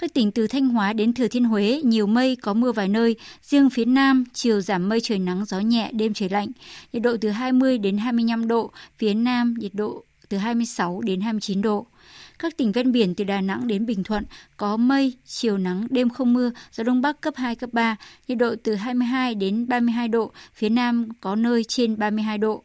Các 0.00 0.14
tỉnh 0.14 0.30
từ 0.30 0.46
Thanh 0.46 0.68
Hóa 0.68 0.92
đến 0.92 1.12
Thừa 1.12 1.28
Thiên 1.28 1.44
Huế 1.44 1.80
nhiều 1.84 2.06
mây 2.06 2.36
có 2.36 2.54
mưa 2.54 2.72
vài 2.72 2.88
nơi, 2.88 3.16
riêng 3.42 3.70
phía 3.70 3.84
Nam 3.84 4.24
chiều 4.32 4.60
giảm 4.60 4.88
mây 4.88 5.00
trời 5.00 5.18
nắng 5.18 5.44
gió 5.44 5.60
nhẹ 5.60 5.90
đêm 5.92 6.14
trời 6.14 6.28
lạnh, 6.28 6.48
nhiệt 6.92 7.02
độ 7.02 7.16
từ 7.20 7.28
20 7.28 7.78
đến 7.78 7.98
25 7.98 8.48
độ, 8.48 8.70
phía 8.98 9.14
Nam 9.14 9.54
nhiệt 9.58 9.74
độ 9.74 10.04
từ 10.28 10.36
26 10.38 11.00
đến 11.00 11.20
29 11.20 11.62
độ. 11.62 11.86
Các 12.38 12.56
tỉnh 12.56 12.72
ven 12.72 12.92
biển 12.92 13.14
từ 13.14 13.24
Đà 13.24 13.40
Nẵng 13.40 13.66
đến 13.66 13.86
Bình 13.86 14.04
Thuận 14.04 14.24
có 14.56 14.76
mây, 14.76 15.12
chiều 15.26 15.58
nắng, 15.58 15.86
đêm 15.90 16.10
không 16.10 16.32
mưa, 16.32 16.50
gió 16.72 16.84
đông 16.84 17.02
bắc 17.02 17.20
cấp 17.20 17.34
2, 17.36 17.54
cấp 17.54 17.70
3, 17.72 17.96
nhiệt 18.28 18.38
độ 18.38 18.54
từ 18.62 18.74
22 18.74 19.34
đến 19.34 19.68
32 19.68 20.08
độ, 20.08 20.32
phía 20.54 20.68
Nam 20.68 21.08
có 21.20 21.36
nơi 21.36 21.64
trên 21.64 21.98
32 21.98 22.38
độ. 22.38 22.62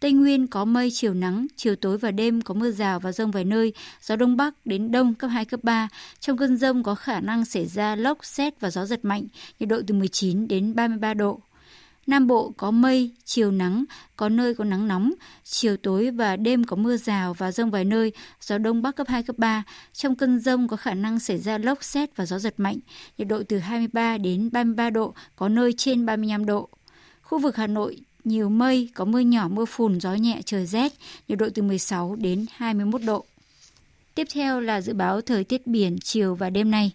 Tây 0.00 0.12
Nguyên 0.12 0.46
có 0.46 0.64
mây, 0.64 0.90
chiều 0.92 1.14
nắng, 1.14 1.46
chiều 1.56 1.76
tối 1.76 1.98
và 1.98 2.10
đêm 2.10 2.42
có 2.42 2.54
mưa 2.54 2.70
rào 2.70 3.00
và 3.00 3.12
rông 3.12 3.30
vài 3.30 3.44
nơi, 3.44 3.72
gió 4.02 4.16
đông 4.16 4.36
bắc 4.36 4.54
đến 4.64 4.90
đông 4.90 5.14
cấp 5.14 5.30
2, 5.30 5.44
cấp 5.44 5.60
3. 5.62 5.88
Trong 6.20 6.36
cơn 6.36 6.56
rông 6.56 6.82
có 6.82 6.94
khả 6.94 7.20
năng 7.20 7.44
xảy 7.44 7.66
ra 7.66 7.96
lốc, 7.96 8.24
xét 8.24 8.60
và 8.60 8.70
gió 8.70 8.84
giật 8.84 9.04
mạnh, 9.04 9.26
nhiệt 9.60 9.68
độ 9.68 9.80
từ 9.86 9.94
19 9.94 10.48
đến 10.48 10.74
33 10.74 11.14
độ. 11.14 11.40
Nam 12.06 12.26
Bộ 12.26 12.52
có 12.56 12.70
mây, 12.70 13.10
chiều 13.24 13.50
nắng, 13.50 13.84
có 14.16 14.28
nơi 14.28 14.54
có 14.54 14.64
nắng 14.64 14.88
nóng, 14.88 15.12
chiều 15.44 15.76
tối 15.76 16.10
và 16.10 16.36
đêm 16.36 16.64
có 16.64 16.76
mưa 16.76 16.96
rào 16.96 17.34
và 17.34 17.52
rông 17.52 17.70
vài 17.70 17.84
nơi, 17.84 18.12
gió 18.40 18.58
đông 18.58 18.82
bắc 18.82 18.96
cấp 18.96 19.08
2, 19.08 19.22
cấp 19.22 19.38
3. 19.38 19.62
Trong 19.92 20.14
cơn 20.14 20.40
rông 20.40 20.68
có 20.68 20.76
khả 20.76 20.94
năng 20.94 21.20
xảy 21.20 21.38
ra 21.38 21.58
lốc 21.58 21.84
xét 21.84 22.16
và 22.16 22.26
gió 22.26 22.38
giật 22.38 22.54
mạnh, 22.56 22.78
nhiệt 23.18 23.28
độ 23.28 23.42
từ 23.48 23.58
23 23.58 24.18
đến 24.18 24.50
33 24.52 24.90
độ, 24.90 25.14
có 25.36 25.48
nơi 25.48 25.72
trên 25.76 26.06
35 26.06 26.46
độ. 26.46 26.68
Khu 27.22 27.38
vực 27.38 27.56
Hà 27.56 27.66
Nội 27.66 28.00
nhiều 28.26 28.48
mây, 28.48 28.88
có 28.94 29.04
mưa 29.04 29.20
nhỏ, 29.20 29.48
mưa 29.48 29.64
phùn, 29.64 30.00
gió 30.00 30.14
nhẹ, 30.14 30.40
trời 30.44 30.66
rét, 30.66 30.92
nhiệt 31.28 31.38
độ 31.38 31.48
từ 31.54 31.62
16 31.62 32.16
đến 32.16 32.46
21 32.56 33.02
độ. 33.02 33.24
Tiếp 34.14 34.26
theo 34.34 34.60
là 34.60 34.80
dự 34.80 34.92
báo 34.92 35.20
thời 35.20 35.44
tiết 35.44 35.66
biển 35.66 35.98
chiều 36.02 36.34
và 36.34 36.50
đêm 36.50 36.70
nay. 36.70 36.92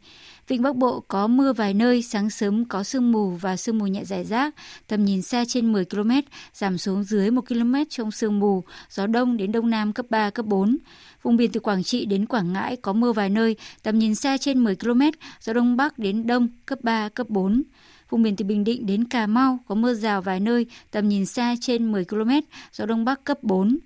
Vịnh 0.48 0.62
Bắc 0.62 0.76
Bộ 0.76 1.04
có 1.08 1.28
mưa 1.28 1.54
vài 1.54 1.74
nơi, 1.74 2.02
sáng 2.02 2.30
sớm 2.30 2.66
có 2.66 2.84
sương 2.84 3.12
mù 3.12 3.30
và 3.30 3.58
sương 3.58 3.78
mù 3.78 3.88
nhẹ 3.88 4.04
rải 4.06 4.26
rác, 4.26 4.56
tầm 4.88 5.06
nhìn 5.06 5.22
xa 5.22 5.46
trên 5.48 5.74
10 5.74 5.86
km, 5.86 6.12
giảm 6.54 6.78
xuống 6.78 7.04
dưới 7.04 7.32
1 7.32 7.42
km 7.48 7.76
trong 7.90 8.12
sương 8.12 8.40
mù, 8.40 8.64
gió 8.90 9.08
đông 9.08 9.38
đến 9.38 9.52
đông 9.52 9.70
nam 9.70 9.94
cấp 9.94 10.06
3, 10.10 10.30
cấp 10.30 10.46
4. 10.46 10.78
Vùng 11.22 11.38
biển 11.38 11.52
từ 11.52 11.60
Quảng 11.60 11.84
Trị 11.84 12.06
đến 12.06 12.26
Quảng 12.26 12.54
Ngãi 12.54 12.76
có 12.76 12.94
mưa 12.94 13.14
vài 13.14 13.30
nơi, 13.30 13.56
tầm 13.84 14.00
nhìn 14.00 14.16
xa 14.16 14.38
trên 14.38 14.64
10 14.64 14.76
km, 14.76 15.02
gió 15.42 15.54
đông 15.54 15.78
bắc 15.78 16.00
đến 16.00 16.28
đông 16.28 16.48
cấp 16.66 16.80
3, 16.84 17.10
cấp 17.10 17.30
4. 17.30 17.64
Vùng 18.12 18.24
biển 18.24 18.36
từ 18.36 18.46
Bình 18.46 18.64
Định 18.64 18.86
đến 18.86 19.04
Cà 19.04 19.28
Mau 19.28 19.60
có 19.68 19.76
mưa 19.76 19.94
rào 19.94 20.22
vài 20.22 20.40
nơi, 20.40 20.66
tầm 20.92 21.10
nhìn 21.10 21.26
xa 21.26 21.56
trên 21.62 21.92
10 21.92 22.06
km, 22.06 22.30
gió 22.74 22.86
đông 22.86 23.06
bắc 23.06 23.24
cấp 23.24 23.44
4. 23.44 23.78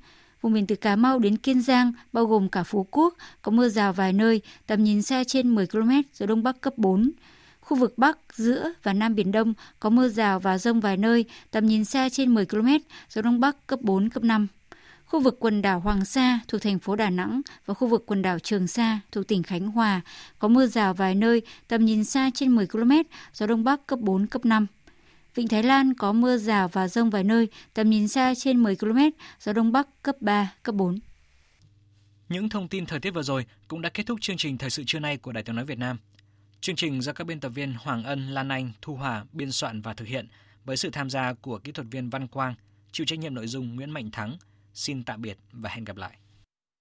Vùng 0.41 0.53
biển 0.53 0.67
từ 0.67 0.75
Cà 0.75 0.95
Mau 0.95 1.19
đến 1.19 1.37
Kiên 1.37 1.61
Giang, 1.61 1.93
bao 2.13 2.25
gồm 2.25 2.49
cả 2.49 2.63
Phú 2.63 2.87
Quốc, 2.91 3.13
có 3.41 3.51
mưa 3.51 3.69
rào 3.69 3.93
vài 3.93 4.13
nơi, 4.13 4.41
tầm 4.67 4.83
nhìn 4.83 5.01
xa 5.01 5.23
trên 5.23 5.55
10 5.55 5.67
km, 5.67 5.91
gió 6.13 6.25
đông 6.25 6.43
bắc 6.43 6.61
cấp 6.61 6.73
4. 6.77 7.11
Khu 7.61 7.77
vực 7.77 7.97
Bắc, 7.97 8.17
giữa 8.33 8.73
và 8.83 8.93
Nam 8.93 9.15
Biển 9.15 9.31
Đông 9.31 9.53
có 9.79 9.89
mưa 9.89 10.09
rào 10.09 10.39
và 10.39 10.57
rông 10.57 10.79
vài 10.79 10.97
nơi, 10.97 11.25
tầm 11.51 11.65
nhìn 11.65 11.85
xa 11.85 12.09
trên 12.09 12.33
10 12.33 12.45
km, 12.45 12.67
gió 13.09 13.21
đông 13.21 13.39
bắc 13.39 13.67
cấp 13.67 13.81
4, 13.81 14.09
cấp 14.09 14.23
5. 14.23 14.47
Khu 15.05 15.19
vực 15.19 15.37
quần 15.39 15.61
đảo 15.61 15.79
Hoàng 15.79 16.05
Sa 16.05 16.39
thuộc 16.47 16.61
thành 16.61 16.79
phố 16.79 16.95
Đà 16.95 17.09
Nẵng 17.09 17.41
và 17.65 17.73
khu 17.73 17.87
vực 17.87 18.03
quần 18.05 18.21
đảo 18.21 18.39
Trường 18.39 18.67
Sa 18.67 18.99
thuộc 19.11 19.27
tỉnh 19.27 19.43
Khánh 19.43 19.67
Hòa 19.67 20.01
có 20.39 20.47
mưa 20.47 20.67
rào 20.67 20.93
vài 20.93 21.15
nơi, 21.15 21.41
tầm 21.67 21.85
nhìn 21.85 22.03
xa 22.03 22.29
trên 22.33 22.55
10 22.55 22.67
km, 22.67 22.91
gió 23.33 23.47
đông 23.47 23.63
bắc 23.63 23.87
cấp 23.87 23.99
4, 23.99 24.27
cấp 24.27 24.45
5. 24.45 24.67
Vịnh 25.35 25.47
Thái 25.47 25.63
Lan 25.63 25.93
có 25.93 26.13
mưa 26.13 26.37
rào 26.37 26.67
và 26.67 26.87
rông 26.87 27.09
vài 27.09 27.23
nơi, 27.23 27.47
tầm 27.73 27.89
nhìn 27.89 28.07
xa 28.07 28.33
trên 28.37 28.63
10 28.63 28.75
km, 28.75 28.99
gió 29.39 29.53
đông 29.53 29.71
bắc 29.71 29.87
cấp 30.03 30.15
3, 30.19 30.53
cấp 30.63 30.75
4. 30.75 30.99
Những 32.29 32.49
thông 32.49 32.67
tin 32.67 32.85
thời 32.85 32.99
tiết 32.99 33.11
vừa 33.11 33.23
rồi 33.23 33.45
cũng 33.67 33.81
đã 33.81 33.89
kết 33.89 34.03
thúc 34.05 34.21
chương 34.21 34.37
trình 34.37 34.57
thời 34.57 34.69
sự 34.69 34.83
trưa 34.87 34.99
nay 34.99 35.17
của 35.17 35.31
Đài 35.31 35.43
Tiếng 35.43 35.55
nói 35.55 35.65
Việt 35.65 35.77
Nam. 35.77 35.97
Chương 36.61 36.75
trình 36.75 37.01
do 37.01 37.13
các 37.13 37.27
biên 37.27 37.39
tập 37.39 37.49
viên 37.49 37.73
Hoàng 37.73 38.03
Ân, 38.03 38.29
Lan 38.29 38.49
Anh, 38.49 38.71
Thu 38.81 38.95
Hòa 38.95 39.25
biên 39.31 39.51
soạn 39.51 39.81
và 39.81 39.93
thực 39.93 40.07
hiện 40.07 40.27
với 40.65 40.77
sự 40.77 40.89
tham 40.89 41.09
gia 41.09 41.33
của 41.33 41.59
kỹ 41.59 41.71
thuật 41.71 41.87
viên 41.91 42.09
Văn 42.09 42.27
Quang, 42.27 42.55
chịu 42.91 43.05
trách 43.05 43.19
nhiệm 43.19 43.33
nội 43.33 43.47
dung 43.47 43.75
Nguyễn 43.75 43.91
Mạnh 43.91 44.11
Thắng. 44.11 44.37
Xin 44.75 45.03
tạm 45.03 45.21
biệt 45.21 45.37
và 45.51 45.69
hẹn 45.69 45.85
gặp 45.85 45.97
lại. 45.97 46.17